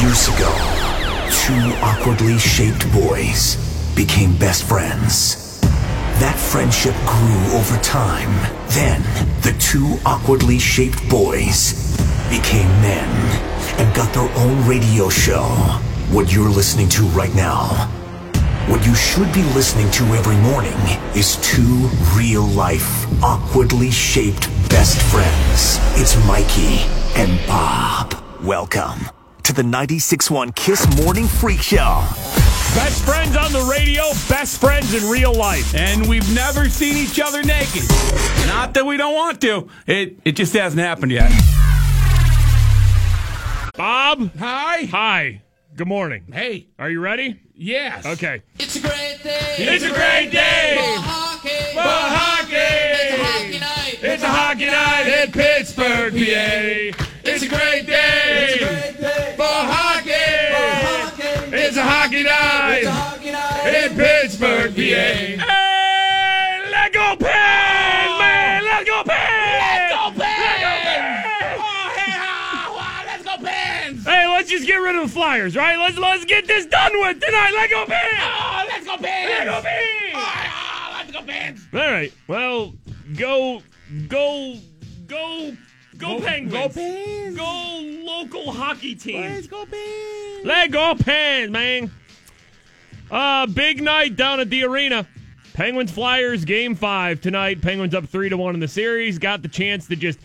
Years 0.00 0.28
ago, 0.28 0.54
two 1.28 1.74
awkwardly 1.82 2.38
shaped 2.38 2.86
boys 2.92 3.56
became 3.96 4.36
best 4.36 4.62
friends. 4.62 5.58
That 6.20 6.36
friendship 6.38 6.94
grew 7.04 7.58
over 7.58 7.76
time. 7.82 8.30
Then, 8.68 9.02
the 9.42 9.56
two 9.58 9.98
awkwardly 10.06 10.60
shaped 10.60 11.08
boys 11.10 11.96
became 12.30 12.68
men 12.80 13.08
and 13.80 13.92
got 13.92 14.14
their 14.14 14.30
own 14.38 14.64
radio 14.68 15.08
show. 15.08 15.42
What 16.12 16.32
you're 16.32 16.48
listening 16.48 16.88
to 16.90 17.02
right 17.06 17.34
now. 17.34 17.90
What 18.68 18.86
you 18.86 18.94
should 18.94 19.32
be 19.32 19.42
listening 19.54 19.90
to 19.92 20.04
every 20.14 20.36
morning 20.36 20.78
is 21.16 21.38
two 21.42 21.88
real 22.14 22.46
life, 22.46 23.04
awkwardly 23.20 23.90
shaped 23.90 24.48
best 24.70 24.96
friends. 25.10 25.80
It's 26.00 26.14
Mikey 26.24 26.86
and 27.20 27.44
Bob. 27.48 28.14
Welcome 28.44 29.17
to 29.48 29.54
the 29.54 29.62
96.1 29.62 30.54
Kiss 30.54 31.02
Morning 31.02 31.26
Freak 31.26 31.62
Show. 31.62 32.04
Best 32.74 33.02
friends 33.02 33.34
on 33.34 33.50
the 33.50 33.66
radio, 33.70 34.02
best 34.28 34.60
friends 34.60 34.92
in 34.92 35.08
real 35.08 35.32
life. 35.32 35.74
And 35.74 36.06
we've 36.06 36.34
never 36.34 36.68
seen 36.68 36.98
each 36.98 37.18
other 37.18 37.42
naked. 37.42 37.84
Not 38.46 38.74
that 38.74 38.84
we 38.84 38.98
don't 38.98 39.14
want 39.14 39.40
to. 39.40 39.68
It 39.86 40.18
it 40.26 40.32
just 40.32 40.52
hasn't 40.52 40.82
happened 40.82 41.12
yet. 41.12 41.30
Bob, 43.74 44.36
Hi. 44.38 44.84
hi. 44.84 45.42
Good 45.76 45.88
morning. 45.88 46.24
Hey. 46.30 46.66
Are 46.78 46.90
you 46.90 47.00
ready? 47.00 47.40
Yes. 47.54 48.04
Okay. 48.04 48.42
It's 48.58 48.76
a 48.76 48.80
great 48.80 49.22
day. 49.22 49.54
It's 49.56 49.84
a 49.84 49.88
great 49.88 50.30
day 50.30 50.76
for 50.76 51.00
hockey. 51.00 51.48
for 51.72 51.80
hockey. 51.80 52.54
It's 52.54 53.14
a 53.14 53.24
hockey 53.24 53.58
night. 53.60 53.98
It's 54.02 54.22
a 54.22 54.28
hockey 54.28 54.66
night 54.66 55.22
in 55.24 55.32
Pittsburgh, 55.32 56.12
PA. 56.12 57.04
It's 57.24 57.42
a 57.42 57.48
great 57.48 57.86
day 57.86 58.22
It's 58.26 58.62
a 58.62 58.64
great 58.66 58.94
day 58.94 58.97
hockey 62.08 62.22
night 62.22 62.78
It's 62.78 62.86
a 62.86 62.90
hockey 62.90 63.30
night. 63.32 63.84
in 63.84 63.96
Pittsburgh, 63.96 64.74
PA. 64.74 64.80
Hey, 64.80 66.70
let 66.70 66.92
go 66.92 67.16
Pens, 67.16 68.18
man! 68.18 68.64
Let 68.64 68.86
go 68.86 69.02
Pens! 69.04 69.12
Let 69.60 69.90
go 69.90 70.10
Pens! 70.18 71.60
Oh, 71.60 71.92
hey, 71.96 72.12
ah, 72.16 72.72
wow, 72.76 73.02
let's 73.06 73.24
go 73.24 73.36
Pens. 73.44 74.04
Hey, 74.06 74.26
let's 74.26 74.48
just 74.50 74.66
get 74.66 74.76
rid 74.76 74.96
of 74.96 75.02
the 75.08 75.12
Flyers, 75.12 75.54
right? 75.54 75.78
Let's 75.78 75.98
let's 75.98 76.24
get 76.24 76.46
this 76.46 76.64
done 76.66 76.92
with 76.94 77.20
tonight. 77.20 77.52
Let 77.54 77.70
go 77.70 77.84
Pens! 77.84 78.18
Oh, 78.20 78.64
let's 78.68 78.86
go 78.86 78.96
Pens. 78.96 79.28
Let 79.28 79.44
go 79.44 79.60
Pens! 79.62 80.12
Ah, 80.14 80.96
let's 80.98 81.12
go 81.12 81.22
Pens. 81.22 81.66
All 81.74 81.80
right. 81.80 82.12
Well, 82.26 82.72
go, 83.16 83.62
go, 84.08 84.56
go, 85.06 85.52
go, 85.98 86.18
Go- 86.18 86.24
Penguins. 86.26 86.52
go 86.52 86.68
Pens. 86.80 87.36
Go 87.36 87.80
local 88.04 88.52
hockey 88.52 88.94
team. 88.94 89.20
Let's 89.20 89.46
go 89.46 89.64
Pens. 89.66 90.44
Let 90.44 90.70
go 90.70 90.94
Pens, 90.94 91.50
man. 91.50 91.90
Uh, 93.10 93.46
big 93.46 93.82
night 93.82 94.16
down 94.16 94.40
at 94.40 94.50
the 94.50 94.64
arena. 94.64 95.06
Penguins 95.54 95.90
Flyers 95.90 96.44
game 96.44 96.74
five 96.74 97.20
tonight. 97.20 97.60
Penguins 97.60 97.94
up 97.94 98.06
three 98.06 98.28
to 98.28 98.36
one 98.36 98.54
in 98.54 98.60
the 98.60 98.68
series. 98.68 99.18
Got 99.18 99.42
the 99.42 99.48
chance 99.48 99.86
to 99.88 99.96
just 99.96 100.18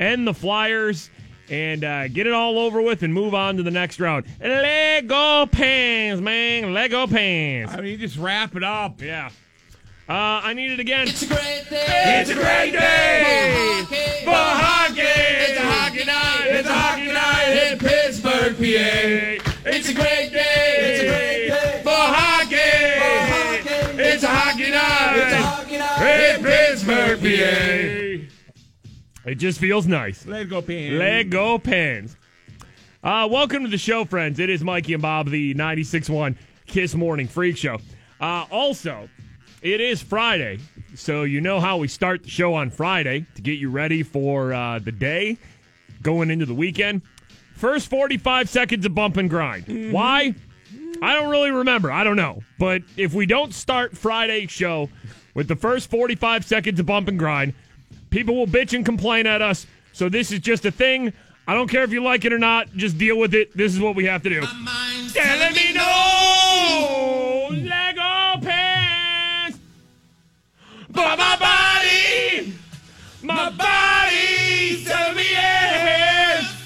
end 0.00 0.26
the 0.26 0.34
Flyers 0.34 1.10
and 1.48 1.84
uh, 1.84 2.08
get 2.08 2.26
it 2.26 2.32
all 2.32 2.58
over 2.58 2.80
with 2.82 3.02
and 3.02 3.12
move 3.12 3.34
on 3.34 3.56
to 3.56 3.62
the 3.62 3.70
next 3.70 4.00
round. 4.00 4.24
Let 4.40 5.06
go 5.06 5.46
Pens, 5.50 6.20
man. 6.20 6.72
Let 6.72 6.90
go 6.90 7.06
Pens. 7.06 7.70
I 7.72 7.80
mean, 7.80 7.98
just 7.98 8.16
wrap 8.16 8.56
it 8.56 8.64
up. 8.64 9.00
Yeah. 9.00 9.30
Uh, 10.10 10.40
I 10.42 10.54
need 10.54 10.72
it 10.72 10.80
again. 10.80 11.06
It's 11.06 11.22
a 11.22 11.26
great 11.28 11.70
day. 11.70 12.18
It's 12.20 12.30
a 12.30 12.34
great 12.34 12.72
day 12.72 13.22
hockey. 13.54 14.24
for 14.24 14.32
hockey. 14.32 15.02
It's 15.02 15.56
a 15.56 15.62
hockey 15.62 16.04
night. 16.04 16.46
It's 16.46 16.68
a 16.68 16.72
hockey 16.72 17.12
night 17.12 17.70
in 17.70 17.78
Pittsburgh, 17.78 18.56
PA. 18.56 19.38
It's 19.70 19.88
a 19.88 19.94
great 19.94 20.32
day. 20.32 20.76
It's 20.80 21.02
a 21.02 21.04
great 21.06 21.46
day 21.48 21.80
for 21.84 21.90
hockey. 21.90 22.56
hockey. 23.30 24.02
It's 24.02 24.24
a 24.24 24.26
hockey 24.26 24.70
night. 24.72 25.14
It's 25.16 25.32
a 25.32 25.42
hockey 25.42 25.76
night. 25.78 26.34
in 26.34 26.42
Pittsburgh, 26.42 27.20
PA. 27.20 28.26
It 29.30 29.34
just 29.36 29.60
feels 29.60 29.86
nice. 29.86 30.26
Let's 30.26 30.50
go 30.50 30.60
Pens. 30.60 30.98
Let 30.98 31.30
go 31.30 31.56
pens. 31.60 32.16
Uh, 33.04 33.28
welcome 33.30 33.62
to 33.62 33.68
the 33.68 33.78
show, 33.78 34.04
friends. 34.04 34.40
It 34.40 34.50
is 34.50 34.64
Mikey 34.64 34.94
and 34.94 35.02
Bob, 35.02 35.30
the 35.30 35.54
96.1 35.54 36.34
Kiss 36.66 36.96
Morning 36.96 37.28
Freak 37.28 37.56
Show. 37.56 37.78
Uh, 38.20 38.44
also, 38.50 39.08
it 39.62 39.80
is 39.80 40.02
Friday, 40.02 40.58
so 40.94 41.22
you 41.24 41.40
know 41.40 41.60
how 41.60 41.76
we 41.76 41.88
start 41.88 42.22
the 42.22 42.30
show 42.30 42.54
on 42.54 42.70
Friday 42.70 43.26
to 43.34 43.42
get 43.42 43.58
you 43.58 43.70
ready 43.70 44.02
for 44.02 44.52
uh, 44.54 44.78
the 44.78 44.92
day 44.92 45.36
going 46.02 46.30
into 46.30 46.46
the 46.46 46.54
weekend. 46.54 47.02
First 47.54 47.88
45 47.90 48.48
seconds 48.48 48.86
of 48.86 48.94
bump 48.94 49.18
and 49.18 49.28
grind. 49.28 49.92
Why? 49.92 50.34
I 51.02 51.14
don't 51.14 51.30
really 51.30 51.50
remember. 51.50 51.92
I 51.92 52.04
don't 52.04 52.16
know. 52.16 52.42
But 52.58 52.82
if 52.96 53.12
we 53.12 53.26
don't 53.26 53.52
start 53.52 53.96
Friday's 53.96 54.50
show 54.50 54.88
with 55.34 55.46
the 55.46 55.56
first 55.56 55.90
45 55.90 56.44
seconds 56.44 56.80
of 56.80 56.86
bump 56.86 57.08
and 57.08 57.18
grind, 57.18 57.52
people 58.08 58.34
will 58.34 58.46
bitch 58.46 58.72
and 58.74 58.84
complain 58.84 59.26
at 59.26 59.42
us. 59.42 59.66
So 59.92 60.08
this 60.08 60.32
is 60.32 60.40
just 60.40 60.64
a 60.64 60.70
thing. 60.70 61.12
I 61.46 61.54
don't 61.54 61.68
care 61.68 61.82
if 61.82 61.92
you 61.92 62.02
like 62.02 62.24
it 62.24 62.32
or 62.32 62.38
not. 62.38 62.72
Just 62.76 62.96
deal 62.96 63.18
with 63.18 63.34
it. 63.34 63.54
This 63.56 63.74
is 63.74 63.80
what 63.80 63.94
we 63.94 64.04
have 64.06 64.22
to 64.22 64.30
do. 64.30 64.40
But 70.92 71.18
my 71.18 71.36
body, 71.36 72.54
my 73.22 73.50
body 73.50 74.84
telling 74.84 75.16
me 75.16 75.30
yes. 75.30 76.56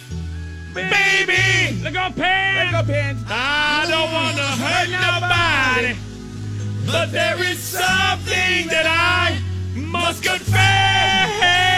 Baby, 0.74 1.82
Lego 1.82 2.00
Let's 2.00 2.16
pants. 2.16 2.72
go 2.72 2.92
Pens. 2.92 3.22
I 3.28 3.86
don't 3.88 4.12
want 4.12 4.36
to 4.36 4.42
hurt 4.42 4.88
nobody, 4.90 5.96
but 6.86 7.12
there 7.12 7.42
is 7.42 7.58
something 7.58 8.66
that 8.68 8.86
I 8.86 9.40
must 9.78 10.22
confess. 10.22 11.73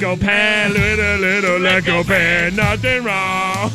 Lego 0.00 0.16
with 0.16 0.98
a 0.98 1.18
little 1.18 1.58
Lego 1.58 2.02
pen, 2.02 2.56
nothing 2.56 3.04
wrong 3.04 3.70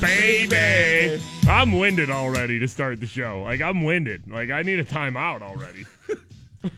baby. 0.00 1.22
I'm 1.46 1.78
winded 1.78 2.08
already 2.10 2.58
to 2.58 2.66
start 2.66 2.98
the 2.98 3.06
show. 3.06 3.42
Like 3.42 3.60
I'm 3.60 3.84
winded. 3.84 4.30
Like 4.30 4.48
I 4.50 4.62
need 4.62 4.78
a 4.78 4.84
timeout 4.84 5.42
already. 5.42 5.84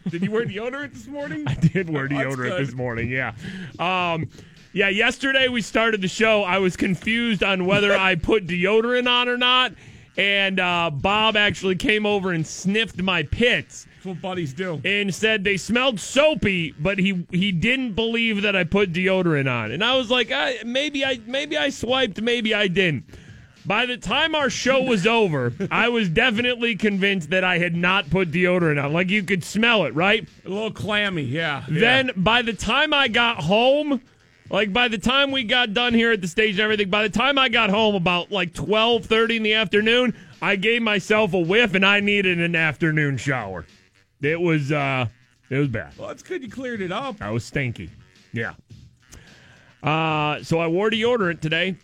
Did 0.09 0.23
you 0.23 0.33
wear 0.33 0.47
deodorant 0.47 0.94
this 0.94 1.06
morning? 1.06 1.44
I 1.47 1.55
did 1.55 1.89
wear 1.89 2.09
deodorant 2.09 2.59
this 2.59 2.75
morning. 2.75 3.09
Yeah. 3.09 3.34
Um, 3.78 4.28
yeah. 4.73 4.89
Yesterday 4.89 5.47
we 5.47 5.62
started 5.62 6.03
the 6.03 6.09
show. 6.09 6.43
I 6.43 6.59
was 6.59 6.77
confused 6.77 7.44
on 7.44 7.67
whether 7.67 7.94
I 7.94 8.15
put 8.17 8.49
deodorant 8.49 9.09
on 9.09 9.28
or 9.28 9.39
not, 9.39 9.75
and 10.17 10.59
uh, 10.59 10.91
Bob 10.93 11.37
actually 11.37 11.77
came 11.77 12.05
over 12.05 12.33
and 12.33 12.44
sniffed 12.44 13.00
my 13.00 13.23
pits 13.23 13.87
That's 14.04 14.16
what 14.16 14.20
buddies 14.20 14.53
do. 14.53 14.82
and 14.84 15.15
said 15.15 15.44
they 15.44 15.56
smelled 15.56 15.98
soapy, 15.98 16.72
but 16.78 16.98
he 16.98 17.25
he 17.31 17.53
didn't 17.53 17.94
believe 17.94 18.42
that 18.42 18.54
I 18.54 18.65
put 18.65 18.92
deodorant 18.92 19.50
on, 19.50 19.70
and 19.70 19.82
I 19.82 19.97
was 19.97 20.10
like, 20.10 20.31
I, 20.31 20.59
maybe 20.62 21.04
I 21.04 21.20
maybe 21.26 21.56
I 21.56 21.70
swiped, 21.70 22.20
maybe 22.20 22.53
I 22.53 22.69
didn't. 22.69 23.04
By 23.64 23.87
the 23.87 23.97
time 23.97 24.34
our 24.34 24.50
show 24.50 24.82
was 24.82 25.06
over, 25.06 25.54
I 25.70 25.88
was 25.88 26.10
definitely 26.10 26.76
convinced 26.76 27.31
that 27.31 27.44
I 27.44 27.56
had 27.56 27.75
not 27.75 28.10
put 28.10 28.31
deodorant 28.31 28.82
on. 28.82 28.93
Like 28.93 29.09
you 29.09 29.22
could 29.22 29.43
smell 29.43 29.84
it, 29.87 29.94
right? 29.94 30.28
A 30.44 30.48
little 30.50 30.70
clammy, 30.70 31.22
yeah. 31.22 31.64
Then 31.66 32.10
by 32.14 32.43
the 32.43 32.53
time 32.53 32.93
I 32.93 33.09
got 33.09 33.43
home, 33.43 34.03
like 34.50 34.70
by 34.70 34.88
the 34.88 34.98
time 34.98 35.31
we 35.31 35.44
got 35.44 35.72
done 35.72 35.94
here 35.94 36.12
at 36.12 36.20
the 36.20 36.28
stage 36.28 36.56
and 36.56 36.60
everything, 36.60 36.91
by 36.91 37.04
the 37.04 37.09
time 37.09 37.38
I 37.38 37.48
got 37.48 37.70
home 37.70 37.94
about 37.94 38.31
like 38.31 38.53
twelve 38.53 39.06
thirty 39.06 39.38
in 39.38 39.43
the 39.43 39.55
afternoon, 39.55 40.14
I 40.43 40.56
gave 40.56 40.82
myself 40.82 41.32
a 41.32 41.40
whiff 41.40 41.73
and 41.73 41.87
I 41.87 42.00
needed 42.00 42.38
an 42.38 42.55
afternoon 42.55 43.17
shower. 43.17 43.64
It 44.25 44.41
was 44.41 44.73
uh 44.73 45.06
it 45.50 45.59
was 45.59 45.69
bad. 45.69 45.93
Well, 45.99 46.09
that's 46.09 46.23
good 46.23 46.43
you 46.43 46.50
cleared 46.50 46.81
it 46.81 46.93
up. 46.93 47.21
I 47.21 47.31
was 47.31 47.44
stinky. 47.44 47.91
Yeah. 48.32 48.55
Uh 49.82 50.43
so 50.43 50.59
I 50.59 50.67
wore 50.67 50.91
deodorant 50.91 51.41
today. 51.41 51.76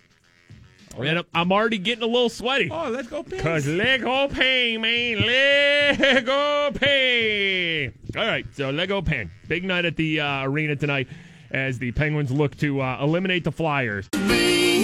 And 0.98 1.24
I'm 1.32 1.52
already 1.52 1.78
getting 1.78 2.02
a 2.02 2.06
little 2.06 2.28
sweaty. 2.28 2.68
Oh, 2.70 2.90
let's 2.90 3.06
go 3.08 3.22
Pens. 3.22 3.42
Cause 3.42 3.66
Lego 3.66 4.26
pain, 4.26 4.80
man, 4.80 5.20
Lego 5.20 6.70
pain. 6.72 7.94
All 8.16 8.26
right, 8.26 8.44
so 8.54 8.70
Lego 8.70 9.00
pain. 9.00 9.30
Big 9.46 9.62
night 9.64 9.84
at 9.84 9.96
the 9.96 10.20
uh, 10.20 10.42
arena 10.42 10.74
tonight 10.74 11.06
as 11.52 11.78
the 11.78 11.92
Penguins 11.92 12.32
look 12.32 12.56
to 12.58 12.80
uh, 12.80 12.98
eliminate 13.00 13.44
the 13.44 13.52
Flyers. 13.52 14.08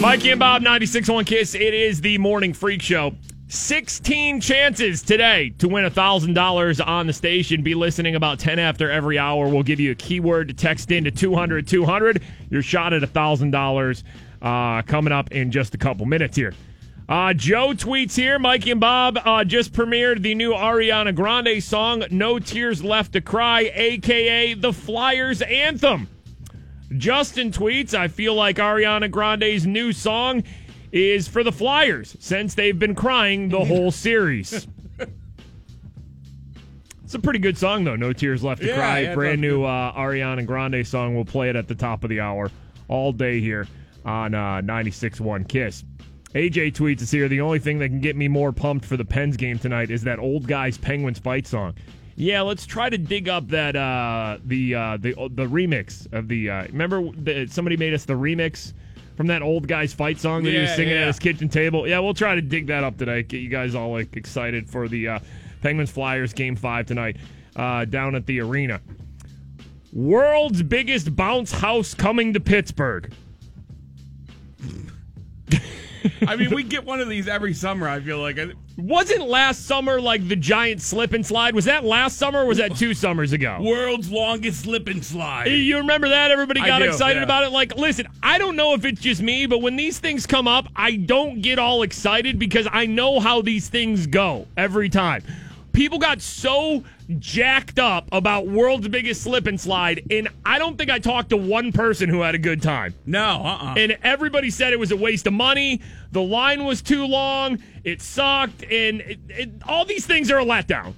Mikey 0.01 0.31
and 0.31 0.39
Bob, 0.39 0.63
96.1 0.63 1.27
Kiss. 1.27 1.55
It 1.55 1.75
is 1.75 2.01
the 2.01 2.19
morning 2.19 2.53
freak 2.53 2.83
show. 2.83 3.15
16 3.49 4.41
chances 4.41 5.03
today 5.03 5.51
to 5.59 5.69
win 5.69 5.85
$1,000 5.85 6.87
on 6.87 7.07
the 7.07 7.13
station. 7.13 7.63
Be 7.63 7.77
listening 7.77 8.17
about 8.17 8.41
10 8.41 8.59
after 8.59 8.91
every 8.91 9.21
hour. 9.21 9.49
We'll 9.49 9.63
give 9.63 9.79
you 9.79 9.93
a 9.93 9.95
keyword 9.95 10.49
to 10.49 10.55
text 10.55 10.91
in 10.91 11.05
to 11.05 11.13
200 11.13 11.69
200. 11.69 12.23
Your 12.51 12.63
shot 12.63 12.93
at 12.93 13.03
$1,000 13.03 14.03
uh, 14.43 14.83
coming 14.83 15.13
up 15.13 15.31
in 15.31 15.53
just 15.53 15.75
a 15.75 15.79
couple 15.79 16.07
minutes 16.07 16.37
here. 16.37 16.55
Uh, 17.09 17.33
Joe 17.33 17.69
tweets 17.69 18.17
here 18.17 18.37
Mikey 18.41 18.73
and 18.73 18.81
Bob 18.81 19.17
uh, 19.25 19.45
just 19.45 19.73
premiered 19.73 20.23
the 20.23 20.35
new 20.35 20.53
Ariana 20.53 21.15
Grande 21.15 21.63
song, 21.63 22.03
No 22.11 22.41
Tears 22.41 22.83
Left 22.83 23.13
to 23.13 23.21
Cry, 23.21 23.71
aka 23.73 24.55
the 24.55 24.73
Flyers 24.73 25.41
Anthem. 25.43 26.09
Justin 26.97 27.53
tweets 27.53 27.95
I 27.95 28.09
feel 28.09 28.35
like 28.35 28.57
Ariana 28.57 29.09
Grande's 29.09 29.67
new 29.67 29.93
song 29.93 30.43
is 30.93 31.29
for 31.29 31.43
the 31.43 31.53
Flyers 31.53 32.17
since 32.21 32.55
they've 32.55 32.79
been 32.79 32.95
crying 32.95 33.49
the 33.49 33.65
whole 33.65 33.91
series. 33.91 34.67
It's 37.05 37.15
a 37.15 37.19
pretty 37.21 37.39
good 37.39 37.57
song, 37.57 37.85
though. 37.85 37.95
No 37.95 38.13
Tears 38.13 38.43
Left 38.43 38.61
to 38.63 38.67
Yeah, 38.69 38.75
Cry. 38.77 38.99
yeah, 39.01 39.15
Brand 39.15 39.41
new 39.41 39.63
uh, 39.63 39.93
Ariana 39.93 40.45
Grande 40.45 40.85
song. 40.85 41.15
We'll 41.15 41.25
play 41.25 41.49
it 41.49 41.55
at 41.57 41.69
the 41.69 41.75
top 41.75 42.03
of 42.03 42.11
the 42.11 42.19
hour 42.21 42.51
all 42.89 43.13
day 43.13 43.41
here 43.41 43.69
on 44.05 44.35
uh, 44.35 44.61
96.1 44.63 45.49
Kiss. 45.49 45.85
AJ 46.35 46.73
tweets 46.75 47.03
us 47.03 47.11
here. 47.13 47.29
The 47.29 47.41
only 47.41 47.61
thing 47.61 47.79
that 47.79 47.89
can 47.91 48.01
get 48.01 48.17
me 48.17 48.27
more 48.27 48.53
pumped 48.53 48.85
for 48.85 48.97
the 48.97 49.05
Pens 49.05 49.37
game 49.37 49.57
tonight 49.59 49.91
is 49.91 50.03
that 50.03 50.19
old 50.19 50.49
guys 50.49 50.77
Penguins 50.79 51.21
fight 51.21 51.47
song. 51.47 51.75
Yeah, 52.17 52.41
let's 52.41 52.67
try 52.67 52.91
to 52.91 52.99
dig 52.99 53.29
up 53.29 53.47
that 53.49 53.77
uh, 53.77 54.39
the 54.45 54.75
uh, 54.75 54.97
the 54.97 55.13
the 55.13 55.47
remix 55.47 56.11
of 56.13 56.29
the. 56.29 56.51
Uh, 56.51 56.65
remember, 56.69 57.11
the, 57.13 57.47
somebody 57.47 57.77
made 57.77 57.95
us 57.95 58.05
the 58.05 58.15
remix 58.15 58.73
from 59.17 59.27
that 59.29 59.43
old 59.43 59.67
guys 59.67 59.93
fight 59.93 60.19
song 60.21 60.43
that 60.45 60.51
he 60.53 60.59
was 60.59 60.71
Yeah, 60.71 60.77
singing 60.77 60.95
at 60.97 61.07
his 61.07 61.19
kitchen 61.19 61.49
table. 61.49 61.89
Yeah, 61.89 61.99
we'll 62.01 62.15
try 62.15 62.35
to 62.35 62.43
dig 62.43 62.67
that 62.69 62.85
up 62.85 62.97
today. 62.99 63.23
Get 63.23 63.39
you 63.39 63.49
guys 63.49 63.75
all 63.75 63.91
like 63.91 64.17
excited 64.17 64.69
for 64.69 64.89
the 64.89 65.09
uh, 65.09 65.19
Penguins 65.63 65.91
Flyers 65.91 66.33
game 66.33 66.55
five 66.57 66.87
tonight 66.87 67.17
uh, 67.57 67.85
down 67.87 68.15
at 68.15 68.27
the 68.27 68.41
arena. 68.41 68.81
World's 69.93 70.63
biggest 70.63 71.17
bounce 71.17 71.53
house 71.53 71.95
coming 71.95 72.35
to 72.35 72.41
Pittsburgh. 72.41 73.13
I 76.27 76.37
mean, 76.37 76.55
we 76.55 76.63
get 76.63 76.85
one 76.85 77.01
of 77.01 77.09
these 77.09 77.29
every 77.29 77.55
summer. 77.55 77.89
I 77.89 78.01
feel 78.01 78.19
like. 78.19 78.39
Wasn't 78.79 79.27
last 79.27 79.65
summer 79.65 80.01
like 80.03 80.29
the 80.29 80.37
giant 80.37 80.83
slip 80.83 81.15
and 81.15 81.25
slide? 81.25 81.55
Was 81.55 81.65
that 81.65 81.83
last 81.83 82.19
summer 82.19 82.41
or 82.41 82.47
was 82.47 82.59
that 82.59 82.77
two 82.77 82.93
summers 82.93 83.33
ago? 83.33 83.59
World's 83.63 84.11
longest 84.11 84.65
slip 84.65 84.87
and 84.89 85.03
slide. 85.03 85.47
You 85.47 85.79
remember 85.79 86.11
that? 86.11 86.31
Everybody 86.31 86.61
I 86.61 86.67
got 86.67 86.79
do, 86.81 86.85
excited 86.85 87.21
yeah. 87.21 87.25
about 87.25 87.45
it. 87.45 87.53
Like, 87.53 87.77
listen, 87.77 88.07
I 88.23 88.37
don't 88.37 88.55
know 88.55 88.75
if 88.75 88.85
it's 88.85 89.01
just 89.01 89.23
me, 89.23 89.47
but 89.47 89.63
when 89.63 89.77
these 89.77 89.99
things 89.99 90.27
come 90.27 90.47
up, 90.47 90.69
I 90.77 90.97
don't 90.97 91.41
get 91.41 91.59
all 91.59 91.83
excited 91.83 92.39
because 92.39 92.69
I 92.71 92.85
know 92.85 93.19
how 93.19 93.41
these 93.41 93.71
things 93.71 94.07
go 94.07 94.47
every 94.59 94.91
time. 94.91 95.23
People 95.73 95.99
got 95.99 96.21
so 96.21 96.85
jacked 97.19 97.79
up 97.79 98.09
about 98.13 98.47
world's 98.47 98.89
biggest 98.89 99.23
slip 99.23 99.47
and 99.47 99.61
slide, 99.61 100.03
and 100.11 100.29
I 100.45 100.59
don't 100.59 100.77
think 100.77 100.91
I 100.91 100.99
talked 100.99 101.31
to 101.31 101.37
one 101.37 101.73
person 101.73 102.09
who 102.09 102.23
had 102.23 102.35
a 102.35 102.39
good 102.39 102.63
time. 102.63 102.95
No, 103.05 103.43
uh 103.45 103.59
uh 103.63 103.75
And 103.77 103.97
everybody 104.03 104.51
said 104.51 104.73
it 104.73 104.79
was 104.79 104.91
a 104.91 104.97
waste 104.97 105.27
of 105.27 105.33
money. 105.33 105.81
The 106.13 106.23
line 106.23 106.65
was 106.65 106.83
too 106.83 107.07
long. 107.07 107.59
It 107.85 108.03
sucked. 108.03 108.63
And 108.65 109.01
it, 109.01 109.19
it, 109.29 109.51
all 109.67 109.85
these 109.85 110.07
things 110.07 110.31
are 110.31 110.39
a 110.39 110.45
letdown. 110.45 110.95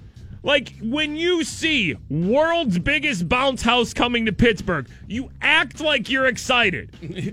Like 0.48 0.72
when 0.80 1.14
you 1.14 1.44
see 1.44 1.94
world's 2.08 2.78
biggest 2.78 3.28
bounce 3.28 3.60
house 3.60 3.92
coming 3.92 4.24
to 4.24 4.32
Pittsburgh, 4.32 4.88
you 5.06 5.30
act 5.42 5.80
like 5.82 6.08
you're 6.08 6.24
excited. 6.26 6.90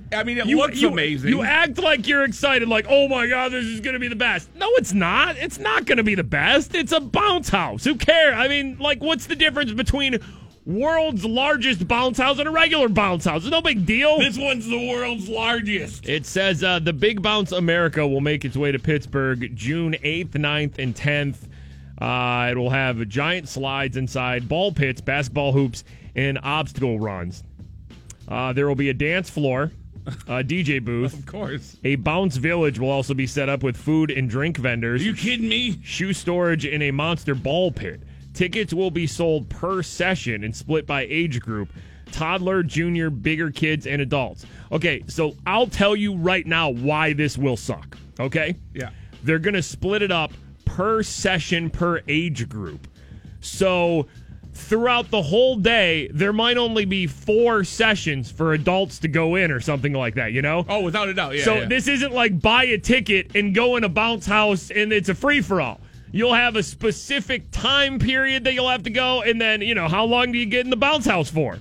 I 0.13 0.23
mean, 0.25 0.37
it 0.37 0.47
You, 0.47 0.57
looks 0.57 0.81
you- 0.81 0.89
amazing. 0.89 1.29
You 1.29 1.41
act 1.41 1.77
like 1.77 2.07
you're 2.09 2.25
excited, 2.25 2.67
like, 2.67 2.85
oh 2.89 3.07
my 3.07 3.25
God, 3.27 3.53
this 3.53 3.63
is 3.63 3.79
going 3.79 3.93
to 3.93 3.99
be 4.01 4.09
the 4.09 4.17
best. 4.17 4.53
No, 4.55 4.67
it's 4.73 4.91
not. 4.93 5.37
It's 5.37 5.59
not 5.59 5.85
going 5.85 5.97
to 5.97 6.03
be 6.03 6.15
the 6.15 6.25
best. 6.25 6.75
It's 6.75 6.91
a 6.91 6.99
bounce 6.99 7.47
house. 7.47 7.85
Who 7.85 7.95
cares? 7.95 8.35
I 8.37 8.49
mean, 8.49 8.77
like, 8.79 9.01
what's 9.01 9.27
the 9.27 9.35
difference 9.37 9.71
between 9.71 10.19
world's 10.65 11.23
largest 11.23 11.87
bounce 11.87 12.17
house 12.17 12.37
and 12.39 12.49
a 12.49 12.51
regular 12.51 12.89
bounce 12.89 13.23
house? 13.23 13.43
It's 13.43 13.51
no 13.51 13.61
big 13.61 13.85
deal. 13.85 14.19
this 14.19 14.37
one's 14.37 14.67
the 14.67 14.89
world's 14.89 15.29
largest. 15.29 16.09
It 16.09 16.25
says 16.25 16.65
uh, 16.65 16.79
the 16.79 16.91
Big 16.91 17.21
Bounce 17.21 17.53
America 17.53 18.05
will 18.05 18.19
make 18.21 18.43
its 18.43 18.57
way 18.57 18.73
to 18.73 18.79
Pittsburgh 18.79 19.55
June 19.55 19.95
8th, 20.03 20.31
9th, 20.31 20.79
and 20.79 20.93
10th. 20.93 21.37
Uh, 21.99 22.49
it 22.51 22.57
will 22.57 22.69
have 22.69 23.07
giant 23.07 23.47
slides 23.47 23.95
inside, 23.97 24.47
ball 24.49 24.71
pits, 24.71 25.01
basketball 25.01 25.51
hoops, 25.53 25.83
and 26.15 26.37
obstacle 26.43 26.99
runs. 26.99 27.43
Uh, 28.27 28.51
there 28.53 28.67
will 28.67 28.75
be 28.75 28.89
a 28.89 28.93
dance 28.93 29.29
floor, 29.29 29.71
a 30.27 30.43
DJ 30.43 30.81
booth. 30.83 31.13
Of 31.13 31.25
course. 31.25 31.77
A 31.83 31.95
bounce 31.95 32.37
village 32.37 32.79
will 32.79 32.89
also 32.89 33.13
be 33.13 33.27
set 33.27 33.49
up 33.49 33.63
with 33.63 33.77
food 33.77 34.11
and 34.11 34.29
drink 34.29 34.57
vendors, 34.57 35.01
Are 35.01 35.05
you 35.05 35.13
kidding 35.13 35.47
me? 35.47 35.79
shoe 35.83 36.11
storage, 36.13 36.65
and 36.65 36.83
a 36.83 36.91
monster 36.91 37.35
ball 37.35 37.71
pit. 37.71 38.01
Tickets 38.33 38.73
will 38.73 38.91
be 38.91 39.07
sold 39.07 39.49
per 39.49 39.81
session 39.81 40.43
and 40.43 40.53
split 40.55 40.85
by 40.85 41.03
age 41.09 41.39
group 41.39 41.69
toddler, 42.11 42.63
junior, 42.63 43.09
bigger 43.09 43.49
kids, 43.51 43.87
and 43.87 44.01
adults. 44.01 44.45
Okay, 44.71 45.03
so 45.07 45.35
I'll 45.45 45.67
tell 45.67 45.95
you 45.95 46.15
right 46.15 46.45
now 46.45 46.69
why 46.69 47.13
this 47.13 47.37
will 47.37 47.57
suck. 47.57 47.97
Okay? 48.19 48.55
Yeah. 48.73 48.91
They're 49.23 49.39
going 49.39 49.55
to 49.55 49.63
split 49.63 50.01
it 50.01 50.11
up 50.11 50.31
per 50.75 51.01
session 51.01 51.69
per 51.69 52.01
age 52.09 52.49
group. 52.49 52.85
So 53.39 54.07
throughout 54.53 55.09
the 55.09 55.21
whole 55.21 55.55
day, 55.55 56.09
there 56.13 56.33
might 56.33 56.57
only 56.57 56.83
be 56.83 57.07
four 57.07 57.63
sessions 57.63 58.29
for 58.29 58.51
adults 58.51 58.99
to 58.99 59.07
go 59.07 59.35
in 59.35 59.51
or 59.51 59.61
something 59.61 59.93
like 59.93 60.15
that, 60.15 60.33
you 60.33 60.41
know? 60.41 60.65
Oh, 60.67 60.81
without 60.81 61.07
a 61.07 61.13
doubt. 61.13 61.37
Yeah. 61.37 61.45
so 61.45 61.55
yeah. 61.55 61.65
this 61.65 61.87
isn't 61.87 62.11
like 62.11 62.41
buy 62.41 62.65
a 62.65 62.77
ticket 62.77 63.37
and 63.37 63.55
go 63.55 63.77
in 63.77 63.85
a 63.85 63.89
bounce 63.89 64.25
house 64.25 64.69
and 64.69 64.91
it's 64.91 65.07
a 65.07 65.15
free 65.15 65.39
for 65.39 65.61
all. 65.61 65.79
You'll 66.11 66.33
have 66.33 66.57
a 66.57 66.63
specific 66.63 67.51
time 67.51 67.97
period 67.97 68.43
that 68.43 68.53
you'll 68.53 68.69
have 68.69 68.83
to 68.83 68.89
go, 68.89 69.21
and 69.21 69.39
then, 69.39 69.61
you 69.61 69.75
know, 69.75 69.87
how 69.87 70.05
long 70.05 70.31
do 70.31 70.37
you 70.37 70.45
get 70.45 70.65
in 70.65 70.69
the 70.69 70.77
bounce 70.77 71.05
house 71.05 71.29
for? 71.29 71.59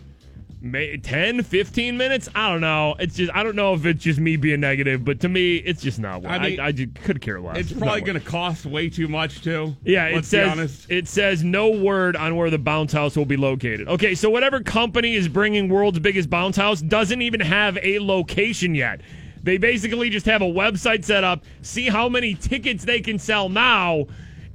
May 0.64 0.96
10, 0.96 1.43
15 1.43 1.99
minutes? 1.99 2.26
I 2.34 2.49
don't 2.49 2.62
know. 2.62 2.96
It's 2.99 3.14
just, 3.14 3.31
I 3.34 3.43
don't 3.43 3.55
know 3.55 3.75
if 3.75 3.84
it's 3.84 4.02
just 4.02 4.19
me 4.19 4.37
being 4.37 4.61
negative, 4.61 5.05
but 5.05 5.20
to 5.20 5.28
me, 5.28 5.56
it's 5.56 5.82
just 5.82 5.99
not. 5.99 6.25
I, 6.25 6.37
I 6.37 6.38
mean, 6.38 6.61
I, 6.61 6.72
just 6.72 6.94
could 6.94 7.20
care 7.20 7.38
less. 7.38 7.58
It's 7.58 7.72
not 7.72 7.81
probably 7.81 8.00
going 8.00 8.19
to 8.19 8.25
cost 8.25 8.64
way 8.64 8.88
too 8.88 9.06
much 9.06 9.43
too. 9.43 9.76
yeah, 9.84 10.06
it 10.06 10.25
says 10.25 10.50
honest. 10.50 10.90
it 10.90 11.06
says 11.06 11.44
no 11.44 11.69
word 11.69 12.16
on 12.16 12.34
where 12.37 12.49
the 12.49 12.58
bounce 12.58 12.94
house 12.94 13.14
will 13.14 13.26
be 13.26 13.37
located. 13.37 13.88
Okay, 13.88 14.14
so 14.14 14.31
whatever 14.31 14.62
company 14.62 15.14
is 15.14 15.28
bringing 15.28 15.69
world's 15.69 15.99
biggest 15.99 16.31
bounce 16.31 16.56
house 16.56 16.81
doesn't 16.81 17.20
even 17.20 17.40
have 17.40 17.76
a 17.82 17.99
location 17.99 18.75
yet. 18.75 19.02
They 19.43 19.58
basically 19.58 20.08
just 20.08 20.25
have 20.25 20.40
a 20.40 20.46
website 20.46 21.05
set 21.05 21.25
up, 21.25 21.44
see 21.60 21.90
how 21.90 22.08
many 22.08 22.32
tickets 22.32 22.87
they 22.87 23.02
can 23.02 23.19
sell 23.19 23.50
now, 23.50 24.06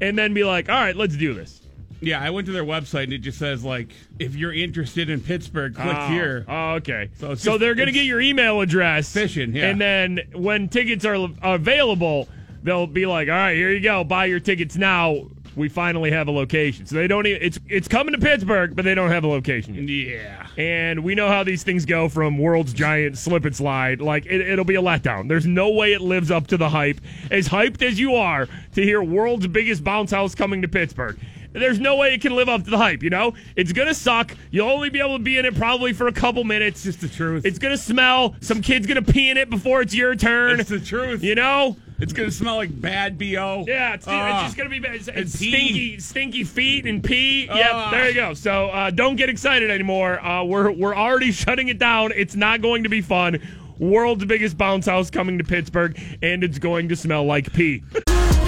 and 0.01 0.17
then 0.17 0.33
be 0.33 0.43
like, 0.43 0.69
"All 0.69 0.75
right, 0.75 0.95
let's 0.95 1.15
do 1.15 1.35
this." 1.35 1.58
Yeah, 2.01 2.21
I 2.21 2.29
went 2.29 2.45
to 2.47 2.53
their 2.53 2.63
website 2.63 3.03
and 3.05 3.13
it 3.13 3.19
just 3.19 3.37
says 3.39 3.63
like, 3.63 3.89
if 4.19 4.35
you're 4.35 4.53
interested 4.53 5.09
in 5.09 5.19
Pittsburgh, 5.21 5.75
click 5.75 5.95
Oh, 5.97 6.07
here. 6.07 6.45
Oh, 6.47 6.71
okay. 6.75 7.09
So, 7.19 7.35
So 7.35 7.51
just- 7.51 7.59
they're 7.59 7.75
going 7.75 7.87
to 7.87 7.91
get 7.93 8.05
your 8.05 8.21
email 8.21 8.61
address. 8.61 9.11
fishing, 9.11 9.53
yeah. 9.55 9.67
And 9.69 9.79
then 9.81 10.19
when 10.33 10.69
tickets 10.69 11.03
are 11.05 11.29
available, 11.43 12.27
they'll 12.63 12.87
be 12.87 13.05
like, 13.05 13.27
"All 13.29 13.33
right, 13.35 13.55
here 13.55 13.71
you 13.71 13.79
go. 13.79 14.03
Buy 14.03 14.25
your 14.25 14.39
tickets 14.39 14.75
now. 14.75 15.27
We 15.55 15.67
finally 15.67 16.11
have 16.11 16.27
a 16.27 16.31
location." 16.31 16.85
So 16.85 16.95
they 16.95 17.07
don't 17.07 17.25
even 17.27 17.41
it's 17.41 17.59
it's 17.67 17.87
coming 17.87 18.13
to 18.13 18.19
Pittsburgh, 18.19 18.75
but 18.75 18.85
they 18.85 18.95
don't 18.95 19.09
have 19.11 19.23
a 19.23 19.27
location 19.27 19.73
yet. 19.75 19.87
Yeah. 19.89 20.45
And 20.57 21.03
we 21.03 21.15
know 21.15 21.27
how 21.27 21.43
these 21.43 21.63
things 21.63 21.85
go 21.85 22.07
from 22.09 22.37
world's 22.37 22.73
giant 22.73 23.17
slip 23.17 23.45
and 23.45 23.55
slide. 23.55 23.99
Like 24.01 24.25
it, 24.25 24.41
it'll 24.41 24.65
be 24.65 24.75
a 24.75 24.81
letdown. 24.81 25.27
There's 25.27 25.45
no 25.45 25.69
way 25.69 25.93
it 25.93 26.01
lives 26.01 26.31
up 26.31 26.47
to 26.47 26.57
the 26.57 26.69
hype. 26.69 26.99
As 27.31 27.47
hyped 27.49 27.81
as 27.81 27.99
you 27.99 28.15
are 28.15 28.47
to 28.75 28.81
hear 28.83 29.01
world's 29.01 29.47
biggest 29.47 29.83
bounce 29.83 30.11
house 30.11 30.35
coming 30.35 30.61
to 30.61 30.67
Pittsburgh. 30.67 31.17
There's 31.51 31.79
no 31.79 31.95
way 31.95 32.13
it 32.13 32.21
can 32.21 32.35
live 32.35 32.47
up 32.47 32.63
to 32.65 32.69
the 32.69 32.77
hype, 32.77 33.01
you 33.01 33.09
know? 33.09 33.33
It's 33.55 33.71
gonna 33.73 33.93
suck. 33.95 34.35
You'll 34.51 34.69
only 34.69 34.89
be 34.89 34.99
able 34.99 35.17
to 35.17 35.23
be 35.23 35.37
in 35.37 35.45
it 35.45 35.55
probably 35.55 35.93
for 35.93 36.07
a 36.07 36.11
couple 36.13 36.43
minutes. 36.43 36.85
It's 36.85 36.97
just 36.97 37.01
the 37.01 37.07
truth. 37.15 37.45
It's 37.45 37.57
gonna 37.59 37.77
smell. 37.77 38.35
Some 38.41 38.61
kid's 38.61 38.85
gonna 38.85 39.01
pee 39.01 39.29
in 39.29 39.37
it 39.37 39.49
before 39.49 39.81
it's 39.81 39.93
your 39.95 40.15
turn. 40.15 40.59
It's 40.59 40.69
the 40.69 40.79
truth. 40.79 41.23
You 41.23 41.35
know? 41.35 41.75
It's 41.99 42.13
gonna 42.13 42.31
smell 42.31 42.55
like 42.57 42.79
bad 42.79 43.17
bo. 43.17 43.65
Yeah, 43.67 43.93
it's, 43.95 44.05
Ah. 44.07 44.35
it's 44.37 44.43
just 44.47 44.57
gonna 44.57 44.69
be 44.69 44.79
bad. 44.79 44.95
It's, 44.95 45.07
it's 45.09 45.35
pee. 45.37 45.49
stinky, 45.49 45.99
stinky 45.99 46.43
feet 46.43 46.85
and 46.85 47.03
pee. 47.03 47.45
Yep, 47.47 47.69
Ah. 47.73 47.91
there 47.91 48.07
you 48.07 48.13
go. 48.15 48.33
So 48.35 48.67
uh, 48.67 48.89
don't 48.91 49.15
get 49.17 49.27
excited 49.29 49.69
anymore. 49.71 50.23
Uh, 50.23 50.43
we're 50.43 50.71
we're 50.71 50.95
already 50.95 51.31
shutting 51.33 51.67
it 51.67 51.79
down. 51.79 52.11
It's 52.15 52.35
not 52.35 52.61
going 52.61 52.83
to 52.83 52.89
be 52.89 53.01
fun. 53.01 53.39
World's 53.79 54.23
biggest 54.25 54.57
bounce 54.57 54.85
house 54.85 55.09
coming 55.09 55.37
to 55.39 55.43
Pittsburgh, 55.43 55.99
and 56.21 56.43
it's 56.43 56.59
going 56.59 56.89
to 56.89 56.95
smell 56.95 57.25
like 57.25 57.51
pee. 57.53 57.81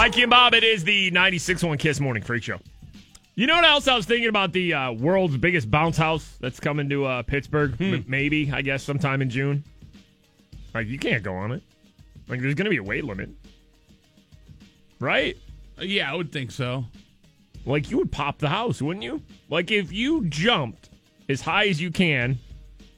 Mikey 0.00 0.22
and 0.22 0.30
Bob, 0.30 0.54
it 0.54 0.64
is 0.64 0.82
the 0.82 1.10
96.1 1.10 1.78
Kiss 1.78 2.00
Morning 2.00 2.22
Freak 2.22 2.42
Show. 2.42 2.58
You 3.34 3.46
know 3.46 3.56
what 3.56 3.66
else 3.66 3.86
I 3.86 3.94
was 3.94 4.06
thinking 4.06 4.30
about 4.30 4.50
the 4.50 4.72
uh, 4.72 4.92
world's 4.92 5.36
biggest 5.36 5.70
bounce 5.70 5.98
house 5.98 6.38
that's 6.40 6.58
coming 6.58 6.88
to 6.88 7.04
uh, 7.04 7.22
Pittsburgh? 7.22 7.76
Hmm. 7.76 7.94
M- 7.96 8.04
maybe, 8.08 8.50
I 8.50 8.62
guess, 8.62 8.82
sometime 8.82 9.20
in 9.20 9.28
June. 9.28 9.62
Like, 10.72 10.86
you 10.86 10.98
can't 10.98 11.22
go 11.22 11.34
on 11.34 11.52
it. 11.52 11.62
Like, 12.28 12.40
there's 12.40 12.54
going 12.54 12.64
to 12.64 12.70
be 12.70 12.78
a 12.78 12.82
weight 12.82 13.04
limit. 13.04 13.28
Right? 15.00 15.36
Yeah, 15.78 16.10
I 16.10 16.16
would 16.16 16.32
think 16.32 16.50
so. 16.50 16.86
Like, 17.66 17.90
you 17.90 17.98
would 17.98 18.10
pop 18.10 18.38
the 18.38 18.48
house, 18.48 18.80
wouldn't 18.80 19.04
you? 19.04 19.20
Like, 19.50 19.70
if 19.70 19.92
you 19.92 20.24
jumped 20.24 20.88
as 21.28 21.42
high 21.42 21.66
as 21.66 21.78
you 21.78 21.90
can, 21.90 22.38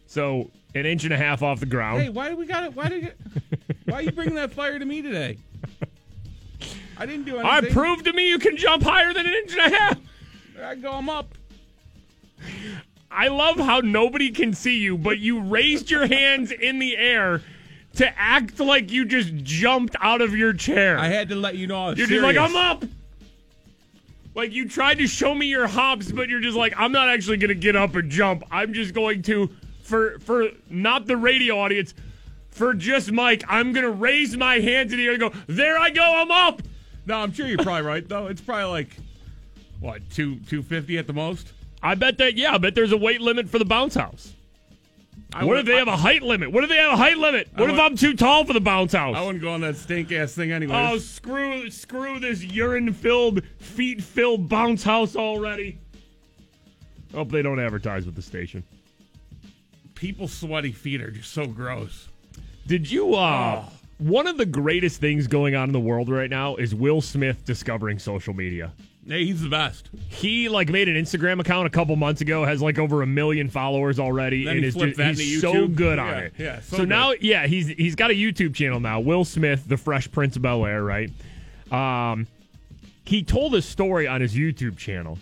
so 0.06 0.52
an 0.76 0.86
inch 0.86 1.02
and 1.02 1.12
a 1.12 1.18
half 1.18 1.42
off 1.42 1.58
the 1.58 1.66
ground. 1.66 2.00
Hey, 2.00 2.10
why 2.10 2.28
do 2.28 2.36
we 2.36 2.46
got 2.46 2.62
it? 2.62 2.76
Why 2.76 2.88
did? 2.88 3.12
Why 3.86 3.96
are 3.96 4.02
you 4.02 4.12
bringing 4.12 4.36
that 4.36 4.52
fire 4.52 4.78
to 4.78 4.84
me 4.84 5.02
today? 5.02 5.38
I 6.96 7.06
didn't 7.06 7.24
do 7.24 7.38
anything. 7.38 7.72
prove 7.72 8.04
to 8.04 8.12
me 8.12 8.28
you 8.28 8.38
can 8.38 8.56
jump 8.56 8.82
higher 8.82 9.12
than 9.12 9.26
an 9.26 9.32
inch 9.32 9.56
and 9.56 9.72
a 9.72 9.76
half. 9.76 9.98
I 10.62 10.74
go, 10.76 10.92
I'm 10.92 11.08
up. 11.08 11.34
I 13.10 13.28
love 13.28 13.56
how 13.56 13.80
nobody 13.80 14.30
can 14.30 14.54
see 14.54 14.78
you, 14.78 14.96
but 14.96 15.18
you 15.18 15.40
raised 15.40 15.90
your 15.90 16.06
hands 16.06 16.50
in 16.50 16.78
the 16.78 16.96
air 16.96 17.42
to 17.96 18.18
act 18.18 18.58
like 18.58 18.90
you 18.90 19.04
just 19.04 19.34
jumped 19.36 19.96
out 20.00 20.22
of 20.22 20.34
your 20.34 20.52
chair. 20.52 20.98
I 20.98 21.08
had 21.08 21.28
to 21.28 21.34
let 21.34 21.56
you 21.56 21.66
know. 21.66 21.76
I 21.76 21.86
You're 21.88 21.94
just 21.94 22.08
serious. 22.08 22.24
like, 22.24 22.36
I'm 22.36 22.56
up. 22.56 22.84
Like 24.34 24.52
you 24.52 24.66
tried 24.66 24.98
to 24.98 25.06
show 25.06 25.34
me 25.34 25.46
your 25.46 25.66
hops, 25.66 26.10
but 26.10 26.28
you're 26.30 26.40
just 26.40 26.56
like, 26.56 26.72
I'm 26.78 26.90
not 26.90 27.10
actually 27.10 27.36
gonna 27.36 27.54
get 27.54 27.76
up 27.76 27.94
and 27.94 28.10
jump. 28.10 28.44
I'm 28.50 28.72
just 28.72 28.94
going 28.94 29.22
to 29.22 29.50
for 29.82 30.18
for 30.20 30.48
not 30.70 31.06
the 31.06 31.18
radio 31.18 31.58
audience, 31.58 31.92
for 32.48 32.72
just 32.72 33.12
Mike, 33.12 33.44
I'm 33.46 33.74
gonna 33.74 33.90
raise 33.90 34.34
my 34.36 34.58
hands 34.58 34.92
in 34.92 34.98
the 34.98 35.04
air 35.04 35.12
and 35.12 35.20
go, 35.20 35.32
there 35.48 35.76
I 35.78 35.90
go, 35.90 36.02
I'm 36.02 36.30
up. 36.30 36.62
No, 37.06 37.16
I'm 37.16 37.32
sure 37.32 37.46
you're 37.46 37.58
probably 37.58 37.82
right 37.82 38.08
though. 38.08 38.26
It's 38.26 38.40
probably 38.40 38.66
like 38.66 38.96
what 39.80 40.08
two 40.10 40.36
two 40.40 40.62
fifty 40.62 40.98
at 40.98 41.06
the 41.06 41.12
most. 41.12 41.52
I 41.82 41.94
bet 41.94 42.18
that 42.18 42.36
yeah, 42.36 42.54
I 42.54 42.58
bet 42.58 42.74
there's 42.74 42.92
a 42.92 42.96
weight 42.96 43.20
limit 43.20 43.48
for 43.48 43.58
the 43.58 43.64
bounce 43.64 43.94
house. 43.94 44.32
I 45.34 45.44
What 45.44 45.58
if 45.58 45.66
they 45.66 45.76
have 45.76 45.88
a 45.88 45.96
height 45.96 46.22
limit? 46.22 46.52
What 46.52 46.62
if 46.62 46.70
they 46.70 46.76
have 46.76 46.92
a 46.92 46.96
height 46.96 47.16
limit? 47.16 47.48
What 47.56 47.70
if 47.70 47.78
I'm 47.78 47.96
too 47.96 48.14
tall 48.14 48.44
for 48.44 48.52
the 48.52 48.60
bounce 48.60 48.92
house? 48.92 49.16
I 49.16 49.24
wouldn't 49.24 49.42
go 49.42 49.52
on 49.52 49.62
that 49.62 49.76
stink 49.76 50.12
ass 50.12 50.34
thing 50.34 50.52
anyway. 50.52 50.74
Oh, 50.76 50.98
screw 50.98 51.70
screw 51.70 52.18
this 52.18 52.42
urine 52.42 52.92
filled, 52.92 53.44
feet 53.58 54.02
filled 54.02 54.48
bounce 54.48 54.82
house 54.82 55.16
already. 55.16 55.78
Hope 57.14 57.30
they 57.30 57.42
don't 57.42 57.60
advertise 57.60 58.06
with 58.06 58.14
the 58.14 58.22
station. 58.22 58.62
People's 59.94 60.32
sweaty 60.32 60.72
feet 60.72 61.00
are 61.00 61.10
just 61.10 61.32
so 61.32 61.46
gross. 61.46 62.08
Did 62.66 62.90
you 62.90 63.14
uh 63.14 63.64
one 64.02 64.26
of 64.26 64.36
the 64.36 64.46
greatest 64.46 65.00
things 65.00 65.26
going 65.26 65.54
on 65.54 65.68
in 65.68 65.72
the 65.72 65.80
world 65.80 66.08
right 66.08 66.30
now 66.30 66.56
is 66.56 66.74
Will 66.74 67.00
Smith 67.00 67.44
discovering 67.44 67.98
social 67.98 68.34
media. 68.34 68.72
Hey, 69.06 69.24
he's 69.24 69.40
the 69.42 69.48
best. 69.48 69.90
He 70.08 70.48
like 70.48 70.68
made 70.68 70.88
an 70.88 70.94
Instagram 70.94 71.40
account 71.40 71.66
a 71.66 71.70
couple 71.70 71.96
months 71.96 72.20
ago, 72.20 72.44
has 72.44 72.62
like 72.62 72.78
over 72.78 73.02
a 73.02 73.06
million 73.06 73.48
followers 73.48 73.98
already, 73.98 74.44
Then 74.44 74.58
and 74.58 74.64
is 74.64 74.74
just, 74.76 74.98
he's 75.20 75.40
so 75.40 75.66
good 75.66 75.98
on 75.98 76.08
Yeah, 76.08 76.18
it. 76.20 76.32
yeah, 76.38 76.60
so 76.60 76.76
so 76.78 76.84
now, 76.84 77.12
yeah, 77.20 77.46
he's 77.48 77.66
he's 77.68 77.96
got 77.96 78.10
a 78.10 78.14
YouTube 78.14 78.54
channel 78.54 78.78
now. 78.78 79.00
Will 79.00 79.24
Smith, 79.24 79.64
the 79.66 79.76
Fresh 79.76 80.12
Prince 80.12 80.36
of 80.36 80.42
Bel 80.42 80.64
Air, 80.64 80.84
right? 80.84 81.10
Um, 81.72 82.28
he 83.04 83.24
told 83.24 83.54
a 83.56 83.62
story 83.62 84.06
on 84.06 84.20
his 84.20 84.34
YouTube 84.36 84.76
channel 84.76 85.18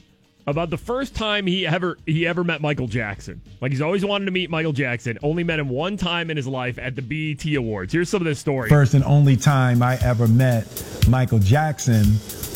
about 0.50 0.70
the 0.70 0.76
first 0.76 1.14
time 1.14 1.46
he 1.46 1.66
ever 1.66 1.98
he 2.06 2.26
ever 2.26 2.44
met 2.44 2.60
Michael 2.60 2.86
Jackson. 2.86 3.40
Like 3.60 3.72
he's 3.72 3.80
always 3.80 4.04
wanted 4.04 4.26
to 4.26 4.30
meet 4.30 4.50
Michael 4.50 4.72
Jackson. 4.72 5.18
Only 5.22 5.44
met 5.44 5.58
him 5.58 5.68
one 5.68 5.96
time 5.96 6.30
in 6.30 6.36
his 6.36 6.46
life 6.46 6.78
at 6.78 6.96
the 6.96 7.02
BET 7.02 7.44
Awards. 7.56 7.92
Here's 7.92 8.08
some 8.08 8.20
of 8.20 8.26
this 8.26 8.38
story. 8.38 8.68
First 8.68 8.94
and 8.94 9.04
only 9.04 9.36
time 9.36 9.82
I 9.82 9.96
ever 10.02 10.28
met 10.28 10.66
Michael 11.08 11.38
Jackson 11.38 12.04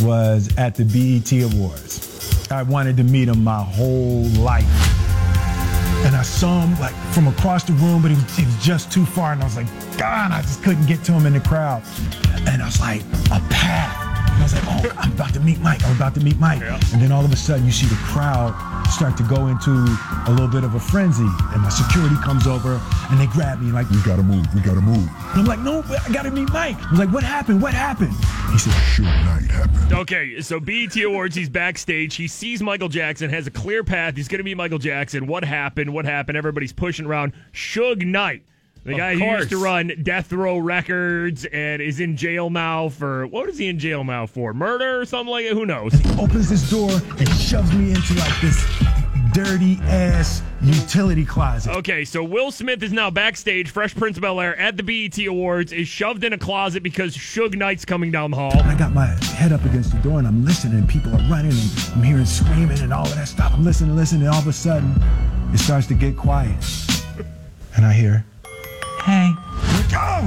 was 0.01 0.55
at 0.59 0.75
the 0.75 0.85
BET 0.85 1.33
Awards. 1.55 2.51
I 2.51 2.63
wanted 2.63 2.97
to 2.99 3.05
meet 3.05 3.29
him 3.29 3.43
my 3.43 3.63
whole 3.63 4.25
life. 4.39 4.65
And 6.05 6.15
I 6.15 6.23
saw 6.23 6.61
him 6.67 6.79
like 6.81 6.95
from 7.15 7.29
across 7.29 7.65
the 7.65 7.73
room, 7.75 8.03
but 8.03 8.11
he 8.11 8.15
was, 8.15 8.37
he 8.37 8.45
was 8.45 8.63
just 8.63 8.93
too 8.93 9.07
far. 9.07 9.33
And 9.33 9.41
I 9.41 9.45
was 9.45 9.57
like, 9.57 9.67
God, 9.97 10.33
I 10.33 10.43
just 10.43 10.63
couldn't 10.63 10.87
get 10.87 11.03
to 11.05 11.13
him 11.13 11.25
in 11.25 11.33
the 11.33 11.41
crowd. 11.41 11.83
And 12.47 12.61
I 12.63 12.67
was 12.67 12.79
like, 12.81 13.01
a 13.33 13.41
path. 13.49 14.14
And 14.35 14.41
I 14.41 14.43
was 14.43 14.55
like, 14.55 14.65
oh, 14.67 14.93
I'm 14.99 15.13
about 15.13 15.33
to 15.35 15.41
meet 15.41 15.61
Mike. 15.61 15.85
I'm 15.85 15.97
about 15.97 16.15
to 16.15 16.21
meet 16.21 16.39
Mike. 16.39 16.61
And 16.63 17.01
then 17.01 17.13
all 17.13 17.25
of 17.25 17.33
a 17.33 17.37
sudden, 17.37 17.65
you 17.65 17.73
see 17.73 17.87
the 17.87 17.95
crowd 17.97 18.53
start 18.91 19.17
to 19.17 19.23
go 19.23 19.47
into 19.47 19.71
a 19.71 20.31
little 20.31 20.49
bit 20.49 20.65
of 20.65 20.75
a 20.75 20.81
frenzy. 20.81 21.27
And 21.53 21.63
my 21.63 21.69
security 21.69 22.17
comes 22.23 22.47
over 22.47 22.81
and 23.11 23.21
they 23.21 23.27
grab 23.27 23.61
me 23.61 23.73
like, 23.73 23.89
we 23.91 24.03
gotta 24.03 24.23
move, 24.23 24.47
we 24.55 24.61
gotta 24.61 24.81
move. 24.81 25.09
And 25.33 25.41
I'm 25.41 25.45
like, 25.45 25.61
no, 25.61 25.83
I 25.83 26.13
gotta 26.13 26.31
meet 26.31 26.53
Mike. 26.53 26.77
I 26.83 26.91
was 26.91 26.99
like, 26.99 27.13
what 27.13 27.23
happened? 27.23 27.63
What 27.63 27.75
happened? 27.75 28.13
He 28.53 28.59
said, 28.59 28.73
Suge 28.73 29.05
Knight 29.25 29.51
happened. 29.51 29.93
Okay, 29.93 30.41
so 30.41 30.61
BET 30.61 30.97
Awards, 30.97 31.35
he's 31.35 31.49
backstage. 31.49 32.15
He 32.15 32.29
sees 32.29 32.63
Michael 32.63 32.89
Jackson, 32.89 33.31
has 33.31 33.47
a 33.47 33.51
clear 33.51 33.83
path. 33.85 34.17
He's 34.17 34.29
going 34.29 34.39
to 34.39 34.45
meet 34.45 34.57
Michael 34.57 34.79
Jackson. 34.79 35.27
What 35.27 35.45
happened? 35.45 35.93
What 35.93 36.05
happened? 36.05 36.37
Everybody's 36.37 36.73
pushing 36.73 37.07
around. 37.07 37.33
Suge 37.53 38.05
Knight, 38.05 38.43
the 38.85 38.93
Of 38.93 38.99
guy 38.99 39.15
who 39.15 39.25
used 39.25 39.51
to 39.51 39.57
run 39.63 39.93
Death 40.03 40.33
Row 40.33 40.59
Records 40.59 41.45
and 41.47 41.81
is 41.81 42.01
in 42.01 42.17
jail 42.17 42.51
now 42.51 42.91
for 42.91 43.27
what 43.27 43.49
is 43.49 43.59
he 43.59 43.69
in 43.69 43.79
jail 43.79 44.05
now 44.05 44.27
for? 44.27 44.53
Murder 44.53 45.01
or 45.01 45.05
something 45.07 45.31
like 45.31 45.47
it? 45.47 45.53
Who 45.55 45.65
knows? 45.65 45.95
He 45.95 46.11
opens 46.21 46.51
this 46.51 46.69
door 46.71 46.91
and 47.19 47.29
shoves 47.31 47.73
me 47.73 47.91
into 47.91 48.15
like 48.15 48.41
this 48.41 48.63
dirty 49.33 49.79
ass 49.83 50.43
utility 50.63 51.25
closet. 51.25 51.75
Okay, 51.77 52.05
so 52.05 52.23
Will 52.23 52.51
Smith 52.51 52.83
is 52.83 52.93
now 52.93 53.11
backstage, 53.11 53.71
Fresh 53.71 53.97
Prince 53.97 54.17
of 54.17 54.23
Bel 54.23 54.41
Air 54.41 54.57
at 54.59 54.77
the 54.77 54.83
BET 54.83 55.19
Awards, 55.27 55.73
is 55.73 55.89
shoved 55.89 56.23
in 56.23 56.33
a 56.33 56.39
closet 56.39 56.83
because 56.83 57.17
Suge 57.17 57.57
Knight's 57.57 57.85
coming 57.85 58.11
down 58.11 58.31
the 58.31 58.37
hall. 58.37 58.53
I 58.63 58.77
got 58.77 58.93
my 58.93 59.07
head 59.07 59.53
up 59.53 59.65
against 59.65 59.93
the 59.93 59.99
door 59.99 60.19
and 60.19 60.29
I'm 60.29 60.45
listening. 60.45 60.79
and 60.79 60.89
People 60.89 61.13
are 61.13 61.29
running 61.31 61.53
and 61.53 61.93
I'm 61.95 62.03
hearing 62.03 62.27
screaming 62.27 62.79
and 62.81 62.93
all 62.93 63.07
of 63.07 63.15
that 63.15 63.29
stuff. 63.29 63.53
I'm 63.55 63.65
listening, 63.65 63.97
listening, 63.97 64.23
and 64.23 64.31
all 64.31 64.41
of 64.41 64.47
a 64.47 64.53
sudden 64.53 64.95
it 65.53 65.59
starts 65.59 65.87
to 65.89 65.95
get 65.95 66.17
quiet. 66.17 66.55
And 67.77 67.85
I 67.85 67.93
hear, 67.93 68.25
hey. 69.05 69.33
Oh, 69.97 70.27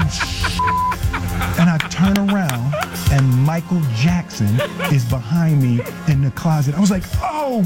and 1.60 1.70
I 1.70 1.78
turn 1.90 2.18
around 2.30 2.74
and 3.12 3.28
Michael 3.44 3.82
Jackson 3.96 4.48
is 4.94 5.04
behind 5.06 5.62
me 5.62 5.82
in 6.08 6.22
the 6.22 6.32
closet. 6.32 6.76
I 6.76 6.80
was 6.80 6.92
like, 6.92 7.04
oh, 7.22 7.66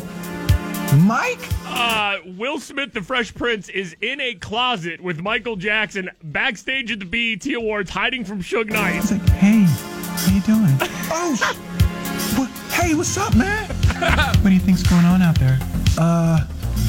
Mike? 0.98 1.40
Uh, 1.66 2.18
Will 2.38 2.60
Smith, 2.60 2.94
the 2.94 3.02
Fresh 3.02 3.34
Prince, 3.36 3.70
is 3.70 3.96
in 4.02 4.20
a 4.20 4.34
closet 4.36 5.00
with 5.02 5.20
Michael 5.20 5.56
Jackson 5.56 6.10
backstage 6.24 6.92
at 6.92 7.00
the 7.00 7.06
BET 7.06 7.46
Awards, 7.54 7.90
hiding 7.90 8.26
from 8.26 8.42
Suge 8.42 8.68
Knight. 8.70 8.78
I 8.80 8.92
Knight. 8.92 9.02
was 9.02 9.12
like, 9.12 9.30
hey, 9.30 9.64
how 9.68 10.34
you 10.34 10.42
doing? 10.42 10.78
oh, 11.12 11.36
sh- 11.36 12.38
what, 12.38 12.50
hey, 12.74 12.94
what's 12.96 13.18
up, 13.18 13.36
man? 13.36 13.68
what 13.70 14.44
do 14.44 14.52
you 14.54 14.60
think's 14.60 14.84
going 14.84 15.06
on 15.06 15.22
out 15.22 15.40
there? 15.40 15.58
Uh, 15.98 16.40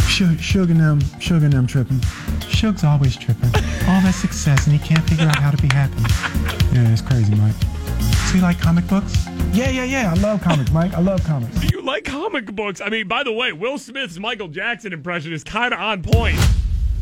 Suge, 0.09 0.37
Suge 0.39 0.71
and 0.71 0.81
them, 0.81 1.01
Suge 1.21 1.45
and 1.45 1.53
them 1.53 1.67
tripping. 1.67 2.01
Suge's 2.51 2.85
always 2.85 3.17
tripping. 3.17 3.51
All 3.89 4.01
that 4.01 4.15
success, 4.15 4.67
and 4.67 4.79
he 4.79 4.87
can't 4.87 5.07
figure 5.09 5.27
out 5.27 5.37
how 5.39 5.51
to 5.51 5.57
be 5.57 5.69
happy. 5.69 5.95
Yeah, 6.75 6.93
it's 6.93 7.03
crazy, 7.03 7.35
Mike. 7.35 7.55
So 8.29 8.37
you 8.37 8.43
like 8.43 8.59
comic 8.61 8.87
books? 8.87 9.27
Yeah, 9.53 9.71
yeah, 9.71 9.85
yeah. 9.85 10.11
I 10.11 10.15
love 10.21 10.41
comics, 10.41 10.71
Mike. 10.71 10.95
I 10.95 11.01
love 11.01 11.23
comics. 11.25 11.59
Do 11.61 11.67
you 11.67 11.83
like 11.83 12.05
comic 12.05 12.47
books? 12.47 12.81
I 12.81 12.89
mean, 12.89 13.09
by 13.09 13.23
the 13.23 13.33
way, 13.33 13.53
Will 13.53 13.77
Smith's 13.79 14.19
Michael 14.19 14.49
Jackson 14.49 14.93
impression 14.93 15.33
is 15.33 15.45
kind 15.45 15.75
of 15.75 15.81
on 15.81 16.03
point. 16.03 16.39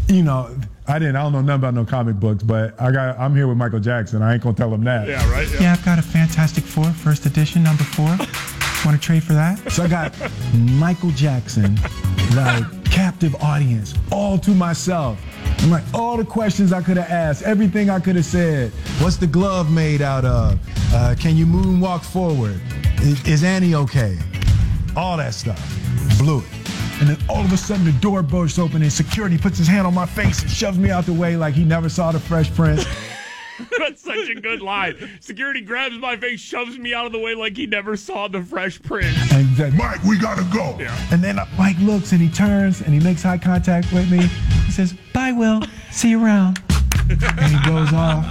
You 0.09 0.25
know, 0.25 0.57
I 0.89 0.99
didn't. 0.99 1.15
I 1.15 1.23
don't 1.23 1.33
know 1.33 1.41
nothing 1.41 1.61
about 1.61 1.75
no 1.75 1.85
comic 1.85 2.17
books, 2.17 2.43
but 2.43 2.81
I 2.81 2.91
got. 2.91 3.17
I'm 3.19 3.37
here 3.37 3.47
with 3.47 3.57
Michael 3.57 3.79
Jackson. 3.79 4.23
I 4.23 4.35
ain't 4.35 4.43
gonna 4.43 4.57
tell 4.57 4.75
him 4.75 4.83
that. 4.85 5.07
Yeah, 5.07 5.31
right? 5.31 5.49
Yeah, 5.61 5.73
I've 5.73 5.85
got 5.85 6.01
a 6.01 6.03
Fantastic 6.03 6.65
Four, 6.65 6.87
first 6.87 7.27
edition, 7.27 7.63
number 7.63 7.85
four. 7.85 8.09
Want 8.85 8.99
to 9.01 9.07
trade 9.07 9.23
for 9.23 9.35
that? 9.35 9.71
So 9.71 9.85
I 9.85 9.89
got 9.89 10.13
Michael 10.55 11.11
Jackson, 11.11 11.77
like 12.35 12.65
captive 12.91 13.37
audience, 13.37 13.95
all 14.11 14.39
to 14.39 14.51
myself. 14.51 15.21
I'm 15.63 15.71
like, 15.71 15.85
all 15.93 16.17
the 16.17 16.25
questions 16.25 16.73
I 16.73 16.81
could 16.81 16.97
have 16.97 17.11
asked, 17.11 17.43
everything 17.43 17.91
I 17.91 18.01
could 18.01 18.17
have 18.17 18.25
said. 18.25 18.73
What's 18.99 19.17
the 19.17 19.27
glove 19.27 19.71
made 19.71 20.01
out 20.01 20.25
of? 20.25 20.59
Uh, 20.95 21.15
can 21.19 21.37
you 21.37 21.45
moonwalk 21.45 22.03
forward? 22.03 22.61
Is, 23.03 23.23
is 23.27 23.45
Annie 23.45 23.75
okay? 23.75 24.19
All 24.97 25.19
that 25.19 25.35
stuff. 25.35 25.61
Blew 26.19 26.39
it. 26.39 26.45
And 27.01 27.09
then 27.11 27.19
all 27.29 27.45
of 27.45 27.53
a 27.53 27.57
sudden 27.59 27.85
the 27.85 27.93
door 27.93 28.23
bursts 28.23 28.59
open 28.59 28.83
and 28.83 28.93
security 28.93 29.37
puts 29.37 29.59
his 29.59 29.67
hand 29.67 29.87
on 29.87 29.95
my 29.95 30.07
face 30.07 30.43
and 30.43 30.51
shoves 30.51 30.79
me 30.79 30.91
out 30.91 31.05
the 31.05 31.13
way 31.13 31.37
like 31.37 31.55
he 31.55 31.65
never 31.65 31.89
saw 31.89 32.11
the 32.11 32.21
Fresh 32.21 32.55
Prince. 32.55 32.87
That's 33.79 34.03
such 34.03 34.29
a 34.29 34.35
good 34.35 34.61
line. 34.61 34.97
Security 35.21 35.61
grabs 35.61 35.97
my 35.99 36.17
face, 36.17 36.41
shoves 36.41 36.79
me 36.79 36.95
out 36.95 37.07
of 37.07 37.13
the 37.13 37.19
way 37.19 37.35
like 37.35 37.57
he 37.57 37.67
never 37.67 37.97
saw 37.97 38.29
the 38.29 38.43
Fresh 38.43 38.83
Prince. 38.83 39.17
And 39.33 39.47
he's 39.47 39.59
like, 39.59 39.75
Mike, 39.75 40.03
we 40.05 40.19
gotta 40.19 40.47
go. 40.53 40.77
And 41.11 41.23
then 41.23 41.39
uh, 41.39 41.47
Mike 41.59 41.79
looks 41.81 42.13
and 42.13 42.21
he 42.21 42.29
turns 42.29 42.81
and 42.81 42.95
he 42.95 43.01
makes 43.01 43.25
eye 43.25 43.39
contact 43.39 43.93
with 43.93 44.11
me. 44.11 44.27
He 44.67 44.73
says, 44.73 44.95
Bye, 45.13 45.33
Will. 45.33 45.63
See 45.91 46.11
you 46.11 46.25
around. 46.25 46.61
And 47.11 47.57
he 47.57 47.65
goes 47.69 47.93
off. 47.93 48.25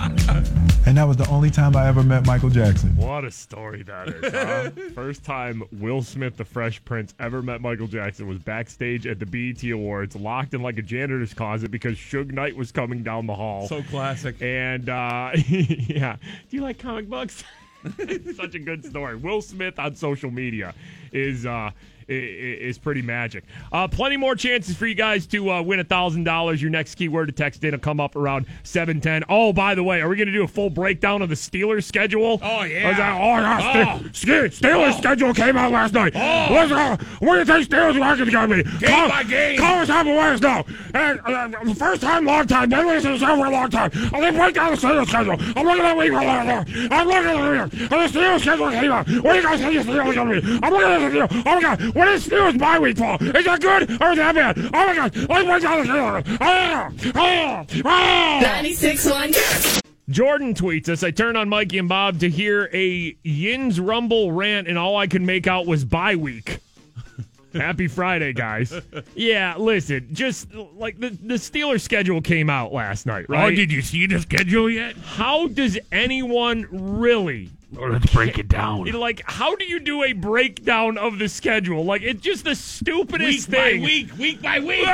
And 0.88 0.98
that 0.98 1.04
was 1.08 1.18
the 1.18 1.28
only 1.30 1.50
time 1.52 1.76
I 1.76 1.88
ever 1.88 2.02
met 2.04 2.26
Michael 2.26 2.50
Jackson. 2.50 2.96
What 2.96 3.26
a 3.26 3.32
story 3.32 3.84
that 3.84 4.08
is, 4.08 4.32
huh? 4.34 4.70
First 4.96 5.24
time 5.24 5.62
Will 5.74 6.02
Smith, 6.02 6.38
the 6.38 6.46
Fresh 6.46 6.84
Prince, 6.86 7.14
ever 7.20 7.42
met 7.42 7.62
Michael 7.62 7.88
Jackson 7.88 8.28
was 8.28 8.40
backstage 8.40 9.06
at 9.06 9.20
the 9.20 9.26
BET 9.26 9.64
Awards, 9.72 10.16
locked 10.16 10.54
in 10.54 10.62
like 10.64 10.78
a 10.78 10.82
janitor's 10.82 11.34
closet 11.34 11.70
because 11.72 11.98
Suge 11.98 12.32
Knight 12.32 12.56
was 12.56 12.72
coming 12.72 13.04
down 13.04 13.28
the 13.28 13.36
hall. 13.36 13.68
So 13.68 13.84
classic. 13.84 14.42
And 14.42 14.90
uh, 14.90 15.32
yeah, 15.48 16.16
do 16.50 16.58
you 16.58 16.62
like 16.64 16.80
comic 16.80 17.10
books? 17.10 17.44
Such 18.36 18.56
a 18.56 18.60
good 18.60 18.84
story. 18.86 19.16
Will 19.16 19.42
Smith 19.42 19.80
on 19.80 19.96
social 19.96 20.32
media 20.32 20.74
is 21.14 21.46
uh, 21.46 21.50
i- 21.50 21.72
i- 21.72 21.99
is 22.10 22.78
pretty 22.78 23.02
magic. 23.02 23.44
Uh, 23.72 23.88
plenty 23.88 24.18
more 24.18 24.36
chances 24.36 24.76
for 24.76 24.86
you 24.88 24.96
guys 24.96 25.28
to 25.28 25.52
uh, 25.52 25.62
win 25.62 25.80
a 25.80 25.84
thousand 25.84 26.24
dollars. 26.24 26.62
Your 26.62 26.72
next 26.72 26.96
keyword 26.96 27.28
to 27.28 27.32
text 27.34 27.64
in 27.64 27.72
will 27.72 27.80
come 27.80 28.00
up 28.00 28.16
around 28.16 28.46
seven 28.64 29.00
ten. 29.02 29.24
Oh, 29.30 29.54
by 29.54 29.76
the 29.76 29.84
way, 29.84 30.02
are 30.02 30.10
we 30.10 30.16
going 30.16 30.28
to 30.28 30.34
do 30.34 30.44
a 30.44 30.48
full 30.48 30.70
breakdown 30.70 31.22
of 31.22 31.30
the 31.30 31.36
Steelers 31.36 31.84
schedule? 31.84 32.40
Oh, 32.42 32.64
yeah. 32.64 32.90
Like, 32.90 32.98
oh 32.98 33.02
yeah, 33.40 34.00
Oh. 34.02 34.08
Ste- 34.12 34.16
Ste- 34.18 34.62
Steelers 34.64 34.98
schedule 34.98 35.34
came 35.34 35.56
out 35.58 35.72
last 35.72 35.94
night. 35.94 36.14
Oh. 36.16 36.20
Uh, 36.20 36.98
what 37.20 37.34
do 37.34 37.40
you 37.40 37.46
think 37.46 37.68
Steelers 37.70 38.00
record 38.00 38.32
going 38.32 38.50
to 38.50 38.56
be? 38.64 38.64
Game 38.80 38.90
call, 38.90 39.10
by 39.10 39.24
game. 39.24 39.60
Call 39.60 39.80
us 39.80 39.90
up 39.90 40.06
and 40.06 40.16
let 40.16 40.34
us 40.34 40.42
know. 40.42 40.66
And, 40.94 41.20
uh, 41.26 41.74
first 41.76 42.02
time, 42.02 42.26
long 42.26 42.48
time. 42.48 42.70
Been 42.70 42.88
listening 42.88 43.14
to 43.16 43.20
the 43.20 43.26
show 43.26 43.36
for 43.38 43.46
a 43.46 43.52
long 43.52 43.70
time. 43.70 43.92
I'm 43.94 44.10
going 44.22 44.34
to 44.34 44.40
break 44.40 44.56
down 44.56 44.72
the 44.72 44.78
Steelers 44.78 45.08
schedule. 45.08 45.36
I'm 45.56 45.66
looking 45.66 45.84
at 45.86 45.94
the 45.94 46.00
week. 46.00 46.12
I'm 46.14 47.08
looking 47.08 47.30
at 47.30 47.70
the 47.70 47.78
week. 47.78 47.92
And 47.92 48.14
the 48.14 48.20
Steelers 48.20 48.40
schedule 48.42 48.70
came 48.72 48.92
out. 48.92 49.08
What 49.10 49.34
do 49.34 49.36
you 49.38 49.44
guys 49.44 49.60
think 49.60 49.86
the 49.86 49.92
Steelers 49.92 50.16
going 50.16 50.30
to 50.30 50.42
be? 50.42 50.60
I'm 50.64 50.74
looking 50.74 50.90
at 50.90 51.12
the 51.12 51.18
Steelers. 51.18 51.44
Oh 51.46 51.56
my 51.56 51.62
God. 51.62 51.96
What 52.00 52.08
is 52.08 52.26
Steelers 52.26 52.58
bye 52.58 52.80
week 52.80 52.98
for? 52.98 53.18
Is 53.20 53.44
that 53.44 53.60
good 53.60 54.02
or 54.02 54.12
is 54.12 54.18
that 54.18 54.34
bad? 54.34 54.58
Oh 54.58 54.72
my 54.72 54.96
God. 54.96 55.18
Oh 55.30 55.46
my 55.46 55.60
god! 55.60 55.86
down 55.86 55.86
the 55.86 56.24
Steelers. 56.24 56.38
Ah, 56.40 56.92
ah, 57.14 57.66
ah. 57.84 58.42
96.1. 58.42 59.82
Jordan 60.10 60.54
tweets 60.54 60.88
us. 60.88 61.04
I 61.04 61.12
turn 61.12 61.36
on 61.36 61.50
Mikey 61.50 61.78
and 61.78 61.90
Bob 61.90 62.22
to 62.22 62.30
hear 62.30 62.70
a 62.72 63.18
Yins 63.24 63.82
Rumble 63.82 64.32
rant, 64.32 64.70
and 64.70 64.78
all 64.78 64.96
I 64.96 65.08
could 65.08 65.24
make 65.24 65.46
out 65.46 65.66
was 65.68 65.84
bye 65.84 66.16
week. 66.16 66.60
Happy 67.54 67.90
Friday, 67.90 68.32
guys. 68.32 68.74
Yeah, 69.14 69.56
listen, 69.58 70.08
just 70.14 70.54
like 70.54 70.98
the, 71.02 71.10
the 71.10 71.34
Steelers 71.34 71.82
schedule 71.82 72.22
came 72.22 72.50
out 72.50 72.72
last 72.72 73.08
night, 73.08 73.26
right? 73.28 73.52
Oh, 73.52 73.54
did 73.54 73.74
you 73.74 73.82
see 73.82 74.08
the 74.08 74.22
schedule 74.22 74.70
yet? 74.70 74.96
How 74.96 75.48
does 75.48 75.78
anyone 75.92 76.66
really 76.72 77.50
Let's 77.72 78.12
break 78.14 78.38
it 78.40 78.48
down. 78.48 78.86
like 78.92 79.22
how 79.26 79.56
do 79.56 79.66
you 79.66 79.80
do 79.80 80.04
a 80.04 80.14
breakdown 80.14 80.98
of 80.98 81.20
the 81.20 81.30
schedule? 81.30 81.86
Like 81.86 82.02
it's 82.02 82.22
just 82.22 82.44
the 82.44 82.56
stupidest 82.56 83.48
Week 83.50 83.58
by 83.58 83.64
thing. 83.72 83.82
week, 83.84 84.18
week 84.18 84.42
by 84.42 84.60
week. 84.60 84.86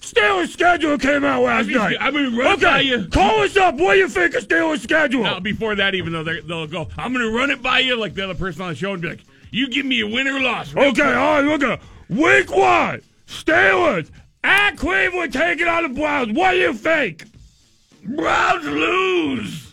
Steelers 0.00 0.48
schedule 0.48 0.98
came 0.98 1.24
out 1.24 1.42
last 1.42 1.66
I 1.70 1.88
mean, 1.88 1.96
I 1.98 2.10
mean, 2.10 2.36
run 2.36 2.52
it 2.58 2.60
by 2.60 2.80
you. 2.80 3.06
call 3.08 3.40
us 3.40 3.56
up. 3.56 3.76
What 3.76 3.94
do 3.94 4.00
you 4.00 4.08
think 4.08 4.34
of 4.34 4.46
Steelers 4.46 4.80
schedule? 4.80 5.22
Now, 5.22 5.40
before 5.40 5.74
that, 5.76 5.94
even 5.94 6.12
though 6.12 6.22
they're- 6.22 6.42
they'll 6.42 6.66
go, 6.66 6.88
I'm 6.98 7.14
going 7.14 7.24
to 7.24 7.34
run 7.34 7.50
it 7.50 7.62
by 7.62 7.78
you 7.78 7.96
like 7.96 8.12
the 8.14 8.24
other 8.24 8.34
person 8.34 8.60
on 8.62 8.68
the 8.68 8.74
show 8.74 8.92
and 8.92 9.00
be 9.00 9.08
like, 9.08 9.20
you 9.50 9.66
give 9.70 9.86
me 9.86 10.00
a 10.00 10.06
win 10.06 10.26
or 10.28 10.40
loss. 10.40 10.74
real 10.74 10.86
Okay, 10.90 11.02
all 11.02 11.40
right, 11.40 11.44
look 11.44 11.62
at 11.62 11.80
week 12.10 12.54
one. 12.54 13.00
Steelers 13.26 14.10
at 14.42 14.76
Cleveland 14.76 15.32
taking 15.32 15.68
on 15.68 15.84
the 15.84 15.88
Browns. 15.98 16.32
What 16.36 16.50
do 16.50 16.58
you 16.58 16.74
think? 16.74 17.24
Browns 18.04 18.66
lose. 18.66 19.63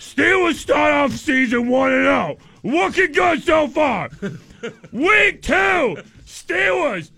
Steelers 0.00 0.54
start 0.54 0.94
off 0.94 1.12
season 1.12 1.68
one 1.68 1.92
and 1.92 2.04
zero. 2.04 2.36
Looking 2.62 3.12
good 3.12 3.42
so 3.42 3.68
far. 3.68 4.08
Week 4.92 5.42
two, 5.42 5.98
Steelers 6.24 7.10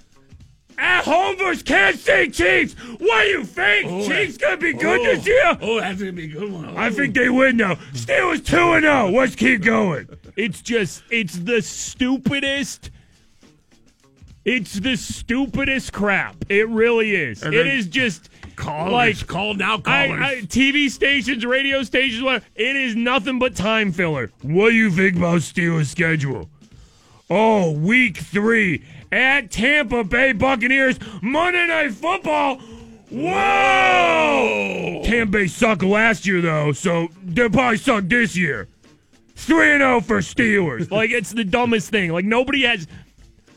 at 0.76 1.04
home 1.04 1.36
versus 1.38 1.62
Kansas 1.62 2.02
City 2.02 2.30
Chiefs. 2.32 2.74
What 2.74 3.22
do 3.22 3.28
you 3.28 3.44
think? 3.44 3.88
Oh, 3.88 4.08
Chiefs 4.08 4.36
gonna 4.36 4.56
be 4.56 4.72
good 4.72 5.00
oh, 5.00 5.04
this 5.04 5.24
year? 5.24 5.58
Oh, 5.60 5.80
that's 5.80 6.00
going 6.00 6.10
to 6.10 6.12
be 6.12 6.24
a 6.24 6.40
good 6.40 6.52
one. 6.52 6.76
I 6.76 6.90
think 6.90 7.16
oh. 7.16 7.20
they 7.22 7.30
win 7.30 7.56
now. 7.56 7.76
Steelers 7.92 8.44
two 8.44 8.72
and 8.72 8.82
zero. 8.82 9.10
Let's 9.10 9.36
keep 9.36 9.62
going. 9.62 10.08
It's 10.34 10.60
just, 10.60 11.04
it's 11.08 11.38
the 11.38 11.62
stupidest. 11.62 12.90
It's 14.44 14.74
the 14.74 14.96
stupidest 14.96 15.92
crap. 15.92 16.34
It 16.48 16.68
really 16.68 17.14
is. 17.14 17.44
And 17.44 17.54
It 17.54 17.58
then 17.58 17.76
is 17.76 17.86
just 17.86 18.28
Callers, 18.56 18.92
like 18.92 19.26
call 19.26 19.54
now 19.54 19.76
I, 19.84 20.06
callers. 20.08 20.20
I, 20.20 20.40
TV 20.42 20.90
stations, 20.90 21.44
radio 21.44 21.82
stations, 21.82 22.22
whatever. 22.22 22.44
It 22.54 22.76
is 22.76 22.94
nothing 22.96 23.38
but 23.38 23.56
time 23.56 23.92
filler. 23.92 24.30
What 24.42 24.70
do 24.70 24.74
you 24.76 24.90
think 24.90 25.16
about 25.16 25.40
Steelers' 25.40 25.86
schedule? 25.86 26.48
Oh, 27.30 27.70
week 27.72 28.18
three 28.18 28.84
at 29.10 29.50
Tampa 29.50 30.04
Bay 30.04 30.32
Buccaneers, 30.32 30.98
Monday 31.22 31.66
Night 31.66 31.92
Football. 31.92 32.60
Whoa! 33.10 35.02
Tampa 35.04 35.32
Bay 35.32 35.46
sucked 35.46 35.82
last 35.82 36.26
year 36.26 36.40
though, 36.40 36.72
so 36.72 37.08
they'll 37.22 37.50
probably 37.50 37.76
suck 37.78 38.04
this 38.04 38.36
year. 38.36 38.68
Three 39.34 39.72
and 39.72 39.80
zero 39.80 40.00
for 40.00 40.18
Steelers. 40.18 40.90
like 40.92 41.10
it's 41.10 41.32
the 41.32 41.44
dumbest 41.44 41.90
thing. 41.90 42.10
Like 42.12 42.24
nobody 42.24 42.62
has. 42.62 42.86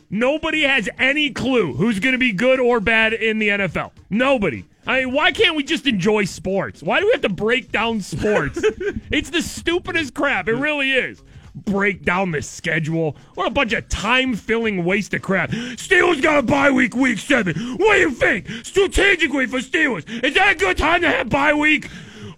Nobody 0.08 0.62
has 0.62 0.88
any 0.98 1.30
clue 1.30 1.72
who's 1.72 1.98
going 1.98 2.12
to 2.12 2.18
be 2.18 2.30
good 2.30 2.60
or 2.60 2.78
bad 2.78 3.12
in 3.12 3.40
the 3.40 3.48
NFL. 3.48 3.90
Nobody. 4.08 4.64
I 4.86 5.00
mean, 5.00 5.12
why 5.12 5.32
can't 5.32 5.56
we 5.56 5.64
just 5.64 5.86
enjoy 5.86 6.24
sports? 6.24 6.82
Why 6.82 7.00
do 7.00 7.06
we 7.06 7.12
have 7.12 7.22
to 7.22 7.28
break 7.28 7.72
down 7.72 8.00
sports? 8.00 8.60
it's 9.10 9.30
the 9.30 9.42
stupidest 9.42 10.14
crap. 10.14 10.48
It 10.48 10.54
really 10.54 10.92
is. 10.92 11.22
Break 11.54 12.04
down 12.04 12.30
the 12.30 12.42
schedule. 12.42 13.16
What 13.34 13.48
a 13.48 13.50
bunch 13.50 13.72
of 13.72 13.88
time 13.88 14.34
filling 14.34 14.84
waste 14.84 15.14
of 15.14 15.22
crap. 15.22 15.50
Steelers 15.50 16.22
got 16.22 16.38
a 16.38 16.42
bye 16.42 16.70
week, 16.70 16.94
week 16.94 17.18
seven. 17.18 17.54
What 17.78 17.94
do 17.94 18.00
you 18.00 18.10
think? 18.10 18.48
Strategically 18.62 19.46
for 19.46 19.58
Steelers, 19.58 20.08
is 20.22 20.34
that 20.34 20.52
a 20.52 20.58
good 20.58 20.76
time 20.76 21.00
to 21.00 21.10
have 21.10 21.30
bye 21.30 21.54
week? 21.54 21.88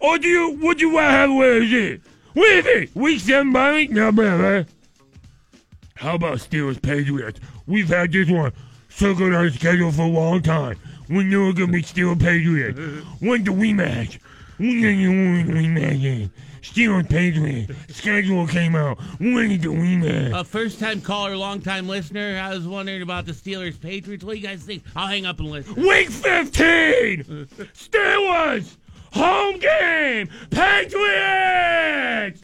Or 0.00 0.18
do 0.18 0.28
you 0.28 0.50
would 0.62 0.80
you 0.80 0.96
rather 0.96 1.10
have 1.16 1.30
where 1.34 1.62
is 1.62 1.72
it? 1.72 2.00
What 2.32 2.46
do 2.46 2.54
you 2.54 2.62
think? 2.62 2.90
Week 2.94 3.20
seven 3.20 3.52
bye 3.52 3.72
week? 3.72 3.90
No, 3.90 4.12
man. 4.12 4.66
How 5.96 6.14
about 6.14 6.38
Steelers 6.38 6.80
Patriots? 6.80 7.40
We've 7.66 7.88
had 7.88 8.12
this 8.12 8.30
one 8.30 8.52
circled 8.88 9.34
on 9.34 9.46
the 9.46 9.50
schedule 9.50 9.90
for 9.90 10.02
a 10.02 10.06
long 10.06 10.42
time. 10.42 10.78
We 11.08 11.24
knew 11.24 11.44
it 11.44 11.46
was 11.46 11.54
gonna 11.54 11.72
be 11.72 11.82
Steelers 11.82 12.20
Patriots. 12.20 12.78
When 13.20 13.44
the 13.44 13.50
rematch? 13.50 14.18
When 14.58 14.80
did 14.80 14.98
you 14.98 15.10
win 15.10 15.46
the 15.46 15.52
rematch? 15.54 16.30
Steelers 16.62 17.08
Patriots. 17.08 17.72
Schedule 17.96 18.46
came 18.46 18.74
out. 18.74 18.98
When 19.18 19.48
did 19.48 19.62
the 19.62 19.68
rematch? 19.68 20.38
A 20.38 20.44
first 20.44 20.78
time 20.78 21.00
caller, 21.00 21.36
long 21.36 21.62
time 21.62 21.88
listener. 21.88 22.38
I 22.42 22.54
was 22.54 22.66
wondering 22.66 23.02
about 23.02 23.24
the 23.26 23.32
Steelers 23.32 23.80
Patriots. 23.80 24.22
What 24.24 24.34
do 24.34 24.38
you 24.40 24.46
guys 24.46 24.62
think? 24.62 24.82
I'll 24.94 25.06
hang 25.06 25.24
up 25.24 25.38
and 25.38 25.50
listen. 25.50 25.74
Week 25.76 26.10
15! 26.10 27.48
Steelers! 27.74 28.76
Home 29.12 29.58
game! 29.58 30.28
Patriots! 30.50 32.42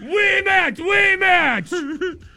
Rematch! 0.00 0.76
Rematch! 0.78 2.22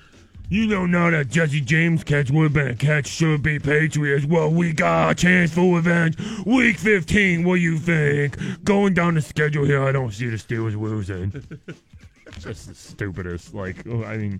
You 0.54 0.68
don't 0.68 0.92
know 0.92 1.10
that 1.10 1.30
Jesse 1.30 1.62
James 1.62 2.04
catch 2.04 2.30
would 2.30 2.44
have 2.44 2.54
been 2.54 2.68
a 2.68 2.76
catch 2.76 3.08
should 3.08 3.42
be 3.42 3.58
Patriots. 3.58 4.24
Well, 4.24 4.52
we 4.52 4.72
got 4.72 5.10
a 5.10 5.16
chance 5.16 5.52
for 5.52 5.78
revenge. 5.78 6.16
Week 6.46 6.78
15, 6.78 7.44
what 7.44 7.56
do 7.56 7.62
you 7.62 7.80
think? 7.80 8.38
Going 8.63 8.94
down 8.94 9.16
the 9.16 9.22
schedule 9.22 9.66
here, 9.66 9.84
I 9.84 9.92
don't 9.92 10.12
see 10.13 10.28
the 10.28 10.36
Steelers 10.36 10.80
losing. 10.80 11.32
Just 12.39 12.68
the 12.68 12.76
stupidest. 12.76 13.56
Like, 13.56 13.78
oh, 13.88 14.04
I 14.04 14.18
mean, 14.18 14.39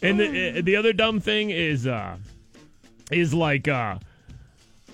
and 0.00 0.18
the, 0.18 0.62
the 0.62 0.76
other 0.76 0.94
dumb 0.94 1.20
thing 1.20 1.50
is, 1.50 1.86
uh, 1.86 2.16
is 3.10 3.34
like, 3.34 3.68
uh, 3.68 3.98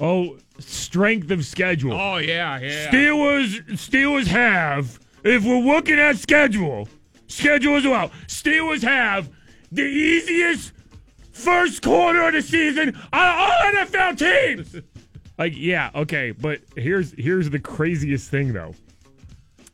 oh, 0.00 0.36
strength 0.58 1.30
of 1.30 1.46
schedule. 1.46 1.92
Oh, 1.92 2.16
yeah, 2.16 2.58
yeah. 2.58 2.90
Steelers 2.90 3.64
Steelers 3.74 4.26
have, 4.26 4.98
if 5.22 5.44
we're 5.44 5.60
looking 5.60 6.00
at 6.00 6.16
schedule, 6.16 6.88
schedule 7.28 7.76
as 7.76 7.84
well, 7.86 8.10
Steelers 8.26 8.82
have 8.82 9.30
the 9.72 9.82
easiest 9.82 10.72
first 11.32 11.82
quarter 11.82 12.22
of 12.22 12.32
the 12.32 12.42
season 12.42 12.96
on 13.12 13.26
all 13.28 13.50
NFL 13.74 14.18
teams. 14.18 14.76
Like, 15.38 15.52
yeah, 15.54 15.90
okay, 15.94 16.30
but 16.30 16.60
here's 16.76 17.12
here's 17.12 17.50
the 17.50 17.58
craziest 17.58 18.30
thing 18.30 18.52
though. 18.52 18.74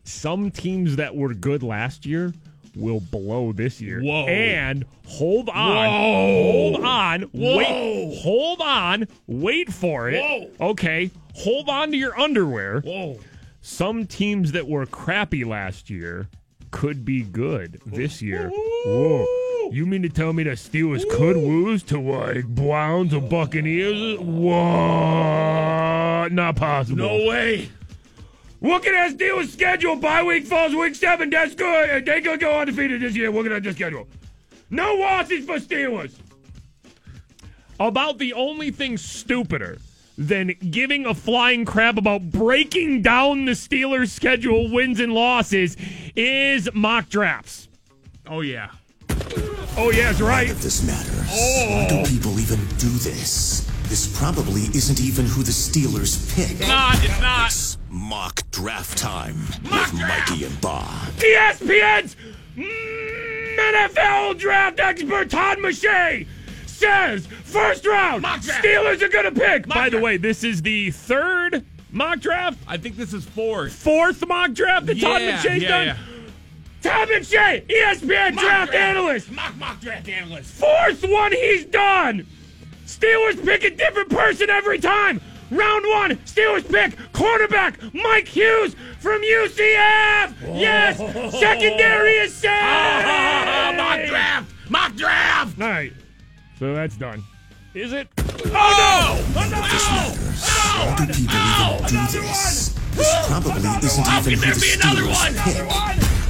Some 0.04 0.50
teams 0.50 0.96
that 0.96 1.14
were 1.14 1.32
good 1.34 1.62
last 1.62 2.04
year 2.04 2.32
will 2.74 3.00
blow 3.00 3.52
this 3.52 3.80
year. 3.80 4.00
Whoa. 4.00 4.26
And 4.26 4.84
hold 5.06 5.48
on. 5.50 5.76
Whoa. 5.76 6.52
Hold 6.52 6.84
on. 6.84 7.22
Whoa. 7.22 7.56
Wait. 7.56 8.18
Hold 8.22 8.60
on. 8.60 9.08
Wait 9.26 9.72
for 9.72 10.10
it. 10.10 10.20
Whoa. 10.20 10.70
Okay. 10.70 11.10
Hold 11.36 11.68
on 11.68 11.90
to 11.92 11.96
your 11.96 12.18
underwear 12.18 12.80
Whoa. 12.80 13.18
some 13.60 14.06
teams 14.06 14.52
that 14.52 14.66
were 14.66 14.86
crappy 14.86 15.44
last 15.44 15.88
year 15.90 16.28
could 16.72 17.04
be 17.04 17.22
good 17.22 17.80
this 17.86 18.20
year. 18.20 18.50
Whoa. 18.52 19.26
You 19.70 19.86
mean 19.86 20.02
to 20.02 20.08
tell 20.08 20.32
me 20.32 20.42
the 20.42 20.50
Steelers 20.50 21.08
could 21.08 21.36
lose 21.36 21.82
to 21.84 22.00
like 22.00 22.46
Browns 22.48 23.14
or 23.14 23.20
Buccaneers? 23.20 24.18
What? 24.18 26.32
Not 26.32 26.56
possible. 26.56 26.98
No 26.98 27.28
way. 27.28 27.70
Looking 28.60 28.94
at 28.94 29.12
Steelers' 29.12 29.48
schedule, 29.48 29.96
bye 29.96 30.22
week 30.22 30.46
falls 30.46 30.74
week 30.74 30.94
seven. 30.94 31.30
That's 31.30 31.54
good. 31.54 32.04
They 32.04 32.20
could 32.20 32.40
go 32.40 32.60
undefeated 32.60 33.00
this 33.00 33.16
year. 33.16 33.30
Looking 33.30 33.52
at 33.52 33.62
the 33.62 33.72
schedule. 33.72 34.08
No 34.70 34.94
losses 34.94 35.46
for 35.46 35.58
Steelers. 35.58 36.14
About 37.78 38.18
the 38.18 38.32
only 38.34 38.70
thing 38.70 38.96
stupider 38.96 39.78
than 40.18 40.54
giving 40.70 41.06
a 41.06 41.14
flying 41.14 41.64
crap 41.64 41.96
about 41.96 42.30
breaking 42.30 43.02
down 43.02 43.44
the 43.46 43.52
Steelers' 43.52 44.08
schedule, 44.10 44.70
wins 44.70 45.00
and 45.00 45.12
losses, 45.14 45.76
is 46.14 46.68
mock 46.74 47.08
drafts. 47.08 47.68
Oh, 48.26 48.40
yeah. 48.40 48.70
Oh, 49.76 49.90
yeah, 49.90 50.06
that's 50.10 50.20
right. 50.20 50.48
If 50.50 50.60
this 50.62 50.86
matters, 50.86 51.28
Oh. 51.32 51.66
why 51.70 51.88
do 51.88 52.10
people 52.10 52.38
even 52.38 52.58
do 52.78 52.88
this? 52.90 53.66
This 53.88 54.06
probably 54.18 54.62
isn't 54.74 55.00
even 55.00 55.26
who 55.26 55.42
the 55.42 55.50
Steelers 55.50 56.34
pick. 56.34 56.66
Not, 56.66 57.02
it's 57.04 57.20
not. 57.20 57.46
It's 57.46 57.78
mock 57.90 58.42
draft 58.50 58.96
time 58.98 59.36
with 59.64 59.94
Mikey 59.94 60.44
and 60.44 60.60
Bob. 60.60 60.88
ESPN's 61.16 62.16
NFL 62.56 64.38
draft 64.38 64.80
expert 64.80 65.30
Todd 65.30 65.58
McShay 65.58 66.26
says 66.82 67.26
first 67.26 67.86
round 67.86 68.22
Mock 68.22 68.40
draft. 68.42 68.64
Steelers 68.64 69.02
are 69.02 69.08
going 69.08 69.32
to 69.32 69.40
pick. 69.40 69.66
Mock 69.68 69.76
By 69.76 69.88
the 69.88 70.00
way, 70.00 70.16
this 70.16 70.42
is 70.44 70.62
the 70.62 70.90
third 70.90 71.64
mock 71.90 72.20
draft, 72.20 72.58
I 72.66 72.76
think 72.76 72.96
this 72.96 73.12
is 73.12 73.24
fourth. 73.24 73.72
fourth 73.72 74.26
mock 74.26 74.52
draft 74.52 74.86
that 74.86 75.00
Todd 75.00 75.20
yeah, 75.22 75.36
McShay's 75.38 75.62
yeah, 75.62 75.68
done. 75.68 75.86
yeah. 75.86 75.96
Todd 76.82 77.08
McShay, 77.08 77.64
ESPN 77.66 78.34
Mock 78.34 78.42
draft 78.44 78.74
analyst, 78.74 79.30
Mock, 79.30 79.56
mock 79.56 79.80
draft 79.80 80.08
analyst. 80.08 80.52
fourth 80.54 81.04
one 81.08 81.30
he's 81.32 81.64
done. 81.66 82.26
Steelers 82.86 83.42
pick 83.44 83.62
a 83.64 83.70
different 83.70 84.10
person 84.10 84.50
every 84.50 84.78
time. 84.78 85.20
Round 85.50 85.84
one, 85.86 86.16
Steelers 86.24 86.68
pick 86.68 86.96
cornerback 87.12 87.92
Mike 87.94 88.26
Hughes 88.26 88.74
from 89.00 89.20
UCF. 89.22 90.34
Yes, 90.58 90.96
secondary 91.38 92.12
is 92.12 92.34
set. 92.42 92.50
Ah, 92.62 93.72
mock 93.76 94.08
draft. 94.08 94.50
Mock 94.70 94.94
draft. 94.96 95.60
All 95.60 95.68
right, 95.68 95.92
so 96.62 96.72
that's 96.74 96.96
done. 96.96 97.24
Is 97.74 97.92
it? 97.92 98.06
Oh, 98.20 99.18
no. 99.34 99.40
This 99.40 99.50
matters. 99.50 100.46
Do 100.96 101.12
people 101.12 101.34
even 101.90 102.06
do 102.06 102.20
this? 102.20 102.68
This 102.92 103.26
probably 103.26 103.52
isn't 103.84 104.06
How 104.06 104.20
even 104.20 104.38
who 104.38 104.54
the 104.54 104.60
be 104.60 104.72
another 104.80 105.06
one? 105.08 105.34
pick. 105.42 106.21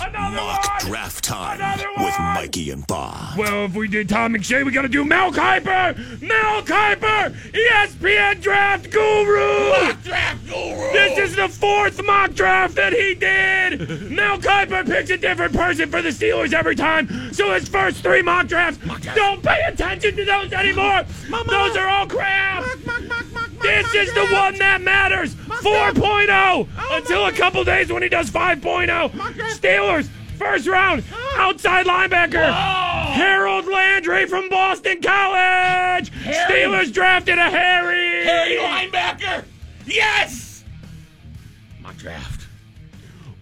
It's 0.00 0.08
Another 0.08 0.36
mock 0.36 0.82
one! 0.82 0.90
draft 0.90 1.24
time 1.24 1.60
Another 1.60 1.88
with 1.98 2.18
one! 2.18 2.34
Mikey 2.34 2.70
and 2.70 2.86
Bob. 2.86 3.36
Well, 3.36 3.66
if 3.66 3.74
we 3.74 3.86
did 3.86 4.08
Tom 4.08 4.32
McShay, 4.34 4.64
we 4.64 4.72
gotta 4.72 4.88
do 4.88 5.04
Mel 5.04 5.30
Kiper! 5.30 6.22
Mel 6.22 6.62
Kiper! 6.62 7.34
ESPN 7.52 8.40
Draft 8.40 8.90
Guru! 8.90 9.92
Draft 10.02 10.46
guru. 10.46 10.92
This 10.92 11.18
is 11.18 11.36
the 11.36 11.48
fourth 11.48 12.02
mock 12.02 12.32
draft 12.32 12.76
that 12.76 12.94
he 12.94 13.14
did! 13.14 14.10
Mel 14.10 14.38
Kiper 14.38 14.86
picks 14.86 15.10
a 15.10 15.18
different 15.18 15.52
person 15.54 15.90
for 15.90 16.00
the 16.00 16.08
Steelers 16.08 16.54
every 16.54 16.76
time, 16.76 17.34
so 17.34 17.52
his 17.52 17.68
first 17.68 18.02
three 18.02 18.22
mock 18.22 18.46
drafts, 18.46 18.78
don't 19.14 19.42
pay 19.42 19.60
attention 19.68 20.16
to 20.16 20.24
those 20.24 20.50
anymore! 20.54 21.04
Those 21.46 21.76
are 21.76 21.88
all 21.88 22.06
crap! 22.06 22.64
This 23.62 23.94
is 23.94 24.14
the 24.14 24.26
one 24.26 24.56
that 24.58 24.80
matters! 24.80 25.34
4.0! 25.34 26.68
Until 26.92 27.26
a 27.26 27.32
couple 27.32 27.62
days 27.64 27.92
when 27.92 28.02
he 28.02 28.08
does 28.08 28.30
5.0! 28.30 29.10
Steelers, 29.50 30.08
first 30.38 30.66
round, 30.66 31.04
outside 31.36 31.86
linebacker! 31.86 32.52
Harold 33.12 33.66
Landry 33.66 34.26
from 34.26 34.48
Boston 34.48 35.00
College! 35.02 36.10
Steelers 36.10 36.92
drafted 36.92 37.38
a 37.38 37.50
Harry! 37.50 38.24
Harry 38.24 38.56
linebacker. 38.56 39.44
Yes. 39.86 40.64
Mock 41.82 41.96
draft. 41.96 42.46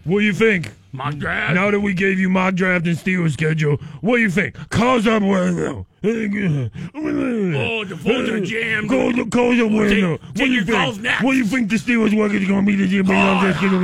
What 0.04 0.20
do 0.20 0.24
you 0.24 0.32
think? 0.32 0.72
Mock 0.92 1.16
draft. 1.16 1.54
Now 1.54 1.70
that 1.70 1.80
we 1.80 1.92
gave 1.92 2.18
you 2.18 2.28
mock 2.28 2.54
draft 2.54 2.86
and 2.86 2.96
Steelers 2.96 3.32
schedule, 3.32 3.76
what 4.00 4.16
do 4.16 4.22
you 4.22 4.30
think? 4.30 4.56
Cause 4.70 5.06
up 5.06 5.22
window. 5.22 5.86
Oh, 6.04 7.84
the 7.84 7.96
phones 7.96 8.28
are 8.28 8.40
jammed. 8.40 8.88
Cause, 8.88 9.14
cause 9.30 9.60
up 9.60 9.70
window. 9.70 10.16
Take- 10.16 10.20
What 10.22 10.34
take 10.34 10.46
do 10.46 10.52
you 10.52 10.52
your 10.62 10.64
think? 10.92 11.02
next. 11.02 11.24
What 11.24 11.32
do 11.32 11.38
you 11.38 11.44
think 11.44 11.70
the 11.70 11.76
Steelers 11.76 12.16
work 12.16 12.32
is 12.32 12.46
going 12.46 12.64
to 12.64 12.70
be 12.70 12.76
this 12.76 12.90
year? 12.90 13.02
based 13.02 13.12
on 13.14 13.44
this 13.44 13.56
schedule? 13.56 13.78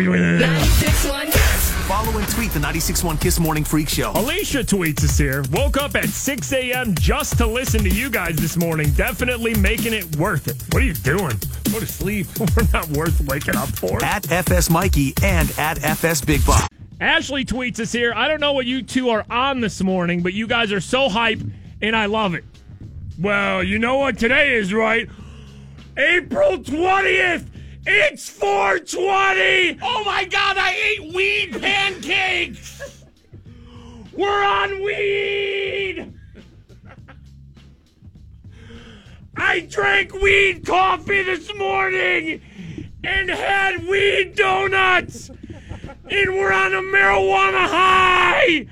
Follow 1.85 2.17
and 2.17 2.27
tweet 2.31 2.51
the 2.53 2.59
96.1 2.61 3.21
Kiss 3.21 3.39
Morning 3.39 3.63
Freak 3.63 3.91
Show. 3.91 4.13
Alicia 4.15 4.61
tweets 4.61 5.05
us 5.05 5.19
here. 5.19 5.45
Woke 5.53 5.77
up 5.77 5.95
at 5.97 6.09
6 6.09 6.53
a.m. 6.55 6.95
just 6.95 7.37
to 7.37 7.47
listen 7.47 7.83
to 7.85 7.91
you 7.91 8.09
guys 8.09 8.37
this 8.37 8.57
morning. 8.57 8.91
Definitely 8.93 9.55
making 9.57 9.93
it 9.93 10.17
worth 10.17 10.49
it. 10.49 10.57
What 10.73 10.83
are 10.83 10.87
you 10.87 10.95
doing? 10.95 11.39
Go 11.71 11.81
to 11.81 11.87
sleep. 11.87 12.27
We're 12.57 12.67
not 12.73 12.89
worth 12.89 13.21
waking 13.27 13.57
up 13.57 13.69
for. 13.69 14.03
At 14.03 14.31
FS 14.33 14.71
Mikey 14.71 15.13
and 15.23 15.53
at 15.59 15.85
FS 15.85 16.23
Big 16.23 16.45
Bob. 16.47 16.71
Ashley 17.01 17.45
tweets 17.45 17.79
us 17.81 17.93
here. 17.93 18.15
I 18.17 18.29
don't 18.29 18.41
know 18.41 18.55
what 18.55 18.65
you 18.65 18.83
two 18.83 19.11
are 19.11 19.27
on 19.29 19.61
this 19.61 19.83
morning, 19.83 20.23
but 20.23 20.33
you 20.33 20.47
guys 20.47 20.73
are 20.73 20.81
so 20.81 21.11
hype, 21.11 21.41
and 21.89 21.97
I 21.97 22.07
love 22.07 22.35
it. 22.35 22.45
Well, 23.19 23.63
you 23.63 23.79
know 23.79 23.97
what 23.97 24.19
today 24.19 24.55
is, 24.55 24.73
right? 24.73 25.09
April 25.97 26.59
20th! 26.59 27.47
It's 27.87 28.29
420! 28.31 29.79
Oh 29.83 30.03
my 30.05 30.25
God! 30.25 30.57
I 30.59 30.75
ate 30.75 31.15
weed 31.15 31.61
pancakes. 31.61 33.05
We're 34.15 34.45
on 34.45 34.83
weed! 34.83 36.13
I 39.37 39.61
drank 39.61 40.15
weed 40.15 40.65
coffee 40.65 41.23
this 41.23 41.55
morning 41.55 42.41
and 43.05 43.29
had 43.29 43.87
weed 43.87 44.35
donuts! 44.37 45.29
And 45.29 46.35
we're 46.35 46.53
on 46.53 46.75
a 46.75 46.81
marijuana 46.81 47.69
high! 47.69 48.67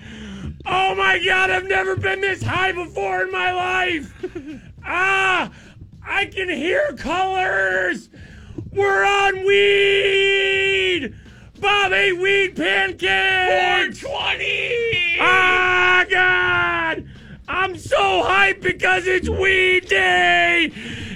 Oh 0.65 0.95
my 0.95 1.19
god, 1.25 1.51
I've 1.51 1.67
never 1.67 1.97
been 1.97 2.21
this 2.21 2.43
high 2.43 2.73
before 2.73 3.23
in 3.23 3.33
my 3.33 3.53
life! 3.53 4.13
Ah! 4.85 5.53
I 6.05 6.27
can 6.27 6.49
hear 6.49 6.93
colors! 6.95 8.09
We're 8.73 9.05
on 9.05 9.47
weed! 9.47 11.15
Bob 11.61 11.93
ate 11.93 12.19
weed 12.19 12.57
pancakes! 12.57 14.01
420. 14.01 15.19
Ah, 15.21 16.05
God! 16.11 17.09
I'm 17.47 17.79
so 17.79 18.25
hyped 18.25 18.63
because 18.63 19.07
it's 19.07 19.29
weed 19.29 19.89
day! 19.89 20.73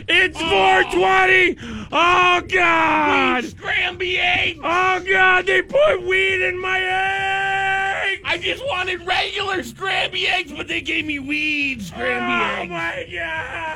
It's 0.08 0.38
420! 0.40 1.56
Oh, 1.90 2.40
God! 2.48 3.42
Scramby 3.44 4.18
egg. 4.18 4.58
Oh, 4.62 5.02
God, 5.08 5.46
they 5.46 5.62
put 5.62 6.02
weed 6.06 6.42
in 6.46 6.60
my 6.60 6.78
egg! 6.78 8.20
I 8.24 8.38
just 8.38 8.62
wanted 8.66 9.04
regular 9.06 9.62
scramby 9.64 10.26
eggs, 10.28 10.52
but 10.52 10.68
they 10.68 10.80
gave 10.80 11.04
me 11.06 11.18
weed 11.18 11.80
scramby 11.80 12.20
Oh, 12.20 12.60
eggs. 12.62 12.70
my 12.70 13.08
God! 13.12 13.72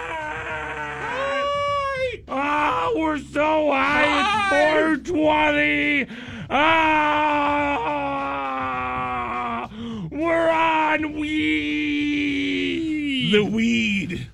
Oh, 2.29 2.95
we're 3.01 3.19
so 3.19 3.73
high! 3.73 4.93
It's 4.95 5.09
420! 5.09 6.07
Ah! 8.41 9.69
We're 10.13 10.51
on 10.51 11.15
weed! 11.19 11.33
The 13.33 13.45
weed. 13.45 14.29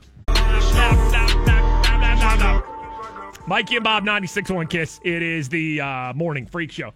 Mikey 3.46 3.76
and 3.76 3.84
Bob, 3.84 4.04
96.1 4.04 4.68
Kiss. 4.68 5.00
It 5.04 5.22
is 5.22 5.48
the 5.48 5.80
uh, 5.80 6.12
morning 6.14 6.46
freak 6.46 6.72
show. 6.72 6.92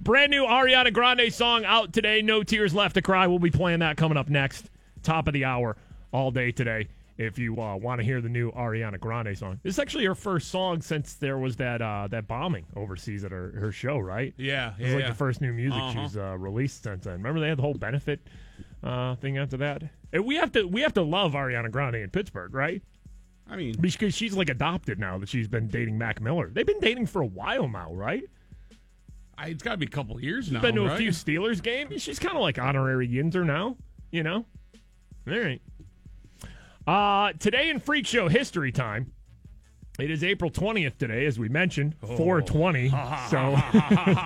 Brand 0.00 0.30
new 0.30 0.44
Ariana 0.44 0.92
Grande 0.92 1.32
song 1.32 1.64
out 1.64 1.92
today. 1.92 2.22
No 2.22 2.44
Tears 2.44 2.72
Left 2.72 2.94
to 2.94 3.02
Cry. 3.02 3.26
We'll 3.26 3.40
be 3.40 3.50
playing 3.50 3.80
that 3.80 3.96
coming 3.96 4.16
up 4.16 4.28
next. 4.28 4.70
Top 5.02 5.26
of 5.26 5.34
the 5.34 5.44
hour 5.44 5.76
all 6.12 6.30
day 6.30 6.52
today. 6.52 6.86
If 7.16 7.36
you 7.36 7.60
uh, 7.60 7.74
want 7.74 7.98
to 8.00 8.04
hear 8.04 8.20
the 8.20 8.28
new 8.28 8.52
Ariana 8.52 9.00
Grande 9.00 9.36
song, 9.36 9.58
this 9.64 9.74
is 9.74 9.78
actually 9.80 10.04
her 10.04 10.14
first 10.14 10.52
song 10.52 10.80
since 10.80 11.14
there 11.14 11.36
was 11.36 11.56
that 11.56 11.82
uh, 11.82 12.06
that 12.12 12.28
bombing 12.28 12.64
overseas 12.76 13.24
at 13.24 13.32
her, 13.32 13.50
her 13.58 13.72
show, 13.72 13.98
right? 13.98 14.32
Yeah, 14.36 14.74
It 14.78 14.82
was 14.82 14.88
yeah, 14.90 14.94
like 14.94 15.02
yeah. 15.02 15.08
the 15.10 15.16
first 15.16 15.40
new 15.40 15.52
music 15.52 15.80
Uh-huh. 15.80 16.04
she's 16.04 16.16
uh, 16.16 16.38
released 16.38 16.84
since 16.84 17.06
then. 17.06 17.14
Remember 17.14 17.40
they 17.40 17.48
had 17.48 17.58
the 17.58 17.62
whole 17.62 17.74
benefit 17.74 18.20
uh, 18.84 19.16
thing 19.16 19.36
after 19.36 19.56
that. 19.56 19.82
And 20.12 20.24
we 20.24 20.36
have 20.36 20.52
to 20.52 20.62
we 20.62 20.82
have 20.82 20.94
to 20.94 21.02
love 21.02 21.32
Ariana 21.32 21.72
Grande 21.72 21.96
in 21.96 22.10
Pittsburgh, 22.10 22.54
right? 22.54 22.80
I 23.50 23.56
mean, 23.56 23.76
because 23.80 24.14
she's 24.14 24.34
like 24.34 24.50
adopted 24.50 24.98
now 24.98 25.18
that 25.18 25.28
she's 25.28 25.48
been 25.48 25.68
dating 25.68 25.96
Mac 25.96 26.20
Miller. 26.20 26.50
They've 26.52 26.66
been 26.66 26.80
dating 26.80 27.06
for 27.06 27.22
a 27.22 27.26
while 27.26 27.66
now, 27.68 27.92
right? 27.92 28.24
I, 29.38 29.48
it's 29.48 29.62
got 29.62 29.72
to 29.72 29.76
be 29.76 29.86
a 29.86 29.90
couple 29.90 30.20
years 30.20 30.50
now. 30.50 30.60
been 30.60 30.74
to 30.74 30.86
a 30.92 30.96
few 30.96 31.10
Steelers 31.10 31.62
games. 31.62 32.02
She's 32.02 32.18
kind 32.18 32.36
of 32.36 32.42
like 32.42 32.58
honorary 32.58 33.08
Yinzer 33.08 33.46
now, 33.46 33.76
you 34.10 34.22
know. 34.22 34.44
All 35.26 35.38
right. 35.38 35.62
Uh, 36.86 37.32
today 37.38 37.70
in 37.70 37.80
Freak 37.80 38.06
Show 38.06 38.28
history 38.28 38.72
time. 38.72 39.12
It 39.98 40.12
is 40.12 40.22
April 40.22 40.48
20th 40.48 40.96
today, 40.96 41.26
as 41.26 41.40
we 41.40 41.48
mentioned, 41.48 41.96
420. 42.06 42.88
So 43.30 43.56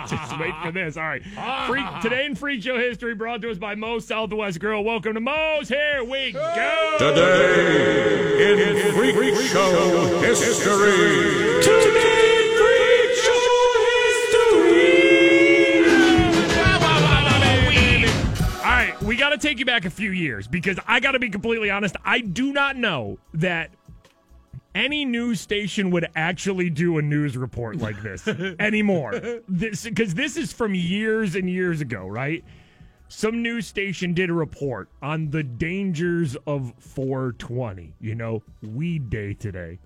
just 0.07 0.39
wait 0.39 0.55
for 0.63 0.71
this. 0.71 0.99
All 0.99 1.05
right. 1.05 1.23
Freak, 1.23 1.87
ah. 1.87 2.01
today 2.03 2.27
in 2.27 2.35
Freak 2.35 2.63
Show 2.63 2.79
history 2.79 3.15
brought 3.15 3.41
to 3.41 3.51
us 3.51 3.57
by 3.57 3.75
Moe's 3.75 4.07
Southwest 4.07 4.61
Grill. 4.61 4.85
Welcome 4.85 5.15
to 5.15 5.21
Moe's. 5.21 5.71
Here 5.71 6.05
we 6.05 6.33
go. 6.33 6.97
Today 6.99 8.53
in 8.53 8.93
Freak, 8.93 9.17
Freak 9.17 9.35
Show 9.47 10.21
history. 10.21 11.63
All 18.59 18.69
right, 18.69 18.95
we 19.03 19.17
got 19.17 19.31
to 19.31 19.39
take 19.39 19.59
you 19.59 19.65
back 19.65 19.87
a 19.87 19.91
few 19.91 20.11
years 20.11 20.47
because 20.47 20.79
I 20.87 21.01
got 21.01 21.13
to 21.13 21.19
be 21.19 21.31
completely 21.31 21.71
honest. 21.71 21.97
I 22.05 22.21
do 22.21 22.53
not 22.53 22.77
know 22.77 23.17
that 23.35 23.71
any 24.75 25.05
news 25.05 25.41
station 25.41 25.91
would 25.91 26.09
actually 26.17 26.71
do 26.71 26.99
a 26.99 27.03
news 27.03 27.37
report 27.37 27.77
like 27.77 28.03
this 28.03 28.27
anymore. 28.59 29.21
This 29.49 29.85
because 29.85 30.15
this 30.15 30.37
is 30.37 30.53
from 30.53 30.75
years 30.75 31.35
and 31.35 31.49
years 31.49 31.81
ago, 31.81 32.07
right? 32.07 32.45
Some 33.09 33.43
news 33.43 33.67
station 33.67 34.15
did 34.15 34.31
a 34.31 34.33
report 34.33 34.89
on 35.03 35.31
the 35.31 35.43
dangers 35.43 36.35
of 36.47 36.73
420. 36.79 37.93
You 38.01 38.15
know, 38.15 38.43
weed 38.63 39.11
day 39.11 39.35
today. 39.35 39.79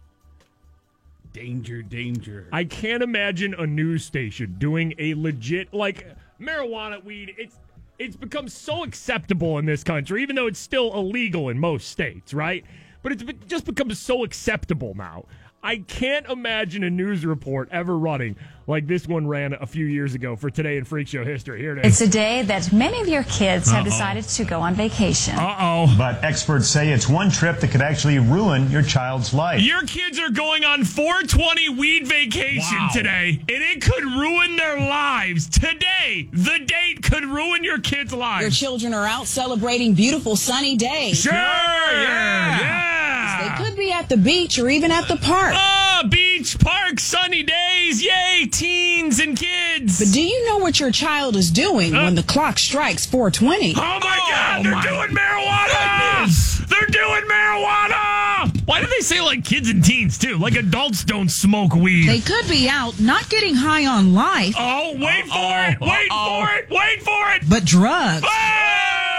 Danger, 1.33 1.83
danger. 1.83 2.49
I 2.53 2.65
can't 2.65 3.03
imagine 3.03 3.53
a 3.55 3.67
news 3.67 4.05
station 4.05 4.55
doing 4.59 4.95
a 4.99 5.15
legit 5.15 5.75
like 5.75 6.07
marijuana 6.41 7.03
weed. 7.05 7.35
It's 7.37 7.59
it's 7.99 8.17
become 8.17 8.49
so 8.49 8.85
acceptable 8.85 9.59
in 9.59 9.67
this 9.67 9.83
country, 9.83 10.23
even 10.23 10.37
though 10.37 10.47
it's 10.47 10.59
still 10.59 10.95
illegal 10.95 11.49
in 11.49 11.59
most 11.59 11.89
states, 11.89 12.33
right? 12.33 12.65
But 13.07 13.13
it's 13.13 13.47
just 13.47 13.67
become 13.67 13.95
so 13.95 14.25
acceptable 14.25 14.95
now. 14.97 15.27
I 15.63 15.77
can't 15.77 16.27
imagine 16.27 16.83
a 16.83 16.91
news 16.91 17.25
report 17.25 17.69
ever 17.71 17.97
running 17.97 18.35
like 18.69 18.87
this 18.87 19.07
one 19.07 19.27
ran 19.29 19.53
a 19.53 19.67
few 19.67 19.85
years 19.87 20.15
ago 20.15 20.35
for 20.35 20.51
today 20.51 20.77
in 20.77 20.85
Freak 20.85 21.07
Show 21.09 21.25
history. 21.25 21.61
Here 21.61 21.77
it 21.77 21.87
is. 21.87 22.01
It's 22.01 22.09
a 22.09 22.13
day 22.13 22.43
that 22.43 22.73
many 22.73 23.01
of 23.01 23.09
your 23.09 23.23
kids 23.25 23.71
have 23.71 23.85
decided 23.85 24.25
to 24.25 24.45
go 24.45 24.61
on 24.61 24.75
vacation. 24.75 25.37
Uh 25.39 25.57
oh. 25.61 25.95
But 25.97 26.23
experts 26.25 26.69
say 26.69 26.91
it's 26.93 27.09
one 27.09 27.31
trip 27.31 27.61
that 27.61 27.69
could 27.71 27.81
actually 27.83 28.19
ruin 28.19 28.71
your 28.71 28.83
child's 28.83 29.33
life. 29.33 29.63
Your 29.63 29.83
kids 29.87 30.19
are 30.19 30.31
going 30.31 30.65
on 30.65 30.85
420 30.85 31.69
weed 31.71 32.07
vacation 32.09 32.63
Wow. 32.79 32.89
today, 32.93 33.39
and 33.41 33.49
it 33.49 33.83
could 33.83 34.03
ruin 34.05 34.57
their 34.57 34.79
lives. 34.79 35.49
Today, 35.49 36.29
the 36.33 36.59
date 36.67 37.03
could 37.03 37.25
ruin 37.25 37.63
your 37.63 37.79
kids' 37.79 38.13
lives. 38.13 38.43
Your 38.43 38.51
children 38.51 38.95
are 38.95 39.07
out 39.07 39.27
celebrating 39.27 39.95
beautiful 39.95 40.35
sunny 40.37 40.77
days. 40.77 41.21
Sure, 41.21 41.33
yeah, 41.33 41.93
yeah. 41.93 42.61
yeah. 42.61 43.57
They 43.59 43.65
could 43.65 43.77
be 43.77 43.93
at 43.93 44.09
the 44.09 44.17
beach 44.17 44.59
or 44.59 44.69
even 44.69 44.91
at 44.91 45.07
the 45.09 45.17
park. 45.17 45.53
Ah, 45.55 46.03
beach 46.11 46.27
beach, 46.37 46.59
park, 46.59 47.01
sunny 47.01 47.43
days. 47.43 48.03
Yay, 48.05 48.47
teens 48.57 49.21
and 49.21 49.37
kids. 49.37 49.99
But 49.99 50.13
do 50.13 50.23
you 50.23 50.47
know 50.47 50.59
what 50.59 50.81
your 50.81 50.91
child 50.91 51.37
is 51.37 51.51
doing 51.51 51.93
when 51.93 52.15
the 52.15 52.23
clock 52.23 52.59
strikes 52.59 53.05
420? 53.05 53.75
Oh 53.77 53.81
my 53.81 54.01
God, 54.01 54.65
they're 54.65 54.83
doing 54.83 55.17
marijuana! 55.17 56.67
They're 56.69 56.87
doing 56.89 57.23
marijuana! 57.31 58.67
Why 58.67 58.81
do 58.81 58.87
they 58.87 59.01
say 59.01 59.21
like 59.21 59.45
kids 59.45 59.69
and 59.69 59.85
teens 59.85 60.19
too? 60.19 60.39
Like 60.39 60.57
adults 60.57 61.05
don't 61.05 61.29
smoke 61.29 61.75
weed. 61.75 62.09
They 62.09 62.21
could 62.21 62.49
be 62.49 62.69
out 62.69 62.99
not 62.99 63.29
getting 63.29 63.55
high 63.55 63.87
on 63.87 64.15
life, 64.15 64.55
oh, 64.59 64.95
wait 64.99 65.27
for 65.27 65.61
it! 65.71 65.81
Wait 65.81 66.09
for 66.11 66.51
it! 66.57 66.71
Wait 66.71 67.03
for 67.03 67.33
it! 67.35 67.43
but 67.49 67.65
drugs. 67.65 68.25
Oh! 68.27 69.16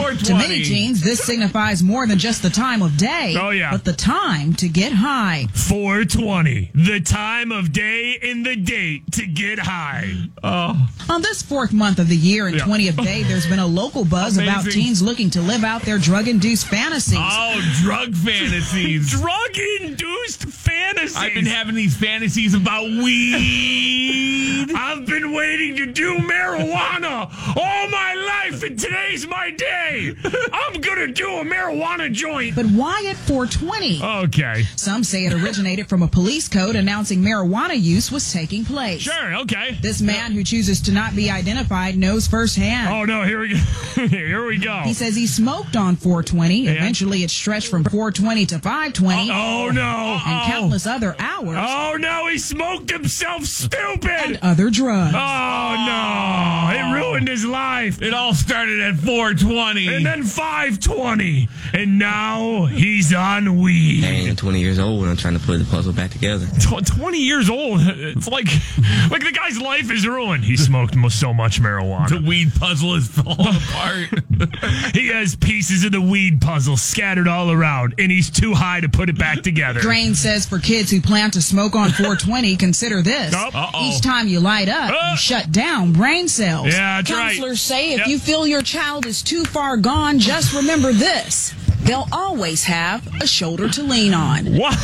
To 0.00 0.34
many 0.34 0.62
teens, 0.62 1.02
this 1.02 1.22
signifies 1.22 1.82
more 1.82 2.06
than 2.06 2.18
just 2.18 2.42
the 2.42 2.50
time 2.50 2.82
of 2.82 2.96
day. 2.96 3.36
Oh, 3.38 3.50
yeah. 3.50 3.70
But 3.70 3.84
the 3.84 3.92
time 3.92 4.54
to 4.54 4.68
get 4.68 4.92
high. 4.92 5.46
420, 5.54 6.70
the 6.74 7.00
time 7.00 7.52
of 7.52 7.72
day 7.72 8.18
and 8.22 8.44
the 8.44 8.56
date 8.56 9.10
to 9.12 9.26
get 9.26 9.58
high. 9.58 10.14
Oh, 10.42 10.88
On 11.12 11.20
this 11.20 11.42
fourth 11.42 11.74
month 11.74 11.98
of 11.98 12.08
the 12.08 12.16
year 12.16 12.46
and 12.46 12.56
Yeah. 12.56 12.64
20th 12.64 12.96
day, 13.04 13.22
there's 13.22 13.44
been 13.46 13.58
a 13.58 13.66
local 13.66 14.02
buzz 14.06 14.38
about 14.38 14.64
teens 14.64 15.02
looking 15.02 15.28
to 15.30 15.42
live 15.42 15.62
out 15.62 15.82
their 15.82 15.98
drug 15.98 16.26
induced 16.26 16.66
fantasies. 16.68 17.18
Oh, 17.20 17.60
drug 17.82 18.14
fantasies. 18.14 19.10
drug 19.20 19.58
induced 19.82 20.44
fantasies. 20.44 21.14
I've 21.18 21.34
been 21.34 21.44
having 21.44 21.74
these 21.74 21.94
fantasies 21.94 22.54
about 22.54 22.84
weed. 22.84 24.70
I've 24.74 25.04
been 25.04 25.32
waiting 25.32 25.76
to 25.76 25.86
do 25.92 26.16
marijuana 26.16 27.28
all 27.58 27.88
my 27.88 28.14
life, 28.48 28.62
and 28.62 28.78
today's 28.78 29.26
my 29.26 29.50
day. 29.50 30.14
I'm 30.52 30.80
gonna 30.80 31.08
do 31.08 31.28
a 31.28 31.44
marijuana 31.44 32.10
joint. 32.10 32.54
But 32.54 32.66
why 32.66 33.04
at 33.10 33.16
420? 33.16 34.02
Okay. 34.24 34.64
Some 34.76 35.04
say 35.04 35.26
it 35.26 35.34
originated 35.34 35.88
from 35.90 36.02
a 36.02 36.08
police 36.08 36.48
code 36.48 36.74
announcing 36.74 37.20
marijuana 37.20 37.78
use 37.78 38.10
was 38.10 38.32
taking 38.32 38.64
place. 38.64 39.02
Sure, 39.02 39.34
okay. 39.40 39.76
This 39.82 40.00
man 40.00 40.32
who 40.32 40.42
chooses 40.42 40.80
to 40.82 40.92
not 40.92 41.01
be 41.16 41.30
identified 41.30 41.96
knows 41.96 42.26
firsthand. 42.28 42.94
Oh 42.94 43.04
no, 43.04 43.24
here 43.24 43.40
we 43.40 43.48
go. 43.48 43.56
here 44.06 44.46
we 44.46 44.58
go. 44.58 44.80
He 44.84 44.94
says 44.94 45.16
he 45.16 45.26
smoked 45.26 45.74
on 45.76 45.96
420. 45.96 46.68
Eventually, 46.68 47.22
it 47.24 47.30
stretched 47.30 47.68
from 47.68 47.82
420 47.84 48.46
to 48.46 48.58
520 48.60 49.30
Oh 49.32 49.70
no. 49.70 50.20
and 50.24 50.50
countless 50.52 50.86
other 50.86 51.16
hours 51.18 51.56
Oh 51.58 51.96
no, 51.98 52.28
he 52.28 52.38
smoked 52.38 52.90
himself 52.90 53.44
stupid. 53.44 54.10
and 54.10 54.38
other 54.42 54.70
drugs. 54.70 55.14
Oh 55.14 55.84
no, 55.86 56.78
it 56.78 56.94
ruined 56.94 57.28
his 57.28 57.44
life. 57.44 58.00
It 58.00 58.14
all 58.14 58.34
started 58.34 58.80
at 58.80 58.96
420. 58.96 59.88
And 59.88 60.06
then 60.06 60.22
520. 60.22 61.48
And 61.74 61.98
now 61.98 62.66
he's 62.66 63.12
on 63.12 63.58
weed. 63.60 64.04
I 64.04 64.08
ain't 64.08 64.38
20 64.38 64.60
years 64.60 64.78
old 64.78 65.02
and 65.02 65.10
I'm 65.10 65.16
trying 65.16 65.38
to 65.38 65.44
put 65.44 65.58
the 65.58 65.64
puzzle 65.64 65.92
back 65.92 66.10
together. 66.10 66.46
Tw- 66.60 66.84
20 66.86 67.18
years 67.18 67.48
old. 67.50 67.80
It's 67.82 68.28
like 68.28 68.46
like 69.10 69.22
the 69.24 69.32
guy's 69.32 69.58
life 69.58 69.90
is 69.90 70.06
ruined. 70.06 70.44
He 70.44 70.56
smoked 70.56 70.81
mo- 70.94 71.08
so 71.08 71.32
much 71.32 71.60
marijuana. 71.60 72.08
the 72.08 72.26
weed 72.26 72.52
puzzle 72.54 72.94
is 72.94 73.08
falling 73.08 73.56
apart. 73.56 74.08
He 74.94 75.08
has 75.08 75.36
pieces 75.36 75.84
of 75.84 75.92
the 75.92 76.00
weed 76.00 76.40
puzzle 76.40 76.76
scattered 76.76 77.28
all 77.28 77.50
around, 77.50 77.94
and 77.98 78.10
he's 78.10 78.28
too 78.30 78.54
high 78.54 78.80
to 78.80 78.88
put 78.88 79.08
it 79.08 79.18
back 79.18 79.42
together. 79.42 79.80
Drain 79.80 80.14
says 80.14 80.46
for 80.46 80.58
kids 80.58 80.90
who 80.90 81.00
plan 81.00 81.30
to 81.32 81.42
smoke 81.42 81.74
on 81.74 81.90
420, 81.90 82.56
consider 82.58 83.02
this. 83.02 83.32
Oh. 83.36 83.70
Each 83.82 84.00
time 84.02 84.28
you 84.28 84.40
light 84.40 84.68
up, 84.68 84.90
Ah. 84.92 85.12
you 85.12 85.16
shut 85.18 85.50
down 85.52 85.92
brain 85.92 86.28
cells. 86.28 86.66
Yeah, 86.68 87.00
that's 87.00 87.10
right. 87.10 87.28
Counselors 87.36 87.60
say 87.60 87.92
if 87.92 87.98
Yep. 88.00 88.08
you 88.08 88.18
feel 88.18 88.46
your 88.46 88.62
child 88.62 89.06
is 89.06 89.22
too 89.22 89.44
far 89.44 89.76
gone, 89.76 90.18
just 90.18 90.52
remember 90.54 90.92
this. 90.92 91.54
They'll 91.82 92.08
always 92.12 92.64
have 92.64 93.06
a 93.20 93.26
shoulder 93.26 93.68
to 93.68 93.82
lean 93.82 94.14
on. 94.14 94.46
What, 94.62 94.78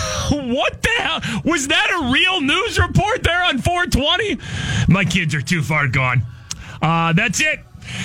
what 0.46 0.82
the 0.82 0.88
hell? 0.98 1.20
Was 1.44 1.68
that 1.68 1.88
a 1.90 2.12
real 2.12 2.40
news 2.40 2.78
report 2.78 3.22
there 3.22 3.42
on 3.44 3.58
420? 3.58 4.38
My 4.88 5.04
kids 5.04 5.34
are 5.34 5.40
too 5.40 5.62
far 5.62 5.86
gone. 5.88 6.22
Uh, 6.82 7.12
that's 7.12 7.40
it. 7.40 7.60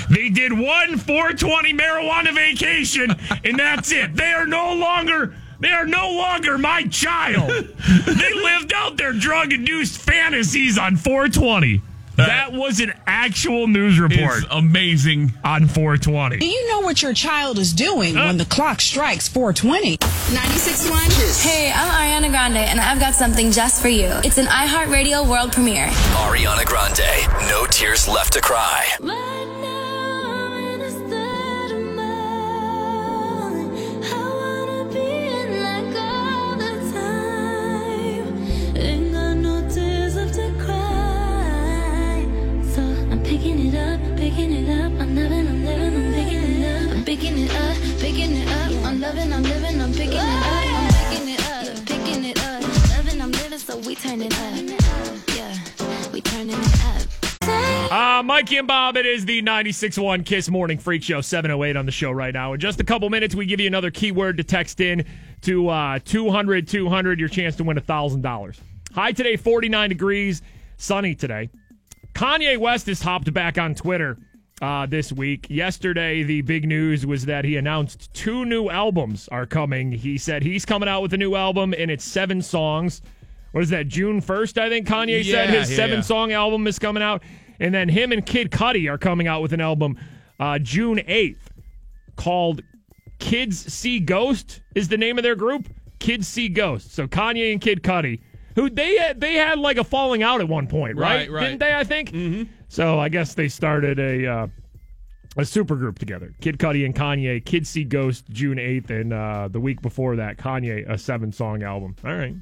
They 0.09 0.29
did 0.29 0.53
one 0.53 0.97
420 0.97 1.73
marijuana 1.73 2.33
vacation, 2.33 3.11
and 3.43 3.59
that's 3.59 3.91
it. 3.91 4.15
They 4.15 4.31
are 4.31 4.45
no 4.45 4.73
longer. 4.73 5.35
They 5.59 5.71
are 5.71 5.85
no 5.85 6.11
longer 6.11 6.57
my 6.57 6.83
child. 6.83 7.49
they 8.05 8.33
lived 8.33 8.73
out 8.73 8.97
their 8.97 9.13
drug 9.13 9.53
induced 9.53 10.01
fantasies 10.01 10.77
on 10.77 10.97
420. 10.97 11.81
That 12.15 12.53
was 12.53 12.79
an 12.79 12.93
actual 13.07 13.67
news 13.67 13.99
report 13.99 14.43
it's 14.43 14.47
amazing. 14.51 15.33
on 15.43 15.67
420. 15.67 16.37
Do 16.37 16.45
you 16.45 16.69
know 16.69 16.81
what 16.81 17.01
your 17.01 17.13
child 17.13 17.57
is 17.57 17.73
doing 17.73 18.15
when 18.15 18.37
the 18.37 18.45
clock 18.45 18.81
strikes 18.81 19.27
420? 19.27 19.97
96.1 19.97 21.43
Hey, 21.43 21.71
I'm 21.73 22.23
Ariana 22.23 22.29
Grande, 22.29 22.57
and 22.57 22.79
I've 22.79 22.99
got 22.99 23.15
something 23.15 23.51
just 23.51 23.81
for 23.81 23.89
you. 23.89 24.09
It's 24.23 24.37
an 24.37 24.45
iHeartRadio 24.45 25.27
world 25.27 25.53
premiere. 25.53 25.87
Ariana 25.87 26.65
Grande, 26.65 27.49
No 27.49 27.65
Tears 27.65 28.07
Left 28.07 28.33
to 28.33 28.41
Cry. 28.41 28.85
Picking 40.25 40.42
picking 44.23 44.53
it 44.53 44.69
up. 44.69 44.91
I'm 45.01 45.15
loving, 45.15 45.47
I'm 45.47 45.65
living, 45.65 45.95
I'm 45.95 46.13
picking 46.13 46.63
it 46.63 46.65
up. 46.65 46.95
I'm 46.95 47.03
picking 47.03 47.37
it 47.39 47.55
up, 47.55 47.99
picking 47.99 48.35
it 48.37 48.47
up. 48.47 48.85
I'm 48.85 49.01
loving, 49.01 49.33
I'm 49.33 49.43
living, 49.43 49.81
I'm 49.81 49.91
picking 49.91 50.13
it 50.13 50.17
up. 50.17 50.45
I'm 50.47 50.93
picking 50.93 51.29
it 51.33 51.49
up, 51.51 51.85
picking 51.85 52.23
it 52.23 52.39
up. 52.41 52.61
Loving, 52.89 53.21
I'm 53.21 53.31
living, 53.31 53.59
so 53.59 53.77
we 53.79 53.95
turn 53.95 54.21
it 54.21 54.33
up. 54.39 55.35
Yeah, 55.35 56.11
we 56.13 56.21
turning 56.21 56.55
it 56.57 56.85
up. 56.85 57.91
Uh, 57.91 58.23
Mikey 58.23 58.57
and 58.57 58.67
Bob, 58.67 58.95
it 58.95 59.05
is 59.05 59.25
the 59.25 59.41
96.1 59.41 60.25
Kiss 60.25 60.49
Morning 60.49 60.77
Freak 60.77 61.03
Show, 61.03 61.19
708 61.19 61.75
on 61.75 61.85
the 61.85 61.91
show 61.91 62.11
right 62.11 62.33
now. 62.33 62.53
In 62.53 62.61
just 62.61 62.79
a 62.79 62.85
couple 62.85 63.09
minutes, 63.09 63.35
we 63.35 63.45
give 63.45 63.59
you 63.59 63.67
another 63.67 63.91
keyword 63.91 64.37
to 64.37 64.43
text 64.43 64.79
in 64.79 65.05
to 65.41 65.67
uh, 65.67 65.99
200 65.99 66.65
200, 66.69 67.19
your 67.19 67.27
chance 67.27 67.57
to 67.57 67.65
win 67.65 67.75
$1,000. 67.77 68.59
High 68.93 69.11
today, 69.11 69.35
49 69.35 69.89
degrees, 69.89 70.41
sunny 70.77 71.13
today. 71.13 71.49
Kanye 72.13 72.57
West 72.57 72.87
has 72.87 73.01
hopped 73.01 73.33
back 73.33 73.57
on 73.57 73.75
Twitter 73.75 74.17
uh, 74.61 74.85
this 74.85 75.11
week. 75.11 75.47
Yesterday, 75.49 76.23
the 76.23 76.41
big 76.41 76.67
news 76.67 77.05
was 77.05 77.25
that 77.25 77.43
he 77.43 77.57
announced 77.57 78.13
two 78.13 78.45
new 78.45 78.69
albums 78.69 79.27
are 79.29 79.45
coming. 79.45 79.91
He 79.91 80.17
said 80.17 80.43
he's 80.43 80.65
coming 80.65 80.87
out 80.87 81.01
with 81.01 81.13
a 81.13 81.17
new 81.17 81.35
album, 81.35 81.73
and 81.77 81.89
it's 81.89 82.05
seven 82.05 82.41
songs. 82.41 83.01
What 83.51 83.63
is 83.63 83.69
that, 83.69 83.87
June 83.87 84.21
1st, 84.21 84.57
I 84.57 84.69
think 84.69 84.87
Kanye 84.87 85.23
said 85.29 85.49
his 85.49 85.69
yeah, 85.69 85.75
seven 85.75 85.97
yeah. 85.97 86.01
song 86.01 86.31
album 86.31 86.65
is 86.65 86.79
coming 86.79 87.03
out. 87.03 87.23
And 87.59 87.73
then 87.73 87.87
him 87.87 88.11
and 88.11 88.25
Kid 88.25 88.51
Cudi 88.51 88.91
are 88.91 88.97
coming 88.97 89.27
out 89.27 89.41
with 89.41 89.53
an 89.53 89.61
album 89.61 89.97
uh, 90.39 90.57
June 90.59 90.97
8th 90.97 91.37
called 92.15 92.61
Kids 93.19 93.71
See 93.71 93.99
Ghost, 93.99 94.61
is 94.75 94.87
the 94.87 94.97
name 94.97 95.17
of 95.17 95.23
their 95.23 95.35
group. 95.35 95.69
Kids 95.99 96.27
See 96.27 96.49
Ghost. 96.49 96.93
So 96.93 97.07
Kanye 97.07 97.51
and 97.51 97.61
Kid 97.61 97.83
Cudi, 97.83 98.21
who 98.55 98.69
they 98.69 98.97
had, 98.97 99.19
they 99.19 99.33
had 99.33 99.59
like 99.59 99.77
a 99.77 99.83
falling 99.83 100.23
out 100.23 100.41
at 100.41 100.47
one 100.47 100.67
point, 100.67 100.97
right? 100.97 101.29
Right, 101.29 101.31
right. 101.31 101.43
Didn't 101.45 101.59
they, 101.59 101.73
I 101.73 101.83
think? 101.83 102.11
Mm-hmm. 102.11 102.51
So 102.67 102.99
I 102.99 103.09
guess 103.09 103.33
they 103.33 103.47
started 103.47 103.99
a. 103.99 104.27
Uh, 104.27 104.47
a 105.35 105.45
super 105.45 105.75
group 105.75 105.97
together. 105.97 106.33
Kid 106.41 106.59
Cudi 106.59 106.85
and 106.85 106.95
Kanye. 106.95 107.43
Kids 107.43 107.69
See 107.69 107.83
Ghost 107.83 108.29
June 108.29 108.57
8th, 108.57 108.89
and 108.91 109.13
uh, 109.13 109.47
the 109.47 109.59
week 109.59 109.81
before 109.81 110.15
that, 110.17 110.37
Kanye, 110.37 110.87
a 110.87 110.95
seven 110.95 111.31
song 111.31 111.63
album. 111.63 111.95
All 112.05 112.13
right. 112.13 112.35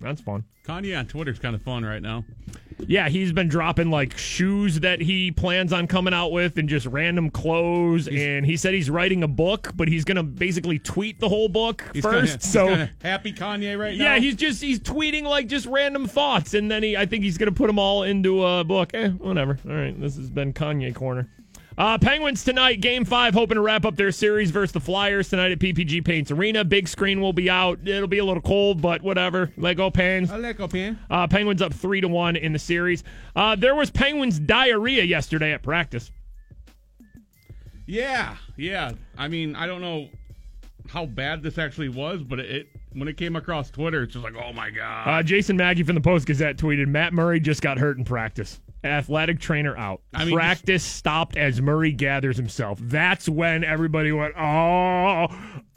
That's 0.00 0.20
fun. 0.20 0.44
Kanye 0.64 0.98
on 0.98 1.06
Twitter's 1.06 1.38
kind 1.38 1.54
of 1.54 1.62
fun 1.62 1.84
right 1.84 2.00
now. 2.00 2.24
Yeah, 2.86 3.08
he's 3.08 3.32
been 3.32 3.48
dropping 3.48 3.90
like 3.90 4.16
shoes 4.16 4.80
that 4.80 5.00
he 5.00 5.30
plans 5.30 5.72
on 5.72 5.86
coming 5.86 6.12
out 6.14 6.32
with 6.32 6.58
and 6.58 6.68
just 6.68 6.86
random 6.86 7.30
clothes. 7.30 8.08
and 8.08 8.44
he 8.46 8.56
said 8.56 8.74
he's 8.74 8.90
writing 8.90 9.22
a 9.22 9.28
book, 9.28 9.72
but 9.74 9.88
he's 9.88 10.04
going 10.04 10.16
to 10.16 10.22
basically 10.22 10.78
tweet 10.78 11.20
the 11.20 11.28
whole 11.28 11.48
book 11.48 11.84
He's 11.92 12.02
first. 12.02 12.40
kinda, 12.40 12.46
so. 12.46 12.74
he's 12.74 12.88
happy 13.02 13.32
Kanye 13.32 13.78
right 13.78 13.96
now. 13.96 14.04
yeah, 14.14 14.18
he's 14.18 14.34
just 14.36 14.60
he's 14.62 14.80
tweeting 14.80 15.22
like 15.24 15.46
just 15.46 15.66
random 15.66 16.06
thoughts, 16.06 16.54
and 16.54 16.70
then 16.70 16.82
he 16.82 16.96
I 16.96 17.06
think 17.06 17.24
he's 17.24 17.38
gonna 17.38 17.52
put 17.52 17.66
them 17.66 17.78
all 17.78 18.02
into 18.02 18.44
a 18.44 18.64
book. 18.64 18.90
Eh, 18.94 19.08
whatever. 19.08 19.58
All 19.68 19.74
right, 19.74 19.98
this 20.00 20.16
has 20.16 20.30
been 20.30 20.52
Kanye 20.52 20.94
corner. 20.94 21.28
Uh, 21.80 21.96
Penguins 21.96 22.44
tonight, 22.44 22.82
Game 22.82 23.06
Five, 23.06 23.32
hoping 23.32 23.54
to 23.54 23.62
wrap 23.62 23.86
up 23.86 23.96
their 23.96 24.12
series 24.12 24.50
versus 24.50 24.72
the 24.72 24.80
Flyers 24.80 25.30
tonight 25.30 25.50
at 25.50 25.58
PPG 25.60 26.04
Paints 26.04 26.30
Arena. 26.30 26.62
Big 26.62 26.86
screen 26.86 27.22
will 27.22 27.32
be 27.32 27.48
out. 27.48 27.78
It'll 27.88 28.06
be 28.06 28.18
a 28.18 28.24
little 28.24 28.42
cold, 28.42 28.82
but 28.82 29.00
whatever. 29.00 29.50
Lego 29.56 29.88
Pens. 29.90 30.30
I 30.30 30.36
like 30.36 30.60
Open. 30.60 30.98
Uh, 31.08 31.26
Penguins 31.26 31.62
up 31.62 31.72
three 31.72 32.02
to 32.02 32.08
one 32.08 32.36
in 32.36 32.52
the 32.52 32.58
series. 32.58 33.02
Uh, 33.34 33.56
there 33.56 33.74
was 33.74 33.90
Penguins 33.90 34.38
diarrhea 34.38 35.04
yesterday 35.04 35.54
at 35.54 35.62
practice. 35.62 36.10
Yeah, 37.86 38.36
yeah. 38.58 38.92
I 39.16 39.28
mean, 39.28 39.56
I 39.56 39.66
don't 39.66 39.80
know 39.80 40.10
how 40.90 41.06
bad 41.06 41.42
this 41.42 41.56
actually 41.56 41.88
was, 41.88 42.22
but 42.22 42.40
it 42.40 42.68
when 42.92 43.08
it 43.08 43.16
came 43.16 43.36
across 43.36 43.70
Twitter, 43.70 44.02
it's 44.02 44.14
just 44.14 44.24
like, 44.24 44.34
oh 44.34 44.52
my 44.52 44.70
god. 44.70 45.08
Uh, 45.08 45.22
Jason 45.22 45.56
Mackey 45.56 45.82
from 45.82 45.94
the 45.94 46.00
Post 46.00 46.26
Gazette 46.26 46.56
tweeted 46.56 46.86
Matt 46.88 47.12
Murray 47.12 47.40
just 47.40 47.62
got 47.62 47.78
hurt 47.78 47.98
in 47.98 48.04
practice. 48.04 48.60
athletic 48.84 49.38
trainer 49.40 49.76
out. 49.76 50.00
I 50.14 50.24
mean, 50.24 50.34
Practice 50.34 50.82
stopped 50.82 51.36
as 51.36 51.60
Murray 51.60 51.92
gathers 51.92 52.36
himself. 52.36 52.78
That's 52.82 53.28
when 53.28 53.62
everybody 53.62 54.10
went, 54.12 54.34
oh, 54.38 55.26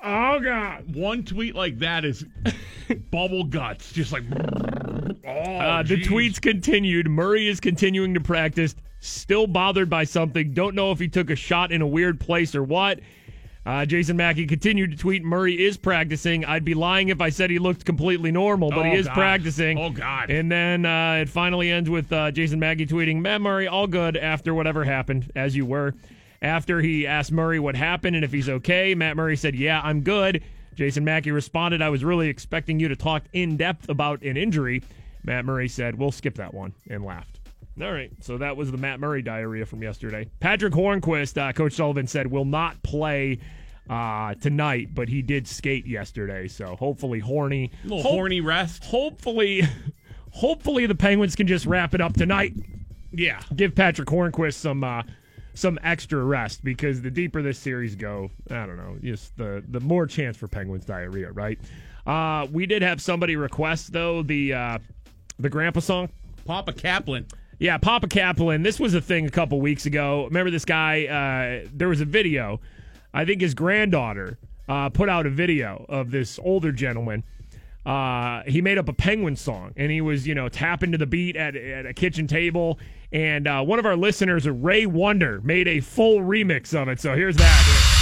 oh 0.03 0.39
God. 0.39 0.95
One 0.95 1.23
tweet 1.23 1.53
like 1.55 1.79
that 1.79 2.05
is 2.05 2.25
bubble 3.11 3.43
guts, 3.43 3.91
just 3.91 4.11
like. 4.11 4.23
Oh, 5.25 5.29
Uh, 5.29 5.83
the 5.83 6.01
tweets 6.01 6.41
continued. 6.41 7.09
Murray 7.09 7.47
is 7.47 7.61
continuing 7.61 8.13
to 8.13 8.19
practice, 8.19 8.75
still 8.99 9.47
bothered 9.47 9.89
by 9.89 10.03
something. 10.03 10.53
Don't 10.53 10.75
know 10.75 10.91
if 10.91 10.99
he 10.99 11.07
took 11.07 11.29
a 11.29 11.35
shot 11.35 11.71
in 11.71 11.81
a 11.81 11.87
weird 11.87 12.19
place 12.19 12.53
or 12.55 12.61
what. 12.63 12.99
Uh, 13.65 13.85
Jason 13.85 14.17
Mackey 14.17 14.45
continued 14.45 14.91
to 14.91 14.97
tweet 14.97 15.23
Murray 15.23 15.63
is 15.65 15.77
practicing. 15.77 16.43
I'd 16.43 16.65
be 16.65 16.73
lying 16.73 17.07
if 17.09 17.21
I 17.21 17.29
said 17.29 17.49
he 17.49 17.59
looked 17.59 17.85
completely 17.85 18.29
normal, 18.29 18.69
but 18.69 18.85
he 18.85 18.91
Oh, 18.91 18.95
is 18.95 19.05
God. 19.05 19.13
practicing. 19.13 19.77
Oh, 19.79 19.89
God. 19.89 20.29
And 20.29 20.51
then 20.51 20.85
uh, 20.85 21.19
it 21.21 21.29
finally 21.29 21.71
ends 21.71 21.89
with 21.89 22.11
uh, 22.11 22.31
Jason 22.31 22.59
Mackey 22.59 22.85
tweeting, 22.85 23.21
Matt 23.21 23.39
Murray, 23.39 23.67
all 23.67 23.87
good 23.87 24.17
after 24.17 24.53
whatever 24.53 24.83
happened, 24.83 25.31
as 25.35 25.55
you 25.55 25.65
were. 25.65 25.93
After 26.41 26.81
he 26.81 27.07
asked 27.07 27.31
Murray 27.31 27.57
what 27.57 27.75
happened 27.77 28.17
and 28.17 28.25
if 28.25 28.33
he's 28.33 28.49
okay, 28.49 28.93
Matt 28.95 29.15
Murray 29.15 29.37
said, 29.37 29.55
Yeah, 29.55 29.79
I'm 29.81 30.01
good. 30.01 30.43
Jason 30.75 31.05
Mackey 31.05 31.31
responded, 31.31 31.81
I 31.81 31.87
was 31.89 32.03
really 32.03 32.27
expecting 32.27 32.81
you 32.81 32.89
to 32.89 32.97
talk 32.97 33.23
in 33.31 33.55
depth 33.55 33.87
about 33.87 34.23
an 34.23 34.35
injury. 34.35 34.83
Matt 35.23 35.45
Murray 35.45 35.69
said, 35.69 35.97
We'll 35.97 36.11
skip 36.11 36.35
that 36.35 36.53
one, 36.53 36.73
and 36.89 37.05
laughed. 37.05 37.32
All 37.81 37.91
right, 37.91 38.11
so 38.21 38.37
that 38.37 38.55
was 38.55 38.71
the 38.71 38.77
Matt 38.77 38.99
Murray 38.99 39.23
diarrhea 39.23 39.65
from 39.65 39.81
yesterday. 39.81 40.29
Patrick 40.39 40.73
Hornqvist, 40.73 41.37
uh, 41.41 41.51
Coach 41.53 41.73
Sullivan 41.73 42.05
said, 42.05 42.27
will 42.27 42.45
not 42.45 42.81
play 42.83 43.39
uh, 43.89 44.35
tonight, 44.35 44.89
but 44.93 45.09
he 45.09 45.23
did 45.23 45.47
skate 45.47 45.87
yesterday, 45.87 46.47
so 46.47 46.75
hopefully 46.75 47.19
horny. 47.19 47.71
little 47.83 48.03
Hope- 48.03 48.11
horny 48.11 48.41
rest. 48.41 48.83
Hopefully, 48.85 49.63
hopefully 50.29 50.85
the 50.85 50.93
Penguins 50.95 51.35
can 51.35 51.47
just 51.47 51.65
wrap 51.65 51.95
it 51.95 52.01
up 52.01 52.13
tonight. 52.13 52.53
Yeah. 53.11 53.41
Give 53.55 53.73
Patrick 53.73 54.07
Hornqvist 54.07 54.53
some 54.55 54.83
uh, 54.83 55.01
some 55.55 55.77
extra 55.83 56.23
rest 56.23 56.63
because 56.63 57.01
the 57.01 57.11
deeper 57.11 57.41
this 57.41 57.59
series 57.59 57.95
go, 57.95 58.29
I 58.49 58.65
don't 58.65 58.77
know, 58.77 58.97
just 59.01 59.35
the 59.37 59.63
the 59.67 59.79
more 59.79 60.05
chance 60.07 60.37
for 60.37 60.47
Penguins 60.47 60.85
diarrhea, 60.85 61.31
right? 61.31 61.59
Uh, 62.05 62.47
we 62.51 62.65
did 62.65 62.81
have 62.83 63.01
somebody 63.01 63.35
request 63.35 63.93
though 63.93 64.21
the 64.23 64.53
uh, 64.53 64.77
the 65.39 65.49
Grandpa 65.49 65.79
song. 65.79 66.09
Papa 66.45 66.73
Kaplan. 66.73 67.25
Yeah, 67.63 67.77
Papa 67.77 68.09
Kaplan. 68.09 68.61
This 68.61 68.77
was 68.77 68.93
a 68.93 68.99
thing 68.99 69.25
a 69.25 69.29
couple 69.29 69.61
weeks 69.61 69.85
ago. 69.85 70.25
Remember 70.25 70.51
this 70.51 70.65
guy? 70.65 71.05
Uh, 71.05 71.69
there 71.73 71.87
was 71.87 72.01
a 72.01 72.05
video. 72.05 72.59
I 73.13 73.23
think 73.23 73.39
his 73.39 73.53
granddaughter 73.53 74.37
uh, 74.67 74.89
put 74.89 75.07
out 75.07 75.25
a 75.25 75.29
video 75.29 75.85
of 75.87 76.11
this 76.11 76.37
older 76.43 76.73
gentleman. 76.73 77.23
Uh, 77.85 78.43
he 78.47 78.61
made 78.61 78.77
up 78.77 78.89
a 78.89 78.93
penguin 78.93 79.37
song 79.37 79.71
and 79.77 79.93
he 79.93 80.01
was, 80.01 80.27
you 80.27 80.35
know, 80.35 80.49
tapping 80.49 80.91
to 80.91 80.97
the 80.97 81.05
beat 81.05 81.37
at, 81.37 81.55
at 81.55 81.85
a 81.85 81.93
kitchen 81.93 82.27
table. 82.27 82.79
And 83.13 83.47
uh, 83.47 83.63
one 83.63 83.79
of 83.79 83.85
our 83.85 83.95
listeners, 83.95 84.45
Ray 84.45 84.85
Wonder, 84.85 85.39
made 85.41 85.69
a 85.69 85.79
full 85.79 86.19
remix 86.19 86.73
of 86.73 86.89
it. 86.89 86.99
So 86.99 87.15
here's 87.15 87.37
that. 87.37 87.93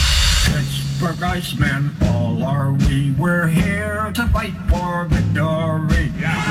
Pittsburgh 0.46 1.18
Icemen, 1.18 2.02
all 2.12 2.44
are 2.44 2.74
we. 2.74 3.12
We're 3.12 3.46
here 3.46 4.12
to 4.16 4.28
fight 4.30 4.54
for 4.68 5.06
victory. 5.06 6.12
We're 6.20 6.51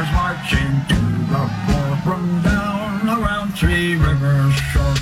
Penguins 0.00 0.16
marching 0.16 0.80
to 0.88 0.94
the 1.28 1.44
floor 1.66 1.96
from 2.04 2.42
down 2.42 3.06
around 3.06 3.50
Three 3.50 3.96
Rivers 3.96 4.54
Shore. 4.72 4.94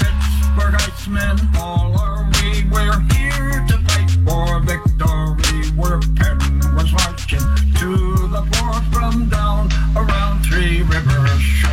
Pittsburgh 0.00 0.74
Icemen, 0.88 1.38
all 1.58 1.98
are 1.98 2.24
we. 2.40 2.64
We're 2.70 2.98
here 3.12 3.66
to 3.68 3.76
fight 3.88 4.10
for 4.24 4.60
victory. 4.60 5.70
We're 5.76 6.00
Penguins 6.16 6.92
marching 6.92 7.44
to 7.76 8.28
the 8.28 8.42
floor 8.52 8.80
from 8.90 9.28
down 9.28 9.68
around 9.94 10.44
Three 10.44 10.80
Rivers 10.80 11.42
Shore. 11.42 11.70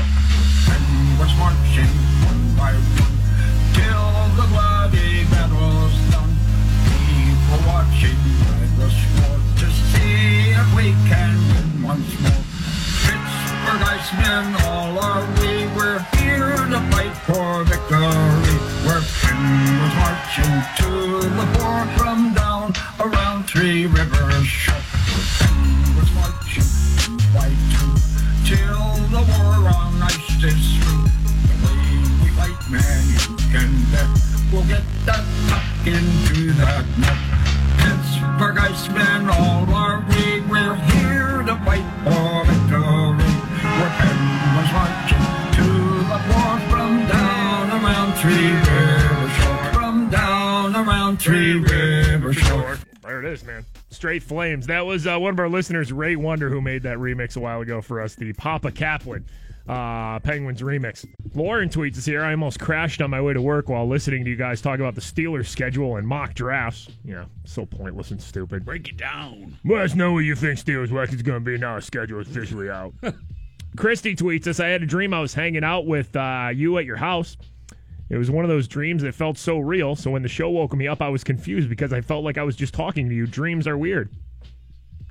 Penguins 0.66 1.36
marching 1.40 1.92
one 2.28 2.56
by 2.58 2.74
one 3.00 3.16
till 3.72 4.36
the 4.36 4.48
bloody 4.52 5.24
battle's 5.32 5.96
done. 6.12 6.36
People 6.92 7.72
watching 7.72 8.20
by 8.44 8.68
the 8.76 8.90
sport 8.92 9.42
to 9.60 9.68
see 9.72 10.50
if 10.52 10.76
we 10.76 10.92
can 11.08 11.32
win 11.54 11.84
once 11.84 12.20
more. 12.20 12.45
Pittsburgh 13.86 14.00
Icemen, 14.00 14.46
all 14.66 14.98
are 15.00 15.26
we. 15.40 15.68
We're 15.76 16.00
here 16.18 16.56
to 16.56 16.80
fight 16.92 17.16
for 17.26 17.64
victory. 17.66 18.58
We're 18.86 19.04
Penguins 19.22 19.96
marching 20.02 20.56
to 20.78 20.90
the 21.30 21.46
fore 21.54 21.86
from 21.98 22.34
down 22.34 22.74
around 23.00 23.44
Three 23.48 23.86
Rivers 23.86 24.46
Shore. 24.48 24.76
Penguins 25.40 26.12
marching 26.16 26.70
two 26.98 27.18
by 27.34 27.50
two 27.74 27.94
till 28.46 28.96
the 29.14 29.22
war 29.22 29.70
on 29.70 30.02
ice 30.02 30.44
is 30.44 30.78
through. 30.78 31.06
The 31.46 31.56
way 31.64 31.78
we 32.24 32.30
fight, 32.34 32.58
man, 32.72 33.02
you 33.14 33.38
can 33.54 33.70
bet 33.92 34.10
we'll 34.52 34.66
get 34.66 34.84
that 35.06 35.24
puck 35.48 35.86
into 35.86 36.54
that 36.54 36.86
net. 36.98 37.20
Pittsburgh 37.78 38.58
Icemen, 38.58 39.30
all 39.30 39.70
are 39.76 40.04
we. 40.10 40.42
We're 40.50 40.76
here 40.76 41.44
to 41.44 41.56
fight 41.64 41.86
for 42.04 42.46
victory. 42.46 42.65
Three 48.26 48.52
River 48.52 49.30
Shore. 49.30 49.74
From 49.74 50.10
down 50.10 50.76
around 50.76 51.18
Three 51.18 51.60
River 51.60 52.34
Shore. 52.34 52.80
There 53.04 53.20
it 53.20 53.32
is, 53.32 53.44
man. 53.44 53.64
Straight 53.92 54.24
flames. 54.24 54.66
That 54.66 54.84
was 54.84 55.06
uh, 55.06 55.20
one 55.20 55.34
of 55.34 55.40
our 55.40 55.48
listeners, 55.48 55.94
Ray 55.94 56.16
Wonder, 56.16 56.50
who 56.50 56.60
made 56.60 56.82
that 56.84 56.98
remix 56.98 57.38
a 57.38 57.40
while 57.40 57.62
ago 57.62 57.84
for 57.84 58.02
us, 58.02 58.16
the 58.16 58.34
Papa 58.34 58.72
Kaplan 58.72 59.26
uh, 59.70 60.20
Penguins 60.22 60.62
remix. 60.62 61.06
Lauren 61.36 61.70
tweets 61.70 62.00
us 62.00 62.06
here. 62.06 62.24
I 62.24 62.32
almost 62.32 62.60
crashed 62.60 63.00
on 63.00 63.12
my 63.12 63.22
way 63.22 63.34
to 63.34 63.42
work 63.44 63.70
while 63.70 63.88
listening 63.88 64.24
to 64.24 64.32
you 64.32 64.36
guys 64.36 64.60
talk 64.60 64.80
about 64.80 64.96
the 64.96 65.02
Steelers 65.02 65.46
schedule 65.46 65.98
and 65.98 66.08
mock 66.08 66.34
drafts. 66.34 66.88
Yeah, 67.04 67.26
so 67.44 67.68
pointless 67.68 68.10
and 68.10 68.20
stupid. 68.20 68.66
Break 68.66 68.90
it 68.90 68.98
down. 68.98 69.56
Let 69.64 69.82
us 69.82 69.94
know 69.94 70.14
what 70.14 70.20
you 70.20 70.36
think 70.36 70.58
Steelers 70.58 70.92
record's 70.92 71.22
going 71.22 71.44
to 71.44 71.46
be 71.46 71.60
now. 71.60 71.74
Our 71.74 71.82
schedule 71.82 72.20
is 72.22 72.28
officially 72.28 72.72
out. 72.72 72.96
Christy 73.78 74.16
tweets 74.16 74.48
us 74.48 74.60
I 74.60 74.70
had 74.70 74.82
a 74.82 74.88
dream 74.88 75.14
I 75.14 75.20
was 75.20 75.36
hanging 75.36 75.64
out 75.64 75.86
with 75.86 76.16
uh, 76.16 76.50
you 76.52 76.80
at 76.80 76.86
your 76.86 76.96
house. 76.96 77.38
It 78.10 78.18
was 78.18 78.30
one 78.30 78.46
of 78.46 78.50
those 78.50 78.68
dreams 78.68 79.02
that 79.04 79.16
felt 79.16 79.38
so 79.38 79.58
real. 79.58 79.96
So 79.96 80.12
when 80.12 80.22
the 80.22 80.28
show 80.30 80.50
woke 80.50 80.74
me 80.76 80.88
up, 80.88 81.02
I 81.02 81.10
was 81.10 81.24
confused 81.24 81.70
because 81.70 81.92
I 81.92 82.02
felt 82.02 82.24
like 82.24 82.38
I 82.38 82.44
was 82.44 82.56
just 82.56 82.74
talking 82.74 83.10
to 83.10 83.16
you. 83.16 83.26
Dreams 83.26 83.68
are 83.68 83.78
weird. 83.78 84.14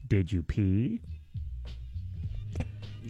Did 0.09 0.31
you 0.31 0.43
pee? 0.43 1.01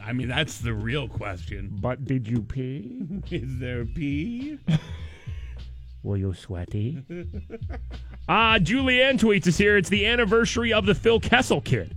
I 0.03 0.13
mean, 0.13 0.29
that's 0.29 0.59
the 0.59 0.73
real 0.75 1.09
question. 1.09 1.77
But 1.81 2.05
did 2.05 2.27
you 2.29 2.43
pee? 2.43 3.23
Is 3.31 3.59
there 3.59 3.85
pee? 3.85 4.59
Were 6.03 6.17
you 6.17 6.35
sweaty? 6.35 7.03
Ah, 8.27 8.57
Julianne 8.59 9.19
tweets 9.19 9.47
us 9.47 9.59
here. 9.59 9.77
It's 9.77 9.91
the 9.91 10.07
anniversary 10.07 10.73
of 10.73 10.87
the 10.87 10.95
Phil 10.95 11.21
Kessel 11.21 11.61
kid. 11.61 11.95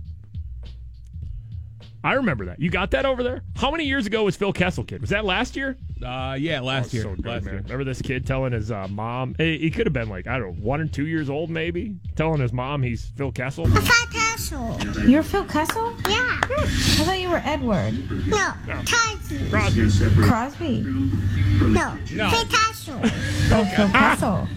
I 2.04 2.12
remember 2.14 2.46
that. 2.46 2.60
You 2.60 2.70
got 2.70 2.92
that 2.92 3.04
over 3.04 3.22
there? 3.22 3.42
How 3.56 3.70
many 3.70 3.84
years 3.84 4.06
ago 4.06 4.24
was 4.24 4.36
Phil 4.36 4.52
Kessel 4.52 4.84
kid? 4.84 5.00
Was 5.00 5.10
that 5.10 5.24
last 5.24 5.56
year? 5.56 5.76
Uh, 6.04 6.36
yeah, 6.38 6.60
last 6.60 6.94
Oh, 6.94 6.96
year. 6.96 7.02
so 7.02 7.14
good, 7.16 7.26
last 7.26 7.44
man. 7.44 7.54
year. 7.54 7.62
Remember 7.64 7.84
this 7.84 8.00
kid 8.00 8.24
telling 8.26 8.52
his 8.52 8.70
uh, 8.70 8.86
mom? 8.88 9.34
He, 9.36 9.58
he 9.58 9.70
could 9.70 9.86
have 9.86 9.92
been 9.92 10.08
like 10.08 10.26
I 10.28 10.38
don't 10.38 10.56
know, 10.58 10.64
one 10.64 10.80
or 10.80 10.86
two 10.86 11.06
years 11.06 11.28
old, 11.28 11.50
maybe, 11.50 11.96
telling 12.14 12.40
his 12.40 12.52
mom 12.52 12.82
he's 12.82 13.06
Phil 13.16 13.32
Kessel. 13.32 13.66
Phil 13.66 13.82
Kessel. 14.12 14.78
You're 15.08 15.22
Phil 15.24 15.44
Kessel? 15.44 15.92
Yeah. 16.08 16.40
I 16.50 16.66
thought 17.04 17.18
you 17.20 17.30
were 17.30 17.42
Edward. 17.44 17.92
No, 18.28 18.52
Crosby. 18.86 19.50
Crosby. 19.50 19.90
Crosby. 20.22 20.80
No, 20.82 21.98
No. 22.12 22.30
Picasso. 22.30 22.98
Oh, 23.02 23.64
Phil 23.76 23.88
Kessel. 23.90 24.48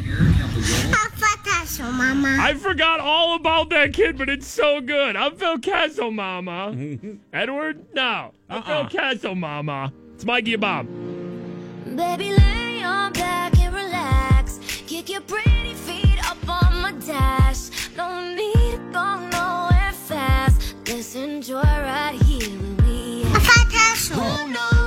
Picasso, 1.72 1.92
Mama. 1.94 2.38
I 2.38 2.54
forgot 2.56 3.00
all 3.00 3.36
about 3.36 3.70
that 3.70 3.94
kid, 3.94 4.18
but 4.18 4.28
it's 4.28 4.46
so 4.48 4.82
good. 4.82 5.16
I'm 5.16 5.38
Phil 5.38 5.58
Kessel, 5.60 6.12
Mama. 6.12 6.76
Edward? 7.34 7.86
No. 7.94 8.34
I'm 8.50 8.58
Uh-uh. 8.58 8.90
Phil 8.90 9.00
Kessel, 9.00 9.36
Mama. 9.36 9.94
It's 10.16 10.26
Mikey 10.26 10.56
and 10.56 10.62
Bob. 10.62 10.86
Baby, 11.96 12.32
lay 12.34 12.84
on 12.84 13.14
back 13.14 13.58
and 13.58 13.74
relax. 13.74 14.60
Kick 14.86 15.10
your 15.10 15.22
pretty 15.22 15.74
feet 15.76 16.20
up 16.30 16.38
on 16.50 16.82
my 16.82 16.92
dash. 17.06 17.70
No 17.96 18.34
need 18.36 18.72
to 18.72 18.90
go 18.92 19.20
nowhere 19.30 19.94
fast. 19.94 20.76
Let's 20.90 21.16
enjoy 21.16 21.62
right 21.62 22.22
here 22.26 22.50
with 22.50 22.82
me. 22.84 23.24
Who 24.12 24.52
knows 24.52 24.81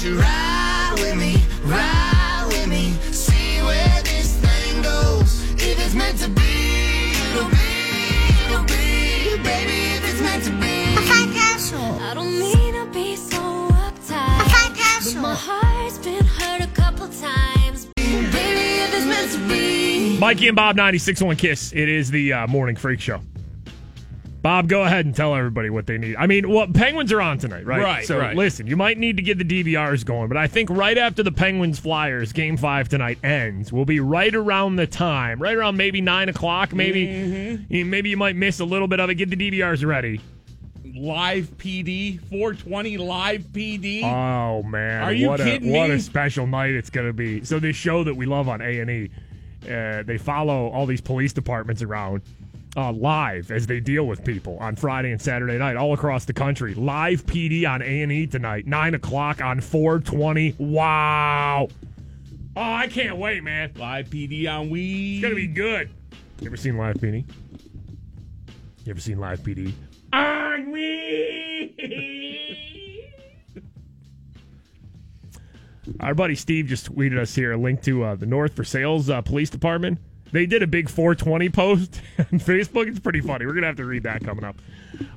won't 0.00 0.14
you 0.14 0.20
ride 0.20 0.94
with 0.98 1.16
me, 1.16 1.36
ride 1.64 2.44
with 2.48 2.68
me, 2.68 2.92
see 3.12 3.60
where 3.62 4.02
this 4.02 4.36
thing 4.36 4.82
goes. 4.82 5.52
If 5.54 5.78
it's 5.78 5.80
it's 5.80 5.94
meant 5.94 6.18
to 6.18 6.28
be, 6.28 7.12
it'll 7.34 7.50
be, 7.50 8.46
it'll 8.46 8.64
be. 8.64 9.42
Baby, 9.42 9.96
if 9.96 10.10
it's 10.10 10.20
meant 10.22 10.44
to 10.44 10.50
be. 10.52 10.70
I 12.02 12.14
don't 12.14 12.38
mean 12.38 12.74
to 12.74 12.86
be 12.92 13.16
so 13.16 13.38
uptight. 13.38 15.14
But 15.14 15.20
my 15.20 15.34
heart's 15.34 15.98
been 15.98 16.24
hurt 16.24 16.62
a 16.62 16.66
couple 16.68 17.08
times. 17.08 17.86
Baby, 17.96 18.82
if 18.82 18.94
it's 18.94 19.06
meant 19.06 19.32
to 19.32 19.48
be. 19.48 20.18
Mikey 20.18 20.48
and 20.48 20.56
Bob 20.56 20.76
ninety 20.76 20.98
six 20.98 21.20
96.1 21.20 21.38
Kiss. 21.38 21.72
It 21.72 21.88
is 21.88 22.10
the 22.10 22.32
uh, 22.32 22.46
morning 22.46 22.76
freak 22.76 23.00
show. 23.00 23.20
Bob, 24.42 24.68
go 24.68 24.82
ahead 24.84 25.04
and 25.04 25.14
tell 25.14 25.34
everybody 25.34 25.68
what 25.68 25.86
they 25.86 25.98
need. 25.98 26.16
I 26.16 26.26
mean, 26.26 26.48
well, 26.48 26.66
Penguins 26.66 27.12
are 27.12 27.20
on 27.20 27.36
tonight, 27.36 27.66
right? 27.66 27.82
Right, 27.82 28.06
So 28.06 28.18
right. 28.18 28.34
listen, 28.34 28.66
you 28.66 28.74
might 28.76 28.96
need 28.96 29.18
to 29.18 29.22
get 29.22 29.36
the 29.36 29.44
DVRs 29.44 30.02
going, 30.04 30.28
but 30.28 30.38
I 30.38 30.46
think 30.46 30.70
right 30.70 30.96
after 30.96 31.22
the 31.22 31.30
Penguins 31.32 31.78
Flyers 31.78 32.32
game 32.32 32.56
five 32.56 32.88
tonight 32.88 33.18
ends, 33.22 33.70
we'll 33.70 33.84
be 33.84 34.00
right 34.00 34.34
around 34.34 34.76
the 34.76 34.86
time, 34.86 35.42
right 35.42 35.54
around 35.56 35.76
maybe 35.76 36.00
nine 36.00 36.28
o'clock. 36.30 36.72
Maybe, 36.72 37.06
Mm-hmm. 37.06 37.74
you- 37.74 37.84
maybe 37.84 38.08
you 38.08 38.16
might 38.16 38.34
miss 38.36 38.60
a 38.60 38.64
little 38.64 38.88
bit 38.88 38.98
of 38.98 39.10
it. 39.10 39.16
Get 39.16 39.28
the 39.28 39.36
DVRs 39.36 39.84
ready. 39.84 40.20
Live 40.94 41.46
PD, 41.58 42.18
420 42.30 42.96
live 42.96 43.42
PD. 43.52 44.02
Oh 44.02 44.62
man, 44.62 45.02
Are 45.02 45.12
you 45.12 45.28
what 45.28 45.40
kidding 45.40 45.74
a, 45.74 45.78
What 45.78 45.88
me? 45.90 45.96
a 45.96 46.00
special 46.00 46.46
night 46.46 46.70
it's 46.70 46.90
going 46.90 47.06
to 47.06 47.12
be. 47.12 47.44
So 47.44 47.58
this 47.58 47.76
show 47.76 48.04
that 48.04 48.14
we 48.14 48.26
love 48.26 48.48
on 48.48 48.60
A 48.60 48.80
and 48.80 48.90
E, 48.90 49.10
uh, 49.70 50.02
they 50.02 50.18
follow 50.18 50.68
all 50.70 50.86
these 50.86 51.00
police 51.00 51.32
departments 51.32 51.82
around 51.82 52.22
uh, 52.76 52.92
live 52.92 53.50
as 53.50 53.66
they 53.66 53.80
deal 53.80 54.06
with 54.06 54.24
people 54.24 54.56
on 54.58 54.76
Friday 54.76 55.10
and 55.12 55.20
Saturday 55.20 55.58
night 55.58 55.76
all 55.76 55.92
across 55.92 56.24
the 56.24 56.32
country. 56.32 56.74
Live 56.74 57.26
PD 57.26 57.68
on 57.68 57.82
A 57.82 58.02
and 58.02 58.12
E 58.12 58.26
tonight, 58.26 58.66
nine 58.66 58.94
o'clock 58.94 59.40
on 59.40 59.60
420. 59.60 60.54
Wow. 60.58 61.68
Oh, 62.56 62.60
I 62.60 62.88
can't 62.88 63.16
wait, 63.16 63.42
man. 63.42 63.72
live 63.76 64.08
PD 64.08 64.48
on 64.50 64.70
weed. 64.70 65.16
It's 65.18 65.22
gonna 65.22 65.34
be 65.34 65.46
good. 65.46 65.90
You 66.40 66.46
ever 66.46 66.56
seen 66.56 66.76
Live 66.76 66.96
PD? 66.96 67.24
You 68.84 68.90
ever 68.90 69.00
seen 69.00 69.18
Live 69.18 69.40
PD? 69.40 69.72
On 70.12 70.70
we. 70.70 71.74
Our 76.00 76.14
buddy 76.14 76.34
Steve 76.34 76.66
just 76.66 76.92
tweeted 76.94 77.18
us 77.18 77.34
here 77.34 77.52
a 77.52 77.56
link 77.56 77.82
to 77.82 78.04
uh, 78.04 78.14
the 78.14 78.26
North 78.26 78.52
Versailles 78.54 79.10
uh, 79.10 79.20
Police 79.22 79.50
Department. 79.50 79.98
They 80.32 80.46
did 80.46 80.62
a 80.62 80.66
big 80.66 80.88
420 80.88 81.48
post 81.50 82.00
on 82.18 82.38
Facebook. 82.38 82.88
It's 82.88 83.00
pretty 83.00 83.20
funny. 83.20 83.46
We're 83.46 83.54
gonna 83.54 83.66
have 83.66 83.76
to 83.76 83.84
read 83.84 84.04
that 84.04 84.24
coming 84.24 84.44
up. 84.44 84.56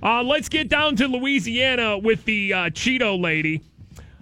Uh, 0.02 0.24
let's 0.24 0.50
get 0.50 0.70
down 0.70 0.96
to 0.98 1.08
Louisiana 1.08 1.98
with 1.98 2.26
the 2.26 2.54
uh, 2.54 2.58
Cheeto 2.70 3.20
lady. 3.22 3.62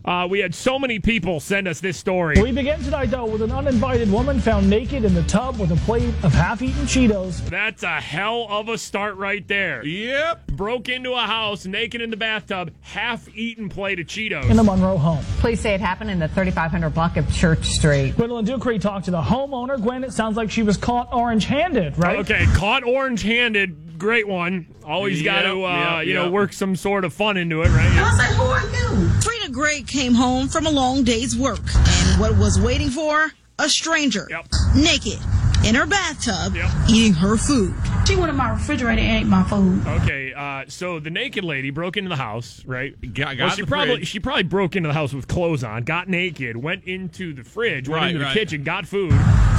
Uh, 0.04 0.28
we 0.30 0.40
had 0.40 0.56
so 0.56 0.80
many 0.80 1.00
people 1.00 1.40
send 1.40 1.68
us 1.68 1.80
this 1.80 1.98
story. 1.98 2.42
We 2.42 2.52
begin 2.52 2.82
tonight, 2.84 3.12
though, 3.12 3.26
with 3.26 3.42
an 3.42 3.52
uninvited 3.52 4.12
woman 4.12 4.40
found 4.40 4.70
naked 4.70 5.06
in 5.06 5.14
the 5.14 5.24
tub 5.24 5.60
with 5.60 5.72
a 5.72 5.76
plate 5.78 6.14
of 6.24 6.34
half 6.34 6.62
eaten 6.62 6.84
Cheetos. 6.84 7.48
That's 7.50 7.84
a 7.84 8.02
hell 8.02 8.48
of 8.50 8.68
a 8.70 8.78
start 8.78 9.16
right 9.18 9.48
there. 9.48 9.86
Yep. 9.86 10.48
Broke 10.48 10.90
into 10.90 11.14
a 11.14 11.22
house, 11.22 11.66
naked 11.66 12.02
in 12.02 12.10
the 12.10 12.18
bathtub, 12.18 12.74
half 12.82 13.30
eaten 13.36 13.70
plate 13.70 14.00
of 14.00 14.08
Cheetos. 14.08 14.50
In 14.50 14.58
a 14.58 14.64
Monroe 14.64 14.98
home. 14.98 15.24
Police 15.40 15.62
say 15.62 15.76
it 15.76 15.82
happened 15.82 16.10
in 16.10 16.20
the 16.20 16.28
3500 16.30 16.90
block 16.90 17.18
of 17.18 17.32
Church 17.32 17.66
Street. 17.66 18.16
Gwendolyn 18.16 18.46
Ducree 18.46 18.80
talked 18.80 19.06
to 19.06 19.12
the 19.12 19.22
homeowner. 19.22 19.80
Gwen, 19.82 20.04
it 20.04 20.14
sounds 20.14 20.36
like 20.36 20.50
she 20.50 20.64
was 20.64 20.78
caught 20.78 21.14
orange 21.14 21.46
handed, 21.46 21.98
right? 21.98 22.20
Okay, 22.20 22.46
caught 22.56 22.84
orange 22.84 23.22
handed. 23.22 24.00
Great 24.00 24.28
one. 24.28 24.66
Always 24.84 25.22
got 25.22 25.44
to, 25.44 25.64
uh, 25.64 25.98
yep, 26.00 26.08
you 26.08 26.16
know, 26.16 26.32
work 26.32 26.54
some 26.54 26.76
sort 26.76 27.06
of 27.06 27.14
fun 27.14 27.38
into 27.38 27.62
it, 27.62 27.70
right? 27.70 27.92
I 27.92 28.02
was 28.10 28.18
like, 28.18 28.30
who 28.30 28.44
are 28.44 28.62
you? 29.06 29.10
Frida 29.22 29.41
Gray 29.52 29.82
came 29.82 30.14
home 30.14 30.48
from 30.48 30.66
a 30.66 30.72
long 30.72 31.04
day's 31.04 31.36
work, 31.36 31.60
and 31.76 32.20
what 32.22 32.38
was 32.38 32.60
waiting 32.60 32.90
for? 32.90 33.32
A 33.60 33.68
stranger, 33.68 34.26
yep. 34.30 34.46
naked, 34.74 35.20
in 35.66 35.76
her 35.76 35.86
bathtub, 35.86 36.56
eating 36.90 37.14
her 37.14 37.38
food. 37.38 37.74
She 38.08 38.16
went 38.16 38.30
in 38.30 38.36
my 38.36 38.52
refrigerator 38.52 39.00
and 39.02 39.24
ate 39.24 39.28
my 39.30 39.44
food. 39.44 39.86
Okay, 39.88 40.34
uh, 40.34 40.66
so 40.68 41.00
the 41.00 41.10
naked 41.10 41.44
lady 41.44 41.70
broke 41.70 41.98
into 41.98 42.10
the 42.10 42.16
house, 42.16 42.64
right? 42.66 43.00
Got- 43.14 43.38
got 43.38 43.46
well, 43.46 43.50
she 43.56 43.62
the 43.62 43.68
probably 43.68 43.96
fridge. 43.98 44.08
she 44.08 44.20
probably 44.20 44.44
broke 44.44 44.76
into 44.76 44.88
the 44.88 44.94
house 44.94 45.14
with 45.14 45.28
clothes 45.28 45.64
on, 45.64 45.84
got 45.84 46.10
naked, 46.10 46.58
went 46.58 46.84
into 46.86 47.34
the 47.34 47.44
fridge, 47.44 47.88
went 47.88 48.02
Right, 48.02 48.08
into 48.08 48.20
the 48.20 48.26
right. 48.26 48.34
kitchen, 48.34 48.64
got 48.64 48.88
food. 48.88 49.14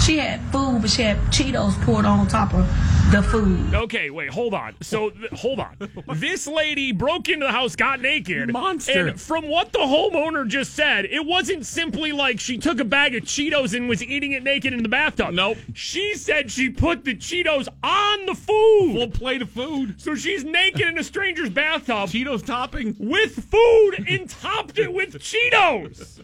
She 0.05 0.19
had 0.19 0.41
food, 0.53 0.81
but 0.83 0.91
she 0.91 1.03
had 1.03 1.17
Cheetos 1.31 1.81
poured 1.85 2.05
on 2.05 2.27
top 2.27 2.53
of 2.55 2.67
the 3.13 3.23
food. 3.23 3.75
Okay, 3.75 4.11
wait, 4.11 4.31
hold 4.31 4.55
on. 4.55 4.75
So, 4.81 5.11
th- 5.11 5.31
hold 5.33 5.61
on. 5.61 5.77
This 6.15 6.47
lady 6.47 6.93
broke 6.93 7.29
into 7.29 7.47
the 7.47 7.53
house, 7.53 7.77
got 7.77 8.01
naked. 8.01 8.53
Monster. 8.53 9.09
And 9.09 9.21
from 9.21 9.49
what 9.49 9.73
the 9.73 9.79
homeowner 9.81 10.47
just 10.49 10.75
said, 10.75 11.05
it 11.07 11.25
wasn't 11.27 11.67
simply 11.67 12.13
like 12.13 12.41
she 12.41 12.59
took 12.59 12.81
a 12.81 12.85
bag 12.85 13.15
of 13.15 13.25
Cheetos 13.25 13.75
and 13.75 13.89
was 13.89 14.03
eating 14.03 14.33
it 14.33 14.43
naked 14.43 14.73
in 14.73 14.83
the 14.83 14.89
bathtub. 14.89 15.35
Nope. 15.35 15.59
She 15.75 15.92
said 16.15 16.51
she 16.51 16.71
put 16.71 17.05
the 17.05 17.15
Cheetos 17.15 17.69
on 17.83 18.27
the 18.27 18.35
food. 18.35 18.95
Full 18.95 19.09
plate 19.11 19.43
of 19.43 19.51
food. 19.51 20.01
So 20.01 20.15
she's 20.15 20.45
naked 20.45 20.81
in 20.83 20.99
a 20.99 21.05
stranger's 21.05 21.51
bathtub 21.51 22.09
Cheetos 22.09 22.45
topping. 22.45 22.97
with 22.99 23.45
food 23.51 24.05
and 24.09 24.29
topped 24.29 24.79
it 24.79 24.93
with 24.93 25.15
Cheetos. 25.19 26.21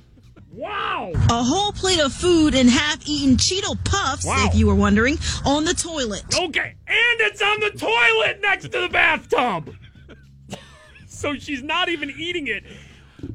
Wow. 0.50 1.12
A 1.30 1.42
whole 1.42 1.72
plate 1.72 2.00
of 2.00 2.12
food 2.12 2.54
and 2.54 2.68
half-eaten 2.68 3.36
Cheeto 3.36 3.76
puffs, 3.84 4.24
Wow. 4.26 4.46
if 4.48 4.54
you 4.56 4.66
were 4.66 4.74
wondering, 4.74 5.16
on 5.44 5.64
the 5.64 5.74
toilet. 5.74 6.24
Okay, 6.36 6.74
and 6.86 7.20
it's 7.20 7.40
on 7.42 7.60
the 7.60 7.70
toilet 7.70 8.40
next 8.40 8.64
to 8.72 8.80
the 8.80 8.88
bathtub. 8.88 9.74
so 11.06 11.34
she's 11.36 11.62
not 11.62 11.88
even 11.88 12.10
eating 12.18 12.48
it 12.48 12.64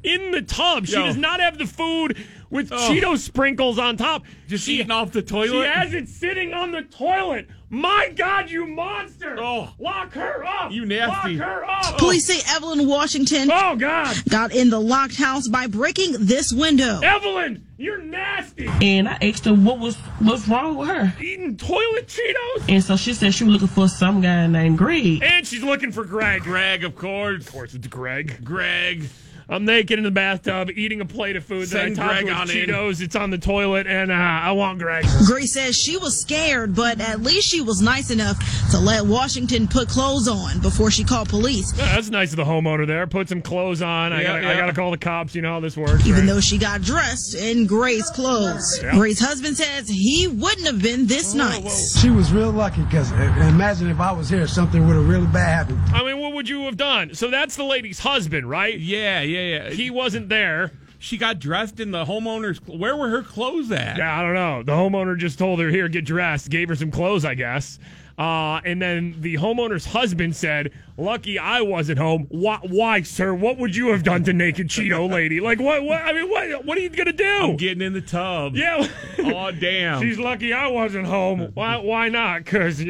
in 0.04 0.32
the 0.32 0.42
tub. 0.42 0.86
She 0.88 0.94
Yo. 0.94 1.04
does 1.06 1.18
not 1.18 1.40
have 1.40 1.58
the 1.58 1.66
food 1.68 2.18
with 2.50 2.72
Oh. 2.72 2.76
Cheeto 2.90 3.18
sprinkles 3.18 3.80
on 3.80 3.98
top. 3.98 4.26
Just 4.48 4.66
she, 4.66 4.76
eating 4.76 4.92
off 4.92 5.12
the 5.12 5.22
toilet. 5.22 5.50
She 5.50 5.70
has 5.70 5.94
it 5.94 6.08
sitting 6.08 6.54
on 6.54 6.72
the 6.72 6.84
toilet. 6.84 7.48
My 7.70 8.14
God, 8.16 8.52
you 8.52 8.68
monster! 8.68 9.36
Oh. 9.40 9.74
Lock 9.80 10.14
her 10.14 10.46
up! 10.46 10.72
You 10.72 10.86
nasty. 10.86 11.38
Lock 11.38 11.48
her 11.48 11.66
up! 11.66 11.86
Oh. 11.86 11.96
Police 11.98 12.28
say 12.28 12.40
Evelyn 12.56 12.88
Washington 12.88 13.50
Oh 13.52 13.76
God, 13.76 14.16
got 14.30 14.54
in 14.54 14.70
the 14.70 14.80
locked 14.80 15.16
house 15.16 15.48
by 15.48 15.66
breaking 15.66 16.14
this 16.20 16.54
window. 16.54 17.00
Evelyn, 17.02 17.66
you're 17.78 17.98
nasty. 17.98 18.68
And 18.68 19.10
I 19.10 19.18
asked 19.24 19.46
her 19.46 19.56
what 19.56 19.80
was 19.80 19.96
what's 20.20 20.48
wrong 20.48 20.76
with 20.76 20.90
her. 20.90 21.12
Eating 21.20 21.58
toilet 21.58 22.08
Cheetos. 22.08 22.66
And 22.70 22.84
so 22.84 22.96
she 22.96 23.16
said 23.16 23.34
she 23.34 23.44
was 23.44 23.54
looking 23.54 23.68
for 23.68 23.88
some 23.88 24.22
guy 24.22 24.46
named 24.46 24.78
Greg. 24.78 25.24
And 25.24 25.48
she's 25.48 25.64
looking 25.64 25.92
for 25.92 26.06
Greg. 26.06 26.44
Greg, 26.44 26.84
of 26.84 26.96
course. 26.96 27.48
Of 27.48 27.52
course, 27.52 27.74
it's 27.74 27.88
Greg. 27.88 28.44
Greg. 28.44 29.10
I'm 29.50 29.66
naked 29.66 29.98
in 29.98 30.04
the 30.04 30.12
bathtub 30.12 30.70
eating 30.76 31.02
a 31.02 31.06
plate 31.06 31.36
of 31.36 31.44
food 31.44 31.68
Send 31.68 31.96
that 31.96 32.02
I 32.02 32.06
topped 32.06 32.14
Greg 32.14 32.26
with 32.26 32.34
on 32.34 32.50
in. 32.50 32.70
Cheetos. 32.70 33.02
It's 33.02 33.16
on 33.16 33.30
the 33.30 33.38
toilet, 33.38 33.88
and 33.88 34.12
uh, 34.12 34.16
I 34.16 34.52
want 34.52 34.80
Greg. 34.80 35.06
Grace 35.26 35.54
says 35.54 35.76
she 35.76 35.98
was 35.98 36.20
scared, 36.20 36.76
but 36.76 37.00
at 37.00 37.22
least 37.22 37.48
she 37.48 37.62
was 37.62 37.82
nice 37.82 38.12
enough 38.12 38.38
to 38.72 38.80
let 38.80 39.06
Washington 39.06 39.68
put 39.68 39.88
clothes 39.88 40.28
on 40.28 40.60
before 40.60 40.91
she 40.91 41.04
called 41.04 41.30
police. 41.30 41.74
Yeah, 41.78 41.96
that's 41.96 42.10
nice 42.10 42.32
of 42.32 42.38
the 42.38 42.44
homeowner 42.44 42.86
there. 42.86 43.08
Put 43.08 43.30
some 43.30 43.41
clothes 43.41 43.82
on. 43.82 44.12
I 44.14 44.24
gotta, 44.24 44.48
I 44.48 44.58
gotta 44.58 44.74
call 44.74 44.91
the 44.91 44.98
cops. 44.98 45.36
You 45.36 45.41
know 45.41 45.54
how 45.54 45.60
this 45.60 45.78
works. 45.78 46.06
Even 46.06 46.22
right? 46.22 46.28
though 46.28 46.39
she 46.41 46.58
got 46.58 46.82
dressed 46.82 47.36
in 47.36 47.66
Gray's 47.68 48.10
clothes. 48.10 48.80
Yeah. 48.82 48.91
Gray's 48.91 49.20
husband 49.20 49.58
says 49.58 49.88
he 49.88 50.28
wouldn't 50.28 50.68
have 50.68 50.82
been 50.82 51.06
this 51.06 51.34
nice. 51.34 52.00
She 52.00 52.10
was 52.10 52.32
real 52.32 52.52
lucky 52.52 52.82
because 52.84 53.12
imagine 53.12 53.89
if 53.89 54.00
I 54.00 54.12
was 54.12 54.30
here, 54.30 54.48
something 54.48 54.86
would 54.88 54.96
have 54.96 55.08
really 55.08 55.28
bad 55.28 55.54
happened. 55.54 55.80
I 55.94 56.04
mean, 56.04 56.20
what 56.20 56.34
would 56.34 56.50
you 56.50 56.66
have 56.66 56.78
done? 56.78 57.14
So 57.14 57.30
that's 57.30 57.56
the 57.56 57.64
lady's 57.64 58.00
husband, 58.00 58.50
right? 58.50 58.80
Yeah, 58.80 59.22
yeah, 59.40 59.64
yeah. 59.66 59.70
He 59.72 59.90
wasn't 59.90 60.30
there. 60.30 60.72
She 61.00 61.18
got 61.18 61.40
dressed 61.40 61.80
in 61.82 61.92
the 61.92 62.06
homeowner's. 62.06 62.60
Where 62.66 62.96
were 62.96 63.10
her 63.10 63.24
clothes 63.24 63.72
at? 63.72 63.98
Yeah, 63.98 64.18
I 64.18 64.22
don't 64.24 64.36
know. 64.36 64.64
The 64.64 64.72
homeowner 64.72 65.18
just 65.18 65.38
told 65.38 65.60
her, 65.60 65.70
"Here, 65.70 65.90
get 65.90 66.06
dressed." 66.06 66.50
Gave 66.50 66.70
her 66.70 66.76
some 66.76 66.92
clothes, 66.92 67.26
I 67.26 67.34
guess. 67.36 67.78
Uh, 68.18 68.62
and 68.64 68.80
then 68.80 69.16
the 69.20 69.34
homeowner's 69.36 69.86
husband 69.86 70.36
said, 70.36 70.72
"Lucky 70.98 71.38
I 71.40 71.62
wasn't 71.62 71.98
home. 71.98 72.28
Why, 72.30 72.60
why, 72.62 73.02
sir? 73.02 73.34
What 73.34 73.58
would 73.58 73.76
you 73.76 73.88
have 73.90 74.04
done 74.04 74.24
to 74.26 74.34
naked 74.34 74.70
Cheeto 74.70 75.12
lady? 75.12 75.40
Like, 75.42 75.60
what? 75.60 75.84
What? 75.84 76.00
I 76.02 76.14
mean, 76.14 76.30
what? 76.30 76.64
What 76.64 76.78
are 76.78 76.82
you 76.82 76.90
gonna 76.90 77.12
do? 77.12 77.26
I'm 77.26 77.58
getting 77.58 77.82
in 77.82 77.92
the 77.94 78.02
tub. 78.02 78.56
yeah. 78.56 78.88
Oh 79.20 79.52
damn. 79.52 80.00
She's 80.06 80.20
lucky 80.20 80.54
I 80.54 80.68
wasn't 80.68 81.08
home. 81.08 81.50
Why? 81.56 81.78
Why 81.78 82.08
not? 82.10 82.46
Cause 82.46 82.82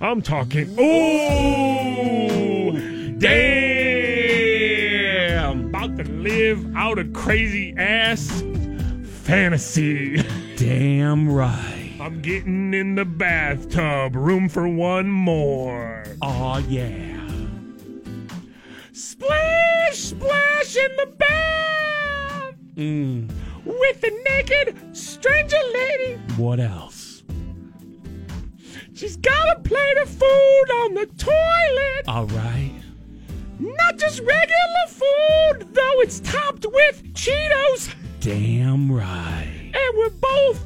I'm 0.00 0.22
talking. 0.22 0.74
Ooh, 0.78 2.70
damn! 3.18 4.17
About 5.78 5.96
to 5.98 6.04
live 6.10 6.74
out 6.76 6.98
a 6.98 7.04
crazy 7.04 7.72
ass 7.78 8.42
fantasy. 9.22 10.20
Damn 10.56 11.30
right. 11.30 11.94
I'm 12.00 12.20
getting 12.20 12.74
in 12.74 12.96
the 12.96 13.04
bathtub. 13.04 14.16
Room 14.16 14.48
for 14.48 14.66
one 14.66 15.08
more. 15.08 16.02
Oh 16.20 16.58
yeah. 16.68 17.16
Splash, 18.92 19.98
splash 19.98 20.76
in 20.76 20.96
the 20.96 21.06
bath 21.16 22.54
Mm. 22.74 23.30
with 23.64 24.00
the 24.00 24.10
naked 24.30 24.96
stranger 24.96 25.56
lady. 25.74 26.14
What 26.36 26.58
else? 26.58 27.22
She's 28.94 29.16
got 29.16 29.56
a 29.56 29.60
plate 29.60 29.98
of 30.02 30.08
food 30.08 30.70
on 30.82 30.94
the 30.94 31.06
toilet. 31.06 32.08
All 32.08 32.26
right. 32.26 32.74
Not 33.60 33.98
just 33.98 34.20
regular 34.20 34.86
food, 34.88 35.74
though 35.74 36.00
it's 36.00 36.20
topped 36.20 36.64
with 36.66 37.02
Cheetos. 37.14 37.92
Damn 38.20 38.90
right. 38.92 39.72
And 39.74 39.98
we're 39.98 40.10
both 40.10 40.64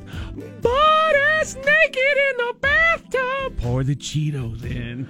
butt 0.60 1.14
ass 1.34 1.54
naked 1.54 2.16
in 2.30 2.36
the 2.36 2.54
bathtub. 2.60 3.56
Pour 3.58 3.82
the 3.84 3.96
Cheetos 3.96 4.62
in. 4.64 5.08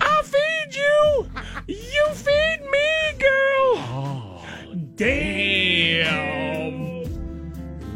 I 0.00 0.22
feed 0.22 0.76
you. 0.76 1.28
You 1.66 2.08
feed 2.14 2.60
me, 2.70 3.18
girl. 3.18 3.78
Oh, 3.90 4.46
Damn. 4.96 6.14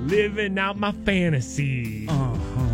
Living 0.08 0.58
out 0.58 0.78
my 0.78 0.90
fantasy. 1.04 2.06
Uh-huh. 2.08 2.64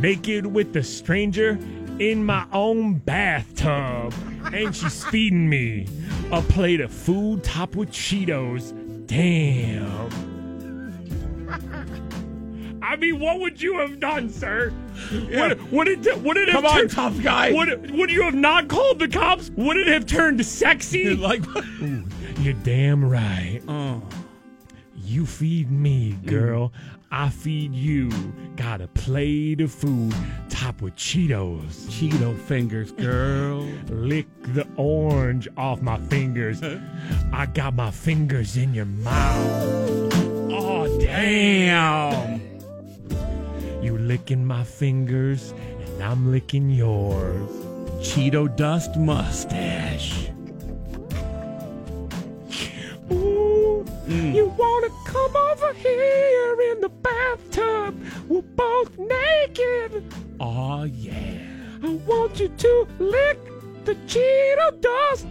Naked 0.00 0.46
with 0.46 0.74
a 0.76 0.82
stranger 0.82 1.58
in 2.00 2.24
my 2.24 2.46
own 2.52 2.94
bathtub. 2.94 4.12
And 4.52 4.74
she's 4.74 5.04
feeding 5.04 5.48
me 5.48 5.86
a 6.32 6.40
plate 6.42 6.80
of 6.80 6.90
food 6.90 7.44
topped 7.44 7.76
with 7.76 7.90
Cheetos. 7.90 8.72
Damn. 9.06 10.08
I 12.82 12.96
mean, 12.96 13.20
what 13.20 13.38
would 13.40 13.60
you 13.60 13.78
have 13.78 14.00
done, 14.00 14.30
sir? 14.30 14.72
Would, 15.12 15.70
would 15.70 15.88
it? 15.88 16.18
Would 16.22 16.36
it 16.36 16.48
have 16.48 16.56
Come 16.62 16.66
on, 16.66 16.78
turned- 16.78 16.90
tough 16.90 17.22
guy. 17.22 17.52
Would 17.52 17.90
Would 17.92 18.10
you 18.10 18.22
have 18.22 18.34
not 18.34 18.68
called 18.68 18.98
the 18.98 19.08
cops? 19.08 19.50
Would 19.50 19.76
it 19.76 19.86
have 19.86 20.06
turned 20.06 20.44
sexy? 20.44 21.14
like, 21.16 21.46
Ooh, 21.56 22.04
you're 22.40 22.54
damn 22.54 23.04
right. 23.08 23.60
oh. 23.68 24.02
You 25.02 25.26
feed 25.26 25.70
me, 25.70 26.12
mm. 26.12 26.26
girl. 26.26 26.72
I 27.12 27.28
feed 27.28 27.74
you. 27.74 28.08
Got 28.54 28.80
a 28.80 28.86
plate 28.86 29.60
of 29.60 29.72
food 29.72 30.14
topped 30.48 30.80
with 30.80 30.94
Cheetos. 30.94 31.88
Cheeto 31.88 32.38
fingers, 32.38 32.92
girl. 32.92 33.62
Lick 33.88 34.26
the 34.54 34.66
orange 34.76 35.48
off 35.56 35.82
my 35.82 35.98
fingers. 35.98 36.62
I 37.32 37.46
got 37.46 37.74
my 37.74 37.90
fingers 37.90 38.56
in 38.56 38.74
your 38.74 38.84
mouth. 38.84 40.14
Oh, 40.52 40.98
damn. 41.00 42.40
You 43.82 43.98
licking 43.98 44.44
my 44.44 44.62
fingers, 44.62 45.52
and 45.52 46.02
I'm 46.04 46.30
licking 46.30 46.70
yours. 46.70 47.50
Cheeto 48.00 48.54
dust 48.54 48.96
mustache. 48.96 50.30
Come 55.10 55.36
over 55.36 55.72
here 55.74 56.60
in 56.70 56.80
the 56.80 56.88
bathtub? 56.88 58.00
We're 58.28 58.42
both 58.42 58.96
naked. 58.96 60.04
Oh, 60.38 60.84
yeah. 60.84 61.40
I 61.82 61.90
want 62.06 62.38
you 62.38 62.48
to 62.48 62.86
lick 63.00 63.38
the 63.84 63.94
Cheeto 64.06 64.80
dust 64.80 65.26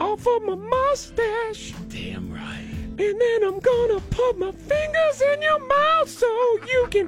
off 0.00 0.26
of 0.26 0.42
my 0.44 0.54
mustache. 0.54 1.74
Damn 1.88 2.32
right. 2.32 2.70
And 2.98 3.20
then 3.20 3.44
I'm 3.44 3.58
gonna 3.58 4.00
put 4.10 4.38
my 4.38 4.52
fingers 4.52 5.22
in 5.32 5.42
your 5.42 5.58
mouth 5.66 6.08
so 6.08 6.26
you 6.72 6.88
can 6.90 7.06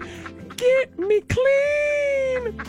get 0.56 0.98
me 0.98 1.22
clean. 1.22 2.62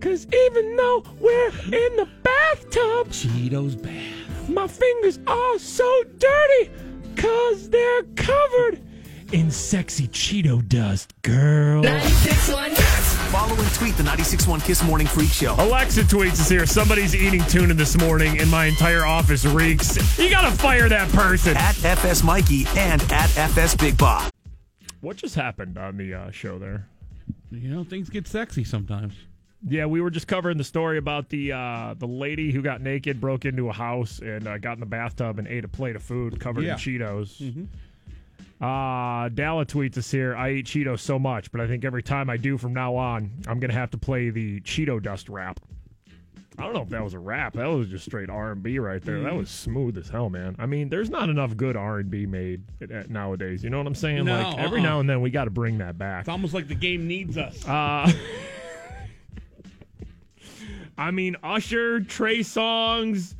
Cause 0.00 0.26
even 0.26 0.76
though 0.76 1.02
we're 1.18 1.52
in 1.64 1.96
the 1.96 2.08
bathtub, 2.22 3.08
Cheetos 3.08 3.80
bath. 3.82 4.48
my 4.48 4.66
fingers 4.66 5.18
are 5.26 5.58
so 5.58 6.04
dirty 6.18 6.70
cause 7.18 7.68
they're 7.68 8.02
covered 8.16 8.80
in 9.32 9.50
sexy 9.50 10.08
Cheeto 10.08 10.66
dust, 10.66 11.12
girl. 11.22 11.82
Following 13.30 13.68
tweet 13.74 13.94
the 13.96 14.02
96.1 14.02 14.64
Kiss 14.64 14.82
Morning 14.84 15.06
Freak 15.06 15.28
Show. 15.28 15.54
Alexa 15.58 16.02
tweets 16.02 16.40
us 16.40 16.48
here. 16.48 16.64
Somebody's 16.64 17.14
eating 17.14 17.42
tuna 17.44 17.74
this 17.74 17.98
morning, 17.98 18.40
and 18.40 18.50
my 18.50 18.64
entire 18.66 19.04
office 19.04 19.44
reeks. 19.44 20.18
You 20.18 20.30
gotta 20.30 20.56
fire 20.56 20.88
that 20.88 21.10
person. 21.10 21.56
At 21.56 21.84
FS 21.84 22.22
Mikey 22.22 22.66
and 22.76 23.02
at 23.12 23.36
FS 23.36 23.74
Big 23.76 23.98
Bob. 23.98 24.32
What 25.00 25.16
just 25.16 25.34
happened 25.34 25.76
on 25.76 25.98
the 25.98 26.14
uh, 26.14 26.30
show 26.30 26.58
there? 26.58 26.88
You 27.50 27.68
know, 27.68 27.84
things 27.84 28.08
get 28.08 28.26
sexy 28.26 28.64
sometimes. 28.64 29.14
Yeah, 29.66 29.86
we 29.86 30.00
were 30.00 30.10
just 30.10 30.28
covering 30.28 30.56
the 30.56 30.64
story 30.64 30.98
about 30.98 31.28
the 31.30 31.52
uh, 31.52 31.94
the 31.98 32.06
lady 32.06 32.52
who 32.52 32.62
got 32.62 32.80
naked, 32.80 33.20
broke 33.20 33.44
into 33.44 33.68
a 33.68 33.72
house, 33.72 34.20
and 34.20 34.46
uh, 34.46 34.58
got 34.58 34.74
in 34.74 34.80
the 34.80 34.86
bathtub 34.86 35.38
and 35.38 35.48
ate 35.48 35.64
a 35.64 35.68
plate 35.68 35.96
of 35.96 36.02
food 36.02 36.38
covered 36.38 36.62
Yeah. 36.64 36.74
in 36.74 36.78
Cheetos. 36.78 37.66
Uh, 38.60 39.28
Dalla 39.30 39.64
tweets 39.66 39.96
us 39.98 40.10
here. 40.10 40.34
I 40.36 40.50
eat 40.52 40.66
Cheetos 40.66 41.00
so 41.00 41.18
much, 41.18 41.50
but 41.52 41.60
I 41.60 41.66
think 41.66 41.84
every 41.84 42.02
time 42.02 42.28
I 42.30 42.36
do 42.36 42.56
from 42.58 42.72
now 42.72 42.94
on, 42.96 43.30
I'm 43.46 43.58
gonna 43.60 43.72
have 43.72 43.90
to 43.92 43.98
play 43.98 44.30
the 44.30 44.60
Cheeto 44.60 45.02
dust 45.02 45.28
rap. 45.28 45.58
I 46.56 46.62
don't 46.64 46.72
know 46.74 46.82
if 46.82 46.88
that 46.88 47.04
was 47.04 47.14
a 47.14 47.20
rap. 47.20 47.52
That 47.54 47.66
was 47.66 47.86
just 47.86 48.04
straight 48.04 48.28
R 48.28 48.50
and 48.50 48.62
B 48.62 48.80
right 48.80 49.00
there. 49.00 49.20
That 49.20 49.34
was 49.34 49.48
smooth 49.48 49.96
as 49.96 50.08
hell, 50.08 50.28
man. 50.28 50.56
I 50.58 50.66
mean, 50.66 50.88
there's 50.88 51.08
not 51.08 51.28
enough 51.28 51.56
good 51.56 51.76
R 51.76 51.98
and 51.98 52.10
B 52.10 52.26
made 52.26 52.62
nowadays. 53.08 53.62
You 53.62 53.70
know 53.70 53.78
what 53.78 53.86
I'm 53.86 53.94
saying? 53.94 54.24
No, 54.24 54.36
like 54.42 54.58
every 54.58 54.80
uh-uh. 54.80 54.86
now 54.86 55.00
and 55.00 55.08
then, 55.08 55.20
we 55.20 55.30
got 55.30 55.44
to 55.44 55.50
bring 55.50 55.78
that 55.78 55.98
back. 55.98 56.22
It's 56.22 56.28
almost 56.28 56.54
like 56.54 56.66
the 56.66 56.74
game 56.74 57.06
needs 57.06 57.38
us. 57.38 57.64
Uh, 57.66 58.10
I 60.98 61.10
mean, 61.12 61.36
Usher, 61.42 62.00
Trey 62.00 62.40
Songz, 62.40 63.34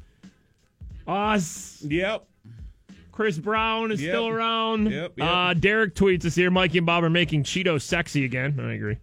us. 1.07 1.83
Yep. 1.87 2.25
Chris 3.13 3.37
Brown 3.39 3.91
is 3.91 4.01
Yep. 4.01 4.11
still 4.11 4.29
around. 4.29 4.91
Yep, 4.93 5.15
yep. 5.17 5.29
Uh, 5.29 5.53
Derek 5.55 5.95
tweets 5.95 6.25
us 6.25 6.37
here. 6.37 6.51
Mikey 6.53 6.79
and 6.79 6.87
Bob 6.87 7.03
are 7.03 7.11
making 7.11 7.43
Cheetos 7.43 7.83
sexy 7.83 8.25
again. 8.25 8.59
I 8.61 8.75
agree. 8.75 8.99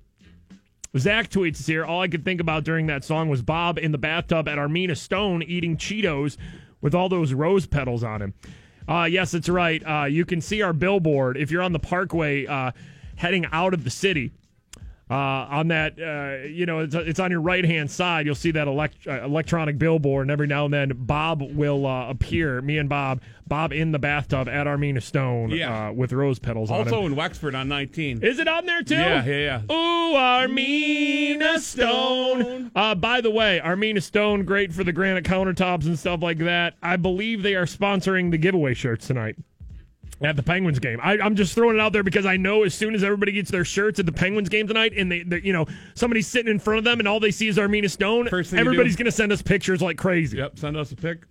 Zach 0.97 1.29
tweets 1.29 1.59
us 1.59 1.67
here. 1.67 1.83
All 1.83 2.01
I 2.01 2.07
could 2.07 2.23
think 2.23 2.39
about 2.39 2.63
during 2.63 2.87
that 2.87 3.03
song 3.03 3.27
was 3.27 3.41
Bob 3.41 3.77
in 3.77 3.91
the 3.91 3.97
bathtub 3.97 4.47
at 4.47 4.57
Armina 4.57 4.95
Stone 4.95 5.43
eating 5.43 5.75
Cheetos 5.75 6.37
with 6.79 6.95
all 6.95 7.09
those 7.09 7.33
rose 7.33 7.65
petals 7.65 8.03
on 8.03 8.21
him. 8.21 8.33
Uh, 8.87 9.03
yes, 9.11 9.31
that's 9.31 9.49
right. 9.49 9.81
Uh, 9.85 10.05
you 10.05 10.23
can 10.23 10.39
see 10.39 10.61
our 10.61 10.71
billboard 10.71 11.35
if 11.35 11.51
you're 11.51 11.63
on 11.63 11.73
the 11.73 11.79
Parkway 11.79 12.45
uh, 12.45 12.71
heading 13.17 13.45
out 13.51 13.73
of 13.73 13.83
the 13.83 13.89
city. 13.89 14.31
Uh, 15.07 15.13
on 15.13 15.67
that, 15.67 15.99
uh, 15.99 16.47
you 16.47 16.65
know, 16.65 16.79
it's, 16.79 16.95
it's 16.95 17.19
on 17.19 17.29
your 17.29 17.41
right 17.41 17.63
hand 17.63 17.91
side. 17.91 18.25
You'll 18.25 18.33
see 18.33 18.49
that 18.51 18.67
elect- 18.67 19.05
uh, 19.07 19.23
electronic 19.23 19.77
billboard, 19.77 20.23
and 20.23 20.31
every 20.31 20.47
now 20.47 20.65
and 20.65 20.73
then 20.73 20.93
Bob 20.95 21.43
will 21.43 21.85
uh, 21.85 22.09
appear. 22.09 22.59
Me 22.61 22.79
and 22.79 22.89
Bob, 22.89 23.21
Bob 23.47 23.71
in 23.71 23.91
the 23.91 23.99
bathtub 23.99 24.49
at 24.49 24.65
Armina 24.65 25.03
Stone 25.03 25.51
Yeah. 25.51 25.89
uh, 25.89 25.91
with 25.91 26.11
rose 26.11 26.39
petals. 26.39 26.71
Also 26.71 27.05
in 27.05 27.15
Wexford 27.15 27.53
on 27.53 27.67
19. 27.67 28.23
Is 28.23 28.39
it 28.39 28.47
on 28.47 28.65
there 28.65 28.81
too? 28.81 28.95
Yeah, 28.95 29.23
yeah, 29.23 29.61
yeah. 29.69 29.75
Ooh, 29.75 30.15
Armina 30.15 31.59
Stone. 31.59 32.71
Uh, 32.75 32.95
by 32.95 33.21
the 33.21 33.29
way, 33.29 33.61
Armina 33.63 34.01
Stone, 34.01 34.45
great 34.45 34.73
for 34.73 34.83
the 34.83 34.91
granite 34.91 35.23
countertops 35.23 35.85
and 35.85 35.99
stuff 35.99 36.23
like 36.23 36.39
that. 36.39 36.73
I 36.81 36.95
believe 36.95 37.43
they 37.43 37.53
are 37.55 37.65
sponsoring 37.65 38.31
the 38.31 38.37
giveaway 38.39 38.73
shirts 38.73 39.05
tonight 39.07 39.35
at 40.21 40.35
the 40.35 40.43
Penguins 40.43 40.79
game. 40.79 40.99
I, 41.03 41.19
I'm 41.19 41.35
just 41.35 41.53
throwing 41.53 41.75
it 41.75 41.81
out 41.81 41.93
there 41.93 42.03
because 42.03 42.25
I 42.25 42.37
know 42.37 42.63
as 42.63 42.73
soon 42.73 42.95
as 42.95 43.03
everybody 43.03 43.31
gets 43.31 43.51
their 43.51 43.65
shirts 43.65 43.99
at 43.99 44.05
the 44.05 44.11
Penguins 44.11 44.49
game 44.49 44.67
tonight, 44.67 44.93
and 44.95 45.11
they, 45.11 45.23
they 45.23 45.41
you 45.41 45.53
know, 45.53 45.65
somebody's 45.93 46.27
sitting 46.27 46.51
in 46.51 46.59
front 46.59 46.77
of 46.77 46.83
them, 46.83 46.99
and 46.99 47.07
all 47.07 47.19
they 47.19 47.31
see 47.31 47.47
is 47.47 47.57
Armina 47.57 47.89
Stone. 47.89 48.27
Everybody's 48.27 48.95
going 48.95 49.05
to 49.05 49.11
send 49.11 49.31
us 49.31 49.41
pictures 49.41 49.81
like 49.81 49.97
crazy. 49.97 50.37
Yep, 50.37 50.59
send 50.59 50.77
us 50.77 50.91
a 50.91 50.95
pic. 50.95 51.23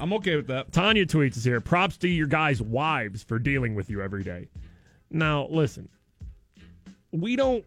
I'm 0.00 0.12
okay 0.14 0.36
with 0.36 0.46
that. 0.48 0.72
Tanya 0.72 1.06
tweets 1.06 1.36
us 1.36 1.44
here. 1.44 1.60
Props 1.60 1.96
to 1.98 2.08
your 2.08 2.26
guys' 2.26 2.60
wives 2.60 3.22
for 3.22 3.38
dealing 3.38 3.74
with 3.74 3.90
you 3.90 4.02
every 4.02 4.22
day. 4.22 4.48
Now, 5.10 5.46
listen, 5.50 5.88
we 7.12 7.36
don't, 7.36 7.64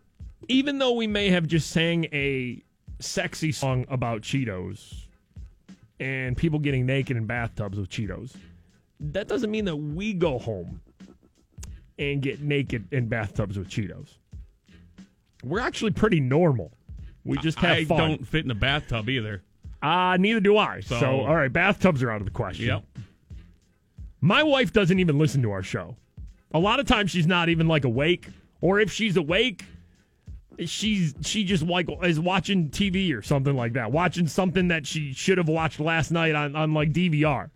even 0.47 0.77
though 0.77 0.93
we 0.93 1.07
may 1.07 1.29
have 1.29 1.47
just 1.47 1.71
sang 1.71 2.05
a 2.13 2.61
sexy 2.99 3.51
song 3.51 3.85
about 3.89 4.21
Cheetos 4.21 5.05
and 5.99 6.37
people 6.37 6.59
getting 6.59 6.85
naked 6.85 7.17
in 7.17 7.25
bathtubs 7.25 7.77
with 7.77 7.89
Cheetos, 7.89 8.35
that 8.99 9.27
doesn't 9.27 9.49
mean 9.51 9.65
that 9.65 9.75
we 9.75 10.13
go 10.13 10.37
home 10.39 10.81
and 11.97 12.21
get 12.21 12.41
naked 12.41 12.87
in 12.93 13.07
bathtubs 13.07 13.57
with 13.57 13.69
Cheetos. 13.69 14.09
We're 15.43 15.59
actually 15.61 15.91
pretty 15.91 16.19
normal. 16.19 16.71
We 17.23 17.37
just 17.37 17.57
have 17.59 17.77
I 17.77 17.85
fun. 17.85 17.97
don't 17.97 18.27
fit 18.27 18.45
in 18.45 18.51
a 18.51 18.55
bathtub 18.55 19.09
either. 19.09 19.41
Uh, 19.81 20.17
neither 20.19 20.39
do 20.39 20.57
I. 20.57 20.81
So, 20.81 20.99
So- 20.99 21.19
all 21.21 21.35
right, 21.35 21.51
bathtubs 21.51 22.03
are 22.03 22.11
out 22.11 22.21
of 22.21 22.25
the 22.25 22.31
question. 22.31 22.65
Yep. 22.65 22.83
My 24.21 24.43
wife 24.43 24.73
doesn't 24.73 24.99
even 24.99 25.17
listen 25.17 25.41
to 25.43 25.51
our 25.51 25.63
show. 25.63 25.95
A 26.53 26.59
lot 26.59 26.79
of 26.79 26.85
times 26.85 27.11
she's 27.11 27.27
not 27.27 27.47
even 27.47 27.67
like 27.67 27.85
awake, 27.85 28.27
or 28.59 28.79
if 28.81 28.91
she's 28.91 29.15
awake, 29.15 29.63
she's 30.65 31.13
she 31.21 31.45
just 31.45 31.63
like 31.63 31.87
is 32.03 32.19
watching 32.19 32.69
TV 32.69 33.13
or 33.15 33.21
something 33.21 33.55
like 33.55 33.73
that, 33.73 33.91
watching 33.93 34.27
something 34.27 34.67
that 34.69 34.85
she 34.85 35.13
should 35.13 35.37
have 35.37 35.47
watched 35.47 35.79
last 35.79 36.11
night 36.11 36.35
on 36.35 36.55
on 36.55 36.73
like 36.73 36.91
DVR. 36.91 37.49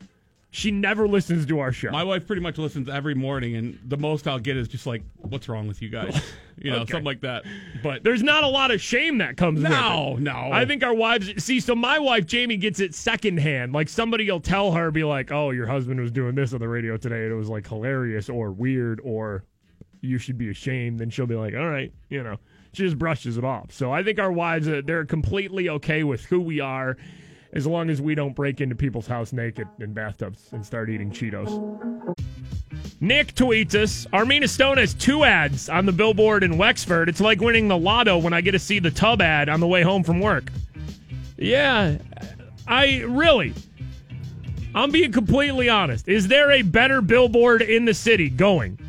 She 0.56 0.70
never 0.70 1.08
listens 1.08 1.47
to 1.47 1.58
our 1.58 1.72
show. 1.72 1.89
My 1.89 2.04
wife 2.04 2.28
pretty 2.28 2.43
much 2.43 2.60
listens 2.60 2.88
every 2.88 3.16
morning, 3.16 3.56
and 3.56 3.80
the 3.88 3.97
most 3.97 4.28
I'll 4.28 4.38
get 4.38 4.56
is 4.56 4.68
just 4.68 4.86
like, 4.86 5.01
"What's 5.18 5.49
wrong 5.49 5.68
with 5.68 5.82
you 5.82 5.89
guys?" 5.89 6.22
You 6.56 6.70
know, 6.70 6.78
Okay. 6.82 6.91
something 6.91 7.06
like 7.06 7.22
that. 7.22 7.43
But 7.82 8.04
There's 8.04 8.22
not 8.22 8.43
a 8.43 8.47
lot 8.47 8.70
of 8.70 8.80
shame 8.80 9.18
that 9.18 9.36
comes 9.36 9.60
no, 9.62 10.16
no. 10.20 10.49
I 10.54 10.66
think 10.66 10.84
our 10.84 10.93
wives 10.93 11.43
see. 11.43 11.60
So 11.60 11.74
my 11.74 11.97
wife 11.97 12.28
Jamie 12.28 12.58
gets 12.58 12.80
it 12.80 12.93
secondhand. 12.93 13.74
Like 13.74 13.89
somebody 13.89 14.30
will 14.30 14.39
tell 14.39 14.72
her, 14.74 14.91
be 14.91 15.04
like, 15.04 15.32
"Oh, 15.32 15.49
your 15.49 15.66
husband 15.66 15.99
was 15.99 16.12
doing 16.12 16.36
this 16.36 16.54
on 16.54 16.60
the 16.60 16.68
radio 16.70 16.95
today, 16.97 17.24
and 17.24 17.32
it 17.32 17.36
was 17.36 17.49
like 17.49 17.68
hilarious 17.68 18.30
or 18.30 18.51
weird 18.51 19.01
or 19.04 19.43
you 20.01 20.20
should 20.20 20.38
be 20.38 20.51
ashamed." 20.51 20.99
Then 20.99 21.10
she'll 21.10 21.26
be 21.26 21.34
like, 21.36 21.56
"All 21.56 21.68
right, 21.68 21.91
you 22.10 22.22
know." 22.22 22.38
She 22.74 22.84
just 22.84 22.97
brushes 22.99 23.38
it 23.38 23.43
off. 23.43 23.72
So 23.72 23.91
I 23.91 24.04
think 24.04 24.20
our 24.20 24.32
wives 24.32 24.68
uh, 24.68 24.82
they're 24.86 25.06
completely 25.06 25.70
okay 25.70 26.04
with 26.04 26.24
who 26.26 26.39
we 26.39 26.60
are, 26.60 26.97
as 27.54 27.68
long 27.68 27.89
as 27.89 28.01
we 28.01 28.16
don't 28.16 28.36
break 28.36 28.62
into 28.62 28.76
people's 28.76 29.08
house 29.08 29.32
naked 29.32 29.68
in 29.80 29.93
bathtubs 29.93 30.51
and 30.51 30.66
start 30.66 30.89
eating 30.89 31.12
Cheetos. 31.12 31.49
Nick 32.99 33.36
tweets 33.36 33.76
us 33.76 34.06
Armina 34.14 34.49
Stone 34.49 34.78
has 34.78 34.93
two 34.93 35.24
ads 35.24 35.70
on 35.70 35.86
the 35.86 35.91
billboard 35.91 36.43
in 36.43 36.58
Wexford. 36.58 37.10
It's 37.10 37.22
like 37.22 37.41
winning 37.41 37.68
the 37.68 37.78
lotto 37.78 38.18
when 38.18 38.34
I 38.34 38.41
get 38.41 38.51
to 38.51 38.60
see 38.60 38.80
the 38.80 38.91
tub 38.91 39.22
ad 39.22 39.49
on 39.49 39.60
the 39.60 39.68
way 39.68 39.84
home 39.84 40.04
from 40.04 40.20
work. 40.20 40.51
Yeah, 41.38 41.97
I 42.68 43.01
really. 43.01 43.54
I'm 44.76 44.89
being 44.89 45.12
completely 45.12 45.70
honest. 45.70 46.08
Is 46.08 46.28
there 46.28 46.51
a 46.51 46.64
better 46.64 47.01
billboard 47.01 47.62
in 47.62 47.86
the 47.86 47.93
city 47.93 48.30
going 48.30 48.80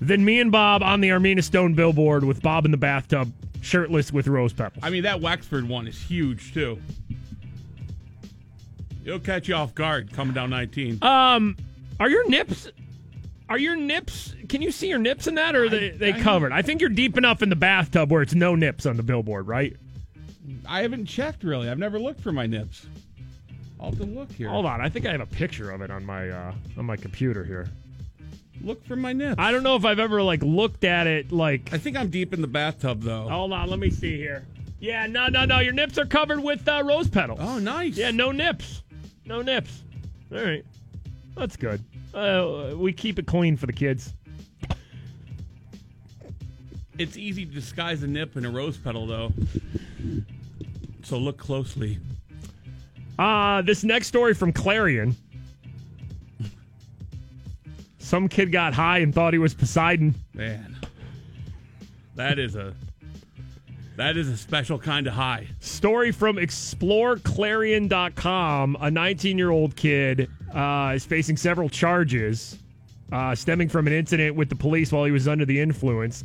than 0.00 0.24
me 0.24 0.40
and 0.40 0.50
Bob 0.50 0.82
on 0.82 1.00
the 1.00 1.10
Armina 1.10 1.44
Stone 1.44 1.74
billboard 1.74 2.24
with 2.24 2.42
Bob 2.42 2.64
in 2.64 2.72
the 2.72 2.76
bathtub, 2.76 3.32
shirtless 3.60 4.12
with 4.12 4.26
rose 4.26 4.52
petals? 4.52 4.82
I 4.82 4.90
mean, 4.90 5.04
that 5.04 5.20
Wexford 5.20 5.68
one 5.68 5.86
is 5.86 6.00
huge 6.00 6.52
too. 6.52 6.78
It'll 9.06 9.20
catch 9.20 9.46
you 9.46 9.54
off 9.54 9.72
guard 9.72 10.12
coming 10.12 10.34
down 10.34 10.50
19. 10.50 10.98
Um, 11.02 11.56
are 12.00 12.10
your 12.10 12.28
nips? 12.28 12.68
Are 13.48 13.56
your 13.56 13.76
nips? 13.76 14.34
Can 14.48 14.60
you 14.62 14.72
see 14.72 14.88
your 14.88 14.98
nips 14.98 15.28
in 15.28 15.36
that, 15.36 15.54
or 15.54 15.64
are 15.66 15.68
they, 15.68 15.90
they 15.90 16.12
I- 16.12 16.20
covered? 16.20 16.50
I 16.50 16.62
think 16.62 16.80
you're 16.80 16.90
deep 16.90 17.16
enough 17.16 17.40
in 17.40 17.48
the 17.48 17.56
bathtub 17.56 18.10
where 18.10 18.20
it's 18.20 18.34
no 18.34 18.56
nips 18.56 18.84
on 18.84 18.96
the 18.96 19.04
billboard, 19.04 19.46
right? 19.46 19.76
I 20.68 20.82
haven't 20.82 21.06
checked 21.06 21.44
really. 21.44 21.68
I've 21.70 21.78
never 21.78 22.00
looked 22.00 22.20
for 22.20 22.32
my 22.32 22.46
nips. 22.46 22.86
I'll 23.78 23.90
have 23.90 23.98
to 23.98 24.04
look 24.04 24.32
here. 24.32 24.48
Hold 24.48 24.66
on, 24.66 24.80
I 24.80 24.88
think 24.88 25.06
I 25.06 25.12
have 25.12 25.20
a 25.20 25.26
picture 25.26 25.70
of 25.70 25.82
it 25.82 25.90
on 25.90 26.04
my 26.04 26.28
uh, 26.28 26.54
on 26.76 26.84
my 26.86 26.96
computer 26.96 27.44
here. 27.44 27.68
Look 28.62 28.84
for 28.86 28.96
my 28.96 29.12
nips. 29.12 29.36
I 29.38 29.52
don't 29.52 29.62
know 29.62 29.76
if 29.76 29.84
I've 29.84 29.98
ever 30.00 30.22
like 30.22 30.42
looked 30.42 30.82
at 30.82 31.06
it 31.06 31.30
like. 31.30 31.72
I 31.72 31.78
think 31.78 31.96
I'm 31.96 32.10
deep 32.10 32.32
in 32.32 32.40
the 32.40 32.48
bathtub 32.48 33.02
though. 33.02 33.28
Hold 33.28 33.52
on, 33.52 33.68
let 33.70 33.78
me 33.78 33.90
see 33.90 34.16
here. 34.16 34.44
Yeah, 34.78 35.06
no, 35.06 35.28
no, 35.28 35.44
no. 35.44 35.60
Your 35.60 35.72
nips 35.72 35.98
are 35.98 36.04
covered 36.06 36.42
with 36.42 36.66
uh, 36.68 36.82
rose 36.84 37.08
petals. 37.08 37.38
Oh, 37.40 37.58
nice. 37.58 37.96
Yeah, 37.96 38.10
no 38.10 38.30
nips. 38.30 38.82
No 39.26 39.42
nips. 39.42 39.82
All 40.32 40.42
right, 40.42 40.64
that's 41.36 41.56
good. 41.56 41.82
Uh, 42.14 42.70
we 42.76 42.92
keep 42.92 43.18
it 43.18 43.26
clean 43.26 43.56
for 43.56 43.66
the 43.66 43.72
kids. 43.72 44.14
It's 46.98 47.16
easy 47.16 47.44
to 47.44 47.52
disguise 47.52 48.02
a 48.02 48.06
nip 48.06 48.36
in 48.36 48.46
a 48.46 48.50
rose 48.50 48.78
petal 48.78 49.06
though. 49.06 49.32
So 51.02 51.18
look 51.18 51.36
closely. 51.36 51.98
Uh, 53.18 53.62
this 53.62 53.84
next 53.84 54.06
story 54.08 54.34
from 54.34 54.52
Clarion. 54.52 55.14
Some 57.98 58.28
kid 58.28 58.52
got 58.52 58.72
high 58.72 58.98
and 58.98 59.14
thought 59.14 59.32
he 59.32 59.38
was 59.38 59.52
Poseidon. 59.52 60.14
Man. 60.32 60.76
That 62.14 62.38
is 62.38 62.54
a 62.54 62.72
that 63.96 64.16
is 64.16 64.28
a 64.28 64.36
special 64.36 64.78
kind 64.78 65.06
of 65.06 65.14
high. 65.14 65.46
Story 65.60 66.12
from 66.12 66.36
ExploreClarion.com. 66.36 68.76
A 68.80 68.90
19 68.90 69.38
year 69.38 69.50
old 69.50 69.76
kid 69.76 70.28
uh, 70.54 70.92
is 70.94 71.04
facing 71.04 71.36
several 71.36 71.68
charges 71.68 72.58
uh, 73.12 73.34
stemming 73.34 73.68
from 73.68 73.86
an 73.86 73.92
incident 73.92 74.34
with 74.36 74.48
the 74.48 74.56
police 74.56 74.90
while 74.92 75.04
he 75.04 75.12
was 75.12 75.28
under 75.28 75.44
the 75.44 75.60
influence. 75.60 76.24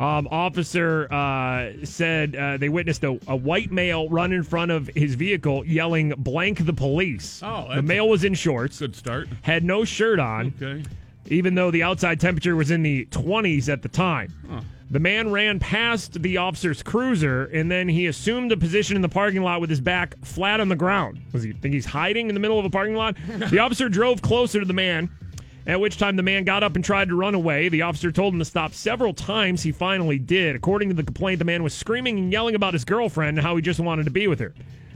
Um, 0.00 0.26
officer 0.32 1.06
uh, 1.12 1.70
said 1.84 2.34
uh, 2.34 2.56
they 2.56 2.68
witnessed 2.68 3.04
a, 3.04 3.20
a 3.28 3.36
white 3.36 3.70
male 3.70 4.08
run 4.08 4.32
in 4.32 4.42
front 4.42 4.72
of 4.72 4.88
his 4.88 5.14
vehicle 5.14 5.64
yelling, 5.64 6.12
blank 6.16 6.66
the 6.66 6.72
police. 6.72 7.40
Oh, 7.44 7.72
the 7.72 7.82
male 7.82 8.08
was 8.08 8.24
in 8.24 8.34
shorts, 8.34 8.80
Good 8.80 8.96
start. 8.96 9.28
had 9.42 9.62
no 9.62 9.84
shirt 9.84 10.18
on, 10.18 10.52
Okay. 10.60 10.82
even 11.28 11.54
though 11.54 11.70
the 11.70 11.84
outside 11.84 12.18
temperature 12.18 12.56
was 12.56 12.72
in 12.72 12.82
the 12.82 13.04
20s 13.06 13.68
at 13.68 13.82
the 13.82 13.88
time. 13.88 14.32
Huh. 14.50 14.62
The 14.92 15.00
man 15.00 15.30
ran 15.30 15.58
past 15.58 16.22
the 16.22 16.36
officer's 16.36 16.82
cruiser 16.82 17.46
and 17.46 17.70
then 17.70 17.88
he 17.88 18.08
assumed 18.08 18.52
a 18.52 18.58
position 18.58 18.94
in 18.94 19.00
the 19.00 19.08
parking 19.08 19.42
lot 19.42 19.62
with 19.62 19.70
his 19.70 19.80
back 19.80 20.14
flat 20.22 20.60
on 20.60 20.68
the 20.68 20.76
ground. 20.76 21.18
Was 21.32 21.42
he 21.42 21.52
think 21.52 21.72
he's 21.72 21.86
hiding 21.86 22.28
in 22.28 22.34
the 22.34 22.40
middle 22.40 22.58
of 22.58 22.66
a 22.66 22.70
parking 22.70 22.94
lot? 22.94 23.16
the 23.50 23.58
officer 23.58 23.88
drove 23.88 24.20
closer 24.20 24.60
to 24.60 24.66
the 24.66 24.74
man, 24.74 25.08
at 25.66 25.80
which 25.80 25.96
time 25.96 26.16
the 26.16 26.22
man 26.22 26.44
got 26.44 26.62
up 26.62 26.76
and 26.76 26.84
tried 26.84 27.08
to 27.08 27.16
run 27.16 27.34
away. 27.34 27.70
The 27.70 27.80
officer 27.80 28.12
told 28.12 28.34
him 28.34 28.38
to 28.40 28.44
stop 28.44 28.74
several 28.74 29.14
times. 29.14 29.62
He 29.62 29.72
finally 29.72 30.18
did. 30.18 30.56
According 30.56 30.90
to 30.90 30.94
the 30.94 31.04
complaint, 31.04 31.38
the 31.38 31.46
man 31.46 31.62
was 31.62 31.72
screaming 31.72 32.18
and 32.18 32.30
yelling 32.30 32.54
about 32.54 32.74
his 32.74 32.84
girlfriend 32.84 33.38
and 33.38 33.46
how 33.46 33.56
he 33.56 33.62
just 33.62 33.80
wanted 33.80 34.04
to 34.04 34.10
be 34.10 34.26
with 34.26 34.40
her. 34.40 34.52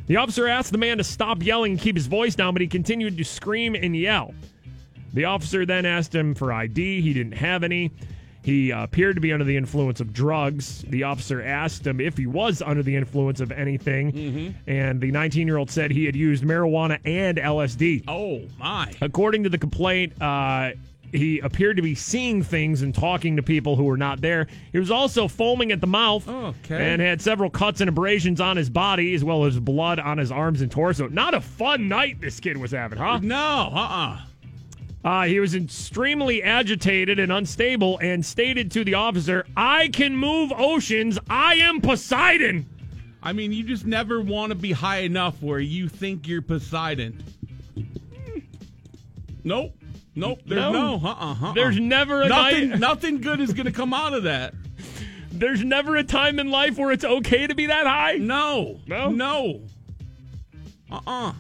The 0.09 0.17
officer 0.17 0.47
asked 0.47 0.73
the 0.73 0.79
man 0.79 0.99
to 0.99 1.05
stop 1.05 1.43
yelling 1.43 1.73
and 1.73 1.81
keep 1.81 1.97
his 1.97 2.07
voice 2.07 2.35
down, 2.35 2.53
but 2.53 2.61
he 2.61 2.69
continued 2.69 3.17
to 3.17 3.25
scream 3.25 3.75
and 3.75 3.97
yell. 3.97 4.35
The 5.15 5.25
officer 5.25 5.65
then 5.65 5.87
asked 5.87 6.15
him 6.15 6.35
for 6.35 6.53
ID. 6.53 7.01
He 7.01 7.15
didn't 7.15 7.33
have 7.33 7.63
any. 7.63 7.93
He 8.47 8.71
uh, 8.71 8.85
appeared 8.85 9.17
to 9.17 9.21
be 9.21 9.33
under 9.33 9.45
the 9.45 9.57
influence 9.57 9.99
of 10.01 10.13
drugs. 10.13 10.83
The 10.89 11.03
officer 11.03 11.43
asked 11.43 11.85
him 11.85 12.01
if 12.01 12.17
he 12.17 12.27
was 12.29 12.63
under 12.63 12.81
the 12.85 12.95
influence 12.95 13.41
of 13.41 13.51
anything, 13.51 14.55
and 14.69 15.01
the 15.01 15.11
19 15.11 15.49
year 15.49 15.57
old 15.57 15.69
said 15.69 15.91
he 15.91 16.05
had 16.05 16.15
used 16.15 16.45
marijuana 16.45 17.01
and 17.05 17.39
LSD. 17.39 18.05
Oh 18.07 18.43
my. 18.57 18.93
According 19.01 19.43
to 19.43 19.49
the 19.49 19.59
complaint, 19.59 20.23
uh, 20.23 20.71
he 21.13 21.41
appeared 21.41 21.77
to 21.77 21.83
be 21.83 21.97
seeing 21.97 22.41
things 22.45 22.83
and 22.83 22.95
talking 22.95 23.35
to 23.35 23.43
people 23.43 23.75
who 23.75 23.83
were 23.85 23.97
not 23.97 24.21
there. 24.21 24.47
He 24.71 24.79
was 24.79 24.93
also 24.93 25.27
foaming 25.27 25.73
at 25.73 25.81
the 25.81 25.87
mouth 25.89 26.29
Okay. 26.29 26.93
and 26.93 27.01
had 27.03 27.21
several 27.21 27.51
cuts 27.51 27.81
and 27.81 27.89
abrasions 27.89 28.41
on 28.41 28.57
his 28.57 28.71
body, 28.71 29.13
as 29.15 29.25
well 29.25 29.45
as 29.45 29.59
blood 29.59 29.99
on 29.99 30.19
his 30.19 30.31
arms 30.31 30.61
and 30.63 30.71
torso. 30.71 31.09
Not 31.09 31.35
a 31.35 31.41
fun 31.41 31.89
night 31.89 32.21
this 32.21 32.39
kid 32.39 32.57
was 32.57 32.71
having, 32.71 32.99
huh? 32.99 33.19
No, 33.23 33.37
uh-uh. 33.37 34.13
Uh, 34.15 34.21
he 35.27 35.39
was 35.41 35.55
extremely 35.55 36.43
agitated 36.43 37.19
and 37.19 37.31
unstable 37.33 37.99
and 37.99 38.25
stated 38.27 38.71
to 38.73 38.85
the 38.85 38.95
officer, 38.95 39.47
I 39.57 39.89
can 39.89 40.17
move 40.17 40.53
oceans. 40.57 41.19
I 41.31 41.55
am 41.57 41.81
Poseidon. 41.81 42.67
I 43.23 43.33
mean, 43.33 43.53
you 43.53 43.63
just 43.65 43.87
never 43.87 44.21
want 44.21 44.51
to 44.51 44.55
be 44.57 44.73
high 44.73 44.99
enough 45.01 45.41
where 45.43 45.59
you 45.61 45.89
think 45.89 46.27
you're 46.29 46.43
Poseidon. 46.43 47.23
Nope. 49.45 49.75
Nope. 50.15 50.41
There's 50.47 50.61
No. 50.61 50.73
no. 50.73 50.95
Uh 50.97 51.13
uh-uh, 51.13 51.37
uh. 51.51 51.53
There's 51.53 51.79
never 51.79 52.23
a 52.23 52.29
nothing. 52.29 52.71
night- 52.71 52.79
Nothing 52.81 53.21
good 53.21 53.41
is 53.41 53.53
going 53.53 53.67
to 53.67 53.73
come 53.73 53.95
out 53.95 54.13
of 54.15 54.25
that. 54.25 54.55
There's 55.31 55.63
never 55.63 55.97
a 55.97 56.05
time 56.05 56.39
in 56.39 56.51
life 56.51 56.79
where 56.79 56.91
it's 56.91 57.05
okay 57.05 57.47
to 57.47 57.55
be 57.55 57.67
that 57.67 57.87
high. 57.87 58.15
No. 58.17 58.81
No? 58.87 59.11
No. 59.11 59.61
Uh 60.91 61.01
uh 61.07 61.33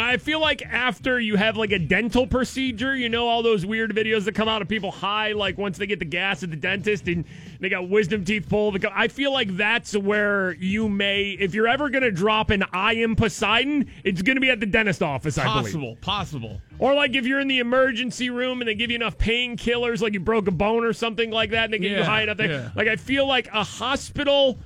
I 0.00 0.16
feel 0.16 0.40
like 0.40 0.62
after 0.64 1.18
you 1.18 1.36
have 1.36 1.56
like 1.56 1.72
a 1.72 1.78
dental 1.78 2.26
procedure, 2.26 2.94
you 2.96 3.08
know 3.08 3.26
all 3.26 3.42
those 3.42 3.64
weird 3.64 3.94
videos 3.94 4.24
that 4.24 4.34
come 4.34 4.48
out 4.48 4.60
of 4.62 4.68
people 4.68 4.90
high, 4.90 5.32
like 5.32 5.56
once 5.56 5.78
they 5.78 5.86
get 5.86 5.98
the 5.98 6.04
gas 6.04 6.42
at 6.42 6.50
the 6.50 6.56
dentist 6.56 7.08
and 7.08 7.24
they 7.60 7.68
got 7.68 7.88
wisdom 7.88 8.24
teeth 8.24 8.48
pulled. 8.48 8.84
I 8.84 9.08
feel 9.08 9.32
like 9.32 9.56
that's 9.56 9.96
where 9.96 10.52
you 10.54 10.88
may, 10.88 11.30
if 11.40 11.54
you're 11.54 11.68
ever 11.68 11.88
going 11.88 12.02
to 12.02 12.10
drop 12.10 12.50
an 12.50 12.64
I 12.72 12.94
am 12.94 13.16
Poseidon, 13.16 13.90
it's 14.04 14.22
going 14.22 14.36
to 14.36 14.40
be 14.40 14.50
at 14.50 14.60
the 14.60 14.66
dentist 14.66 15.02
office, 15.02 15.38
I 15.38 15.44
believe. 15.44 15.64
Possible. 15.64 15.96
Possible. 16.00 16.60
Or 16.78 16.94
like 16.94 17.14
if 17.14 17.26
you're 17.26 17.40
in 17.40 17.48
the 17.48 17.58
emergency 17.58 18.30
room 18.30 18.60
and 18.60 18.68
they 18.68 18.74
give 18.74 18.90
you 18.90 18.96
enough 18.96 19.18
painkillers, 19.18 20.00
like 20.00 20.12
you 20.12 20.20
broke 20.20 20.46
a 20.46 20.52
bone 20.52 20.84
or 20.84 20.92
something 20.92 21.30
like 21.30 21.50
that, 21.50 21.64
and 21.64 21.72
they 21.74 21.78
get 21.78 21.96
you 21.98 22.04
high 22.04 22.22
enough 22.22 22.36
there. 22.36 22.50
yeah. 22.50 22.70
Like 22.76 22.88
I 22.88 22.96
feel 22.96 23.26
like 23.26 23.48
a 23.52 23.64
hospital 23.64 24.58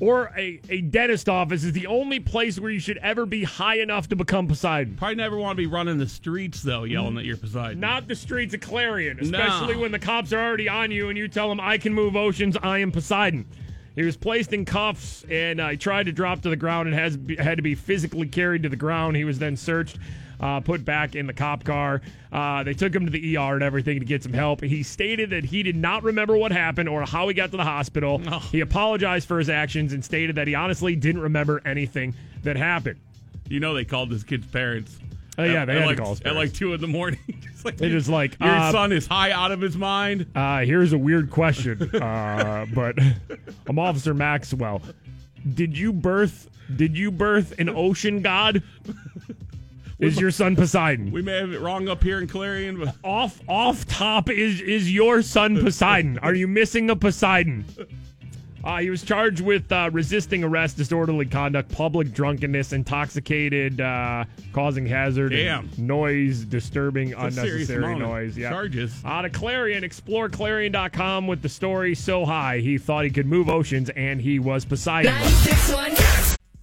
or 0.00 0.32
a, 0.36 0.60
a 0.70 0.80
dentist 0.80 1.28
office 1.28 1.62
is 1.62 1.72
the 1.72 1.86
only 1.86 2.18
place 2.18 2.58
where 2.58 2.70
you 2.70 2.80
should 2.80 2.96
ever 2.98 3.26
be 3.26 3.44
high 3.44 3.76
enough 3.76 4.08
to 4.08 4.16
become 4.16 4.48
Poseidon. 4.48 4.96
Probably 4.96 5.14
never 5.16 5.36
want 5.36 5.56
to 5.56 5.62
be 5.62 5.66
running 5.66 5.98
the 5.98 6.08
streets 6.08 6.62
though, 6.62 6.84
yelling 6.84 7.14
that 7.16 7.24
you're 7.26 7.36
Poseidon. 7.36 7.78
Not 7.80 8.08
the 8.08 8.14
streets 8.16 8.54
of 8.54 8.60
Clarion, 8.60 9.18
especially 9.20 9.74
No. 9.74 9.80
when 9.80 9.92
the 9.92 9.98
cops 9.98 10.32
are 10.32 10.42
already 10.42 10.68
on 10.68 10.90
you 10.90 11.08
and 11.10 11.18
you 11.18 11.28
tell 11.28 11.48
them, 11.48 11.60
I 11.60 11.78
can 11.78 11.92
move 11.94 12.16
oceans, 12.16 12.56
I 12.62 12.78
am 12.78 12.90
Poseidon. 12.90 13.46
He 13.94 14.02
was 14.02 14.16
placed 14.16 14.52
in 14.52 14.64
cuffs 14.64 15.24
and 15.28 15.60
uh, 15.60 15.68
he 15.70 15.76
tried 15.76 16.06
to 16.06 16.12
drop 16.12 16.40
to 16.42 16.48
the 16.48 16.56
ground 16.56 16.88
and 16.88 16.96
has 16.96 17.18
had 17.38 17.56
to 17.58 17.62
be 17.62 17.74
physically 17.74 18.26
carried 18.28 18.62
to 18.62 18.68
the 18.68 18.76
ground. 18.76 19.16
He 19.16 19.24
was 19.24 19.38
then 19.38 19.56
searched, 19.56 19.98
uh, 20.40 20.60
put 20.60 20.84
back 20.84 21.14
in 21.14 21.26
the 21.26 21.32
cop 21.32 21.64
car. 21.64 22.00
Uh, 22.32 22.62
they 22.62 22.74
took 22.74 22.94
him 22.94 23.04
to 23.04 23.10
the 23.10 23.36
ER 23.36 23.54
and 23.54 23.62
everything 23.62 23.98
to 24.00 24.06
get 24.06 24.22
some 24.22 24.32
help. 24.32 24.62
He 24.62 24.82
stated 24.82 25.30
that 25.30 25.44
he 25.44 25.62
did 25.62 25.76
not 25.76 26.02
remember 26.02 26.36
what 26.36 26.52
happened 26.52 26.88
or 26.88 27.02
how 27.02 27.28
he 27.28 27.34
got 27.34 27.50
to 27.50 27.56
the 27.56 27.64
hospital. 27.64 28.18
He 28.50 28.60
apologized 28.60 29.28
for 29.28 29.38
his 29.38 29.48
actions 29.48 29.92
and 29.92 30.04
stated 30.04 30.36
that 30.36 30.46
he 30.48 30.54
honestly 30.54 30.96
didn't 30.96 31.22
remember 31.22 31.60
anything 31.64 32.14
that 32.42 32.56
happened. 32.56 32.98
You 33.48 33.60
know 33.60 33.74
they 33.74 33.84
called 33.84 34.10
this 34.10 34.22
kid's 34.22 34.46
parents. 34.46 34.98
Oh, 35.38 35.44
yeah, 35.44 35.64
they 35.64 35.72
at 35.72 35.78
had 35.78 35.82
to 35.82 35.86
like, 35.86 35.98
call 35.98 36.10
his 36.10 36.20
at 36.22 36.34
like 36.34 36.52
two 36.52 36.74
in 36.74 36.80
the 36.80 36.86
morning. 36.86 37.20
Just 37.40 37.64
like, 37.64 37.76
They're 37.76 37.90
just 37.90 38.08
like, 38.08 38.38
your 38.40 38.48
uh, 38.48 38.72
son 38.72 38.90
is 38.92 39.06
high 39.06 39.32
out 39.32 39.52
of 39.52 39.60
his 39.60 39.76
mind. 39.76 40.26
Uh, 40.34 40.60
here's 40.60 40.94
a 40.94 40.98
weird 40.98 41.30
question, 41.30 41.94
uh, 41.94 42.64
but 42.74 42.98
I'm 43.66 43.78
Officer 43.78 44.14
Maxwell. 44.14 44.80
Did 45.54 45.76
you 45.76 45.92
birth? 45.92 46.48
Did 46.74 46.96
you 46.96 47.10
birth 47.10 47.58
an 47.58 47.68
ocean 47.68 48.22
god? 48.22 48.62
Is 50.00 50.20
your 50.20 50.30
son 50.30 50.56
Poseidon? 50.56 51.10
We 51.12 51.22
may 51.22 51.38
have 51.38 51.52
it 51.52 51.60
wrong 51.60 51.88
up 51.88 52.02
here 52.02 52.18
in 52.20 52.26
Clarion, 52.26 52.78
but 52.78 52.94
Off, 53.04 53.40
off 53.48 53.86
top 53.86 54.30
is 54.30 54.60
is 54.60 54.92
your 54.92 55.22
son 55.22 55.60
Poseidon? 55.60 56.18
Are 56.18 56.34
you 56.34 56.48
missing 56.48 56.90
a 56.90 56.96
Poseidon? 56.96 57.64
Uh, 58.62 58.78
he 58.78 58.90
was 58.90 59.02
charged 59.02 59.40
with 59.40 59.70
uh, 59.72 59.88
resisting 59.90 60.44
arrest, 60.44 60.76
disorderly 60.76 61.24
conduct, 61.24 61.72
public 61.72 62.12
drunkenness, 62.12 62.74
intoxicated, 62.74 63.80
uh, 63.80 64.22
causing 64.52 64.84
hazard, 64.84 65.32
and 65.32 65.70
Damn. 65.76 65.86
noise, 65.86 66.44
disturbing, 66.44 67.14
a 67.14 67.20
unnecessary 67.20 67.78
amount 67.82 68.00
noise. 68.00 68.36
Yeah. 68.36 68.50
charges. 68.50 69.00
Out 69.02 69.24
of 69.24 69.32
Clarion, 69.32 69.82
explore 69.82 70.28
Clarion.com 70.28 71.26
with 71.26 71.40
the 71.40 71.48
story 71.48 71.94
so 71.94 72.26
high 72.26 72.58
he 72.58 72.76
thought 72.76 73.04
he 73.04 73.10
could 73.10 73.26
move 73.26 73.48
oceans 73.48 73.88
and 73.90 74.20
he 74.20 74.38
was 74.38 74.66
Poseidon. 74.66 75.14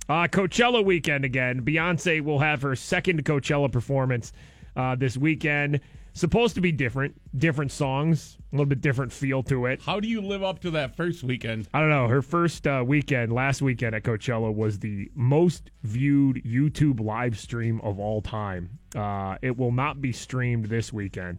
Uh, 0.10 0.28
Coachella 0.28 0.84
weekend 0.84 1.26
again. 1.26 1.62
Beyonce 1.62 2.22
will 2.22 2.40
have 2.40 2.62
her 2.62 2.76
second 2.76 3.26
Coachella 3.26 3.72
performance 3.72 4.32
uh, 4.76 4.96
this 4.96 5.18
weekend. 5.18 5.82
Supposed 6.14 6.56
to 6.56 6.62
be 6.62 6.72
different, 6.72 7.14
different 7.38 7.72
songs, 7.72 8.38
a 8.52 8.56
little 8.56 8.66
bit 8.66 8.82
different 8.82 9.12
feel 9.12 9.44
to 9.44 9.68
it. 9.68 9.80
How 9.84 10.00
do 10.00 10.08
you 10.08 10.20
live 10.20 10.42
up 10.42 10.60
to 10.62 10.72
that 10.72 10.96
first 10.96 11.24
weekend? 11.24 11.68
I 11.76 11.80
don't 11.80 11.92
know. 11.92 12.08
Her 12.08 12.24
first 12.24 12.66
uh, 12.66 12.84
weekend, 12.88 13.32
last 13.32 13.62
weekend 13.62 13.94
at 13.94 14.02
Coachella, 14.02 14.52
was 14.52 14.80
the 14.80 15.12
most 15.14 15.70
viewed 15.84 16.44
YouTube 16.44 17.00
live 17.00 17.38
stream 17.38 17.80
of 17.82 18.00
all 18.00 18.22
time. 18.24 18.80
Uh, 18.96 19.38
it 19.44 19.56
will 19.56 19.72
not 19.72 20.02
be 20.02 20.12
streamed 20.12 20.66
this 20.66 20.92
weekend, 20.92 21.38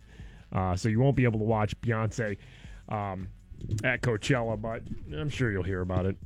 uh, 0.53 0.77
so 0.77 0.89
you 0.89 1.01
won't 1.01 1.17
be 1.17 1.25
able 1.25 1.41
to 1.41 1.45
watch 1.45 1.75
Beyonce 1.81 2.37
um, 2.89 3.27
at 3.83 4.01
Coachella, 4.01 4.61
but 4.61 4.83
I'm 5.13 5.29
sure 5.29 5.51
you'll 5.51 5.65
hear 5.65 5.81
about 5.81 6.07
it. 6.07 6.17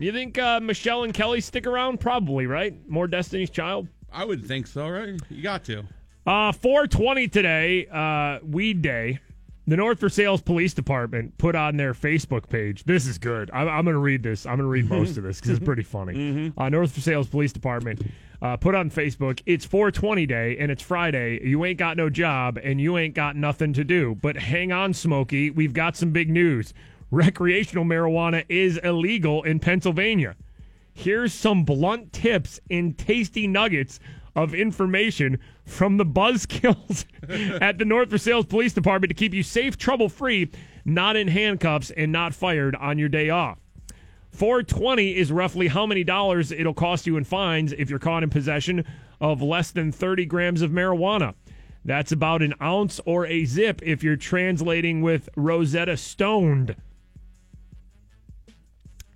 You 0.00 0.12
think 0.12 0.38
uh, 0.38 0.60
Michelle 0.60 1.02
and 1.02 1.12
Kelly 1.12 1.40
stick 1.40 1.66
around? 1.66 1.98
Probably, 1.98 2.46
right? 2.46 2.88
More 2.88 3.08
Destiny's 3.08 3.50
Child? 3.50 3.88
I 4.12 4.24
would 4.24 4.44
think 4.44 4.68
so, 4.68 4.88
right? 4.88 5.20
You 5.28 5.42
got 5.42 5.64
to. 5.64 5.80
Uh, 6.24 6.52
420 6.52 7.26
today, 7.28 7.86
uh, 7.88 8.38
Weed 8.44 8.80
Day. 8.80 9.18
The 9.66 9.76
North 9.76 9.98
Versailles 9.98 10.40
Police 10.40 10.72
Department 10.72 11.36
put 11.36 11.54
on 11.54 11.76
their 11.76 11.92
Facebook 11.94 12.48
page. 12.48 12.84
This 12.84 13.06
is 13.06 13.18
good. 13.18 13.50
I'm, 13.52 13.68
I'm 13.68 13.84
going 13.84 13.94
to 13.94 14.00
read 14.00 14.22
this. 14.22 14.46
I'm 14.46 14.56
going 14.56 14.60
to 14.60 14.66
read 14.66 14.88
most 14.88 15.18
of 15.18 15.24
this 15.24 15.40
because 15.40 15.56
it's 15.56 15.64
pretty 15.64 15.82
funny. 15.82 16.52
Uh, 16.56 16.68
North 16.68 16.92
Versailles 16.92 17.26
Police 17.26 17.52
Department 17.52 18.00
uh, 18.40 18.56
put 18.56 18.74
on 18.74 18.90
Facebook. 18.90 19.42
It's 19.46 19.66
420 19.66 20.24
day 20.26 20.56
and 20.58 20.70
it's 20.70 20.82
Friday. 20.82 21.46
You 21.46 21.64
ain't 21.66 21.78
got 21.78 21.96
no 21.96 22.08
job 22.08 22.58
and 22.62 22.80
you 22.80 22.96
ain't 22.96 23.14
got 23.14 23.36
nothing 23.36 23.72
to 23.74 23.84
do. 23.84 24.16
But 24.22 24.36
hang 24.36 24.70
on, 24.72 24.94
Smokey. 24.94 25.50
We've 25.50 25.74
got 25.74 25.96
some 25.96 26.12
big 26.12 26.30
news. 26.30 26.72
Recreational 27.10 27.84
marijuana 27.84 28.44
is 28.50 28.76
illegal 28.78 29.42
in 29.42 29.60
Pennsylvania. 29.60 30.36
Here's 30.92 31.32
some 31.32 31.64
blunt 31.64 32.12
tips 32.12 32.60
and 32.70 32.98
tasty 32.98 33.46
nuggets 33.46 33.98
of 34.36 34.54
information 34.54 35.38
from 35.64 35.96
the 35.96 36.04
buzzkills 36.04 37.06
at 37.62 37.78
the 37.78 37.86
North 37.86 38.10
Versailles 38.10 38.42
Police 38.42 38.74
Department 38.74 39.08
to 39.08 39.14
keep 39.14 39.32
you 39.32 39.42
safe, 39.42 39.78
trouble 39.78 40.10
free, 40.10 40.50
not 40.84 41.16
in 41.16 41.28
handcuffs, 41.28 41.90
and 41.90 42.12
not 42.12 42.34
fired 42.34 42.76
on 42.76 42.98
your 42.98 43.08
day 43.08 43.30
off. 43.30 43.58
420 44.32 45.16
is 45.16 45.32
roughly 45.32 45.68
how 45.68 45.86
many 45.86 46.04
dollars 46.04 46.52
it'll 46.52 46.74
cost 46.74 47.06
you 47.06 47.16
in 47.16 47.24
fines 47.24 47.72
if 47.72 47.88
you're 47.88 47.98
caught 47.98 48.22
in 48.22 48.28
possession 48.28 48.84
of 49.20 49.40
less 49.40 49.70
than 49.70 49.90
30 49.90 50.26
grams 50.26 50.60
of 50.60 50.72
marijuana. 50.72 51.34
That's 51.84 52.12
about 52.12 52.42
an 52.42 52.54
ounce 52.60 53.00
or 53.06 53.24
a 53.24 53.46
zip 53.46 53.80
if 53.82 54.02
you're 54.02 54.16
translating 54.16 55.00
with 55.00 55.30
Rosetta 55.36 55.96
Stoned. 55.96 56.76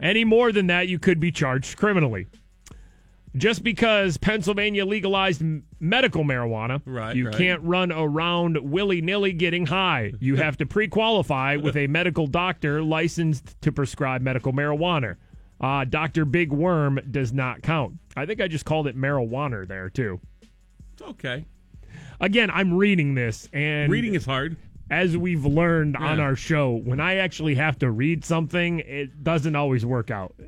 Any 0.03 0.24
more 0.24 0.50
than 0.53 0.66
that, 0.66 0.88
you 0.88 0.98
could 0.98 1.20
be 1.20 1.30
charged 1.30 1.76
criminally. 1.78 2.26
Just 3.34 3.64
because 3.64 4.18
Pennsylvania 4.18 4.84
legalized 4.84 5.42
medical 5.80 6.22
marijuana, 6.22 6.82
Right, 6.84 7.16
you 7.16 7.26
right. 7.28 7.34
can't 7.34 7.62
run 7.62 7.90
around 7.90 8.59
willy 8.59 9.00
nilly 9.00 9.32
getting 9.32 9.64
high. 9.64 10.12
You 10.20 10.36
have 10.36 10.59
to 10.59 10.66
pre 10.66 10.86
qualify 10.88 11.57
with 11.57 11.76
a 11.76 11.86
medical 11.86 12.26
doctor 12.26 12.82
licensed 12.82 13.59
to 13.62 13.72
prescribe 13.72 14.20
medical 14.20 14.53
marijuana. 14.53 15.16
Uh, 15.62 15.84
Dr. 15.84 16.26
Big 16.26 16.53
Worm 16.53 17.00
does 17.11 17.32
not 17.32 17.62
count. 17.62 17.94
I 18.16 18.26
think 18.26 18.42
I 18.42 18.48
just 18.48 18.66
called 18.66 18.86
it 18.86 18.96
marijuana 18.98 19.66
there, 19.66 19.88
too. 19.88 20.20
It's 20.92 21.03
okay. 21.03 21.46
Again, 22.20 22.50
I'm 22.50 22.74
reading 22.74 23.14
this, 23.14 23.48
and 23.53 23.90
Reading 23.90 24.14
is 24.14 24.26
hard. 24.26 24.57
As 24.93 25.16
we've 25.16 25.47
learned 25.47 25.97
on 25.97 26.20
our 26.20 26.36
show, 26.36 26.72
when 26.72 27.01
I 27.01 27.16
actually 27.16 27.55
have 27.55 27.78
to 27.78 27.90
read 27.90 28.26
something, 28.26 28.80
it 28.80 29.24
doesn't 29.24 29.57
always 29.57 29.86
work 29.86 30.11
out 30.11 30.34
uh, 30.38 30.45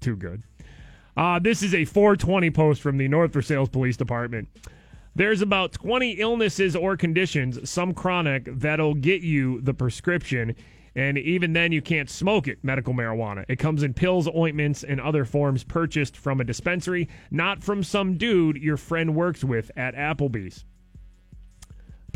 too 0.00 0.14
good. 0.14 0.44
Uh, 1.16 1.40
this 1.40 1.64
is 1.64 1.74
a 1.74 1.84
420 1.84 2.48
post 2.52 2.80
from 2.80 2.96
the 2.96 3.08
North 3.08 3.32
Versailles 3.32 3.66
Police 3.66 3.96
Department. 3.96 4.48
There's 5.16 5.42
about 5.42 5.72
20 5.72 6.12
illnesses 6.12 6.76
or 6.76 6.96
conditions, 6.96 7.68
some 7.68 7.92
chronic, 7.92 8.48
that'll 8.60 8.94
get 8.94 9.22
you 9.22 9.60
the 9.62 9.74
prescription. 9.74 10.54
And 10.94 11.18
even 11.18 11.52
then, 11.52 11.72
you 11.72 11.82
can't 11.82 12.08
smoke 12.08 12.46
it, 12.46 12.62
medical 12.62 12.94
marijuana. 12.94 13.44
It 13.48 13.58
comes 13.58 13.82
in 13.82 13.94
pills, 13.94 14.28
ointments, 14.28 14.84
and 14.84 15.00
other 15.00 15.24
forms 15.24 15.64
purchased 15.64 16.16
from 16.16 16.40
a 16.40 16.44
dispensary, 16.44 17.08
not 17.32 17.64
from 17.64 17.82
some 17.82 18.16
dude 18.16 18.58
your 18.58 18.76
friend 18.76 19.16
works 19.16 19.42
with 19.42 19.72
at 19.76 19.96
Applebee's. 19.96 20.64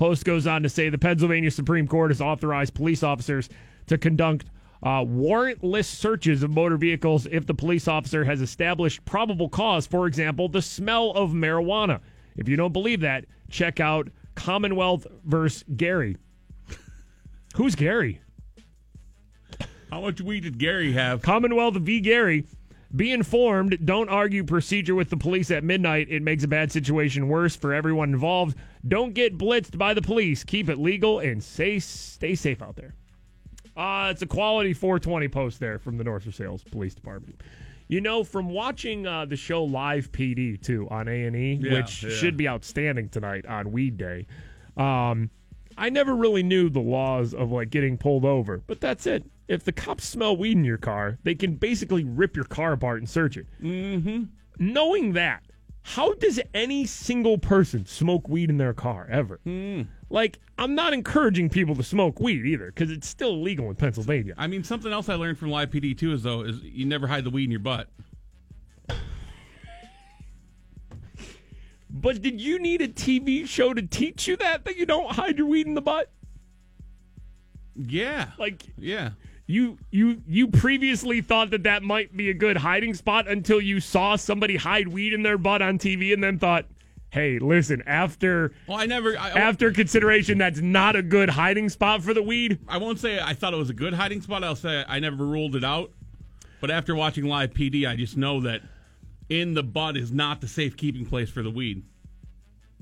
Post 0.02 0.24
goes 0.24 0.48
on 0.48 0.64
to 0.64 0.68
say 0.68 0.88
the 0.88 0.98
Pennsylvania 0.98 1.52
Supreme 1.52 1.86
Court 1.86 2.10
has 2.10 2.20
authorized 2.20 2.74
police 2.74 3.04
officers 3.04 3.48
to 3.86 3.96
conduct 3.96 4.46
uh, 4.82 5.04
warrantless 5.04 5.84
searches 5.84 6.42
of 6.42 6.50
motor 6.50 6.76
vehicles 6.76 7.28
if 7.30 7.46
the 7.46 7.54
police 7.54 7.86
officer 7.86 8.24
has 8.24 8.40
established 8.40 9.04
probable 9.04 9.48
cause, 9.48 9.86
for 9.86 10.08
example, 10.08 10.48
the 10.48 10.60
smell 10.60 11.12
of 11.12 11.30
marijuana. 11.30 12.00
If 12.34 12.48
you 12.48 12.56
don't 12.56 12.72
believe 12.72 13.00
that, 13.02 13.26
check 13.48 13.78
out 13.78 14.08
Commonwealth 14.34 15.06
versus 15.24 15.62
Gary. 15.76 16.16
Who's 17.54 17.76
Gary? 17.76 18.20
How 19.92 20.00
much 20.00 20.20
weed 20.20 20.40
did 20.40 20.58
Gary 20.58 20.90
have? 20.94 21.22
Commonwealth 21.22 21.76
v. 21.76 22.00
Gary. 22.00 22.44
Be 22.94 23.10
informed. 23.10 23.86
Don't 23.86 24.10
argue 24.10 24.44
procedure 24.44 24.94
with 24.94 25.08
the 25.08 25.16
police 25.16 25.50
at 25.50 25.64
midnight. 25.64 26.08
It 26.10 26.22
makes 26.22 26.44
a 26.44 26.48
bad 26.48 26.70
situation 26.70 27.28
worse 27.28 27.56
for 27.56 27.72
everyone 27.72 28.10
involved. 28.12 28.56
Don't 28.86 29.14
get 29.14 29.38
blitzed 29.38 29.78
by 29.78 29.94
the 29.94 30.02
police. 30.02 30.44
Keep 30.44 30.68
it 30.68 30.78
legal 30.78 31.18
and 31.20 31.42
say, 31.42 31.78
stay 31.78 32.34
safe 32.34 32.60
out 32.60 32.76
there. 32.76 32.94
Uh, 33.76 34.08
it's 34.10 34.20
a 34.20 34.26
quality 34.26 34.74
420 34.74 35.28
post 35.28 35.58
there 35.58 35.78
from 35.78 35.96
the 35.96 36.04
North 36.04 36.32
Sales 36.34 36.62
Police 36.62 36.94
Department. 36.94 37.40
You 37.88 38.00
know, 38.00 38.24
from 38.24 38.48
watching 38.48 39.06
uh, 39.06 39.24
the 39.24 39.36
show 39.36 39.64
Live 39.64 40.12
PD 40.12 40.60
too 40.60 40.88
on 40.90 41.08
A 41.08 41.24
and 41.24 41.36
E, 41.36 41.58
which 41.58 42.02
yeah. 42.02 42.10
should 42.10 42.36
be 42.36 42.48
outstanding 42.48 43.08
tonight 43.08 43.46
on 43.46 43.72
Weed 43.72 43.96
Day. 43.96 44.26
Um, 44.76 45.30
I 45.76 45.88
never 45.88 46.14
really 46.14 46.42
knew 46.42 46.68
the 46.68 46.80
laws 46.80 47.34
of 47.34 47.50
like 47.50 47.70
getting 47.70 47.96
pulled 47.96 48.24
over, 48.24 48.62
but 48.66 48.80
that's 48.80 49.06
it. 49.06 49.24
If 49.48 49.64
the 49.64 49.72
cops 49.72 50.04
smell 50.04 50.36
weed 50.36 50.56
in 50.56 50.64
your 50.64 50.78
car, 50.78 51.18
they 51.24 51.34
can 51.34 51.56
basically 51.56 52.04
rip 52.04 52.36
your 52.36 52.44
car 52.44 52.72
apart 52.72 52.98
and 52.98 53.08
search 53.08 53.36
it. 53.36 53.46
Mm-hmm. 53.62 54.24
Knowing 54.58 55.12
that, 55.14 55.42
how 55.82 56.14
does 56.14 56.40
any 56.54 56.86
single 56.86 57.38
person 57.38 57.84
smoke 57.86 58.28
weed 58.28 58.50
in 58.50 58.56
their 58.56 58.72
car 58.72 59.08
ever? 59.10 59.40
Hmm. 59.44 59.82
Like, 60.10 60.38
I'm 60.58 60.74
not 60.74 60.92
encouraging 60.92 61.48
people 61.48 61.74
to 61.74 61.82
smoke 61.82 62.20
weed 62.20 62.46
either 62.46 62.66
because 62.66 62.90
it's 62.90 63.08
still 63.08 63.30
illegal 63.30 63.68
in 63.68 63.76
Pennsylvania. 63.76 64.34
I 64.38 64.46
mean, 64.46 64.62
something 64.62 64.92
else 64.92 65.08
I 65.08 65.14
learned 65.14 65.38
from 65.38 65.50
Live 65.50 65.70
PD 65.70 65.98
too 65.98 66.12
is 66.12 66.22
though 66.22 66.42
is 66.42 66.62
you 66.62 66.86
never 66.86 67.06
hide 67.06 67.24
the 67.24 67.30
weed 67.30 67.44
in 67.44 67.50
your 67.50 67.60
butt. 67.60 67.88
But 71.94 72.22
did 72.22 72.40
you 72.40 72.58
need 72.58 72.80
a 72.80 72.88
TV 72.88 73.46
show 73.46 73.74
to 73.74 73.82
teach 73.82 74.26
you 74.26 74.36
that 74.38 74.64
that 74.64 74.76
you 74.76 74.86
don't 74.86 75.12
hide 75.12 75.36
your 75.36 75.46
weed 75.46 75.66
in 75.66 75.74
the 75.74 75.82
butt? 75.82 76.10
Yeah. 77.76 78.30
Like 78.38 78.62
Yeah. 78.78 79.10
you 79.46 79.78
you 79.90 80.22
you 80.26 80.48
previously 80.48 81.20
thought 81.20 81.50
that 81.50 81.62
that 81.64 81.82
might 81.82 82.16
be 82.16 82.30
a 82.30 82.34
good 82.34 82.56
hiding 82.58 82.94
spot 82.94 83.28
until 83.28 83.60
you 83.60 83.80
saw 83.80 84.16
somebody 84.16 84.56
hide 84.56 84.88
weed 84.88 85.12
in 85.12 85.22
their 85.22 85.38
butt 85.38 85.62
on 85.62 85.78
TV 85.78 86.12
and 86.12 86.22
then 86.22 86.38
thought, 86.38 86.66
"Hey, 87.10 87.38
listen, 87.38 87.82
after 87.86 88.52
Well, 88.66 88.78
I 88.78 88.86
never. 88.86 89.18
I, 89.18 89.30
after 89.30 89.70
consideration 89.72 90.38
that's 90.38 90.60
not 90.60 90.96
a 90.96 91.02
good 91.02 91.30
hiding 91.30 91.68
spot 91.68 92.02
for 92.02 92.14
the 92.14 92.22
weed." 92.22 92.58
I 92.68 92.78
won't 92.78 92.98
say 92.98 93.18
I 93.20 93.34
thought 93.34 93.52
it 93.52 93.58
was 93.58 93.70
a 93.70 93.74
good 93.74 93.94
hiding 93.94 94.20
spot. 94.22 94.44
I'll 94.44 94.56
say 94.56 94.84
I 94.86 94.98
never 95.00 95.24
ruled 95.26 95.56
it 95.56 95.64
out. 95.64 95.92
But 96.60 96.70
after 96.70 96.94
watching 96.94 97.24
Live 97.24 97.52
PD, 97.52 97.86
I 97.88 97.96
just 97.96 98.16
know 98.16 98.40
that 98.42 98.62
in 99.28 99.54
the 99.54 99.62
butt 99.64 99.96
is 99.96 100.12
not 100.12 100.40
the 100.40 100.46
safekeeping 100.48 101.06
place 101.06 101.28
for 101.28 101.42
the 101.42 101.50
weed 101.50 101.82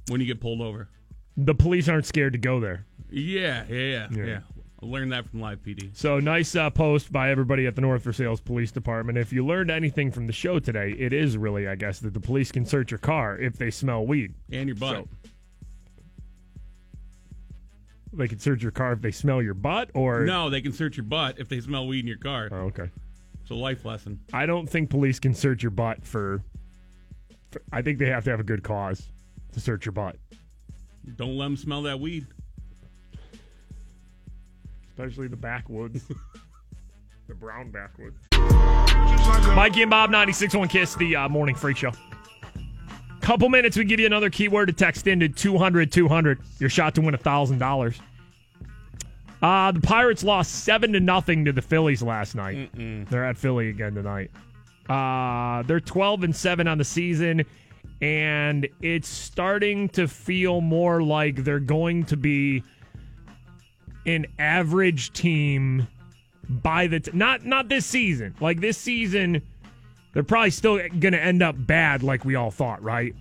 when 0.09 0.21
you 0.21 0.27
get 0.27 0.41
pulled 0.41 0.61
over. 0.61 0.89
The 1.37 1.55
police 1.55 1.89
aren't 1.89 2.05
scared 2.05 2.35
to 2.35 2.39
go 2.39 2.61
there. 2.61 2.85
Yeah, 3.09 3.65
yeah, 3.71 4.09
yeah. 4.11 4.25
Yeah. 4.27 4.41
I 4.83 4.87
learned 4.87 5.13
that 5.13 5.29
from 5.29 5.41
Live 5.41 5.63
PD. 5.63 5.91
So 5.95 6.21
nice 6.21 6.57
uh, 6.57 6.71
post 6.71 7.13
by 7.13 7.31
everybody 7.31 7.67
at 7.67 7.75
the 7.75 7.83
North 7.83 8.03
Versailles 8.03 8.41
Police 8.43 8.71
Department. 8.73 9.19
If 9.19 9.33
you 9.33 9.45
learned 9.45 9.71
anything 9.71 10.11
from 10.11 10.27
the 10.27 10.33
show 10.33 10.59
today, 10.59 10.95
it 10.99 11.13
is 11.13 11.37
really, 11.37 11.69
I 11.69 11.75
guess, 11.75 11.99
that 12.01 12.15
the 12.15 12.21
police 12.21 12.51
can 12.51 12.65
search 12.65 12.91
your 12.91 12.99
car 12.99 13.37
if 13.39 13.59
they 13.59 13.71
smell 13.71 14.07
weed. 14.07 14.33
And 14.51 14.69
your 14.69 14.77
butt. 14.77 14.97
So- 14.97 15.09
They 18.13 18.27
can 18.27 18.41
search 18.41 18.61
your 18.63 18.73
car 18.73 18.93
if 18.93 19.01
they 19.03 19.13
smell 19.13 19.41
your 19.41 19.55
butt, 19.55 19.91
or 19.95 20.25
No, 20.25 20.51
they 20.51 20.61
can 20.61 20.73
search 20.73 20.97
your 20.97 21.05
butt 21.05 21.39
if 21.39 21.49
they 21.49 21.61
smell 21.61 21.87
weed 21.87 22.01
in 22.01 22.07
your 22.09 22.19
car. 22.19 22.49
Oh, 22.51 22.57
okay. 22.67 22.91
It's 23.43 23.51
a 23.51 23.55
life 23.55 23.85
lesson. 23.85 24.19
I 24.33 24.47
don't 24.47 24.69
think 24.69 24.91
police 24.91 25.21
can 25.21 25.33
search 25.33 25.63
your 25.63 25.71
butt 25.71 26.05
for, 26.05 26.43
for. 27.53 27.63
I 27.71 27.83
think 27.83 27.99
they 28.01 28.07
have 28.09 28.25
to 28.25 28.31
have 28.31 28.41
a 28.41 28.45
good 28.45 28.65
cause 28.65 29.09
to 29.53 29.61
search 29.61 29.85
your 29.87 29.93
butt, 29.93 30.17
Don't 31.17 31.37
let 31.37 31.45
them 31.47 31.57
smell 31.57 31.83
that 31.83 32.01
weed. 32.01 32.27
Especially 35.01 35.29
the 35.29 35.37
backwoods, 35.37 36.05
the 37.29 37.35
brown 37.35 37.71
backwoods. 37.71 38.19
Mikey 39.55 39.83
and 39.83 39.91
Bob, 39.91 40.11
96.1 40.11 40.69
Kiss, 40.69 40.95
the 40.97 41.17
uh, 41.17 41.29
morning 41.29 41.55
freak 41.55 41.79
show. 41.79 41.93
Couple 43.21 43.49
minutes, 43.49 43.77
we 43.77 43.85
give 43.85 44.01
you 44.01 44.07
another 44.07 44.31
keyword 44.31 44.69
to 44.69 44.75
text 44.75 45.07
into 45.07 45.29
200 45.29 45.93
200. 45.93 46.41
Your 46.59 46.71
shot 46.71 46.95
to 46.97 47.01
win 47.01 47.15
$1,000. 47.15 48.01
Uh, 49.43 49.73
the 49.73 49.81
Pirates 49.81 50.23
lost 50.23 50.65
7 50.65 50.93
to 50.93 51.01
nothing 51.01 51.45
to 51.47 51.53
the 51.53 51.63
Phillies 51.63 52.03
last 52.03 52.35
night. 52.35 52.71
They're 53.09 53.25
at 53.25 53.39
Philly 53.39 53.71
again 53.71 53.95
tonight. 53.95 54.31
Uh, 54.89 55.63
they're 55.63 55.81
12 55.81 56.25
and 56.25 56.37
7 56.37 56.67
on 56.67 56.77
the 56.79 56.85
season, 56.85 57.45
and 58.03 58.69
it's 58.83 59.09
starting 59.09 59.89
to 59.91 60.09
feel 60.09 60.61
more 60.61 61.03
like 61.03 61.45
they're 61.45 61.61
going 61.61 62.05
to 62.05 62.17
be 62.17 62.63
an 64.07 64.27
average 64.39 65.13
team 65.13 65.87
by 66.49 66.87
the 66.87 67.01
t- 67.01 67.11
not 67.15 67.45
not 67.45 67.69
this 67.69 67.87
season. 67.87 68.35
Like 68.41 68.61
this 68.61 68.77
season, 68.79 69.43
they're 70.13 70.23
probably 70.23 70.51
still 70.51 70.77
going 70.77 71.13
to 71.13 71.21
end 71.23 71.43
up 71.43 71.55
bad, 71.59 72.03
like 72.03 72.25
we 72.25 72.35
all 72.35 72.51
thought, 72.51 72.83
right? 72.83 73.15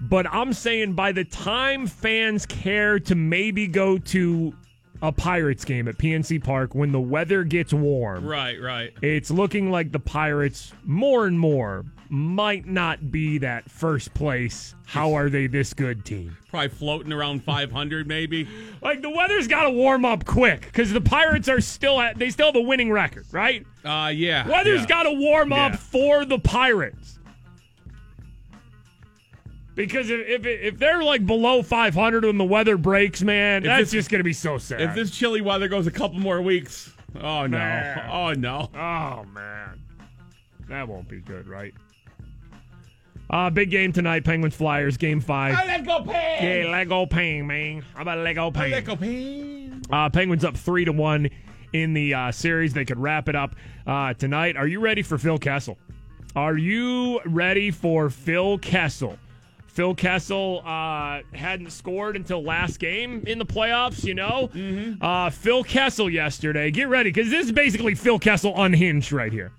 But 0.00 0.26
I'm 0.32 0.52
saying 0.52 0.92
by 0.92 1.12
the 1.12 1.24
time 1.24 1.86
fans 1.86 2.46
care 2.46 3.00
to 3.00 3.14
maybe 3.14 3.66
go 3.66 3.98
to 3.98 4.54
a 5.02 5.10
Pirates 5.12 5.64
game 5.64 5.88
at 5.88 5.96
PNC 5.96 6.42
Park 6.42 6.74
when 6.74 6.92
the 6.92 7.00
weather 7.00 7.44
gets 7.44 7.72
warm, 7.72 8.24
Right, 8.26 8.60
right. 8.60 8.92
it's 9.00 9.30
looking 9.30 9.70
like 9.70 9.92
the 9.92 9.98
Pirates 10.00 10.72
more 10.84 11.26
and 11.26 11.38
more 11.38 11.84
might 12.10 12.66
not 12.66 13.10
be 13.10 13.38
that 13.38 13.70
first 13.70 14.12
place. 14.14 14.74
How 14.86 15.14
are 15.14 15.28
they 15.28 15.46
this 15.46 15.74
good 15.74 16.04
team? 16.04 16.36
Probably 16.50 16.68
floating 16.68 17.12
around 17.12 17.44
500, 17.44 18.06
maybe. 18.06 18.48
Like 18.80 19.02
the 19.02 19.10
weather's 19.10 19.46
got 19.46 19.64
to 19.64 19.70
warm 19.70 20.04
up 20.04 20.24
quick 20.24 20.62
because 20.62 20.92
the 20.92 21.00
Pirates 21.00 21.48
are 21.48 21.60
still 21.60 22.00
at, 22.00 22.18
they 22.18 22.30
still 22.30 22.46
have 22.46 22.56
a 22.56 22.60
winning 22.60 22.90
record, 22.90 23.26
right? 23.32 23.66
Uh, 23.84 24.10
yeah. 24.14 24.48
Weather's 24.48 24.80
yeah. 24.80 24.86
got 24.86 25.02
to 25.04 25.12
warm 25.12 25.52
up 25.52 25.72
Yeah. 25.72 25.76
for 25.78 26.24
the 26.24 26.38
Pirates. 26.38 27.18
Because 29.74 30.10
if 30.10 30.26
if, 30.26 30.46
it- 30.46 30.60
if 30.64 30.78
they're 30.78 31.02
like 31.02 31.24
below 31.24 31.62
500 31.62 32.24
when 32.24 32.36
the 32.38 32.44
weather 32.44 32.76
breaks, 32.76 33.22
man, 33.22 33.62
If 33.62 33.66
that's 33.68 33.80
this- 33.82 33.92
just 33.92 34.10
going 34.10 34.20
to 34.20 34.24
be 34.24 34.32
so 34.32 34.58
sad. 34.58 34.80
If 34.80 34.94
this 34.94 35.10
chilly 35.10 35.40
weather 35.40 35.68
goes 35.68 35.86
a 35.86 35.90
couple 35.92 36.18
more 36.18 36.42
weeks, 36.42 36.92
oh 37.20 37.46
no, 37.46 37.58
Man. 37.58 38.10
oh 38.10 38.32
no. 38.32 38.70
Oh 38.74 39.24
man, 39.32 39.80
that 40.68 40.88
won't 40.88 41.08
be 41.08 41.20
good, 41.20 41.46
right? 41.46 41.74
Uh, 43.30 43.50
big 43.50 43.70
game 43.70 43.92
tonight. 43.92 44.24
Penguins 44.24 44.54
Flyers 44.54 44.96
game 44.96 45.20
five. 45.20 45.54
Let's 45.66 45.86
go, 45.86 46.02
Pang! 46.02 46.44
Yeah, 46.44 46.70
Lego 46.70 47.04
Pang, 47.06 47.46
man. 47.46 47.84
How 47.94 48.02
about 48.02 48.18
Lego 48.18 48.50
Pang? 48.50 48.70
Let's 48.70 48.86
go, 48.86 48.96
Pang! 48.96 49.82
Uh, 49.90 50.08
Penguins 50.08 50.44
up 50.44 50.56
three 50.56 50.84
to 50.84 50.92
one 50.92 51.28
in 51.72 51.92
the 51.92 52.14
uh, 52.14 52.32
series. 52.32 52.72
They 52.72 52.84
could 52.86 52.98
wrap 52.98 53.28
it 53.28 53.36
up 53.36 53.54
uh, 53.86 54.14
tonight. 54.14 54.56
Are 54.56 54.66
you 54.66 54.80
ready 54.80 55.02
for 55.02 55.18
Phil 55.18 55.38
Kessel? 55.38 55.76
Are 56.34 56.56
you 56.56 57.20
ready 57.26 57.70
for 57.70 58.08
Phil 58.08 58.58
Kessel? 58.58 59.18
Phil 59.66 59.94
Kessel 59.94 60.62
uh, 60.64 61.20
hadn't 61.34 61.70
scored 61.70 62.16
until 62.16 62.42
last 62.42 62.78
game 62.78 63.22
in 63.26 63.38
the 63.38 63.46
playoffs, 63.46 64.04
you 64.04 64.14
know? 64.14 64.50
Uh, 65.00 65.30
Phil 65.30 65.62
Kessel 65.62 66.10
yesterday, 66.10 66.70
get 66.70 66.88
ready, 66.88 67.10
because 67.10 67.30
this 67.30 67.46
is 67.46 67.52
basically 67.52 67.94
Phil 67.94 68.18
Kessel 68.18 68.54
unhinged 68.56 69.12
right 69.12 69.32
here. 69.32 69.52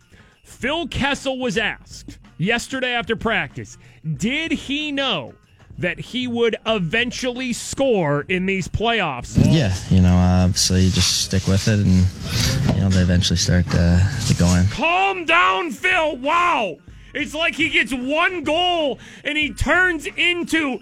Phil 0.43 0.87
Kessel 0.87 1.39
was 1.39 1.57
asked 1.57 2.19
yesterday 2.39 2.93
after 2.93 3.15
practice, 3.15 3.77
did 4.17 4.51
he 4.51 4.91
know 4.91 5.35
that 5.77 5.99
he 5.99 6.27
would 6.27 6.55
eventually 6.65 7.53
score 7.53 8.25
in 8.27 8.47
these 8.47 8.67
playoffs? 8.67 9.37
Yeah, 9.49 9.75
you 9.89 10.01
know, 10.01 10.15
obviously 10.15 10.85
you 10.85 10.91
just 10.91 11.25
stick 11.25 11.45
with 11.47 11.67
it, 11.67 11.79
and 11.79 12.75
you 12.75 12.81
know 12.81 12.89
they 12.89 13.01
eventually 13.01 13.37
start 13.37 13.65
uh, 13.69 13.99
to 14.25 14.33
go 14.35 14.47
in. 14.55 14.65
Calm 14.67 15.25
down, 15.25 15.71
Phil. 15.71 16.17
Wow. 16.17 16.77
It's 17.13 17.33
like 17.33 17.55
he 17.55 17.69
gets 17.69 17.93
one 17.93 18.43
goal 18.43 18.99
and 19.23 19.37
he 19.37 19.51
turns 19.51 20.05
into 20.05 20.79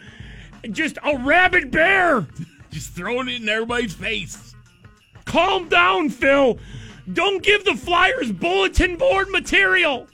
just 0.72 0.98
a 1.04 1.18
rabid 1.18 1.72
bear. 1.72 2.28
Just 2.72 2.92
throwing 2.92 3.30
it 3.30 3.42
in 3.42 3.48
everybody's 3.48 3.94
face. 3.94 4.54
Calm 5.26 5.70
down, 5.70 6.10
Phil. 6.10 6.58
Don't 7.12 7.42
give 7.42 7.64
the 7.64 7.76
Flyers 7.76 8.32
bulletin 8.32 8.98
board 8.98 9.30
material. 9.30 10.08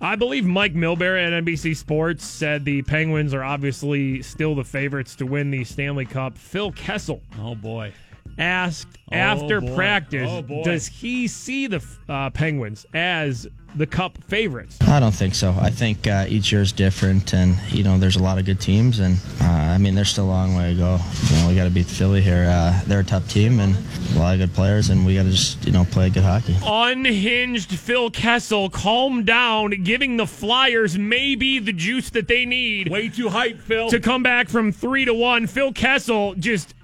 I 0.00 0.14
believe 0.14 0.44
Mike 0.44 0.74
Milbury 0.74 1.26
at 1.26 1.44
NBC 1.44 1.74
Sports 1.74 2.24
said 2.24 2.64
the 2.64 2.82
Penguins 2.82 3.32
are 3.32 3.42
obviously 3.42 4.20
still 4.20 4.54
the 4.54 4.64
favorites 4.64 5.14
to 5.16 5.26
win 5.26 5.50
the 5.50 5.64
Stanley 5.64 6.04
Cup. 6.04 6.36
Phil 6.36 6.70
Kessel 6.72 7.22
Oh 7.40 7.54
boy. 7.54 7.92
Asked 8.38 8.88
Oh, 9.12 9.14
after 9.14 9.60
boy. 9.60 9.74
practice, 9.76 10.28
Oh, 10.30 10.64
does 10.64 10.86
he 10.88 11.28
see 11.28 11.66
the 11.68 11.80
uh, 12.08 12.30
Penguins 12.30 12.84
as 12.92 13.46
the 13.76 13.86
Cup 13.86 14.18
favorites? 14.24 14.76
I 14.82 14.98
don't 14.98 15.14
think 15.14 15.36
so. 15.36 15.54
I 15.60 15.70
think 15.70 16.08
uh, 16.08 16.26
each 16.28 16.50
year 16.50 16.60
is 16.62 16.72
different, 16.72 17.32
and 17.32 17.56
you 17.70 17.84
know 17.84 17.98
there's 17.98 18.16
a 18.16 18.22
lot 18.22 18.38
of 18.38 18.44
good 18.46 18.58
teams, 18.60 18.98
and 18.98 19.16
uh, 19.40 19.44
I 19.44 19.78
mean 19.78 19.94
there's 19.94 20.08
still 20.08 20.24
a 20.24 20.26
long 20.26 20.56
way 20.56 20.70
to 20.72 20.76
go. 20.76 20.98
You 21.30 21.36
know 21.36 21.48
we 21.48 21.54
got 21.54 21.64
to 21.64 21.70
beat 21.70 21.86
Philly 21.86 22.20
here. 22.20 22.48
Uh, 22.50 22.80
they're 22.86 23.00
a 23.00 23.04
tough 23.04 23.28
team 23.28 23.60
and 23.60 23.76
a 24.16 24.18
lot 24.18 24.34
of 24.34 24.40
good 24.40 24.52
players, 24.54 24.90
and 24.90 25.06
we 25.06 25.14
got 25.14 25.22
to 25.22 25.30
just 25.30 25.64
you 25.64 25.70
know 25.72 25.84
play 25.84 26.10
good 26.10 26.24
hockey. 26.24 26.56
Unhinged 26.66 27.70
Phil 27.78 28.10
Kessel, 28.10 28.70
calm 28.70 29.24
down, 29.24 29.70
giving 29.84 30.16
the 30.16 30.26
Flyers 30.26 30.98
maybe 30.98 31.58
the 31.60 31.72
juice 31.72 32.10
that 32.10 32.26
they 32.26 32.44
need 32.44 32.88
Way 32.90 33.08
too 33.08 33.28
hype, 33.28 33.60
Phil. 33.60 33.88
to 33.90 34.00
come 34.00 34.22
back 34.24 34.48
from 34.48 34.72
three 34.72 35.04
to 35.04 35.14
one. 35.14 35.46
Phil 35.46 35.72
Kessel 35.72 36.34
just. 36.34 36.74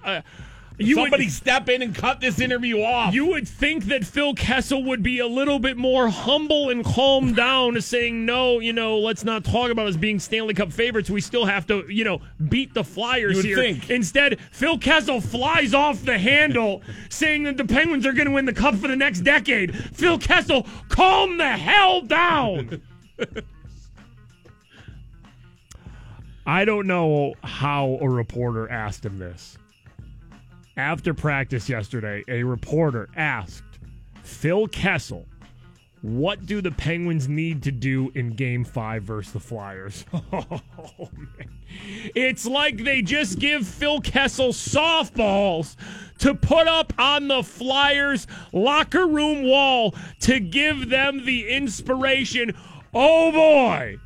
You 0.79 0.97
would- 0.97 1.03
Somebody 1.05 1.29
step 1.29 1.69
in 1.69 1.83
and 1.83 1.95
cut 1.95 2.21
this 2.21 2.41
interview 2.41 2.81
off. 2.83 3.13
You 3.15 3.27
would 3.27 3.47
think 3.47 3.85
that 3.85 4.05
Phil 4.05 4.35
Kessel 4.35 4.83
would 4.85 5.03
be 5.03 5.19
a 5.21 5.27
little 5.27 5.59
bit 5.59 5.77
more 5.77 6.09
humble 6.09 6.71
and 6.71 6.85
calm 6.85 7.35
down, 7.37 7.81
saying, 7.81 8.25
no, 8.25 8.59
you 8.59 8.73
know, 8.73 8.99
let's 8.99 9.23
not 9.25 9.45
talk 9.45 9.71
about 9.71 9.87
us 9.87 9.97
being 9.97 10.19
Stanley 10.19 10.55
Cup 10.55 10.73
favorites. 10.73 11.11
We 11.11 11.21
still 11.21 11.45
have 11.45 11.67
to, 11.69 11.85
you 11.89 12.05
know, 12.05 12.21
beat 12.49 12.75
the 12.75 12.83
Flyers 12.85 13.43
here. 13.43 13.57
think. 13.57 13.91
Instead, 13.91 14.41
Phil 14.51 14.79
Kessel 14.79 15.21
flies 15.21 15.75
off 15.75 16.05
the 16.05 16.19
handle, 16.19 16.83
saying 17.11 17.43
that 17.45 17.57
the 17.59 17.65
Penguins 17.65 18.07
are 18.07 18.13
going 18.13 18.27
to 18.29 18.33
win 18.33 18.47
the 18.47 18.53
Cup 18.55 18.75
for 18.77 18.89
the 18.89 18.97
next 18.97 19.21
decade. 19.21 19.75
Phil 19.95 20.19
Kessel, 20.19 20.67
calm 20.89 21.37
the 21.37 21.49
hell 21.49 22.01
down. 22.03 22.81
I 26.47 26.65
don't 26.65 26.87
know 26.89 27.35
how 27.45 27.99
a 28.01 28.09
reporter 28.09 28.69
asked 28.69 29.05
him 29.07 29.19
this. 29.19 29.57
After 30.77 31.13
practice 31.13 31.69
yesterday, 31.69 32.25
a 32.29 32.43
reporter 32.43 33.09
asked 33.15 33.79
Phil 34.23 34.67
Kessel, 34.69 35.27
what 36.01 36.47
do 36.47 36.61
the 36.61 36.71
Penguins 36.71 37.29
need 37.29 37.63
to 37.63 37.71
do 37.71 38.11
in 38.15 38.31
game 38.31 38.65
five 38.65 39.05
versus 39.05 39.33
the 39.33 39.41
Flyers? 39.41 40.05
Oh, 40.33 41.09
man. 41.17 41.49
It's 42.15 42.45
like 42.47 42.85
they 42.85 43.03
just 43.03 43.39
give 43.39 43.67
Phil 43.67 44.01
Kessel 44.01 44.49
softballs 44.49 45.77
to 46.19 46.35
put 46.35 46.69
up 46.69 46.93
on 46.99 47.29
the 47.29 47.43
Flyers 47.43 48.27
locker 48.53 49.07
room 49.07 49.45
wall 49.45 49.95
to 50.21 50.41
give 50.41 50.89
them 50.89 51.25
the 51.25 51.49
inspiration. 51.49 52.55
Oh 52.93 53.33
boy! 53.33 53.97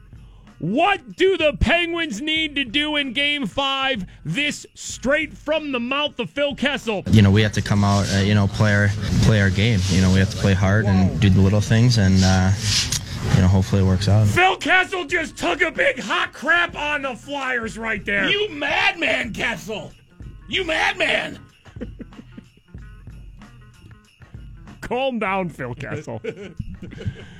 What 0.58 1.16
do 1.16 1.36
the 1.36 1.54
Penguins 1.60 2.22
need 2.22 2.54
to 2.56 2.64
do 2.64 2.96
in 2.96 3.12
game 3.12 3.46
five? 3.46 4.06
This 4.24 4.66
straight 4.74 5.36
from 5.36 5.72
the 5.72 5.80
mouth 5.80 6.18
of 6.18 6.30
Phil 6.30 6.54
Kessel. 6.54 7.02
You 7.10 7.20
know 7.20 7.30
we 7.30 7.42
have 7.42 7.52
to 7.52 7.62
come 7.62 7.84
out, 7.84 8.06
uh, 8.14 8.18
you 8.18 8.34
know, 8.34 8.46
play 8.48 8.74
our 8.74 8.88
play 9.22 9.40
our 9.40 9.50
game. 9.50 9.80
You 9.88 10.00
know 10.00 10.12
we 10.12 10.18
have 10.18 10.30
to 10.30 10.36
play 10.38 10.54
hard 10.54 10.86
and 10.86 11.20
do 11.20 11.28
the 11.28 11.40
little 11.40 11.60
things, 11.60 11.98
and 11.98 12.16
uh, 12.24 12.52
you 13.34 13.42
know 13.42 13.48
hopefully 13.48 13.82
it 13.82 13.84
works 13.84 14.08
out. 14.08 14.26
Phil 14.28 14.56
Kessel 14.56 15.04
just 15.04 15.36
took 15.36 15.60
a 15.60 15.70
big 15.70 15.98
hot 15.98 16.32
crap 16.32 16.74
on 16.74 17.02
the 17.02 17.14
Flyers 17.14 17.76
right 17.76 18.04
there. 18.04 18.30
You 18.30 18.48
madman, 18.48 19.34
Kessel! 19.34 19.92
You 20.48 20.64
madman! 20.64 21.38
Calm 24.80 25.18
down, 25.18 25.50
Phil 25.50 25.74
Kessel. 25.74 26.22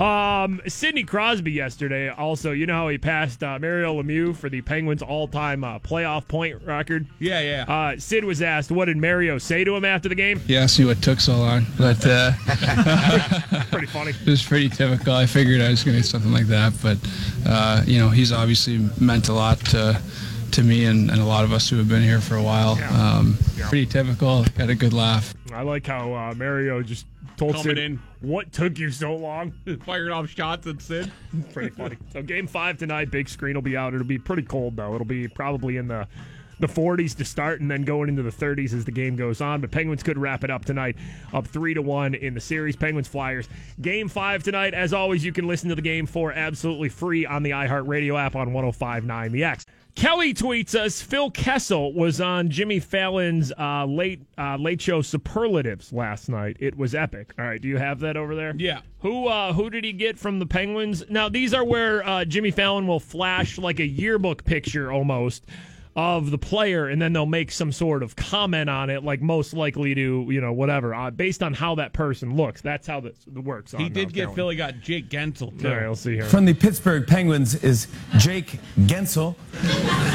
um, 0.00 0.60
Sidney 0.66 1.04
Crosby 1.04 1.52
yesterday 1.52 2.08
also, 2.08 2.52
you 2.52 2.66
know 2.66 2.74
how 2.74 2.88
he 2.88 2.98
passed 2.98 3.42
uh, 3.42 3.58
Mario 3.58 4.00
Lemieux 4.02 4.34
for 4.34 4.48
the 4.48 4.60
Penguins 4.62 5.02
all-time 5.02 5.62
uh, 5.62 5.78
playoff 5.78 6.26
point 6.26 6.62
record? 6.62 7.06
Yeah, 7.18 7.40
yeah. 7.40 7.64
Uh, 7.72 7.98
Sid 7.98 8.24
was 8.24 8.40
asked, 8.40 8.70
what 8.70 8.86
did 8.86 8.96
Mario 8.96 9.38
say 9.38 9.64
to 9.64 9.76
him 9.76 9.84
after 9.84 10.08
the 10.08 10.14
game? 10.14 10.40
Yeah, 10.46 10.66
see 10.66 10.84
what 10.84 11.02
took 11.02 11.20
so 11.20 11.36
long, 11.36 11.66
but 11.76 11.98
uh, 12.06 12.32
Pretty 13.70 13.86
funny. 13.86 14.10
it 14.26 14.26
was 14.26 14.42
pretty 14.42 14.68
typical. 14.68 15.12
I 15.12 15.26
figured 15.26 15.60
I 15.60 15.68
was 15.68 15.84
going 15.84 15.96
to 15.96 16.02
get 16.02 16.08
something 16.08 16.32
like 16.32 16.46
that, 16.46 16.72
but 16.82 16.98
uh, 17.46 17.82
you 17.86 17.98
know, 17.98 18.08
he's 18.08 18.32
obviously 18.32 18.78
meant 18.98 19.28
a 19.28 19.32
lot 19.34 19.58
to, 19.66 20.00
to 20.52 20.62
me 20.62 20.86
and, 20.86 21.10
and 21.10 21.20
a 21.20 21.24
lot 21.24 21.44
of 21.44 21.52
us 21.52 21.68
who 21.68 21.76
have 21.76 21.88
been 21.88 22.02
here 22.02 22.20
for 22.20 22.36
a 22.36 22.42
while. 22.42 22.78
Um, 22.94 23.36
Pretty 23.68 23.86
typical. 23.86 24.44
Got 24.56 24.70
a 24.70 24.74
good 24.74 24.92
laugh. 24.92 25.34
I 25.52 25.62
like 25.62 25.86
how 25.86 26.12
uh, 26.14 26.34
Mario 26.34 26.82
just 26.82 27.06
told 27.36 27.52
Coming 27.52 27.76
Sid, 27.76 27.78
in. 27.78 28.00
What 28.20 28.52
took 28.52 28.78
you 28.78 28.90
so 28.90 29.14
long? 29.14 29.52
Firing 29.84 30.12
off 30.12 30.28
shots 30.28 30.66
at 30.66 30.80
Sid. 30.80 31.10
pretty 31.52 31.70
funny. 31.70 31.96
So 32.12 32.22
game 32.22 32.46
five 32.46 32.78
tonight, 32.78 33.10
big 33.10 33.28
screen 33.28 33.54
will 33.54 33.62
be 33.62 33.76
out. 33.76 33.94
It'll 33.94 34.06
be 34.06 34.18
pretty 34.18 34.42
cold 34.42 34.76
though. 34.76 34.94
It'll 34.94 35.06
be 35.06 35.28
probably 35.28 35.76
in 35.76 35.88
the 35.88 36.06
the 36.60 36.66
40s 36.66 37.16
to 37.16 37.24
start 37.24 37.62
and 37.62 37.70
then 37.70 37.82
going 37.82 38.10
into 38.10 38.22
the 38.22 38.30
30s 38.30 38.74
as 38.74 38.84
the 38.84 38.90
game 38.90 39.16
goes 39.16 39.40
on. 39.40 39.62
But 39.62 39.70
Penguins 39.70 40.02
could 40.02 40.18
wrap 40.18 40.44
it 40.44 40.50
up 40.50 40.66
tonight, 40.66 40.96
up 41.32 41.46
three 41.46 41.72
to 41.72 41.80
one 41.80 42.14
in 42.14 42.34
the 42.34 42.40
series. 42.40 42.76
Penguins 42.76 43.08
Flyers 43.08 43.48
game 43.80 44.08
five 44.08 44.42
tonight. 44.42 44.74
As 44.74 44.92
always, 44.92 45.24
you 45.24 45.32
can 45.32 45.48
listen 45.48 45.70
to 45.70 45.74
the 45.74 45.82
game 45.82 46.04
for 46.04 46.32
absolutely 46.32 46.90
free 46.90 47.24
on 47.24 47.42
the 47.42 47.50
iHeartRadio 47.50 48.20
app 48.20 48.36
on 48.36 48.50
105.9 48.50 49.30
The 49.30 49.44
X. 49.44 49.64
Kelly 49.94 50.34
tweets 50.34 50.74
us 50.74 51.02
Phil 51.02 51.30
Kessel 51.30 51.92
was 51.92 52.20
on 52.20 52.50
Jimmy 52.50 52.80
Fallon's 52.80 53.52
uh, 53.58 53.84
late 53.86 54.22
uh, 54.38 54.56
late 54.56 54.80
show 54.80 55.02
superlatives 55.02 55.92
last 55.92 56.28
night. 56.28 56.56
It 56.60 56.76
was 56.76 56.94
epic. 56.94 57.32
All 57.38 57.44
right, 57.44 57.60
do 57.60 57.68
you 57.68 57.78
have 57.78 58.00
that 58.00 58.16
over 58.16 58.34
there? 58.34 58.54
Yeah. 58.56 58.80
Who 59.00 59.26
uh, 59.26 59.52
who 59.52 59.70
did 59.70 59.84
he 59.84 59.92
get 59.92 60.18
from 60.18 60.38
the 60.38 60.46
Penguins? 60.46 61.04
Now 61.08 61.28
these 61.28 61.54
are 61.54 61.64
where 61.64 62.06
uh, 62.06 62.24
Jimmy 62.24 62.50
Fallon 62.50 62.86
will 62.86 63.00
flash 63.00 63.58
like 63.58 63.80
a 63.80 63.86
yearbook 63.86 64.44
picture 64.44 64.92
almost 64.92 65.44
of 65.96 66.30
the 66.30 66.38
player, 66.38 66.86
and 66.86 67.02
then 67.02 67.12
they'll 67.12 67.26
make 67.26 67.50
some 67.50 67.72
sort 67.72 68.02
of 68.02 68.14
comment 68.16 68.70
on 68.70 68.90
it, 68.90 69.02
like 69.02 69.20
most 69.20 69.54
likely 69.54 69.94
to 69.94 70.26
you 70.28 70.40
know 70.40 70.52
whatever 70.52 70.94
uh, 70.94 71.10
based 71.10 71.42
on 71.42 71.52
how 71.52 71.74
that 71.74 71.92
person 71.92 72.36
looks. 72.36 72.60
That's 72.60 72.86
how 72.86 73.00
this 73.00 73.16
works. 73.26 73.72
He 73.72 73.84
on, 73.84 73.92
did 73.92 74.12
get 74.12 74.22
Fallon. 74.24 74.36
Philly 74.36 74.56
got 74.56 74.80
Jake 74.80 75.08
Guentzel 75.08 75.58
too. 75.60 75.68
All 75.68 75.74
right, 75.74 75.86
we'll 75.86 75.96
see 75.96 76.14
here. 76.14 76.24
From 76.24 76.44
the 76.44 76.54
Pittsburgh 76.54 77.06
Penguins 77.06 77.56
is 77.62 77.88
Jake 78.18 78.60
Guentzel. 78.80 79.34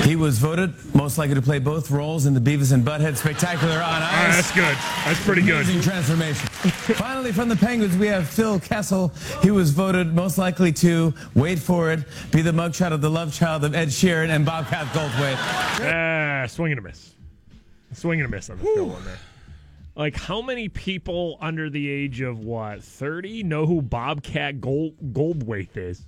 He 0.06 0.16
was 0.16 0.40
voted 0.40 0.74
most 0.96 1.18
likely 1.18 1.36
to 1.36 1.42
play 1.42 1.60
both 1.60 1.92
roles 1.92 2.26
in 2.26 2.34
the 2.34 2.40
Beavis 2.40 2.72
and 2.72 2.86
Butthead 2.86 3.18
Spectacular 3.18 3.76
on 3.76 3.82
All 3.82 4.00
right, 4.00 4.30
Ice. 4.30 4.36
that's 4.36 4.56
good. 4.56 4.78
That's 5.06 5.24
pretty 5.26 5.42
good. 5.42 5.64
Amazing 5.64 5.82
transformation. 5.82 6.48
Finally, 6.96 7.32
from 7.32 7.50
the 7.50 7.56
Penguins, 7.56 7.98
we 7.98 8.08
have 8.08 8.30
Phil 8.30 8.60
Kessel. 8.60 9.12
He 9.42 9.52
was 9.52 9.72
voted 9.72 10.14
most 10.14 10.38
likely 10.38 10.72
to, 10.74 11.14
wait 11.34 11.60
for 11.60 11.92
it, 11.92 12.00
be 12.32 12.42
the 12.42 12.52
mugshot 12.52 12.92
of 12.92 13.02
the 13.02 13.10
love 13.10 13.34
child 13.34 13.64
of 13.64 13.76
Ed 13.76 13.90
Sheeran 13.90 14.30
and 14.30 14.46
Bobcat 14.46 14.88
Goldthwait. 14.88 15.65
Ah, 15.82 16.46
swing 16.48 16.72
and 16.72 16.80
a 16.80 16.82
miss. 16.82 17.14
Swing 17.94 18.20
and 18.22 18.32
a 18.32 18.36
miss 18.36 18.50
on 18.50 18.58
the 18.58 18.64
Phil 18.64 18.88
one 18.88 19.04
there. 19.06 19.18
Like, 19.96 20.18
how 20.18 20.42
many 20.42 20.68
people 20.68 21.38
under 21.40 21.70
the 21.70 21.90
age 21.90 22.20
of 22.22 22.40
what, 22.40 22.84
30 22.84 23.44
know 23.44 23.66
who 23.66 23.82
Bobcat 23.82 24.60
Gold, 24.60 24.96
Goldthwait 25.14 25.78
is? 25.78 26.06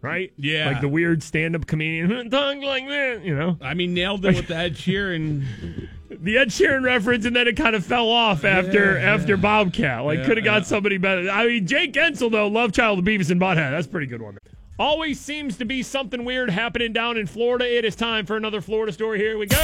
Right? 0.00 0.32
Yeah. 0.36 0.66
Like 0.70 0.80
the 0.80 0.88
weird 0.88 1.22
stand 1.22 1.54
up 1.56 1.66
comedian, 1.66 2.30
talk 2.30 2.56
like 2.62 2.88
that, 2.88 3.24
you 3.24 3.36
know? 3.36 3.56
I 3.60 3.74
mean, 3.74 3.94
nailed 3.94 4.24
it 4.24 4.34
with 4.36 4.48
the 4.48 4.56
Ed 4.56 4.74
Sheeran. 4.74 5.88
The 6.10 6.38
Ed 6.38 6.48
Sheeran 6.48 6.84
reference, 6.84 7.26
and 7.26 7.36
then 7.36 7.46
it 7.46 7.54
kind 7.58 7.76
of 7.76 7.84
fell 7.84 8.08
off 8.08 8.42
after 8.42 8.94
Yeah, 8.98 9.12
after 9.14 9.36
Bobcat. 9.36 10.04
Like, 10.06 10.20
Yeah, 10.20 10.24
could 10.24 10.36
have 10.38 10.44
got 10.44 10.62
yeah. 10.62 10.66
somebody 10.66 10.96
better. 10.96 11.28
I 11.28 11.46
mean, 11.46 11.66
Jake 11.66 11.92
Guentzel, 11.92 12.32
though, 12.32 12.48
love 12.48 12.72
child 12.72 12.98
of 12.98 13.04
Beavis 13.04 13.30
and 13.30 13.38
Butthead. 13.38 13.70
That's 13.72 13.86
a 13.86 13.90
pretty 13.90 14.06
good 14.06 14.22
one. 14.22 14.38
Always 14.78 15.18
seems 15.18 15.56
to 15.56 15.64
be 15.64 15.82
something 15.82 16.24
weird 16.24 16.50
happening 16.50 16.92
down 16.92 17.16
in 17.16 17.26
Florida. 17.26 17.64
It 17.66 17.84
is 17.84 17.96
time 17.96 18.26
for 18.26 18.36
another 18.36 18.60
Florida 18.60 18.92
story. 18.92 19.18
Here 19.18 19.36
we 19.36 19.46
go. 19.46 19.56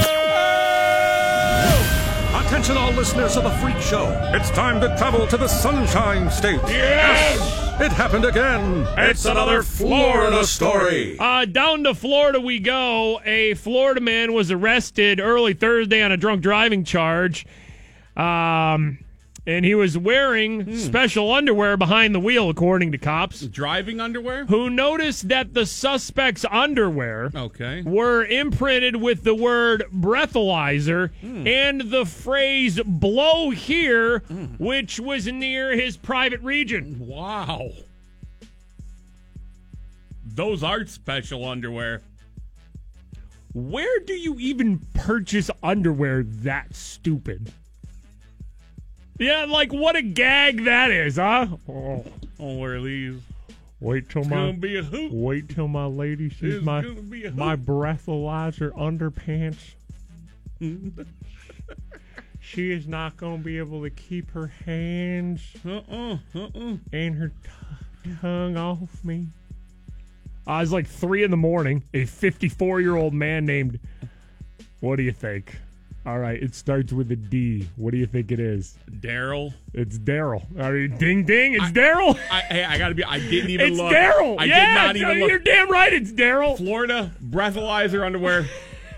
Attention, 2.35 2.77
all 2.77 2.91
listeners 2.91 3.37
of 3.37 3.45
the 3.45 3.51
Freak 3.51 3.79
Show. 3.79 4.11
It's 4.35 4.51
time 4.51 4.81
to 4.81 4.89
travel 4.97 5.25
to 5.29 5.37
the 5.37 5.47
Sunshine 5.47 6.29
State. 6.33 6.61
Yes! 6.67 7.81
It 7.81 7.93
happened 7.93 8.25
again. 8.25 8.87
It's 8.99 9.25
another 9.25 9.63
Florida 9.63 10.45
story. 10.45 11.17
Uh, 11.17 11.45
down 11.45 11.85
to 11.85 11.95
Florida 11.95 12.41
we 12.41 12.59
go. 12.59 13.21
A 13.25 13.55
Florida 13.55 14.01
man 14.01 14.33
was 14.33 14.51
arrested 14.51 15.21
early 15.21 15.55
Thursday 15.55 16.03
on 16.03 16.11
a 16.11 16.17
drunk 16.17 16.43
driving 16.43 16.83
charge. 16.83 17.47
Um, 18.17 18.99
and 19.47 19.65
he 19.65 19.75
was 19.75 19.99
wearing 19.99 20.63
hmm. 20.63 20.77
special 20.77 21.31
underwear 21.33 21.77
behind 21.77 22.15
the 22.15 22.21
wheel, 22.21 22.49
according 22.49 22.93
to 22.93 22.99
cops. 22.99 23.43
Driving 23.43 24.01
underwear? 24.01 24.47
Who 24.47 24.71
noticed 24.71 25.29
that 25.29 25.55
the 25.55 25.67
suspect's 25.67 26.45
underwear 26.51 27.31
Okay. 27.35 27.83
were 27.83 28.25
imprinted 28.25 28.97
with 28.97 29.25
the 29.25 29.35
word 29.35 29.85
breathalyzer 29.95 31.11
hmm. 31.21 31.47
and 31.47 31.83
the 31.83 32.07
phrase 32.07 32.81
blow 32.85 33.51
here, 33.51 34.21
hmm. 34.21 34.45
which 34.59 34.99
was 34.99 35.27
near 35.27 35.77
his 35.77 35.97
private 35.97 36.41
region. 36.41 37.07
Wow. 37.07 37.71
Those 40.27 40.63
aren't 40.63 40.89
special 40.89 41.45
underwear. 41.45 42.01
Where 43.53 44.01
do 44.01 44.15
you 44.15 44.37
even 44.41 44.81
purchase 44.95 45.49
underwear 45.63 46.25
that 46.25 46.75
stupid? 46.75 47.53
Yeah, 49.19 49.45
like 49.49 49.73
what 49.73 49.95
a 49.97 50.03
gag 50.03 50.65
that 50.65 50.91
is, 50.91 51.17
huh? 51.17 51.47
Oh, 51.69 52.05
I'll 52.41 52.57
wear 52.57 52.81
these. 52.83 53.21
wait 53.81 54.09
till 54.09 54.25
my 54.25 54.51
be 54.53 54.77
a 54.79 54.83
hoop. 54.83 55.13
wait 55.13 55.49
till 55.49 55.69
my 55.69 55.85
lady 55.87 56.31
sees 56.31 56.55
It's 56.57 56.65
my 56.65 56.83
gonna 56.83 56.95
be 57.03 57.25
a 57.25 57.29
hoop. 57.31 57.39
my 57.39 57.55
breathalyzer 57.57 58.71
underpants. 58.73 59.75
she 62.41 62.71
is 62.73 62.87
not 62.87 63.17
going 63.17 63.39
to 63.39 63.45
be 63.45 63.59
able 63.59 63.83
to 63.83 63.91
keep 63.91 64.31
her 64.33 64.47
hands 64.65 65.43
Uh-uh. 65.67 66.19
Uh-uh. 66.35 66.77
and 66.93 67.15
her 67.17 67.29
t- 67.29 68.11
tongue 68.21 68.57
off 68.57 69.05
me. 69.05 69.29
Uh, 70.47 70.61
it's 70.63 70.73
like 70.73 70.87
three 70.87 71.23
in 71.25 71.31
the 71.31 71.37
morning. 71.37 71.83
A 71.95 72.05
54 72.05 72.81
year 72.81 72.97
old 72.97 73.15
man 73.15 73.47
named. 73.47 73.79
What 74.81 74.97
do 74.97 75.03
you 75.03 75.13
think? 75.13 75.57
All 76.07 76.19
right, 76.19 76.43
it 76.43 76.55
starts 76.55 76.93
with 76.93 77.11
a 77.13 77.17
D. 77.17 77.67
What 77.77 77.93
do 77.93 77.97
you 77.97 78.05
think 78.05 78.31
it 78.31 78.39
is? 78.39 78.77
Daryl. 78.91 79.55
It's 79.73 79.99
Daryl. 79.99 80.45
I 80.61 80.71
mean, 80.71 80.99
ding 80.99 81.25
ding, 81.25 81.55
it's 81.55 81.71
Daryl. 81.71 82.19
I, 82.31 82.41
hey, 82.43 82.65
I 82.65 82.77
gotta 82.77 82.95
be. 82.95 83.03
I 83.05 83.19
didn't 83.19 83.49
even 83.51 83.69
It's 83.69 83.79
look. 83.79 83.91
It's 83.91 83.97
Daryl. 84.17 84.37
I 84.39 84.45
Yeah, 84.45 84.67
did 84.93 85.01
not 85.03 85.13
even 85.13 85.29
you're 85.29 85.39
damn 85.39 85.71
right. 85.71 85.93
It's 85.95 86.13
Daryl. 86.13 86.59
Florida 86.59 87.11
breathalyzer 87.25 88.05
underwear. 88.05 88.47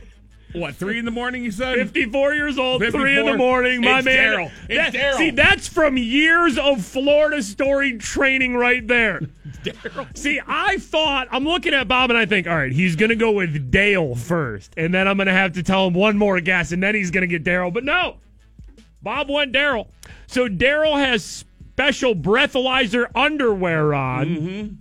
what? 0.52 0.74
Three 0.74 0.98
in 0.98 1.04
the 1.04 1.12
morning? 1.12 1.44
You 1.44 1.52
said. 1.52 1.76
54 1.76 2.34
years 2.34 2.59
old, 2.59 2.82
3 2.82 3.18
in 3.20 3.26
the 3.26 3.36
morning, 3.36 3.82
my 3.82 3.98
It's 3.98 4.04
man. 4.07 4.16
Daryl. 4.32 4.50
It's 4.68 4.76
That- 4.76 4.94
Daryl. 4.94 5.16
See, 5.18 5.30
that's 5.30 5.68
from 5.68 5.96
years 5.96 6.59
of 6.59 6.84
Florida 6.84 7.40
story 7.42 7.98
training 7.98 8.57
right 8.57 8.84
there. 8.86 9.20
Daryl. 9.66 10.16
See, 10.16 10.40
I 10.46 10.78
thought, 10.78 11.28
I'm 11.30 11.44
looking 11.44 11.74
at 11.74 11.88
Bob 11.88 12.10
and 12.10 12.18
I 12.18 12.26
think, 12.26 12.46
all 12.46 12.56
right, 12.56 12.72
he's 12.72 12.96
going 12.96 13.10
to 13.10 13.16
go 13.16 13.32
with 13.32 13.70
Dale 13.70 14.14
first. 14.14 14.72
And 14.76 14.92
then 14.94 15.06
I'm 15.06 15.16
going 15.16 15.26
to 15.26 15.32
have 15.32 15.52
to 15.52 15.62
tell 15.62 15.86
him 15.86 15.94
one 15.94 16.16
more 16.16 16.40
guess, 16.40 16.72
and 16.72 16.82
then 16.82 16.94
he's 16.94 17.10
going 17.10 17.22
to 17.22 17.26
get 17.26 17.44
Daryl. 17.44 17.72
But 17.72 17.84
no, 17.84 18.16
Bob 19.02 19.28
went 19.30 19.52
Daryl. 19.52 19.88
So 20.26 20.48
Daryl 20.48 20.96
has 20.98 21.44
special 21.76 22.14
breathalyzer 22.14 23.06
underwear 23.14 23.94
on. 23.94 24.78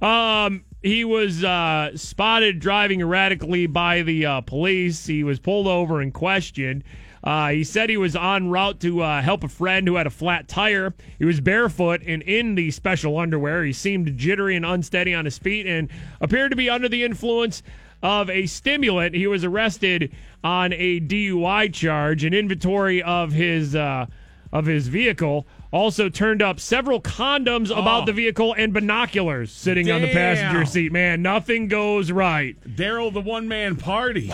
Um, 0.00 0.64
he 0.82 1.04
was 1.04 1.44
uh, 1.44 1.90
spotted 1.94 2.58
driving 2.58 3.02
erratically 3.02 3.66
by 3.66 4.00
the 4.02 4.24
uh, 4.24 4.40
police. 4.40 5.06
He 5.06 5.24
was 5.24 5.38
pulled 5.38 5.66
over 5.66 6.00
and 6.00 6.14
questioned. 6.14 6.84
Uh, 7.22 7.50
he 7.50 7.64
said 7.64 7.90
he 7.90 7.96
was 7.98 8.16
en 8.16 8.48
route 8.48 8.80
to 8.80 9.02
uh, 9.02 9.20
help 9.20 9.44
a 9.44 9.48
friend 9.48 9.86
who 9.86 9.96
had 9.96 10.06
a 10.06 10.10
flat 10.10 10.48
tire. 10.48 10.94
He 11.18 11.24
was 11.26 11.40
barefoot 11.40 12.02
and 12.06 12.22
in 12.22 12.54
the 12.54 12.70
special 12.70 13.18
underwear. 13.18 13.62
He 13.64 13.72
seemed 13.74 14.16
jittery 14.16 14.56
and 14.56 14.64
unsteady 14.64 15.14
on 15.14 15.26
his 15.26 15.36
feet 15.38 15.66
and 15.66 15.88
appeared 16.20 16.50
to 16.52 16.56
be 16.56 16.70
under 16.70 16.88
the 16.88 17.04
influence 17.04 17.62
of 18.02 18.30
a 18.30 18.46
stimulant. 18.46 19.14
He 19.14 19.26
was 19.26 19.44
arrested 19.44 20.12
on 20.42 20.72
a 20.72 20.98
DUI 21.00 21.72
charge. 21.74 22.24
An 22.24 22.32
inventory 22.32 23.02
of 23.02 23.32
his 23.32 23.74
uh, 23.76 24.06
of 24.52 24.64
his 24.66 24.88
vehicle 24.88 25.46
also 25.72 26.08
turned 26.08 26.42
up 26.42 26.58
several 26.58 27.00
condoms 27.00 27.70
about 27.70 28.02
Oh. 28.02 28.06
the 28.06 28.12
vehicle 28.14 28.54
and 28.54 28.72
binoculars 28.72 29.52
sitting 29.52 29.90
on 29.92 30.00
the 30.00 30.10
passenger 30.12 30.64
seat. 30.64 30.90
Man, 30.90 31.22
nothing 31.22 31.68
goes 31.68 32.10
right. 32.10 32.56
Daryl, 32.66 33.12
the 33.12 33.20
one 33.20 33.46
man 33.46 33.76
party. 33.76 34.32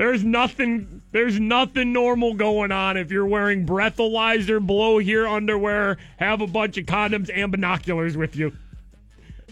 There's 0.00 0.24
nothing 0.24 1.02
there's 1.12 1.38
nothing 1.38 1.92
normal 1.92 2.32
going 2.32 2.72
on 2.72 2.96
if 2.96 3.12
you're 3.12 3.26
wearing 3.26 3.66
breathalyzer, 3.66 4.58
blow 4.58 4.96
here 4.96 5.28
underwear, 5.28 5.98
have 6.16 6.40
a 6.40 6.46
bunch 6.46 6.78
of 6.78 6.86
condoms 6.86 7.30
and 7.30 7.52
binoculars 7.52 8.16
with 8.16 8.34
you. 8.34 8.56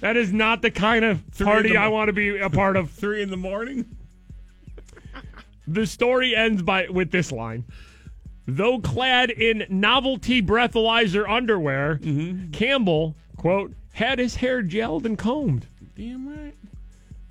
That 0.00 0.16
is 0.16 0.32
not 0.32 0.62
the 0.62 0.70
kind 0.70 1.04
of 1.04 1.22
party 1.38 1.76
I 1.76 1.88
want 1.88 2.08
to 2.08 2.14
be 2.14 2.38
a 2.38 2.48
part 2.48 2.78
of. 2.78 2.88
Three 2.98 3.20
in 3.20 3.28
the 3.28 3.36
morning. 3.36 3.94
The 5.66 5.86
story 5.86 6.34
ends 6.34 6.62
by 6.62 6.88
with 6.88 7.10
this 7.10 7.30
line. 7.30 7.66
Though 8.46 8.80
clad 8.80 9.28
in 9.28 9.66
novelty 9.68 10.40
breathalyzer 10.40 11.28
underwear, 11.28 11.96
mm-hmm. 12.00 12.52
Campbell, 12.52 13.16
quote, 13.36 13.74
had 13.92 14.18
his 14.18 14.36
hair 14.36 14.62
gelled 14.62 15.04
and 15.04 15.18
combed. 15.18 15.66
Damn 15.94 16.26
right. 16.26 16.56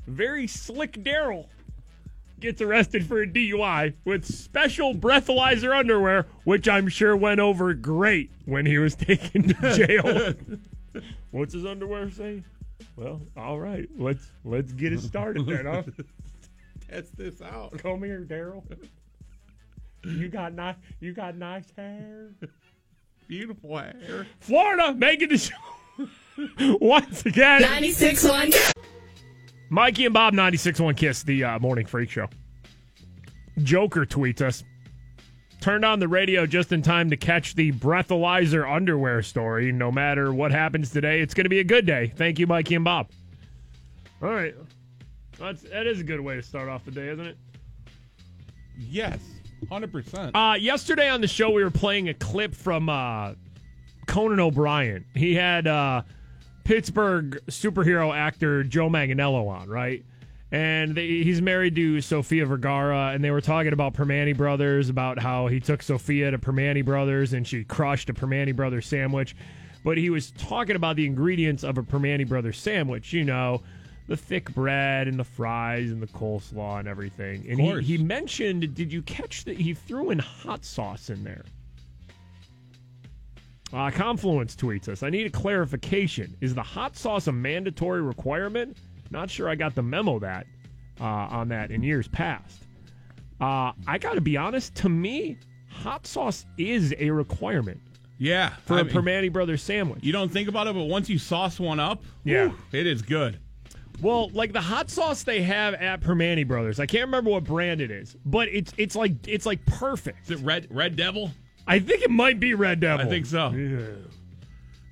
Very 0.05 0.45
slick 0.45 1.03
Daryl 1.03 1.47
gets 2.39 2.61
arrested 2.61 3.05
for 3.05 3.21
a 3.21 3.27
DUI 3.27 3.93
with 4.05 4.25
special 4.25 4.93
breathalyzer 4.93 5.77
underwear, 5.77 6.27
which 6.43 6.67
I'm 6.67 6.87
sure 6.87 7.15
went 7.15 7.39
over 7.39 7.73
great 7.73 8.31
when 8.45 8.65
he 8.65 8.77
was 8.77 8.95
taken 8.95 9.49
to 9.49 9.75
jail. 9.75 10.33
What's 11.31 11.53
his 11.53 11.65
underwear 11.65 12.09
say? 12.11 12.43
Well, 12.95 13.21
all 13.35 13.59
right, 13.59 13.87
let's 13.97 14.31
let's 14.43 14.71
get 14.71 14.93
it 14.93 15.01
started 15.01 15.45
then, 15.45 15.65
huh? 15.65 15.83
Test 16.89 17.17
this 17.17 17.41
out. 17.41 17.77
Come 17.79 18.03
here, 18.03 18.21
Daryl. 18.21 18.63
You 20.03 20.29
got 20.29 20.53
nice 20.53 20.75
you 20.99 21.13
got 21.13 21.35
nice 21.35 21.65
hair. 21.75 22.29
Beautiful 23.27 23.77
hair. 23.77 24.25
Florida 24.39 24.93
making 24.93 25.29
the 25.29 25.37
show 25.37 25.55
once 26.79 27.25
again. 27.25 27.61
96.1. 27.61 28.73
Mikey 29.69 30.05
and 30.05 30.13
Bob 30.13 30.33
96.1 30.33 30.95
Kiss, 30.95 31.23
the 31.23 31.43
uh, 31.43 31.59
morning 31.59 31.85
freak 31.85 32.09
show. 32.09 32.27
Joker 33.63 34.05
tweets 34.05 34.41
us. 34.41 34.63
Turned 35.59 35.83
on 35.83 35.99
the 35.99 36.07
radio 36.07 36.45
just 36.45 36.71
in 36.71 36.81
time 36.81 37.09
to 37.09 37.17
catch 37.17 37.55
the 37.55 37.71
breathalyzer 37.73 38.71
underwear 38.71 39.21
story. 39.23 39.71
No 39.71 39.91
matter 39.91 40.31
what 40.31 40.51
happens 40.51 40.91
today, 40.91 41.19
it's 41.19 41.33
going 41.33 41.45
to 41.45 41.49
be 41.49 41.59
a 41.59 41.63
good 41.63 41.85
day. 41.85 42.13
Thank 42.15 42.39
you, 42.39 42.47
Mikey 42.47 42.75
and 42.75 42.85
Bob. 42.85 43.09
All 44.21 44.29
right. 44.29 44.55
That's, 45.39 45.63
that 45.63 45.87
is 45.87 45.99
a 45.99 46.03
good 46.03 46.21
way 46.21 46.35
to 46.35 46.43
start 46.43 46.69
off 46.69 46.85
the 46.85 46.91
day, 46.91 47.09
isn't 47.09 47.25
it? 47.25 47.37
Yes, 48.77 49.19
hundred 49.69 49.91
percent. 49.91 50.35
Uh, 50.35 50.55
yesterday 50.57 51.09
on 51.09 51.21
the 51.21 51.27
show, 51.27 51.49
we 51.49 51.63
were 51.63 51.71
playing 51.71 52.09
a 52.09 52.13
clip 52.13 52.53
from 52.53 52.89
uh, 52.89 53.33
Conan 54.05 54.39
O'Brien. 54.39 55.05
He 55.15 55.33
had 55.33 55.65
uh, 55.67 56.03
Pittsburgh 56.67 57.39
superhero 57.47 58.13
actor 58.13 58.61
Joe 58.61 58.89
Manganiello 58.89 59.47
on, 59.47 59.69
right? 59.69 60.03
And 60.51 60.95
they, 60.95 61.07
he's 61.07 61.41
married 61.41 61.75
to 61.75 62.01
Sofia 62.01 62.45
Vergara, 62.45 63.11
and 63.13 63.23
they 63.23 63.31
were 63.31 63.39
talking 63.39 63.71
about 63.71 63.93
Primanti 63.93 64.35
Brothers, 64.35 64.89
about 64.89 65.17
how 65.17 65.47
he 65.47 65.61
took 65.61 65.81
Sophia 65.81 66.29
to 66.29 66.37
Primanti 66.37 66.83
Brothers 66.83 67.31
and 67.31 67.47
she 67.47 67.63
crushed 67.63 68.09
a 68.09 68.13
Primanti 68.13 68.53
Brothers 68.53 68.85
sandwich. 68.85 69.33
But 69.85 69.97
he 69.97 70.09
was 70.09 70.31
talking 70.31 70.75
about 70.75 70.97
the 70.97 71.05
ingredients 71.05 71.63
of 71.63 71.77
a 71.77 71.83
Primanti 71.83 72.27
Brothers 72.27 72.57
sandwich, 72.57 73.13
you 73.13 73.23
know, 73.23 73.61
the 74.07 74.17
thick 74.17 74.53
bread 74.53 75.07
and 75.07 75.17
the 75.17 75.23
fries 75.23 75.89
and 75.91 76.01
the 76.01 76.07
coleslaw 76.07 76.79
and 76.79 76.87
everything. 76.89 77.45
And 77.49 77.61
he, 77.61 77.95
he 77.95 77.97
mentioned, 77.97 78.75
did 78.75 78.91
you 78.91 79.03
catch 79.03 79.45
that 79.45 79.55
he 79.55 79.73
threw 79.73 80.09
in 80.09 80.19
hot 80.19 80.65
sauce 80.65 81.09
in 81.09 81.23
there? 81.23 81.45
Uh, 83.73 83.91
Confluence 83.91 84.55
tweets 84.55 84.87
us. 84.87 85.03
I 85.03 85.09
need 85.09 85.27
a 85.27 85.29
clarification. 85.29 86.35
Is 86.41 86.55
the 86.55 86.63
hot 86.63 86.95
sauce 86.95 87.27
a 87.27 87.31
mandatory 87.31 88.01
requirement? 88.01 88.77
Not 89.11 89.29
sure 89.29 89.49
I 89.49 89.55
got 89.55 89.75
the 89.75 89.83
memo 89.83 90.19
that 90.19 90.47
uh, 91.01 91.03
on 91.03 91.49
that 91.49 91.71
in 91.71 91.83
years 91.83 92.07
past. 92.07 92.63
Uh, 93.41 93.71
I 93.85 93.97
got 93.99 94.13
to 94.13 94.21
be 94.21 94.37
honest. 94.37 94.73
To 94.75 94.89
me, 94.89 95.37
hot 95.69 96.07
sauce 96.07 96.45
is 96.57 96.93
a 96.97 97.09
requirement 97.11 97.79
Yeah, 98.17 98.49
for 98.65 98.75
I 98.75 98.79
a 98.81 98.83
mean, 98.85 98.93
Primanti 98.95 99.31
Brothers 99.31 99.61
sandwich. 99.61 99.99
You 100.01 100.11
don't 100.13 100.31
think 100.31 100.47
about 100.49 100.67
it, 100.67 100.73
but 100.73 100.83
once 100.85 101.09
you 101.09 101.19
sauce 101.19 101.59
one 101.59 101.79
up, 101.79 102.03
Yeah. 102.23 102.47
whew, 102.47 102.57
it 102.79 102.87
is 102.87 103.01
good. 103.01 103.37
Well, 104.01 104.29
like 104.29 104.53
the 104.53 104.61
hot 104.61 104.89
sauce 104.89 105.23
they 105.23 105.41
have 105.41 105.73
at 105.73 106.01
Primanti 106.01 106.47
Brothers, 106.47 106.79
I 106.79 106.85
can't 106.85 107.05
remember 107.05 107.31
what 107.31 107.43
brand 107.43 107.81
it 107.81 107.91
is, 107.91 108.15
but 108.25 108.47
it's 108.49 108.71
it's 108.77 108.95
like 108.95 109.27
it's 109.27 109.45
like 109.45 109.65
perfect. 109.65 110.25
Is 110.25 110.39
it 110.39 110.45
Red 110.45 110.67
Red 110.69 110.95
Devil? 110.95 111.31
I 111.67 111.79
think 111.79 112.01
it 112.01 112.09
might 112.09 112.39
be 112.39 112.53
Red 112.53 112.79
Devil. 112.79 113.05
I 113.05 113.09
think 113.09 113.25
so. 113.25 113.49
Yeah. 113.49 113.85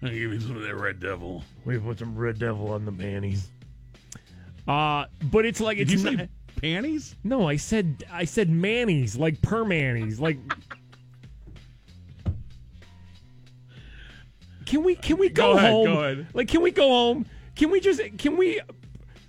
I'll 0.03 0.09
give 0.09 0.19
you 0.33 0.39
some 0.39 0.57
of 0.57 0.63
that 0.63 0.75
Red 0.75 0.99
Devil. 0.99 1.43
We 1.63 1.79
put 1.79 1.99
some 1.99 2.15
Red 2.15 2.37
Devil 2.37 2.71
on 2.73 2.85
the 2.85 2.91
panties. 2.91 3.47
Uh, 4.67 5.05
but 5.31 5.45
it's 5.45 5.61
like 5.61 5.77
Did 5.77 5.91
it's 5.91 6.03
you 6.03 6.17
say 6.17 6.29
panties? 6.61 7.15
No, 7.23 7.47
I 7.47 7.55
said 7.55 8.03
I 8.11 8.25
said 8.25 8.49
manis, 8.49 9.15
like 9.15 9.41
per 9.41 9.63
manis, 9.63 10.19
like. 10.19 10.37
Can 14.65 14.83
we 14.83 14.95
can 14.95 15.17
we 15.17 15.29
go, 15.29 15.53
Go 15.53 15.57
ahead, 15.57 15.71
home? 15.71 15.85
go 15.85 16.03
ahead. 16.03 16.27
Like, 16.33 16.47
can 16.47 16.61
we 16.61 16.71
go 16.71 16.89
home? 16.89 17.25
Can 17.55 17.69
we 17.69 17.79
just 17.79 18.01
can 18.17 18.35
we 18.35 18.59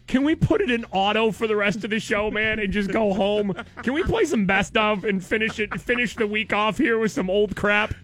can 0.07 0.23
we 0.23 0.35
put 0.35 0.61
it 0.61 0.71
in 0.71 0.85
auto 0.93 1.33
for 1.33 1.47
the 1.47 1.57
rest 1.57 1.85
of 1.85 1.91
the 1.91 1.99
show, 1.99 2.31
man, 2.31 2.59
and 2.59 2.73
just 2.73 2.91
go 2.91 3.13
home? 3.13 3.55
Can 3.83 3.93
we 3.93 4.03
play 4.05 4.25
some 4.25 4.47
best 4.47 4.77
of 4.77 5.05
and 5.05 5.25
finish 5.25 5.59
it? 5.59 5.81
Finish 5.81 6.17
the 6.17 6.27
week 6.27 6.53
off 6.53 6.79
here 6.79 6.99
with 6.99 7.13
some 7.13 7.29
old 7.29 7.57
crap. 7.57 7.95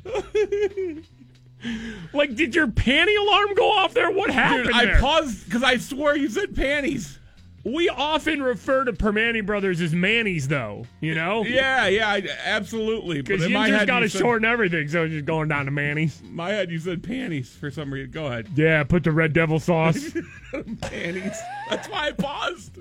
like, 2.13 2.35
did 2.35 2.55
your 2.55 2.67
panty 2.67 3.17
alarm 3.19 3.55
go 3.55 3.71
off 3.71 3.95
there? 3.95 4.11
What 4.11 4.31
happened? 4.31 4.65
Dude, 4.65 4.75
I 4.75 4.85
there? 4.87 5.01
paused 5.01 5.45
because 5.45 5.63
I 5.63 5.77
swore 5.77 6.17
you 6.17 6.29
said 6.29 6.57
panties. 6.57 7.19
We 7.65 7.89
often 7.89 8.43
refer 8.43 8.85
to 8.85 8.93
Primanti 8.93 9.45
Brothers 9.45 9.81
as 9.81 9.95
Mannies, 9.95 10.49
though. 10.49 10.85
You 11.01 11.15
know? 11.15 11.45
Yeah, 11.45 11.87
yeah, 11.87 12.09
I, 12.09 12.27
absolutely. 12.45 13.23
Because 13.23 13.49
you 13.49 13.55
just 13.55 13.87
got 13.87 14.01
to 14.01 14.09
shorten 14.09 14.45
everything, 14.45 14.89
so 14.89 15.05
it's 15.05 15.13
just 15.13 15.27
going 15.27 15.49
down 15.49 15.67
to 15.67 15.71
Manny's. 15.71 16.21
My 16.25 16.51
head, 16.51 16.71
you 16.71 16.79
said 16.81 17.03
panties 17.05 17.51
for 17.55 17.71
some 17.71 17.93
reason. 17.93 18.11
Go 18.11 18.27
ahead. 18.27 18.49
Yeah, 18.57 18.83
put 18.83 19.05
the 19.05 19.13
red 19.13 19.33
devil 19.33 19.61
sauce. 19.61 20.11
panties. 20.81 21.39
That's 21.71 21.89
why 21.89 22.09
I 22.09 22.13
paused. 22.13 22.79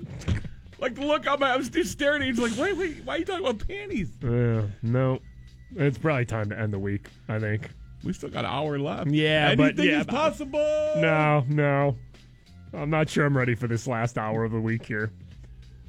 Like 0.80 0.98
look 0.98 1.28
on 1.28 1.38
my, 1.38 1.52
I 1.52 1.56
was 1.56 1.68
just 1.68 1.92
staring 1.92 2.22
at 2.22 2.28
you. 2.28 2.34
Like, 2.34 2.58
wait, 2.58 2.76
wait, 2.76 3.04
why 3.04 3.14
are 3.14 3.18
you 3.18 3.24
talking 3.24 3.46
about 3.46 3.66
panties? 3.68 4.10
uh, 4.24 4.66
no, 4.82 5.20
it's 5.76 5.96
probably 5.96 6.24
time 6.24 6.50
to 6.50 6.58
end 6.58 6.72
the 6.72 6.78
week. 6.80 7.06
I 7.28 7.38
think. 7.38 7.70
We 8.02 8.12
still 8.12 8.30
got 8.30 8.44
an 8.44 8.50
hour 8.50 8.80
left. 8.80 9.08
Yeah, 9.10 9.50
Anything 9.52 9.76
but 9.76 9.84
yeah, 9.84 10.00
is 10.00 10.06
possible. 10.06 10.58
no, 10.96 11.44
no, 11.48 11.96
I'm 12.74 12.90
not 12.90 13.08
sure 13.10 13.26
I'm 13.26 13.36
ready 13.36 13.54
for 13.54 13.66
this 13.66 13.86
last 13.86 14.16
hour 14.18 14.44
of 14.44 14.52
the 14.52 14.60
week 14.60 14.86
here. 14.86 15.10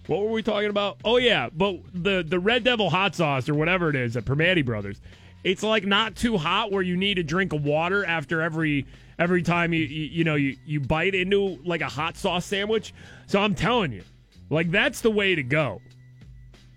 What 0.08 0.22
were 0.22 0.32
we 0.32 0.44
talking 0.44 0.70
about? 0.70 0.98
Oh 1.06 1.18
yeah, 1.18 1.50
but 1.56 1.78
the 1.94 2.24
the 2.28 2.40
Red 2.40 2.64
Devil 2.64 2.90
hot 2.90 3.16
sauce 3.16 3.48
or 3.48 3.54
whatever 3.56 3.90
it 3.90 3.96
is 3.96 4.18
at 4.18 4.26
Primanti 4.26 4.66
Brothers, 4.66 5.00
it's 5.44 5.64
like 5.64 5.86
not 5.86 6.16
too 6.16 6.38
hot 6.38 6.72
where 6.72 6.82
you 6.82 6.98
need 6.98 7.20
a 7.20 7.24
drink 7.24 7.54
of 7.54 7.64
water 7.64 8.06
after 8.06 8.42
every 8.42 8.86
every 9.18 9.42
time 9.44 9.72
you 9.74 9.82
you, 9.82 10.06
you 10.06 10.24
know 10.26 10.36
you, 10.36 10.58
you 10.66 10.82
bite 10.82 11.16
into 11.16 11.58
like 11.64 11.80
a 11.82 11.88
hot 11.88 12.18
sauce 12.18 12.46
sandwich. 12.46 12.94
So 13.28 13.40
I'm 13.40 13.56
telling 13.56 13.94
you, 13.94 14.04
like 14.50 14.72
that's 14.72 15.00
the 15.00 15.12
way 15.12 15.36
to 15.36 15.44
go. 15.44 15.82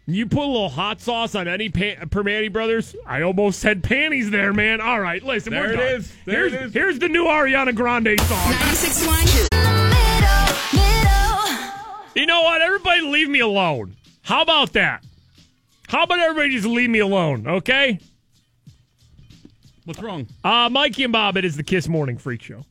You 0.09 0.26
put 0.26 0.44
a 0.44 0.46
little 0.46 0.68
hot 0.68 1.00
sauce 1.00 1.34
on 1.34 1.48
any 1.48 1.68
pa- 1.68 2.04
Primanti 2.07 2.52
Brothers. 2.52 2.94
I 3.04 3.22
almost 3.22 3.59
said 3.59 3.82
panties 3.82 4.30
there, 4.30 4.52
man. 4.52 4.80
All 4.80 5.00
right, 5.00 5.20
listen, 5.20 5.52
There 5.52 5.62
we're 5.64 5.72
it 5.72 5.76
done. 5.78 5.86
is. 5.94 6.12
There 6.24 6.36
here's, 6.48 6.52
it 6.52 6.62
is. 6.62 6.72
Here's 6.74 6.98
the 7.00 7.09
new 7.09 7.24
Ariana 7.24 7.74
Grande 7.74 8.20
song. 8.20 8.38
96.1. 8.52 9.55
You 12.16 12.24
know 12.24 12.40
what? 12.40 12.62
Everybody 12.62 13.02
leave 13.02 13.28
me 13.28 13.40
alone. 13.40 13.94
How 14.22 14.40
about 14.40 14.72
that? 14.72 15.04
How 15.86 16.04
about 16.04 16.18
everybody 16.18 16.48
just 16.48 16.66
leave 16.66 16.88
me 16.88 17.00
alone, 17.00 17.46
okay? 17.46 17.98
What's 19.84 20.00
wrong? 20.00 20.26
Uh, 20.42 20.70
Mikey 20.70 21.04
and 21.04 21.12
Bob, 21.12 21.36
it 21.36 21.44
is 21.44 21.56
the 21.56 21.62
Kiss 21.62 21.88
Morning 21.88 22.16
Freak 22.16 22.40
Show. 22.40 22.64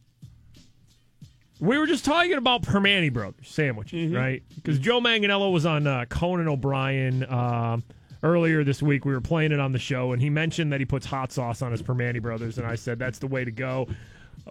We 1.59 1.77
were 1.77 1.85
just 1.85 2.03
talking 2.03 2.33
about 2.33 2.63
Primanti 2.63 3.13
Brothers 3.13 3.47
sandwiches, 3.47 4.11
right? 4.11 4.41
Because 4.55 4.79
Joe 4.79 4.99
Manganiello 4.99 5.53
was 5.53 5.67
on 5.67 5.85
uh, 5.85 6.05
Conan 6.09 6.47
O'Brien 6.47 7.31
um, 7.31 7.83
earlier 8.23 8.63
this 8.63 8.81
week. 8.81 9.05
We 9.05 9.13
were 9.13 9.21
playing 9.21 9.51
it 9.51 9.59
on 9.59 9.71
the 9.71 9.79
show, 9.79 10.11
and 10.11 10.21
he 10.21 10.29
mentioned 10.31 10.73
that 10.73 10.81
he 10.81 10.85
puts 10.85 11.05
hot 11.05 11.31
sauce 11.31 11.61
on 11.61 11.71
his 11.71 11.83
Primanti 11.83 12.19
Brothers, 12.21 12.57
and 12.57 12.65
I 12.65 12.73
said 12.73 12.97
that's 12.97 13.19
the 13.19 13.27
way 13.27 13.45
to 13.45 13.51
go. 13.51 13.87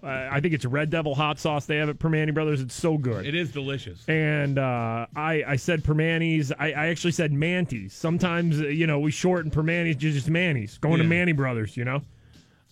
Uh, 0.03 0.29
I 0.31 0.41
think 0.41 0.53
it's 0.55 0.65
Red 0.65 0.91
Devil 0.91 1.15
hot 1.15 1.39
sauce 1.39 1.67
they 1.67 1.77
have 1.77 1.89
at 1.89 1.99
Primanti 1.99 2.35
Brothers. 2.35 2.61
It's 2.61 2.75
so 2.75 2.99
good. 2.99 3.25
It 3.27 3.35
is 3.35 3.53
delicious. 3.53 4.05
And 4.09 4.59
uh, 4.59 5.07
I, 5.15 5.45
I 5.47 5.57
said 5.57 5.83
Permanis. 5.85 6.53
I, 6.59 6.73
I 6.73 6.87
actually 6.89 7.13
said 7.13 7.33
Manties. 7.33 7.93
Sometimes, 7.93 8.61
uh, 8.61 8.67
you 8.67 8.87
know, 8.87 8.99
we 8.99 9.11
shorten 9.13 9.51
Permanis 9.51 9.93
to 9.93 9.99
just 10.13 10.29
Mannies. 10.29 10.79
Going 10.79 10.99
to 10.99 11.05
Yeah. 11.05 11.09
Manny 11.11 11.33
Brothers, 11.33 11.77
you 11.77 11.85
know? 11.85 12.03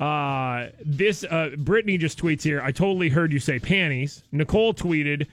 Uh, 0.04 0.70
this, 0.84 1.22
uh, 1.24 1.50
Brittany 1.58 1.96
just 1.96 2.18
tweets 2.18 2.42
here. 2.42 2.60
I 2.60 2.72
totally 2.72 3.08
heard 3.08 3.32
you 3.32 3.38
say 3.38 3.58
panties. 3.60 4.24
Nicole 4.32 4.74
tweeted, 4.74 5.28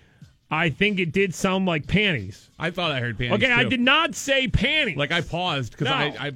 I 0.51 0.69
think 0.69 0.99
it 0.99 1.11
did 1.11 1.33
sound 1.33 1.65
like 1.65 1.87
panties. 1.87 2.49
I 2.59 2.69
thought 2.69 2.91
I 2.91 2.99
heard 2.99 3.17
panties. 3.17 3.43
Okay, 3.43 3.51
I 3.53 3.63
too. 3.63 3.69
did 3.69 3.79
not 3.79 4.13
say 4.13 4.47
panties. 4.47 4.95
Like 4.97 5.11
I 5.11 5.21
paused 5.21 5.71
because 5.71 5.85
No. 5.85 5.93
I, 5.93 6.27
I 6.27 6.31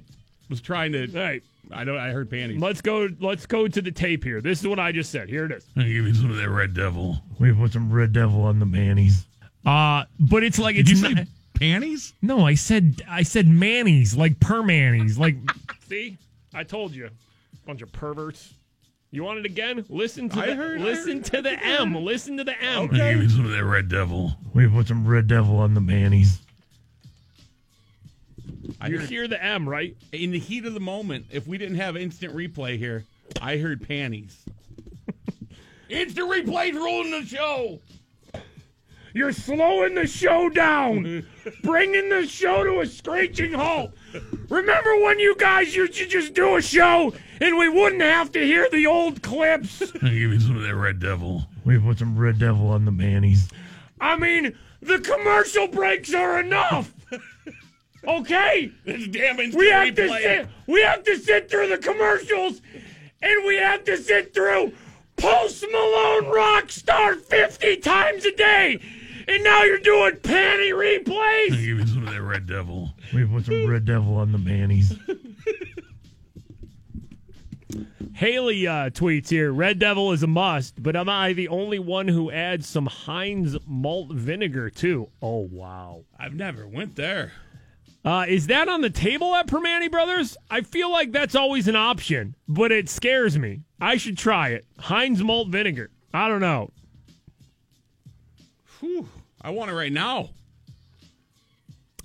was 0.50 0.62
trying 0.62 0.94
to. 0.94 1.08
All 1.16 1.24
right. 1.24 1.44
I 1.72 1.84
know 1.84 1.98
I 1.98 2.10
heard 2.10 2.30
panties. 2.30 2.62
Let's 2.62 2.82
go. 2.82 3.10
Let's 3.20 3.46
go 3.46 3.68
to 3.68 3.82
the 3.82 3.92
tape 3.92 4.24
here. 4.24 4.42
This 4.42 4.60
is 4.62 4.68
what 4.68 4.80
I 4.80 4.92
just 4.92 5.12
said. 5.12 5.30
Here 5.30 5.46
it 5.46 5.52
is. 5.52 5.66
I'll 5.78 5.84
give 5.84 5.92
you 5.92 6.14
some 6.14 6.30
of 6.30 6.38
that 6.38 6.50
Red 6.50 6.74
Devil. 6.74 7.18
We 7.40 7.52
put 7.54 7.74
some 7.74 7.92
red 7.92 8.12
devil 8.14 8.42
on 8.44 8.60
the 8.60 8.66
panties. 8.66 9.26
Uh, 9.66 10.04
but 10.20 10.44
it's 10.44 10.60
like 10.60 10.76
Did 10.76 10.90
it's 10.90 10.92
you 11.02 11.08
say 11.08 11.14
not- 11.14 11.28
panties? 11.56 12.14
No, 12.22 12.46
I 12.46 12.56
said 12.56 13.02
I 13.10 13.24
said 13.24 13.48
mannies, 13.48 14.16
like 14.16 14.40
permanis, 14.40 15.18
like. 15.18 15.38
See, 15.88 16.18
I 16.54 16.64
told 16.64 16.94
you, 16.94 17.10
bunch 17.66 17.82
of 17.82 17.92
perverts. 17.92 18.54
You 19.12 19.24
want 19.24 19.40
it 19.40 19.46
again? 19.46 19.86
Listen 19.90 20.28
to 20.30 20.40
I 20.40 20.48
the 20.48 20.56
heard- 20.56 20.82
listen 20.82 21.18
heard- 21.18 21.26
to 21.26 21.42
the 21.44 21.64
M. 21.64 21.96
Listen 21.96 22.36
to 22.38 22.44
the 22.44 22.60
M. 22.62 22.84
Okay. 22.84 23.00
I'll 23.02 23.14
give 23.14 23.24
you 23.24 23.30
some 23.30 23.46
of 23.46 23.52
that 23.52 23.64
Red 23.64 23.88
Devil. 23.88 24.34
We 24.54 24.68
put 24.68 24.88
some 24.88 25.08
red 25.08 25.28
devil 25.28 25.58
on 25.58 25.76
the 25.76 25.82
mannies. 25.82 26.40
I 28.82 28.88
You 28.88 29.00
heard 29.00 29.10
hear 29.10 29.28
the 29.28 29.44
M, 29.44 29.68
right? 29.68 29.96
in 30.12 30.32
the 30.32 30.40
heat 30.40 30.66
of 30.66 30.74
the 30.74 30.80
moment. 30.80 31.26
If 31.32 31.48
we 31.48 31.58
didn't 31.58 31.76
have 31.78 31.96
instant 31.98 32.36
replay 32.36 32.78
here, 32.78 33.06
I 33.42 33.58
heard 33.58 33.88
panties. 33.88 34.38
Instant 35.90 36.32
replay's 36.32 36.74
ruling 36.74 37.12
the 37.12 37.26
show. 37.26 37.80
You're 39.16 39.32
slowing 39.32 39.94
the 39.94 40.08
show 40.08 40.50
down, 40.50 41.24
bringing 41.64 42.10
the 42.10 42.26
show 42.26 42.64
to 42.64 42.80
a 42.80 42.86
screeching 42.88 43.54
halt. 43.54 43.92
Remember 44.50 44.98
when 45.04 45.20
you 45.20 45.36
guys 45.38 45.76
used 45.76 45.94
to 45.96 46.08
just 46.08 46.34
do 46.34 46.56
a 46.56 46.62
show 46.64 47.14
and 47.40 47.56
we 47.58 47.70
wouldn't 47.70 48.02
have 48.02 48.32
to 48.32 48.44
hear 48.44 48.68
the 48.72 48.88
old 48.88 49.22
clips? 49.22 49.92
Give 49.92 50.04
you 50.14 50.40
some 50.40 50.56
of 50.58 50.64
that 50.64 50.74
Red 50.76 51.00
Devil. 51.00 51.44
We 51.64 51.78
put 51.78 52.00
some 52.00 52.18
red 52.18 52.40
devil 52.40 52.70
on 52.70 52.86
the 52.86 52.92
mannies. 52.92 53.50
I 54.02 54.18
mean, 54.18 54.58
the 54.82 54.98
commercial 55.00 55.68
breaks 55.68 56.12
are 56.14 56.40
enough. 56.40 56.92
Okay, 58.06 58.72
This 58.86 59.08
damn 59.08 59.38
we 59.38 59.70
have 59.70 59.96
to 59.96 60.10
sit. 60.10 60.48
We 60.68 60.82
have 60.82 61.04
to 61.04 61.18
sit 61.18 61.50
through 61.50 61.70
the 61.70 61.78
commercials, 61.78 62.62
and 63.22 63.46
we 63.46 63.56
have 63.58 63.84
to 63.86 63.96
sit 63.98 64.34
through 64.34 64.74
Post 65.16 65.64
Malone 65.72 66.26
Rockstar 66.26 67.16
fifty 67.22 67.78
times 67.78 68.26
a 68.26 68.36
day. 68.36 68.80
and 69.28 69.42
now 69.44 69.64
you're 69.64 69.80
doing 69.80 70.16
panty 70.18 70.72
replays. 70.72 71.50
Give 71.66 71.78
me 71.78 71.86
some 71.86 72.06
of 72.08 72.14
that 72.14 72.22
Red 72.22 72.46
Devil. 72.46 72.92
We 73.14 73.26
put 73.26 73.46
some 73.46 73.68
Red 73.68 73.86
Devil 73.86 74.16
on 74.18 74.32
the 74.34 74.40
panties. 74.40 74.98
Haley 78.16 78.68
uh, 78.68 78.90
tweets 78.92 79.30
here 79.30 79.52
Red 79.52 79.80
Devil 79.80 80.12
is 80.12 80.22
a 80.24 80.28
must, 80.28 80.82
but 80.82 80.96
am 80.96 81.10
I 81.10 81.34
the 81.34 81.48
only 81.48 81.80
one 81.80 82.08
who 82.08 82.30
adds 82.30 82.68
some 82.68 82.86
Heinz 82.86 83.58
malt 83.66 84.12
vinegar 84.12 84.70
too? 84.70 85.10
Oh, 85.22 85.48
wow. 85.52 86.04
I've 86.20 86.36
never 86.36 86.68
went 86.68 86.96
there. 86.96 87.32
Uh, 88.06 88.26
is 88.28 88.48
that 88.48 88.68
on 88.68 88.82
the 88.82 88.90
table 88.90 89.34
at 89.36 89.48
Primanti 89.48 89.90
Brothers? 89.90 90.36
I 90.52 90.62
feel 90.62 90.92
like 90.92 91.12
that's 91.12 91.36
always 91.36 91.68
an 91.70 91.78
option, 91.78 92.36
but 92.48 92.72
it 92.72 92.90
scares 92.90 93.38
me. 93.38 93.62
I 93.80 93.96
should 93.98 94.18
try 94.18 94.50
it. 94.50 94.66
Heinz 94.78 95.24
malt 95.24 95.48
vinegar. 95.50 95.90
I 96.14 96.28
don't 96.28 96.42
know. 96.42 96.72
Whew, 98.80 99.08
I 99.42 99.52
want 99.52 99.72
it 99.72 99.76
right 99.76 99.92
now. 99.92 100.32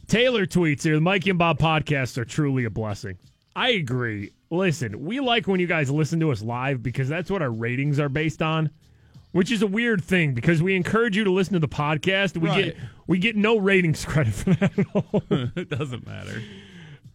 Taylor 0.07 0.47
tweets 0.47 0.85
here 0.85 0.95
the 0.95 1.01
Mikey 1.01 1.31
and 1.31 1.39
Bob 1.39 1.59
podcasts 1.59 2.17
are 2.17 2.25
truly 2.25 2.65
a 2.65 2.71
blessing. 2.71 3.19
I 3.57 3.71
agree. 3.71 4.33
Listen, 4.51 5.05
we 5.05 5.21
like 5.21 5.47
when 5.47 5.61
you 5.61 5.67
guys 5.67 5.91
listen 5.91 6.21
to 6.21 6.31
us 6.31 6.41
live 6.41 6.83
because 6.83 7.09
that's 7.09 7.31
what 7.31 7.43
our 7.43 7.51
ratings 7.51 7.99
are 7.99 8.09
based 8.09 8.41
on, 8.41 8.71
which 9.33 9.51
is 9.53 9.63
a 9.63 9.67
weird 9.67 10.03
thing 10.03 10.35
because 10.35 10.63
we 10.63 10.75
encourage 10.77 11.17
you 11.17 11.25
to 11.25 11.31
listen 11.31 11.55
to 11.55 11.59
the 11.61 11.69
podcast. 11.69 12.37
We 12.37 12.49
Right. 12.49 12.65
get 12.67 12.77
we 13.07 13.19
get 13.19 13.37
no 13.37 13.57
ratings 13.59 14.05
credit 14.07 14.35
for 14.35 14.55
that 14.55 14.79
at 14.79 14.87
all. 14.95 15.23
it 15.31 15.69
doesn't 15.69 16.07
matter. 16.07 16.43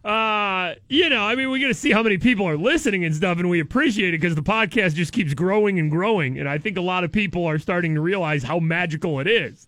Uh, 0.04 0.74
you 0.90 1.08
know, 1.08 1.22
I 1.22 1.34
mean, 1.34 1.50
we 1.50 1.60
got 1.60 1.68
to 1.68 1.74
see 1.74 1.90
how 1.90 2.02
many 2.02 2.18
people 2.18 2.46
are 2.46 2.58
listening 2.58 3.06
and 3.06 3.14
stuff, 3.14 3.38
and 3.38 3.48
we 3.48 3.58
appreciate 3.60 4.12
it 4.12 4.20
because 4.20 4.34
the 4.34 4.42
podcast 4.42 4.94
just 4.94 5.12
keeps 5.14 5.32
growing 5.32 5.78
and 5.78 5.90
growing. 5.90 6.38
And 6.38 6.46
I 6.46 6.58
think 6.58 6.76
a 6.76 6.82
lot 6.82 7.04
of 7.04 7.12
people 7.12 7.46
are 7.46 7.58
starting 7.58 7.94
to 7.94 8.02
realize 8.02 8.42
how 8.42 8.58
magical 8.58 9.18
it 9.20 9.26
is. 9.26 9.66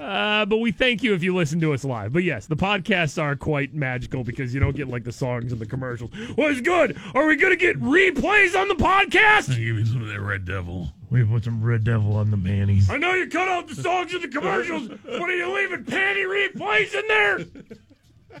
Uh, 0.00 0.46
but 0.46 0.58
we 0.58 0.70
thank 0.70 1.02
you 1.02 1.12
if 1.14 1.22
you 1.22 1.34
listen 1.34 1.60
to 1.60 1.72
us 1.72 1.84
live. 1.84 2.12
But 2.12 2.22
yes, 2.22 2.46
the 2.46 2.56
podcasts 2.56 3.20
are 3.20 3.34
quite 3.34 3.74
magical 3.74 4.22
because 4.22 4.54
you 4.54 4.60
don't 4.60 4.76
get 4.76 4.86
like 4.88 5.04
the 5.04 5.12
songs 5.12 5.50
and 5.50 5.60
the 5.60 5.66
commercials. 5.66 6.10
What's 6.36 6.60
good? 6.60 6.96
Are 7.14 7.26
we 7.26 7.34
going 7.36 7.52
to 7.52 7.56
get 7.56 7.80
replays 7.80 8.54
on 8.58 8.68
the 8.68 8.74
podcast? 8.76 9.48
Give 9.48 9.76
me 9.76 9.84
some 9.84 10.02
of 10.02 10.08
that 10.08 10.20
Red 10.20 10.44
Devil. 10.44 10.92
We 11.10 11.24
put 11.24 11.44
some 11.44 11.62
Red 11.64 11.84
Devil 11.84 12.16
on 12.16 12.30
the 12.30 12.36
panties. 12.36 12.88
I 12.90 12.96
know 12.96 13.14
you 13.14 13.28
cut 13.28 13.48
out 13.48 13.66
the 13.66 13.74
songs 13.74 14.12
and 14.14 14.22
the 14.22 14.28
commercials, 14.28 14.88
but 14.88 15.20
are 15.22 15.32
you 15.32 15.52
leaving 15.54 15.84
panty 15.84 16.24
replays 16.24 16.94
in 16.94 17.08
there? 17.08 18.40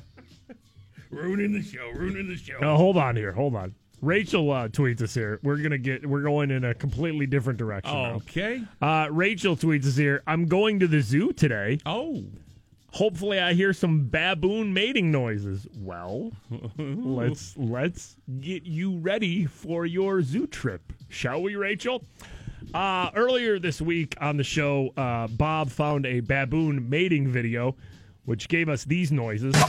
Ruining 1.10 1.52
the 1.52 1.62
show. 1.62 1.88
Ruining 1.90 2.28
the 2.28 2.36
show. 2.36 2.58
No, 2.60 2.76
hold 2.76 2.96
on 2.96 3.16
here. 3.16 3.32
Hold 3.32 3.56
on. 3.56 3.74
Rachel 4.00 4.50
uh, 4.52 4.68
tweets 4.68 5.02
us 5.02 5.14
here. 5.14 5.40
We're 5.42 5.56
gonna 5.56 5.78
get. 5.78 6.06
We're 6.06 6.22
going 6.22 6.50
in 6.50 6.64
a 6.64 6.74
completely 6.74 7.26
different 7.26 7.58
direction. 7.58 7.94
now. 7.94 8.14
Okay. 8.16 8.62
Uh, 8.80 9.08
Rachel 9.10 9.56
tweets 9.56 9.86
us 9.86 9.96
here. 9.96 10.22
I'm 10.26 10.46
going 10.46 10.78
to 10.80 10.86
the 10.86 11.00
zoo 11.00 11.32
today. 11.32 11.78
Oh. 11.84 12.24
Hopefully, 12.92 13.38
I 13.38 13.52
hear 13.52 13.74
some 13.74 14.08
baboon 14.08 14.72
mating 14.72 15.10
noises. 15.10 15.66
Well, 15.76 16.32
let's 16.78 17.54
let's 17.56 18.16
get 18.40 18.64
you 18.64 18.96
ready 18.98 19.44
for 19.44 19.84
your 19.84 20.22
zoo 20.22 20.46
trip, 20.46 20.92
shall 21.08 21.42
we, 21.42 21.54
Rachel? 21.54 22.02
Uh, 22.72 23.10
earlier 23.14 23.58
this 23.58 23.80
week 23.80 24.16
on 24.20 24.36
the 24.36 24.44
show, 24.44 24.92
uh, 24.96 25.26
Bob 25.28 25.70
found 25.70 26.06
a 26.06 26.20
baboon 26.20 26.88
mating 26.88 27.28
video, 27.28 27.76
which 28.24 28.48
gave 28.48 28.68
us 28.68 28.84
these 28.84 29.12
noises. 29.12 29.54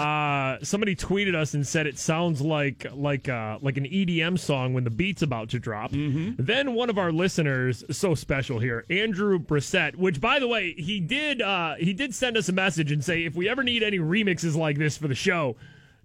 Uh, 0.00 0.58
somebody 0.62 0.96
tweeted 0.96 1.34
us 1.34 1.54
and 1.54 1.66
said 1.66 1.86
it 1.86 1.98
sounds 1.98 2.40
like 2.40 2.86
like 2.94 3.28
uh, 3.28 3.58
like 3.60 3.76
an 3.76 3.84
EDM 3.84 4.38
song 4.38 4.72
when 4.74 4.84
the 4.84 4.90
beat's 4.90 5.22
about 5.22 5.50
to 5.50 5.58
drop. 5.58 5.90
Then 6.38 6.74
one 6.74 6.90
of 6.90 6.98
our 6.98 7.12
listeners, 7.12 7.84
so 7.90 8.14
special 8.14 8.58
here, 8.58 8.84
Andrew 8.90 9.38
Brissett, 9.38 9.96
which 9.96 10.20
by 10.20 10.38
the 10.38 10.48
way 10.48 10.72
he 10.72 11.00
did 11.00 11.40
uh, 11.42 11.74
he 11.76 11.92
did 11.92 12.14
send 12.14 12.36
us 12.36 12.48
a 12.48 12.52
message 12.52 12.90
and 12.92 13.04
say 13.04 13.24
if 13.24 13.34
we 13.34 13.48
ever 13.48 13.62
need 13.62 13.82
any 13.82 13.98
remixes 13.98 14.56
like 14.56 14.78
this 14.78 14.96
for 14.96 15.08
the 15.08 15.14
show, 15.14 15.56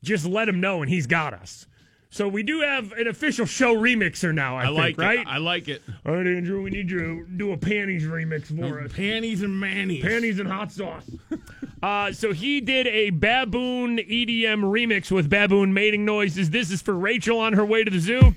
just 0.04 0.26
let 0.26 0.48
him 0.50 0.60
know 0.60 0.82
and 0.82 0.90
he's 0.92 1.08
got 1.08 1.34
us. 1.34 1.68
So 2.10 2.28
we 2.28 2.44
do 2.44 2.62
have 2.62 2.92
an 2.94 3.08
official 3.08 3.46
show 3.46 3.76
remixer 3.76 4.34
now. 4.34 4.58
I, 4.58 4.62
I 4.62 4.66
think, 4.66 4.78
like 4.78 4.98
right? 4.98 5.20
it. 5.20 5.28
I 5.28 5.38
like 5.38 5.68
it. 5.68 5.82
All 6.06 6.14
right, 6.14 6.26
Andrew, 6.26 6.62
we 6.62 6.70
need 6.70 6.90
you 6.90 7.00
to 7.00 7.26
do 7.26 7.52
a 7.52 7.58
panties 7.58 8.06
remix 8.06 8.58
for 8.58 8.82
us. 8.82 8.94
Panties 8.94 9.42
and 9.42 9.60
manis. 9.60 10.02
Panties 10.02 10.40
and 10.40 10.48
hot 10.48 10.72
sauce. 10.72 11.10
uh, 11.84 12.12
so 12.14 12.32
he 12.32 12.62
did 12.62 12.88
a 12.88 13.10
baboon 13.10 13.98
EDM 13.98 14.64
remix 14.64 15.12
with 15.12 15.30
baboon 15.30 15.74
mating 15.74 16.06
noises. 16.06 16.50
This 16.50 16.72
is 16.72 16.82
for 16.82 16.94
Rachel 16.94 17.40
on 17.40 17.54
her 17.54 17.66
way 17.66 17.84
to 17.84 17.92
the 17.92 18.00
zoo. 18.00 18.34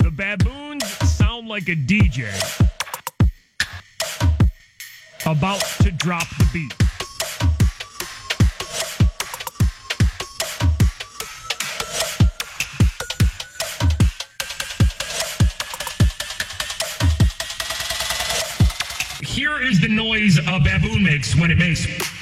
The 0.00 0.10
baboons 0.10 0.84
sound 1.08 1.48
like 1.48 1.68
a 1.68 1.76
DJ 1.76 2.30
about 5.26 5.60
to 5.82 5.90
drop 5.92 6.28
the 6.36 6.48
beat. 6.52 6.93
Is 19.64 19.80
the 19.80 19.88
noise 19.88 20.38
a 20.38 20.60
baboon 20.60 21.02
makes 21.02 21.34
when 21.36 21.50
it 21.50 21.58
makes. 21.58 22.13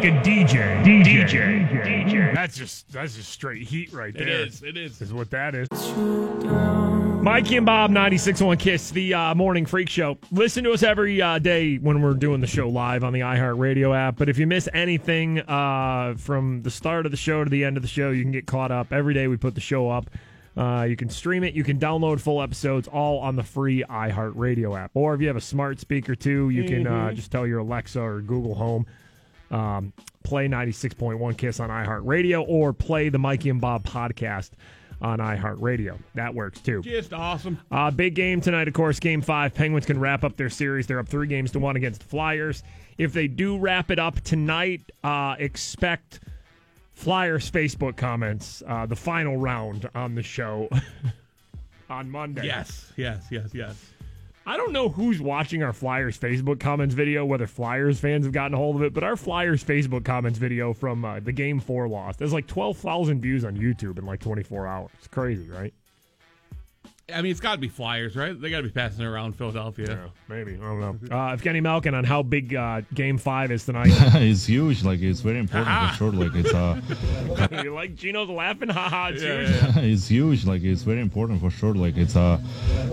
Like 0.00 0.12
a 0.12 0.16
DJ. 0.28 0.82
DJ. 0.82 1.28
DJ. 1.28 2.04
DJ. 2.06 2.34
That's 2.34 2.56
just 2.56 2.90
that's 2.92 3.16
just 3.16 3.28
straight 3.30 3.62
heat 3.62 3.92
right 3.92 4.14
there. 4.14 4.22
It 4.28 4.48
is. 4.48 4.62
It 4.62 4.76
is. 4.76 5.00
Is 5.02 5.12
what 5.12 5.30
that 5.30 5.54
is. 5.54 5.68
Mikey 7.22 7.58
and 7.58 7.66
Bob, 7.66 7.90
96.1 7.90 8.58
Kiss, 8.58 8.90
the 8.92 9.12
uh, 9.12 9.34
morning 9.34 9.66
freak 9.66 9.90
show. 9.90 10.16
Listen 10.32 10.64
to 10.64 10.72
us 10.72 10.82
every 10.82 11.20
uh, 11.20 11.38
day 11.38 11.76
when 11.76 12.00
we're 12.00 12.14
doing 12.14 12.40
the 12.40 12.46
show 12.46 12.66
live 12.70 13.04
on 13.04 13.12
the 13.12 13.20
iHeartRadio 13.20 13.94
app. 13.94 14.16
But 14.16 14.30
if 14.30 14.38
you 14.38 14.46
miss 14.46 14.70
anything 14.72 15.40
uh, 15.40 16.14
from 16.16 16.62
the 16.62 16.70
start 16.70 17.04
of 17.04 17.12
the 17.12 17.18
show 17.18 17.44
to 17.44 17.50
the 17.50 17.62
end 17.62 17.76
of 17.76 17.82
the 17.82 17.88
show, 17.88 18.08
you 18.10 18.22
can 18.22 18.32
get 18.32 18.46
caught 18.46 18.70
up. 18.70 18.90
Every 18.90 19.12
day 19.12 19.28
we 19.28 19.36
put 19.36 19.54
the 19.54 19.60
show 19.60 19.90
up. 19.90 20.08
Uh, 20.56 20.86
you 20.88 20.96
can 20.96 21.10
stream 21.10 21.44
it. 21.44 21.52
You 21.52 21.62
can 21.62 21.78
download 21.78 22.20
full 22.20 22.40
episodes 22.40 22.88
all 22.88 23.18
on 23.18 23.36
the 23.36 23.44
free 23.44 23.84
iHeartRadio 23.84 24.78
app. 24.78 24.92
Or 24.94 25.12
if 25.14 25.20
you 25.20 25.26
have 25.26 25.36
a 25.36 25.42
smart 25.42 25.78
speaker 25.78 26.14
too, 26.14 26.48
you 26.48 26.64
can 26.64 26.86
uh, 26.86 26.90
Mhm. 27.10 27.16
just 27.16 27.30
tell 27.30 27.46
your 27.46 27.58
Alexa 27.58 28.00
or 28.00 28.22
Google 28.22 28.54
Home 28.54 28.86
um, 29.50 29.92
play 30.22 30.48
96.1 30.48 31.36
Kiss 31.36 31.60
on 31.60 31.70
iHeartRadio 31.70 32.44
or 32.46 32.72
play 32.72 33.08
the 33.08 33.18
Mikey 33.18 33.50
and 33.50 33.60
Bob 33.60 33.84
podcast 33.84 34.50
on 35.02 35.18
iHeartRadio. 35.18 35.98
That 36.14 36.34
works 36.34 36.60
too. 36.60 36.82
Just 36.82 37.12
awesome. 37.12 37.58
Uh, 37.70 37.90
big 37.90 38.14
game 38.14 38.40
tonight, 38.40 38.68
of 38.68 38.74
course, 38.74 39.00
game 39.00 39.22
five. 39.22 39.54
Penguins 39.54 39.86
can 39.86 39.98
wrap 39.98 40.24
up 40.24 40.36
their 40.36 40.50
series. 40.50 40.86
They're 40.86 40.98
up 40.98 41.08
three 41.08 41.26
games 41.26 41.52
to 41.52 41.58
one 41.58 41.76
against 41.76 42.00
the 42.02 42.06
Flyers. 42.06 42.62
If 42.98 43.12
they 43.12 43.28
do 43.28 43.58
wrap 43.58 43.90
it 43.90 43.98
up 43.98 44.20
tonight, 44.20 44.82
uh, 45.02 45.36
expect 45.38 46.20
Flyers 46.92 47.50
Facebook 47.50 47.96
comments, 47.96 48.62
uh, 48.66 48.84
the 48.84 48.96
final 48.96 49.38
round 49.38 49.88
on 49.94 50.14
the 50.14 50.22
show 50.22 50.68
on 51.90 52.10
Monday. 52.10 52.44
Yes. 52.44 52.92
Yes. 52.96 53.26
Yes. 53.30 53.50
Yes. 53.54 53.90
I 54.50 54.56
don't 54.56 54.72
know 54.72 54.88
who's 54.88 55.20
watching 55.20 55.62
our 55.62 55.72
Flyers 55.72 56.18
Facebook 56.18 56.58
comments 56.58 56.92
video, 56.92 57.24
whether 57.24 57.46
Flyers 57.46 58.00
fans 58.00 58.26
have 58.26 58.32
gotten 58.32 58.54
a 58.54 58.56
hold 58.56 58.74
of 58.74 58.82
it, 58.82 58.92
but 58.92 59.04
our 59.04 59.14
Flyers 59.14 59.62
Facebook 59.62 60.04
comments 60.04 60.40
video 60.40 60.72
from 60.72 61.04
uh, 61.04 61.20
the 61.20 61.30
game 61.30 61.60
four 61.60 61.86
loss, 61.86 62.16
there's 62.16 62.32
like 62.32 62.48
12,000 62.48 63.20
views 63.20 63.44
on 63.44 63.56
YouTube 63.56 63.96
in 63.96 64.06
like 64.06 64.18
24 64.18 64.66
hours. 64.66 64.90
It's 64.98 65.06
crazy, 65.06 65.48
right? 65.48 65.72
I 67.14 67.22
mean, 67.22 67.30
it's 67.30 67.40
got 67.40 67.52
to 67.52 67.58
be 67.58 67.68
Flyers, 67.68 68.16
right? 68.16 68.38
They 68.38 68.50
got 68.50 68.58
to 68.58 68.62
be 68.64 68.70
passing 68.70 69.04
around 69.04 69.34
Philadelphia. 69.36 69.86
Yeah, 69.88 70.08
maybe. 70.28 70.54
I 70.54 70.58
don't 70.58 71.10
know. 71.10 71.16
Uh, 71.16 71.34
if 71.34 71.42
Kenny 71.42 71.60
Malkin 71.60 71.94
on 71.94 72.04
how 72.04 72.22
big 72.22 72.54
uh, 72.54 72.82
game 72.94 73.18
five 73.18 73.50
is 73.50 73.64
tonight. 73.64 73.90
it's 74.14 74.46
huge. 74.46 74.84
Like 74.84 75.00
it's 75.00 75.20
very 75.20 75.38
important 75.38 75.90
for 75.90 75.96
sure. 75.96 76.12
Like 76.12 76.34
it's 76.34 76.54
uh, 76.54 76.80
you 77.62 77.74
like 77.74 77.94
Gino's 77.96 78.28
laughing? 78.28 78.68
Haha, 78.68 79.08
it's 79.12 79.22
Yeah, 79.22 79.42
huge. 79.42 79.76
it's 79.92 80.08
huge. 80.08 80.44
Like 80.44 80.62
it's 80.62 80.82
very 80.82 81.00
important 81.00 81.40
for 81.40 81.50
sure. 81.50 81.74
Like 81.74 81.96
it's 81.96 82.16
a 82.16 82.40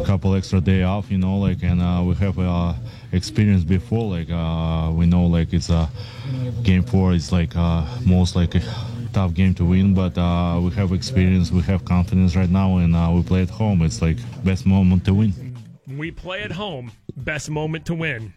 couple 0.05 0.35
extra 0.35 0.61
day 0.61 0.83
off, 0.83 1.09
you 1.11 1.17
know. 1.17 1.37
Like 1.37 1.63
and 1.63 1.81
uh, 1.81 2.03
we 2.05 2.15
have 2.15 2.37
uh, 2.39 2.73
experience 3.11 3.63
before. 3.63 4.09
Like 4.09 4.29
uh, 4.29 4.91
we 4.93 5.05
know 5.05 5.25
like 5.25 5.53
it's 5.53 5.69
a 5.69 5.89
game 6.63 6.83
four. 6.83 7.13
It's 7.13 7.31
like 7.31 7.55
uh, 7.55 7.85
most 8.05 8.35
like 8.35 8.55
a 8.55 8.61
tough 9.17 9.33
game 9.33 9.51
to 9.51 9.65
win, 9.65 9.95
but 9.95 10.15
uh, 10.15 10.59
we 10.61 10.69
have 10.69 10.91
experience. 10.91 11.49
We 11.51 11.63
have 11.63 11.83
confidence 11.85 12.35
right 12.35 12.51
now, 12.51 12.77
and 12.77 12.95
uh, 12.95 13.11
we 13.11 13.23
play 13.23 13.41
at 13.41 13.49
home. 13.49 13.81
It's 13.81 13.99
like 13.99 14.17
best 14.43 14.67
moment 14.67 15.05
to 15.05 15.13
win. 15.15 15.57
we 15.87 16.11
play 16.11 16.43
at 16.43 16.51
home. 16.51 16.91
Best 17.15 17.49
moment 17.49 17.87
to 17.87 17.95
win 17.95 18.31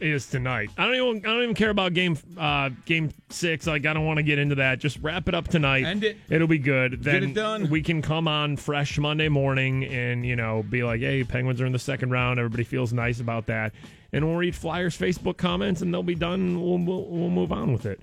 is 0.00 0.26
tonight. 0.26 0.70
I 0.76 0.86
don't 0.86 0.96
even 0.96 1.16
I 1.18 1.34
don't 1.34 1.42
even 1.44 1.54
care 1.54 1.70
about 1.70 1.94
game 1.94 2.18
uh, 2.36 2.70
game 2.84 3.12
six. 3.28 3.68
Like 3.68 3.86
I 3.86 3.92
don't 3.92 4.06
want 4.06 4.16
to 4.16 4.24
get 4.24 4.40
into 4.40 4.56
that. 4.56 4.80
Just 4.80 4.98
wrap 5.02 5.28
it 5.28 5.36
up 5.36 5.46
tonight. 5.46 5.84
End 5.84 6.02
it. 6.02 6.16
It'll 6.28 6.48
be 6.48 6.58
good. 6.58 7.04
Then 7.04 7.22
it 7.22 7.34
done. 7.34 7.70
we 7.70 7.80
can 7.80 8.02
come 8.02 8.26
on 8.26 8.56
fresh 8.56 8.98
Monday 8.98 9.28
morning 9.28 9.84
and 9.84 10.26
you 10.26 10.34
know 10.34 10.64
be 10.68 10.82
like, 10.82 10.98
hey, 10.98 11.22
Penguins 11.22 11.60
are 11.60 11.66
in 11.66 11.72
the 11.72 11.78
second 11.78 12.10
round. 12.10 12.40
Everybody 12.40 12.64
feels 12.64 12.92
nice 12.92 13.20
about 13.20 13.46
that, 13.46 13.72
and 14.12 14.26
we'll 14.26 14.34
read 14.34 14.56
Flyers 14.56 14.98
Facebook 14.98 15.36
comments 15.36 15.80
and 15.80 15.94
they'll 15.94 16.02
be 16.02 16.16
done. 16.16 16.60
We'll 16.60 16.78
we'll, 16.78 17.04
we'll 17.04 17.30
move 17.30 17.52
on 17.52 17.72
with 17.72 17.86
it. 17.86 18.00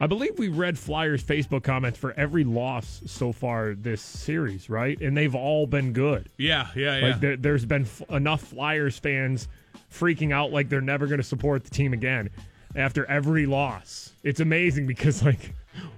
I 0.00 0.06
believe 0.06 0.38
we 0.38 0.48
read 0.48 0.78
Flyers 0.78 1.22
Facebook 1.24 1.62
comments 1.62 1.98
for 1.98 2.12
every 2.12 2.44
loss 2.44 3.00
so 3.06 3.32
far 3.32 3.74
this 3.74 4.02
series, 4.02 4.68
right? 4.68 5.00
And 5.00 5.16
they've 5.16 5.34
all 5.34 5.66
been 5.66 5.92
good. 5.94 6.28
Yeah, 6.36 6.68
yeah, 6.76 6.98
yeah. 6.98 7.06
Like 7.06 7.20
there, 7.20 7.36
there's 7.36 7.64
been 7.64 7.82
f- 7.82 8.02
enough 8.10 8.42
Flyers 8.42 8.98
fans 8.98 9.48
freaking 9.92 10.32
out 10.32 10.52
like 10.52 10.68
they're 10.68 10.80
never 10.82 11.06
going 11.06 11.18
to 11.20 11.24
support 11.26 11.64
the 11.64 11.70
team 11.70 11.94
again 11.94 12.28
after 12.74 13.06
every 13.06 13.46
loss. 13.46 14.12
It's 14.22 14.40
amazing 14.40 14.86
because 14.86 15.22
like 15.22 15.52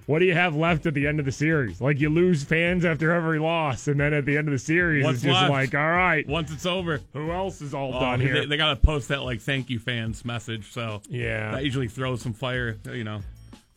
what 0.05 0.19
do 0.19 0.25
you 0.25 0.33
have 0.33 0.55
left 0.55 0.85
at 0.85 0.93
the 0.93 1.05
end 1.07 1.19
of 1.19 1.25
the 1.25 1.31
series? 1.33 1.81
Like 1.81 1.99
you 1.99 2.09
lose 2.09 2.43
fans 2.43 2.85
after 2.85 3.11
every 3.11 3.39
loss, 3.39 3.87
and 3.89 3.99
then 3.99 4.13
at 4.13 4.25
the 4.25 4.37
end 4.37 4.47
of 4.47 4.53
the 4.53 4.59
series, 4.59 5.03
What's 5.03 5.17
it's 5.17 5.25
just 5.25 5.41
left? 5.41 5.49
like, 5.51 5.75
all 5.75 5.89
right, 5.89 6.25
Once 6.27 6.51
it's 6.53 6.65
over, 6.65 7.01
who 7.13 7.31
else 7.31 7.59
is 7.61 7.73
all 7.73 7.93
Oh, 7.95 7.99
done 7.99 8.21
here? 8.21 8.41
They, 8.41 8.45
they 8.45 8.57
got 8.57 8.69
to 8.69 8.75
post 8.77 9.09
that 9.09 9.23
like 9.23 9.41
thank 9.41 9.69
you 9.69 9.79
fans 9.79 10.23
message. 10.23 10.71
So 10.71 11.01
Yeah. 11.09 11.51
that 11.51 11.65
usually 11.65 11.89
throws 11.89 12.21
some 12.21 12.33
fire. 12.33 12.77
You 12.91 13.03
know, 13.03 13.21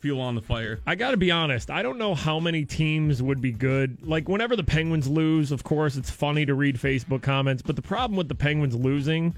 fuel 0.02 0.20
on 0.20 0.34
the 0.34 0.42
fire. 0.42 0.80
I 0.84 0.96
got 0.96 1.12
to 1.12 1.16
be 1.16 1.30
honest. 1.30 1.70
I 1.70 1.82
don't 1.82 1.96
know 1.96 2.14
how 2.14 2.40
many 2.40 2.64
teams 2.64 3.22
would 3.22 3.40
be 3.40 3.52
good. 3.52 4.06
Like, 4.06 4.28
whenever 4.28 4.56
the 4.56 4.64
Penguins 4.64 5.08
lose, 5.08 5.52
of 5.52 5.62
course, 5.62 5.96
it's 5.96 6.10
funny 6.10 6.44
to 6.44 6.54
read 6.54 6.76
Facebook 6.76 7.22
comments. 7.22 7.62
But 7.62 7.76
the 7.76 7.82
problem 7.82 8.16
with 8.16 8.28
the 8.28 8.34
Penguins 8.34 8.74
losing 8.74 9.34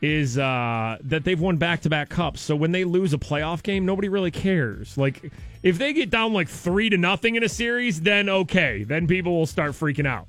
is 0.00 0.38
uh, 0.38 0.98
that 1.02 1.24
they've 1.24 1.40
won 1.40 1.56
back 1.56 1.80
to 1.82 1.90
back 1.90 2.10
cups. 2.10 2.40
So 2.40 2.54
when 2.54 2.72
they 2.72 2.84
lose 2.84 3.12
a 3.12 3.18
playoff 3.18 3.62
game, 3.62 3.84
nobody 3.84 4.08
really 4.08 4.30
cares. 4.30 4.96
Like, 4.96 5.32
if 5.62 5.78
they 5.78 5.92
get 5.92 6.10
down 6.10 6.32
like 6.32 6.48
three 6.48 6.88
to 6.90 6.96
nothing 6.96 7.34
in 7.34 7.42
a 7.42 7.48
series, 7.48 8.00
then 8.00 8.28
okay. 8.28 8.84
Then 8.84 9.08
people 9.08 9.36
will 9.36 9.46
start 9.46 9.72
freaking 9.72 10.06
out. 10.06 10.28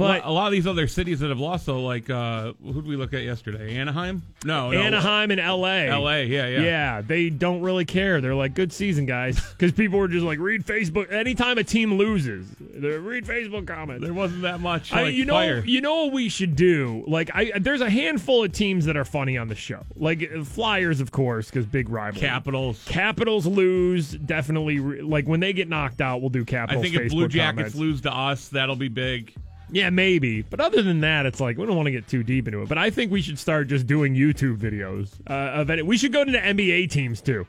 But 0.00 0.24
a 0.24 0.30
lot 0.30 0.46
of 0.46 0.52
these 0.52 0.66
other 0.66 0.86
cities 0.88 1.20
that 1.20 1.28
have 1.28 1.38
lost, 1.38 1.66
though, 1.66 1.82
like 1.82 2.08
uh, 2.10 2.52
who 2.62 2.74
did 2.74 2.86
we 2.86 2.96
look 2.96 3.14
at 3.14 3.22
yesterday? 3.22 3.76
Anaheim? 3.76 4.22
No, 4.44 4.70
no. 4.70 4.80
Anaheim 4.80 5.30
and 5.30 5.40
LA. 5.40 5.84
LA, 5.96 6.16
yeah, 6.20 6.46
yeah. 6.48 6.60
Yeah, 6.62 7.00
they 7.02 7.28
don't 7.30 7.60
really 7.60 7.84
care. 7.84 8.20
They're 8.20 8.34
like, 8.34 8.54
good 8.54 8.72
season, 8.72 9.06
guys. 9.06 9.38
Because 9.60 9.72
people 9.72 9.98
were 9.98 10.08
just 10.08 10.24
like, 10.24 10.38
read 10.38 10.64
Facebook. 10.64 11.12
Anytime 11.12 11.58
a 11.58 11.64
team 11.64 11.94
loses, 11.98 12.46
they 12.58 12.88
read 12.96 13.26
Facebook 13.26 13.66
comments. 13.66 14.02
There 14.02 14.14
wasn't 14.14 14.40
that 14.42 14.58
much. 14.60 14.90
I, 14.90 15.08
you 15.08 15.26
know, 15.26 15.34
fire. 15.34 15.62
you 15.66 15.82
know 15.82 16.04
what 16.04 16.14
we 16.14 16.30
should 16.30 16.56
do. 16.56 17.04
Like, 17.06 17.30
I 17.34 17.52
there's 17.58 17.82
a 17.82 17.90
handful 17.90 18.42
of 18.44 18.52
teams 18.52 18.86
that 18.86 18.96
are 18.96 19.04
funny 19.04 19.36
on 19.36 19.48
the 19.48 19.54
show. 19.54 19.84
Like 19.96 20.26
Flyers, 20.44 21.00
of 21.02 21.10
course, 21.10 21.50
because 21.50 21.66
big 21.66 21.90
rival. 21.90 22.18
Capitals. 22.18 22.82
Capitals 22.88 23.46
lose 23.46 24.12
definitely. 24.12 24.80
re- 24.80 25.02
Like 25.02 25.26
when 25.28 25.40
they 25.40 25.52
get 25.52 25.68
knocked 25.68 26.00
out, 26.00 26.22
we'll 26.22 26.30
do 26.30 26.44
Capitals. 26.46 26.82
I 26.86 26.88
think 26.88 26.98
if 27.02 27.10
Blue 27.10 27.28
Jackets 27.28 27.72
comments. 27.72 27.74
lose 27.74 28.00
to 28.02 28.12
us, 28.14 28.48
that'll 28.48 28.76
be 28.76 28.88
big. 28.88 29.34
Yeah, 29.72 29.90
maybe. 29.90 30.42
But 30.42 30.60
other 30.60 30.82
than 30.82 31.00
that, 31.00 31.26
it's 31.26 31.40
like 31.40 31.56
we 31.56 31.66
don't 31.66 31.76
want 31.76 31.86
to 31.86 31.92
get 31.92 32.08
too 32.08 32.22
deep 32.22 32.48
into 32.48 32.62
it. 32.62 32.68
But 32.68 32.78
I 32.78 32.90
think 32.90 33.12
we 33.12 33.22
should 33.22 33.38
start 33.38 33.68
just 33.68 33.86
doing 33.86 34.14
YouTube 34.14 34.56
videos 34.56 35.10
uh, 35.28 35.60
of 35.60 35.70
it. 35.70 35.86
We 35.86 35.96
should 35.96 36.12
go 36.12 36.24
to 36.24 36.30
the 36.30 36.38
NBA 36.38 36.90
teams 36.90 37.20
too. 37.20 37.46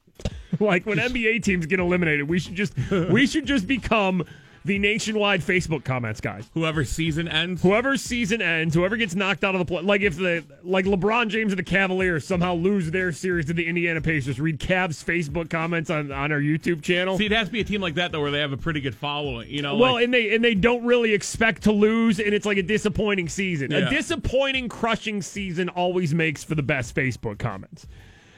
like 0.60 0.86
when 0.86 0.98
NBA 0.98 1.42
teams 1.42 1.66
get 1.66 1.80
eliminated, 1.80 2.28
we 2.28 2.38
should 2.38 2.54
just 2.54 2.74
we 2.90 3.26
should 3.26 3.46
just 3.46 3.66
become 3.66 4.24
the 4.64 4.78
nationwide 4.78 5.40
Facebook 5.40 5.84
comments 5.84 6.20
guys. 6.20 6.50
Whoever 6.54 6.84
season 6.84 7.28
ends, 7.28 7.62
Whoever 7.62 7.96
season 7.96 8.42
ends, 8.42 8.74
whoever 8.74 8.96
gets 8.96 9.14
knocked 9.14 9.42
out 9.44 9.54
of 9.54 9.58
the 9.60 9.64
play, 9.64 9.82
like 9.82 10.02
if 10.02 10.16
the 10.16 10.44
like 10.62 10.84
LeBron 10.84 11.28
James 11.28 11.52
and 11.52 11.58
the 11.58 11.64
Cavaliers 11.64 12.26
somehow 12.26 12.54
lose 12.54 12.90
their 12.90 13.12
series 13.12 13.46
to 13.46 13.54
the 13.54 13.66
Indiana 13.66 14.00
Pacers, 14.00 14.38
read 14.40 14.58
Cavs 14.58 15.02
Facebook 15.02 15.48
comments 15.50 15.90
on 15.90 16.12
on 16.12 16.32
our 16.32 16.40
YouTube 16.40 16.82
channel. 16.82 17.16
See, 17.16 17.26
it 17.26 17.32
has 17.32 17.48
to 17.48 17.52
be 17.52 17.60
a 17.60 17.64
team 17.64 17.80
like 17.80 17.94
that 17.94 18.12
though, 18.12 18.20
where 18.20 18.30
they 18.30 18.40
have 18.40 18.52
a 18.52 18.58
pretty 18.58 18.80
good 18.80 18.94
following. 18.94 19.48
You 19.48 19.62
know, 19.62 19.76
Well, 19.76 19.94
like, 19.94 20.04
and 20.04 20.14
they 20.14 20.34
and 20.34 20.44
they 20.44 20.54
don't 20.54 20.84
really 20.84 21.14
expect 21.14 21.62
to 21.62 21.72
lose, 21.72 22.18
and 22.20 22.34
it's 22.34 22.46
like 22.46 22.58
a 22.58 22.62
disappointing 22.62 23.28
season. 23.28 23.70
Yeah. 23.70 23.86
A 23.86 23.90
disappointing, 23.90 24.68
crushing 24.68 25.22
season 25.22 25.68
always 25.70 26.14
makes 26.14 26.44
for 26.44 26.54
the 26.54 26.62
best 26.62 26.94
Facebook 26.94 27.38
comments. 27.38 27.86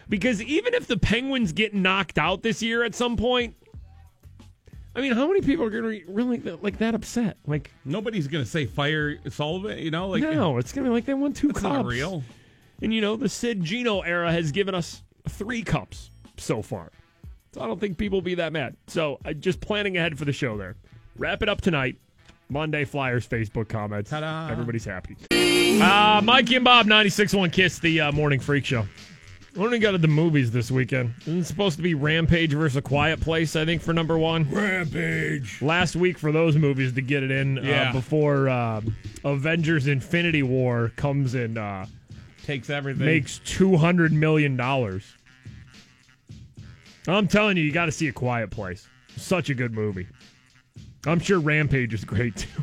Because 0.08 0.42
even 0.42 0.74
if 0.74 0.86
the 0.86 0.98
Penguins 0.98 1.52
get 1.52 1.74
knocked 1.74 2.18
out 2.18 2.42
this 2.42 2.62
year 2.62 2.84
at 2.84 2.94
some 2.94 3.16
point, 3.16 3.54
I 4.94 5.00
mean, 5.00 5.12
how 5.12 5.26
many 5.26 5.40
people 5.40 5.64
are 5.64 5.70
going 5.70 5.84
to 5.84 5.88
be 5.88 6.04
really 6.06 6.38
like 6.38 6.78
that 6.78 6.94
upset? 6.94 7.38
Like, 7.46 7.70
nobody's 7.84 8.28
gonna 8.28 8.44
say 8.44 8.66
fire 8.66 9.18
Sullivan. 9.30 9.78
You 9.78 9.90
know, 9.90 10.08
like 10.08 10.22
no, 10.22 10.58
it's 10.58 10.72
going 10.72 10.84
to 10.84 10.90
be 10.90 10.94
like 10.94 11.06
they 11.06 11.14
won 11.14 11.32
two 11.32 11.48
cups. 11.48 11.62
not 11.62 11.86
real. 11.86 12.22
And 12.82 12.92
you 12.92 13.00
know, 13.00 13.16
the 13.16 13.28
Sid 13.28 13.62
Gino 13.62 14.00
era 14.00 14.30
has 14.30 14.52
given 14.52 14.74
us 14.74 15.02
three 15.28 15.62
cups 15.62 16.10
so 16.36 16.62
far. 16.62 16.90
So 17.52 17.60
I 17.62 17.66
don't 17.66 17.78
think 17.80 17.96
people 17.96 18.16
will 18.16 18.22
be 18.22 18.34
that 18.36 18.52
mad. 18.52 18.76
So 18.86 19.18
uh, 19.24 19.32
just 19.32 19.60
planning 19.60 19.96
ahead 19.96 20.18
for 20.18 20.24
the 20.24 20.32
show 20.32 20.56
there. 20.56 20.76
Wrap 21.16 21.42
it 21.42 21.48
up 21.48 21.60
tonight. 21.60 21.96
Monday 22.48 22.84
Flyers 22.84 23.26
Facebook 23.26 23.68
comments. 23.68 24.10
Ta-da. 24.10 24.50
Everybody's 24.50 24.84
happy. 24.84 25.16
Uh, 25.80 26.20
Mikey 26.22 26.56
and 26.56 26.64
Bob, 26.64 26.86
96.1 26.86 27.50
Kiss, 27.50 27.78
the 27.78 28.00
uh, 28.02 28.12
morning 28.12 28.40
freak 28.40 28.64
show. 28.66 28.86
When 29.54 29.70
we 29.70 29.78
go 29.78 29.92
to 29.92 29.98
the 29.98 30.08
movies 30.08 30.50
this 30.50 30.70
weekend, 30.70 31.12
isn't 31.22 31.40
it 31.40 31.44
supposed 31.44 31.76
to 31.76 31.82
be 31.82 31.92
Rampage 31.94 32.54
versus 32.54 32.76
A 32.78 32.82
Quiet 32.82 33.20
Place, 33.20 33.54
I 33.54 33.66
think, 33.66 33.82
for 33.82 33.92
number 33.92 34.16
one? 34.18 34.48
Rampage. 34.50 35.60
Last 35.60 35.94
week 35.94 36.18
for 36.18 36.32
those 36.32 36.56
movies 36.56 36.94
to 36.94 37.02
get 37.02 37.22
it 37.22 37.30
in 37.30 37.56
Yeah. 37.62 37.90
uh, 37.90 37.92
before 37.92 38.48
uh, 38.48 38.80
Avengers 39.24 39.88
Infinity 39.88 40.42
War 40.42 40.90
comes 40.96 41.34
in. 41.34 41.58
Uh, 41.58 41.84
takes 42.44 42.70
everything. 42.70 43.04
makes 43.04 43.40
two 43.44 43.76
hundred 43.76 44.12
million 44.12 44.56
dollars. 44.56 45.04
I'm 47.06 47.28
telling 47.28 47.56
you, 47.58 47.62
you 47.62 47.72
got 47.72 47.86
to 47.86 47.92
see 47.92 48.08
a 48.08 48.12
Quiet 48.12 48.50
Place. 48.50 48.88
Such 49.16 49.50
a 49.50 49.54
good 49.54 49.74
movie. 49.74 50.06
I'm 51.06 51.18
sure 51.20 51.38
Rampage 51.40 51.92
is 51.92 52.04
great 52.04 52.36
too. 52.36 52.62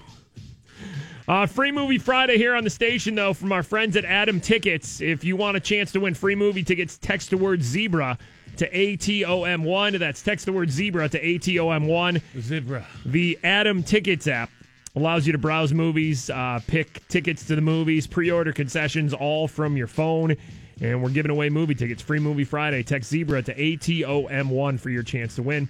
Uh, 1.30 1.46
free 1.46 1.72
movie 1.72 2.00
Friday 2.00 2.38
here 2.38 2.56
on 2.56 2.64
the 2.64 2.72
station, 2.72 3.14
though, 3.14 3.36
from 3.36 3.52
our 3.52 3.62
friends 3.62 3.96
at 3.96 4.04
Atom 4.04 4.42
Tickets. 4.42 5.00
If 5.00 5.24
you 5.24 5.36
want 5.36 5.56
a 5.56 5.60
chance 5.60 5.92
to 5.92 6.00
win 6.00 6.16
free 6.16 6.34
movie 6.34 6.64
tickets, 6.64 6.98
text 6.98 7.30
the 7.30 7.38
word 7.38 7.62
zebra 7.62 8.18
to 8.58 8.68
ATOM1. 8.68 10.00
That's 10.00 10.24
text 10.24 10.48
the 10.48 10.54
word 10.54 10.72
zebra 10.72 11.08
to 11.10 11.24
ATOM1. 11.24 12.20
Zebra. 12.42 12.84
The 13.06 13.38
Atom 13.44 13.84
Tickets 13.84 14.26
app 14.26 14.50
allows 14.96 15.28
you 15.28 15.32
to 15.34 15.38
browse 15.38 15.72
movies, 15.72 16.32
uh, 16.32 16.62
pick 16.66 17.08
tickets 17.10 17.46
to 17.46 17.56
the 17.56 17.62
movies, 17.62 18.08
pre 18.08 18.32
order 18.32 18.52
concessions, 18.52 19.14
all 19.14 19.48
from 19.48 19.78
your 19.78 19.86
phone. 19.86 20.36
And 20.82 21.04
we're 21.04 21.12
giving 21.12 21.30
away 21.30 21.50
movie 21.50 21.76
tickets. 21.76 22.02
Free 22.02 22.20
Movie 22.20 22.44
Friday. 22.44 22.82
Text 22.82 23.08
Zebra 23.08 23.44
to 23.44 23.54
ATOM1 23.54 24.80
for 24.80 24.90
your 24.90 25.04
chance 25.04 25.36
to 25.36 25.44
win. 25.44 25.70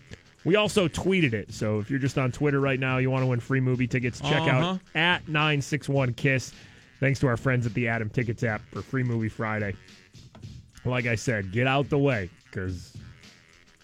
We 0.49 0.55
also 0.55 0.87
tweeted 0.87 1.33
it. 1.33 1.53
So 1.53 1.77
if 1.77 1.91
you're 1.91 1.99
just 1.99 2.17
on 2.17 2.31
Twitter 2.31 2.59
right 2.59 2.79
now, 2.79 2.97
you 2.97 3.11
want 3.11 3.21
to 3.21 3.27
win 3.27 3.39
free 3.39 3.59
movie 3.59 3.85
tickets, 3.85 4.19
check 4.19 4.41
Uh-huh. 4.41 4.49
out 4.49 4.79
at 4.95 5.23
961KISS. 5.27 6.53
Thanks 6.99 7.19
to 7.19 7.27
our 7.27 7.37
friends 7.37 7.67
at 7.67 7.75
the 7.75 7.87
Atom 7.87 8.09
Tickets 8.09 8.41
app 8.43 8.63
for 8.73 8.81
Free 8.81 9.03
Movie 9.03 9.29
Friday. 9.29 9.75
Like 10.85 11.05
I 11.05 11.13
said, 11.13 11.51
get 11.51 11.67
out 11.67 11.87
the 11.89 11.99
way 11.99 12.31
because 12.45 12.97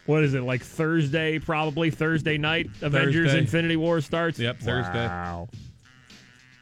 what 0.07 0.23
is 0.23 0.33
it 0.33 0.41
like 0.41 0.63
Thursday? 0.63 1.37
Probably 1.37 1.91
Thursday 1.91 2.39
night. 2.39 2.67
Avengers 2.81 3.25
Thursday. 3.27 3.39
Infinity 3.41 3.75
War 3.75 4.01
starts. 4.01 4.39
Yep, 4.39 4.57
Thursday. 4.57 5.05
Wow. 5.05 5.47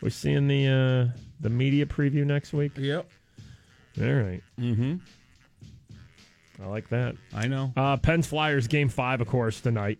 We're 0.01 0.09
seeing 0.09 0.49
the 0.49 0.67
uh, 1.13 1.17
the 1.39 1.49
media 1.49 1.85
preview 1.85 2.25
next 2.25 2.51
week. 2.51 2.73
Yep. 2.75 3.09
All 4.01 4.05
right. 4.13 4.43
Mm-hmm. 4.59 4.95
I 6.61 6.67
like 6.67 6.89
that. 6.89 7.15
I 7.33 7.47
know. 7.47 7.73
Uh, 7.75 7.97
Pens 7.97 8.27
Flyers 8.27 8.67
game 8.67 8.89
five, 8.89 9.21
of 9.21 9.27
course, 9.27 9.61
tonight. 9.61 9.99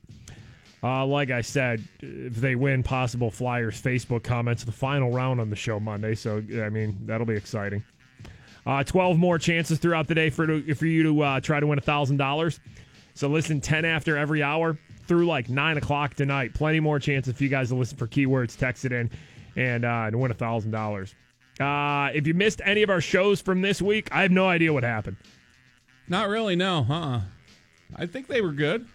Uh, 0.84 1.06
like 1.06 1.32
I 1.32 1.42
said, 1.42 1.82
if 2.02 2.36
they 2.36 2.56
win, 2.56 2.84
possible 2.84 3.32
Flyers 3.32 3.82
Facebook 3.82 4.24
comments, 4.24 4.66
the 4.66 4.72
final 4.72 5.12
round 5.12 5.40
on 5.40 5.50
the 5.50 5.56
show 5.56 5.80
Monday. 5.80 6.14
So, 6.14 6.44
I 6.62 6.70
mean, 6.70 6.98
that'll 7.06 7.26
be 7.26 7.36
exciting. 7.36 7.84
Uh, 8.66 8.84
12 8.84 9.18
more 9.18 9.40
chances 9.40 9.80
throughout 9.80 10.08
the 10.08 10.16
day 10.16 10.30
for, 10.30 10.46
to, 10.46 10.76
for 10.76 10.86
you 10.86 11.04
to 11.04 11.22
uh, 11.22 11.40
try 11.40 11.60
to 11.60 11.68
win 11.68 11.80
$1,000. 11.80 12.60
So, 13.14 13.28
listen 13.30 13.62
10 13.62 13.86
after 13.86 14.18
every 14.18 14.44
hour 14.44 14.78
through 15.08 15.26
like 15.26 15.50
9 15.50 15.78
o'clock 15.78 16.16
tonight. 16.16 16.54
Plenty 16.54 16.82
more 16.82 17.00
chances 17.00 17.34
for 17.36 17.44
you 17.44 17.50
guys 17.50 17.70
to 17.70 17.76
listen 17.76 17.98
for 17.98 18.08
keywords, 18.08 18.58
text 18.58 18.84
it 18.84 18.92
in, 18.92 19.10
and, 19.56 19.86
uh, 19.86 20.04
and 20.08 20.20
win 20.20 20.34
$1,000. 20.34 21.14
Uh, 21.60 22.12
if 22.14 22.28
you 22.28 22.34
missed 22.34 22.62
any 22.66 22.84
of 22.84 22.90
our 22.90 23.02
shows 23.02 23.40
from 23.40 23.62
this 23.62 23.82
week, 23.82 24.10
I 24.12 24.24
have 24.24 24.32
no 24.32 24.48
idea 24.50 24.74
what 24.74 24.84
happened. 24.84 25.16
Not 26.08 26.30
really. 26.30 26.56
No. 26.56 26.86
Uh. 26.90 26.94
uh 26.94 27.22
I 27.96 28.06
think 28.08 28.28
they 28.28 28.42
were 28.42 28.52
good. 28.54 28.88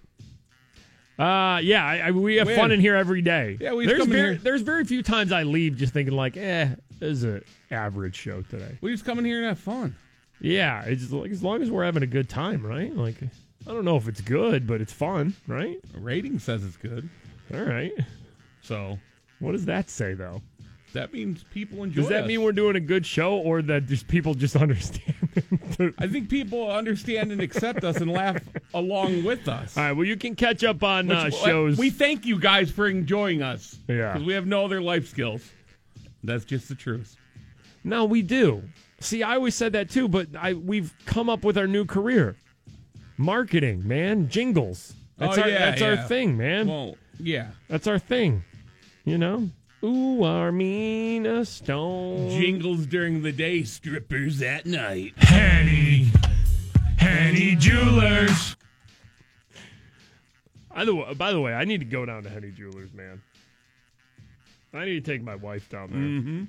Uh, 1.18 1.58
yeah, 1.62 1.84
I, 1.84 1.98
I, 1.98 2.10
we 2.12 2.36
have 2.36 2.48
fun 2.52 2.70
in 2.70 2.80
here 2.80 2.94
every 2.94 3.22
day. 3.22 3.56
Yeah, 3.60 3.72
we 3.72 3.86
there's 3.86 4.06
very, 4.06 4.34
here- 4.34 4.40
there's 4.42 4.62
very 4.62 4.84
few 4.84 5.02
times 5.02 5.32
I 5.32 5.42
leave 5.42 5.76
just 5.76 5.92
thinking 5.92 6.14
like, 6.14 6.36
eh, 6.36 6.68
this 7.00 7.10
is 7.10 7.24
an 7.24 7.44
average 7.72 8.14
show 8.14 8.42
today. 8.42 8.78
We 8.80 8.92
just 8.92 9.04
come 9.04 9.18
in 9.18 9.24
here 9.24 9.38
and 9.38 9.46
have 9.46 9.58
fun. 9.58 9.96
Yeah, 10.40 10.84
it's 10.84 11.10
like 11.10 11.32
as 11.32 11.42
long 11.42 11.60
as 11.62 11.70
we're 11.72 11.84
having 11.84 12.04
a 12.04 12.08
good 12.08 12.28
time, 12.28 12.64
right? 12.64 12.94
Like, 12.94 13.16
I 13.66 13.72
don't 13.72 13.84
know 13.84 13.96
if 13.96 14.06
it's 14.06 14.20
good, 14.20 14.66
but 14.66 14.80
it's 14.80 14.92
fun, 14.92 15.34
right? 15.48 15.76
A 15.96 15.98
Rating 15.98 16.38
says 16.38 16.64
it's 16.64 16.76
good. 16.76 17.08
All 17.52 17.62
right. 17.62 17.92
So 18.62 18.98
What 19.40 19.52
does 19.52 19.64
that 19.64 19.90
say 19.90 20.14
though? 20.14 20.40
That 20.98 21.12
means 21.12 21.44
people 21.54 21.84
enjoy. 21.84 22.00
Does 22.00 22.08
that 22.10 22.22
us. 22.24 22.28
mean 22.28 22.42
we're 22.42 22.50
doing 22.50 22.74
a 22.74 22.80
good 22.80 23.06
show, 23.06 23.36
or 23.36 23.62
that 23.62 23.86
just 23.86 24.08
people 24.08 24.34
just 24.34 24.56
understand? 24.66 25.14
I 25.98 26.08
think 26.08 26.28
people 26.28 26.68
understand 26.70 27.30
and 27.30 27.40
accept 27.40 27.84
us 27.84 27.98
and 27.98 28.10
laugh 28.10 28.42
along 28.74 29.22
with 29.22 29.46
us. 29.46 29.76
All 29.76 29.84
right. 29.84 29.92
Well, 29.92 30.04
you 30.06 30.16
can 30.16 30.34
catch 30.34 30.64
up 30.64 30.82
on 30.82 31.10
uh, 31.12 31.30
shows. 31.30 31.78
We 31.78 31.90
thank 31.90 32.26
you 32.26 32.38
guys 32.40 32.70
for 32.70 32.88
enjoying 32.88 33.42
us. 33.42 33.78
Yeah. 33.86 34.12
Because 34.12 34.26
we 34.26 34.32
have 34.32 34.46
no 34.48 34.64
other 34.64 34.82
life 34.82 35.06
skills. 35.08 35.48
That's 36.24 36.44
just 36.44 36.68
the 36.68 36.74
truth. 36.74 37.16
No, 37.84 38.04
we 38.04 38.22
do. 38.22 38.64
See, 38.98 39.22
I 39.22 39.36
always 39.36 39.54
said 39.54 39.74
that 39.74 39.88
too, 39.90 40.08
but 40.08 40.26
I 40.36 40.54
we've 40.54 40.92
come 41.06 41.30
up 41.30 41.44
with 41.44 41.56
our 41.56 41.68
new 41.68 41.84
career. 41.84 42.34
Marketing, 43.16 43.86
man. 43.86 44.28
Jingles. 44.28 44.94
That's 45.16 45.38
Oh, 45.38 45.42
our 45.42 45.48
yeah, 45.48 45.58
that's 45.70 45.82
our 45.82 45.96
thing, 45.96 46.36
man. 46.36 46.66
Well, 46.66 46.96
yeah. 47.20 47.50
That's 47.68 47.86
our 47.86 48.00
thing. 48.00 48.42
You 49.04 49.16
know? 49.18 49.50
Ooh, 49.82 50.18
Armina 50.22 51.46
Stone. 51.46 52.30
Jingles 52.30 52.86
during 52.86 53.22
the 53.22 53.30
day, 53.30 53.62
strippers 53.62 54.42
at 54.42 54.66
night. 54.66 55.14
Henny. 55.18 56.10
Henne 56.96 57.58
Jewelers. 57.60 58.56
By 60.74 60.84
the, 60.84 60.94
way, 60.94 61.14
by 61.14 61.32
the 61.32 61.40
way, 61.40 61.54
I 61.54 61.64
need 61.64 61.78
to 61.78 61.86
go 61.86 62.04
down 62.04 62.24
to 62.24 62.28
Henne 62.28 62.52
Jewelers, 62.56 62.92
man. 62.92 63.22
I 64.74 64.84
need 64.84 65.04
to 65.04 65.12
take 65.12 65.22
my 65.22 65.36
wife 65.36 65.68
down 65.68 65.90
there. 65.90 66.00
Mm-hmm. 66.00 66.44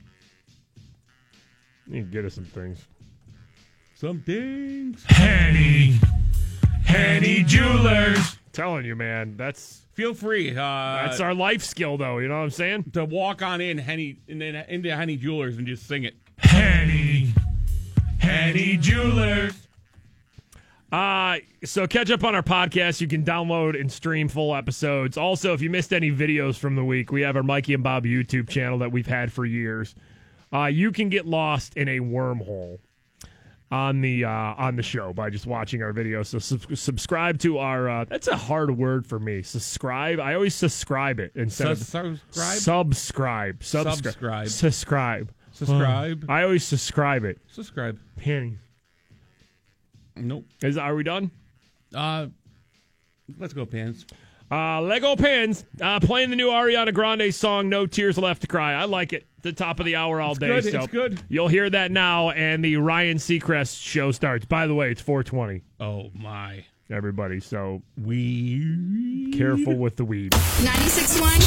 Need 1.93 2.01
to 2.01 2.11
get 2.11 2.23
her 2.23 2.29
some 2.29 2.45
things. 2.45 2.83
Some 3.95 4.21
things. 4.21 5.03
Henny. 5.07 5.99
Henne 6.85 7.45
Jewelers. 7.47 8.37
Telling 8.53 8.85
you, 8.85 8.95
man, 8.95 9.37
that's 9.37 9.85
Feel 9.99 10.13
free. 10.13 10.51
Uh, 10.51 10.53
that's 10.55 11.19
our 11.19 11.33
life 11.33 11.61
skill, 11.61 11.97
though. 11.97 12.19
You 12.19 12.29
know 12.29 12.37
what 12.37 12.43
I'm 12.43 12.49
saying? 12.51 12.91
to 12.93 13.03
walk 13.03 13.41
on 13.41 13.59
in 13.59 13.77
Henny 13.77 14.17
in, 14.29 14.41
in, 14.41 14.55
into 14.55 14.95
Henne 14.95 15.19
Jewelers 15.19 15.57
and 15.57 15.67
just 15.67 15.89
sing 15.89 16.05
it. 16.05 16.15
Henny. 16.37 17.33
Henne 18.17 18.81
Jewelers. 18.81 19.67
Uh, 20.89 21.39
so 21.65 21.85
catch 21.85 22.09
up 22.11 22.23
on 22.23 22.33
our 22.33 22.41
podcast. 22.41 23.01
You 23.01 23.09
can 23.09 23.25
download 23.25 23.77
and 23.77 23.91
stream 23.91 24.29
full 24.29 24.55
episodes. 24.55 25.17
Also, 25.17 25.53
if 25.53 25.59
you 25.61 25.69
missed 25.69 25.91
any 25.91 26.11
videos 26.11 26.57
from 26.57 26.77
the 26.77 26.85
week, 26.85 27.11
we 27.11 27.19
have 27.23 27.35
our 27.35 27.43
Mikey 27.43 27.73
and 27.73 27.83
Bob 27.83 28.05
YouTube 28.05 28.47
channel 28.47 28.77
that 28.77 28.93
we've 28.93 29.05
had 29.05 29.33
for 29.33 29.45
years. 29.45 29.95
Uh, 30.53 30.67
you 30.67 30.93
can 30.93 31.09
get 31.09 31.25
lost 31.25 31.75
in 31.75 31.89
a 31.89 31.99
wormhole 31.99 32.79
on 33.71 34.01
the 34.01 34.25
uh, 34.25 34.29
on 34.29 34.75
the 34.75 34.83
show 34.83 35.13
by 35.13 35.29
just 35.29 35.45
watching 35.45 35.83
our 35.83 35.93
videos. 35.93 36.27
So 36.27 36.39
sub- 36.39 36.75
subscribe 36.75 37.39
to 37.39 37.57
our. 37.59 37.89
Uh, 37.89 38.05
that's 38.05 38.27
a 38.27 38.35
hard 38.35 38.77
word 38.77 39.05
for 39.05 39.19
me. 39.19 39.41
Subscribe. 39.43 40.19
I 40.19 40.33
always 40.33 40.55
subscribe 40.55 41.19
it 41.19 41.31
instead 41.35 41.77
Sus- 41.77 41.93
of 41.93 42.19
subscribe? 42.29 42.57
Subscribe. 42.57 43.63
Subscribe. 43.63 43.97
Subscribe. 43.97 44.47
Subscribe. 44.49 45.33
Subscribe. 45.51 46.25
I 46.29 46.43
always 46.43 46.63
subscribe 46.63 47.25
it. 47.25 47.37
Subscribe. 47.51 47.99
Penny. 48.17 48.57
Nope. 50.15 50.45
Is 50.61 50.77
are 50.77 50.95
we 50.95 51.03
done? 51.03 51.31
Uh, 51.93 52.27
let's 53.37 53.53
go, 53.53 53.65
Pants. 53.65 54.05
Uh, 54.51 54.81
Lego 54.81 55.15
Pins 55.15 55.63
uh, 55.81 55.99
playing 55.99 56.29
the 56.31 56.35
new 56.35 56.47
Ariana 56.47 56.93
Grande 56.93 57.33
song 57.33 57.69
"No 57.69 57.85
Tears 57.85 58.17
Left 58.17 58.41
to 58.41 58.47
Cry." 58.47 58.73
I 58.73 58.85
like 58.85 59.13
it. 59.13 59.25
The 59.41 59.53
top 59.53 59.79
of 59.79 59.85
the 59.85 59.95
hour 59.95 60.19
all 60.19 60.31
It's 60.31 60.39
day. 60.39 60.47
good, 60.47 60.63
so 60.65 60.79
it's 60.79 60.87
good. 60.91 61.21
You'll 61.29 61.47
hear 61.47 61.69
that 61.69 61.91
now, 61.91 62.31
and 62.31 62.63
the 62.65 62.75
Ryan 62.77 63.17
Seacrest 63.17 63.81
show 63.81 64.11
starts. 64.11 64.45
By 64.45 64.67
the 64.67 64.73
way, 64.75 64.91
it's 64.91 65.01
420. 65.01 65.61
Oh 65.79 66.09
my! 66.13 66.65
Everybody, 66.89 67.39
so 67.39 67.81
we 68.01 69.31
careful 69.37 69.75
with 69.77 69.95
the 69.95 70.03
weed. 70.05 70.31
96.1 70.31 71.39